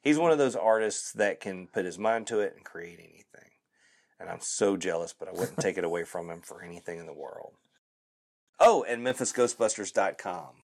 he's 0.02 0.18
one 0.18 0.32
of 0.32 0.38
those 0.38 0.56
artists 0.56 1.12
that 1.14 1.40
can 1.40 1.68
put 1.68 1.86
his 1.86 1.98
mind 1.98 2.28
to 2.28 2.40
it 2.40 2.54
and 2.56 2.66
create 2.66 3.00
anything. 3.00 3.52
And 4.20 4.30
I'm 4.30 4.42
so 4.42 4.78
jealous, 4.78 5.14
but 5.18 5.28
I 5.28 5.32
wouldn't 5.32 5.60
take 5.60 5.78
it 5.78 5.84
away 5.84 6.04
from 6.04 6.30
him 6.30 6.42
for 6.42 6.64
anything 6.64 7.00
in 7.00 7.06
the 7.06 7.14
world. 7.14 7.54
Oh, 8.60 8.84
and 8.84 9.06
MemphisGhostbusters.com. 9.06 10.64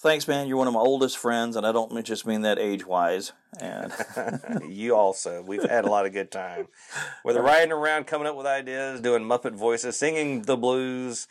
Thanks, 0.00 0.28
man. 0.28 0.48
You're 0.48 0.58
one 0.58 0.68
of 0.68 0.74
my 0.74 0.80
oldest 0.80 1.16
friends, 1.16 1.56
and 1.56 1.66
I 1.66 1.72
don't 1.72 2.04
just 2.04 2.26
mean 2.26 2.42
that 2.42 2.58
age 2.58 2.86
wise. 2.86 3.32
And 3.58 3.92
you 4.68 4.94
also. 4.94 5.42
We've 5.42 5.62
had 5.62 5.84
a 5.84 5.90
lot 5.90 6.04
of 6.04 6.12
good 6.12 6.30
time. 6.30 6.68
Whether 7.22 7.42
riding 7.42 7.72
around, 7.72 8.06
coming 8.06 8.26
up 8.26 8.36
with 8.36 8.46
ideas, 8.46 9.00
doing 9.00 9.22
Muppet 9.22 9.54
voices, 9.54 9.96
singing 9.96 10.42
the 10.42 10.56
blues, 10.56 11.26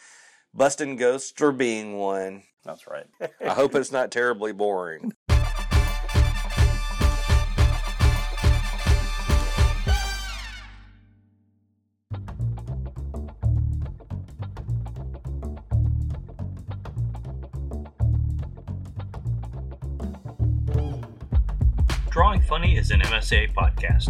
busting 0.54 0.96
ghosts, 0.96 1.40
or 1.42 1.52
being 1.52 1.98
one. 1.98 2.44
That's 2.64 2.88
right. 2.88 3.06
I 3.42 3.54
hope 3.54 3.76
it's 3.76 3.92
not 3.92 4.12
terribly 4.12 4.54
boring. 4.54 5.14
Funny 22.54 22.78
is 22.78 22.92
an 22.92 23.00
MSA 23.00 23.52
podcast. 23.56 24.10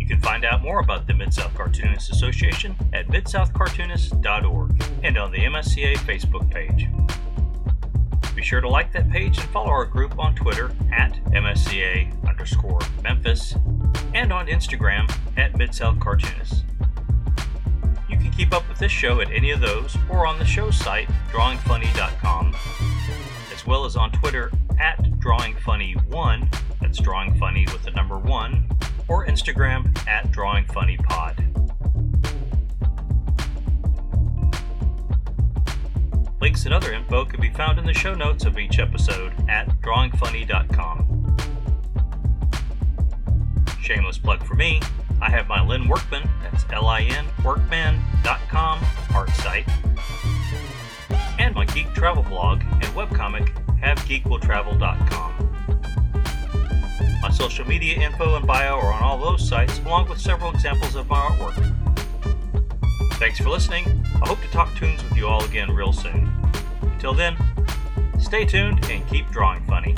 You 0.00 0.06
can 0.06 0.18
find 0.18 0.46
out 0.46 0.62
more 0.62 0.80
about 0.80 1.06
the 1.06 1.12
Mid 1.12 1.34
South 1.34 1.52
Cartoonists 1.52 2.08
Association 2.08 2.74
at 2.94 3.06
midsouthcartoonists.org 3.08 4.82
and 5.02 5.18
on 5.18 5.30
the 5.30 5.40
MSCA 5.40 5.94
Facebook 5.98 6.50
page. 6.50 6.88
Be 8.34 8.42
sure 8.42 8.62
to 8.62 8.68
like 8.70 8.94
that 8.94 9.10
page 9.10 9.36
and 9.36 9.46
follow 9.50 9.68
our 9.68 9.84
group 9.84 10.18
on 10.18 10.34
Twitter 10.34 10.72
at 10.90 11.22
MSCA 11.32 12.26
underscore 12.26 12.80
Memphis 13.02 13.56
and 14.14 14.32
on 14.32 14.46
Instagram 14.46 15.14
at 15.36 15.54
Mid 15.58 15.74
South 15.74 16.00
Cartoonists. 16.00 16.62
You 18.08 18.16
can 18.16 18.30
keep 18.30 18.54
up 18.54 18.66
with 18.70 18.78
this 18.78 18.90
show 18.90 19.20
at 19.20 19.30
any 19.30 19.50
of 19.50 19.60
those 19.60 19.98
or 20.08 20.26
on 20.26 20.38
the 20.38 20.46
show 20.46 20.70
site, 20.70 21.10
drawingfunny.com, 21.30 22.56
as 23.52 23.66
well 23.66 23.84
as 23.84 23.96
on 23.96 24.12
Twitter 24.12 24.50
at 24.78 25.02
drawingfunny1 25.18 26.48
that's 26.94 27.02
Drawing 27.04 27.36
Funny 27.40 27.66
with 27.72 27.82
the 27.82 27.90
number 27.90 28.18
one, 28.18 28.68
or 29.08 29.26
Instagram 29.26 29.98
at 30.06 30.30
Drawing 30.30 30.64
Funny 30.66 30.96
Pod. 30.96 31.36
Links 36.40 36.66
and 36.66 36.72
other 36.72 36.92
info 36.92 37.24
can 37.24 37.40
be 37.40 37.50
found 37.50 37.80
in 37.80 37.84
the 37.86 37.92
show 37.92 38.14
notes 38.14 38.44
of 38.44 38.56
each 38.60 38.78
episode 38.78 39.32
at 39.48 39.68
drawingfunny.com. 39.80 41.36
Shameless 43.82 44.18
plug 44.18 44.44
for 44.44 44.54
me, 44.54 44.80
I 45.20 45.30
have 45.30 45.48
my 45.48 45.66
Lin 45.66 45.88
Workman, 45.88 46.30
that's 46.42 46.64
L-I-N, 46.70 47.26
workman.com 47.44 48.80
art 49.12 49.30
site, 49.30 49.68
and 51.40 51.56
my 51.56 51.64
geek 51.64 51.92
travel 51.92 52.22
blog 52.22 52.60
and 52.60 52.84
webcomic, 52.94 53.52
havegeekwilltravel.com. 53.80 55.53
My 57.24 57.30
social 57.30 57.66
media 57.66 57.98
info 58.06 58.36
and 58.36 58.46
bio 58.46 58.78
are 58.78 58.92
on 58.92 59.02
all 59.02 59.16
those 59.16 59.48
sites, 59.48 59.78
along 59.78 60.10
with 60.10 60.20
several 60.20 60.50
examples 60.50 60.94
of 60.94 61.08
my 61.08 61.16
artwork. 61.16 61.54
Thanks 63.14 63.38
for 63.38 63.48
listening. 63.48 64.04
I 64.22 64.28
hope 64.28 64.42
to 64.42 64.48
talk 64.48 64.74
tunes 64.76 65.02
with 65.02 65.16
you 65.16 65.26
all 65.26 65.42
again 65.42 65.70
real 65.70 65.90
soon. 65.90 66.30
Until 66.82 67.14
then, 67.14 67.34
stay 68.20 68.44
tuned 68.44 68.84
and 68.90 69.08
keep 69.08 69.26
drawing 69.30 69.64
funny. 69.64 69.94